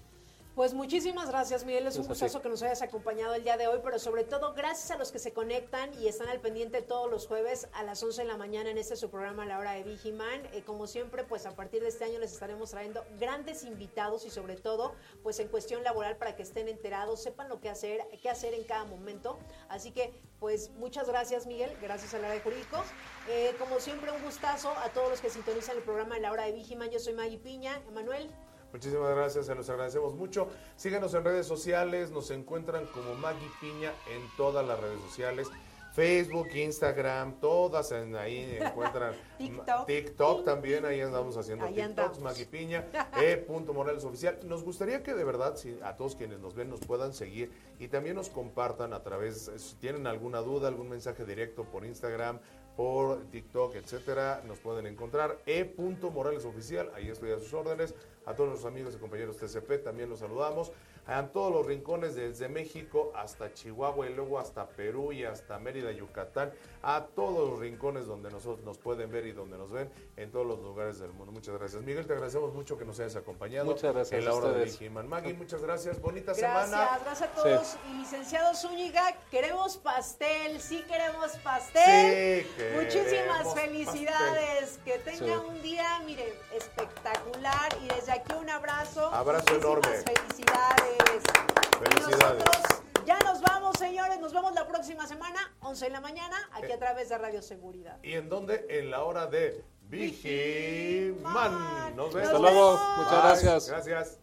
Pues 0.57 0.73
muchísimas 0.73 1.29
gracias, 1.29 1.65
Miguel. 1.65 1.85
Es 1.85 1.97
un 1.97 2.07
gustazo 2.07 2.41
que 2.41 2.49
nos 2.49 2.63
hayas 2.63 2.81
acompañado 2.81 3.35
el 3.35 3.43
día 3.43 3.57
de 3.57 3.67
hoy, 3.67 3.79
pero 3.83 3.99
sobre 3.99 4.23
todo 4.23 4.55
gracias 4.55 4.89
a 4.89 4.97
los 4.97 5.11
que 5.11 5.19
se 5.19 5.31
conectan 5.31 5.91
y 6.01 6.07
están 6.07 6.29
al 6.29 6.39
pendiente 6.39 6.81
todos 6.81 7.11
los 7.11 7.27
jueves 7.27 7.67
a 7.73 7.83
las 7.83 8.01
11 8.01 8.23
de 8.23 8.27
la 8.27 8.37
mañana 8.37 8.71
en 8.71 8.79
este 8.79 8.95
su 8.95 9.11
programa 9.11 9.45
La 9.45 9.59
Hora 9.59 9.73
de 9.73 9.83
Vigiman. 9.83 10.47
Eh, 10.53 10.63
como 10.65 10.87
siempre, 10.87 11.23
pues 11.23 11.45
a 11.45 11.55
partir 11.55 11.83
de 11.83 11.89
este 11.89 12.05
año 12.05 12.17
les 12.17 12.33
estaremos 12.33 12.71
trayendo 12.71 13.05
grandes 13.19 13.65
invitados 13.65 14.25
y 14.25 14.31
sobre 14.31 14.55
todo, 14.55 14.95
pues 15.21 15.39
en 15.39 15.47
cuestión 15.47 15.83
laboral 15.83 16.17
para 16.17 16.35
que 16.35 16.41
estén 16.41 16.67
enterados, 16.69 17.21
sepan 17.21 17.49
lo 17.49 17.61
que 17.61 17.69
hacer, 17.69 18.01
qué 18.19 18.27
hacer 18.27 18.55
en 18.55 18.63
cada 18.63 18.83
momento. 18.83 19.37
Así 19.69 19.91
que, 19.91 20.11
pues 20.39 20.71
muchas 20.71 21.07
gracias, 21.07 21.45
Miguel. 21.45 21.69
Gracias 21.83 22.15
a 22.15 22.17
La 22.17 22.31
de 22.31 22.39
Jurídico. 22.39 22.83
Eh, 23.29 23.53
como 23.59 23.79
siempre, 23.79 24.09
un 24.11 24.23
gustazo 24.23 24.71
a 24.71 24.89
todos 24.89 25.11
los 25.11 25.21
que 25.21 25.29
sintonizan 25.29 25.77
el 25.77 25.83
programa 25.83 26.17
La 26.17 26.31
Hora 26.31 26.45
de 26.45 26.53
Vigiman. 26.53 26.89
Yo 26.89 26.97
soy 26.97 27.13
Maggie 27.13 27.37
Piña. 27.37 27.79
Emanuel. 27.87 28.27
Muchísimas 28.73 29.15
gracias, 29.15 29.45
se 29.45 29.55
los 29.55 29.69
agradecemos 29.69 30.15
mucho. 30.15 30.47
Síganos 30.75 31.13
en 31.13 31.23
redes 31.23 31.47
sociales, 31.47 32.11
nos 32.11 32.31
encuentran 32.31 32.85
como 32.87 33.15
Maggie 33.15 33.49
Piña 33.61 33.91
en 34.09 34.21
todas 34.35 34.65
las 34.65 34.79
redes 34.79 35.01
sociales. 35.01 35.49
Facebook, 35.97 36.49
Instagram, 36.53 37.39
todas 37.39 37.91
en 37.91 38.15
ahí 38.15 38.55
encuentran. 38.61 39.15
TikTok. 39.39 39.85
TikTok 39.87 40.45
también, 40.45 40.85
ahí 40.85 41.01
andamos 41.01 41.35
haciendo 41.37 41.65
Ahí 41.65 41.73
TikToks, 41.73 41.89
andamos. 41.89 42.19
Maggie 42.19 42.45
Piña, 42.45 42.85
E. 43.19 43.37
punto 43.37 43.73
Morales 43.73 44.03
Oficial. 44.03 44.37
Nos 44.43 44.63
gustaría 44.63 45.01
que 45.01 45.15
de 45.15 45.23
verdad, 45.23 45.55
si 45.55 45.79
a 45.83 45.97
todos 45.97 46.15
quienes 46.15 46.39
nos 46.39 46.53
ven, 46.53 46.69
nos 46.69 46.81
puedan 46.81 47.13
seguir 47.13 47.51
y 47.79 47.87
también 47.87 48.15
nos 48.15 48.29
compartan 48.29 48.93
a 48.93 49.01
través, 49.01 49.51
si 49.55 49.75
tienen 49.77 50.05
alguna 50.05 50.41
duda, 50.41 50.67
algún 50.67 50.87
mensaje 50.87 51.25
directo 51.25 51.63
por 51.63 51.83
Instagram, 51.83 52.41
por 52.77 53.25
TikTok, 53.31 53.75
etcétera, 53.75 54.43
nos 54.45 54.59
pueden 54.59 54.85
encontrar. 54.85 55.39
E. 55.47 55.75
Morales 56.13 56.45
Oficial, 56.45 56.91
ahí 56.95 57.09
estoy 57.09 57.31
a 57.31 57.39
sus 57.39 57.51
órdenes. 57.53 57.95
A 58.27 58.35
todos 58.35 58.51
los 58.51 58.65
amigos 58.65 58.93
y 58.95 58.99
compañeros 58.99 59.37
TCP 59.37 59.83
también 59.83 60.09
los 60.09 60.19
saludamos. 60.19 60.71
A 61.07 61.27
todos 61.27 61.51
los 61.53 61.65
rincones 61.65 62.15
desde 62.15 62.49
México 62.49 63.11
hasta 63.15 63.53
Chihuahua 63.53 64.07
y 64.07 64.13
luego 64.13 64.39
hasta 64.39 64.67
Perú 64.67 65.11
y 65.13 65.23
hasta 65.23 65.57
Mérida, 65.57 65.91
Yucatán. 65.91 66.51
A 66.83 67.05
todos 67.15 67.49
los 67.49 67.59
rincones 67.59 68.05
donde 68.05 68.29
nosotros 68.29 68.63
nos 68.65 68.77
pueden 68.77 69.09
ver 69.11 69.25
y 69.25 69.31
donde 69.31 69.57
nos 69.57 69.71
ven 69.71 69.89
en 70.17 70.31
todos 70.31 70.45
los 70.45 70.59
lugares 70.59 70.99
del 70.99 71.11
mundo. 71.13 71.31
Muchas 71.31 71.57
gracias. 71.57 71.81
Miguel, 71.81 72.05
te 72.05 72.13
agradecemos 72.13 72.53
mucho 72.53 72.77
que 72.77 72.85
nos 72.85 72.99
hayas 72.99 73.15
acompañado. 73.15 73.65
Muchas 73.65 73.93
gracias 73.93 74.19
En 74.19 74.25
la 74.25 74.33
hora 74.33 74.49
de. 74.51 74.65
Vigiman. 74.65 75.07
Maggie, 75.07 75.33
muchas 75.33 75.61
gracias. 75.61 75.99
Bonita 76.01 76.33
Gracias, 76.33 76.65
semana. 76.69 76.99
gracias 77.03 77.29
a 77.29 77.33
todos. 77.33 77.77
Y 77.89 77.93
licenciado 77.99 78.53
Zúñiga, 78.55 79.15
queremos 79.31 79.77
pastel, 79.77 80.59
sí 80.59 80.83
queremos 80.87 81.31
pastel. 81.37 82.43
Sí, 82.45 82.49
queremos 82.57 82.83
Muchísimas 82.83 83.53
felicidades. 83.55 84.79
Que 84.83 84.99
tengan 84.99 85.39
Sí. 85.39 85.45
un 85.47 85.61
día, 85.61 86.01
mire, 86.05 86.33
espectacular. 86.53 87.69
Y 87.83 87.87
desde 87.95 88.11
aquí 88.11 88.33
un 88.39 88.49
abrazo. 88.49 89.05
Abrazo 89.13 89.45
Muchísimas 89.53 89.63
enorme. 89.65 90.03
Felicidades. 90.03 90.96
Y 90.97 91.77
Felicidades. 91.77 92.43
nosotros 92.45 92.81
ya 93.05 93.19
nos 93.19 93.41
vamos, 93.41 93.77
señores. 93.77 94.19
Nos 94.19 94.33
vemos 94.33 94.53
la 94.53 94.67
próxima 94.67 95.07
semana, 95.07 95.39
11 95.61 95.85
de 95.85 95.91
la 95.91 96.01
mañana, 96.01 96.37
aquí 96.53 96.71
a 96.71 96.79
través 96.79 97.09
de 97.09 97.17
Radio 97.17 97.41
Seguridad. 97.41 97.97
¿Y 98.03 98.13
en 98.13 98.29
dónde? 98.29 98.65
En 98.69 98.91
la 98.91 99.03
hora 99.03 99.27
de 99.27 99.63
Vigiman. 99.83 101.95
Nos 101.95 102.13
vemos. 102.13 102.27
Hasta 102.27 102.39
luego. 102.39 102.71
vemos. 102.73 102.97
Muchas 102.97 103.11
Bye. 103.11 103.21
gracias. 103.21 103.67
Gracias. 103.69 104.17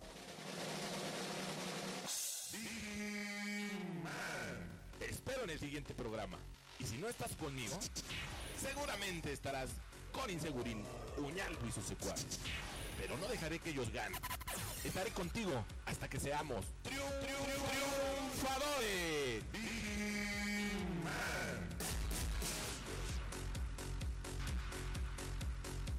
Te 4.98 5.10
espero 5.10 5.44
en 5.44 5.50
el 5.50 5.58
siguiente 5.58 5.94
programa. 5.94 6.38
Y 6.78 6.84
si 6.84 6.98
no 6.98 7.08
estás 7.08 7.34
conmigo, 7.36 7.76
seguramente 8.60 9.32
estarás 9.32 9.70
con 10.12 10.30
Insegurín, 10.30 10.84
Uñaldo 11.18 11.66
y 11.66 11.72
sus 11.72 11.84
secuaces 11.86 12.38
pero 13.06 13.18
no 13.18 13.28
dejaré 13.28 13.58
que 13.58 13.68
ellos 13.68 13.92
ganen. 13.92 14.18
Estaré 14.82 15.10
contigo 15.10 15.62
hasta 15.84 16.08
que 16.08 16.18
seamos 16.18 16.64
triunfadores. 16.82 17.44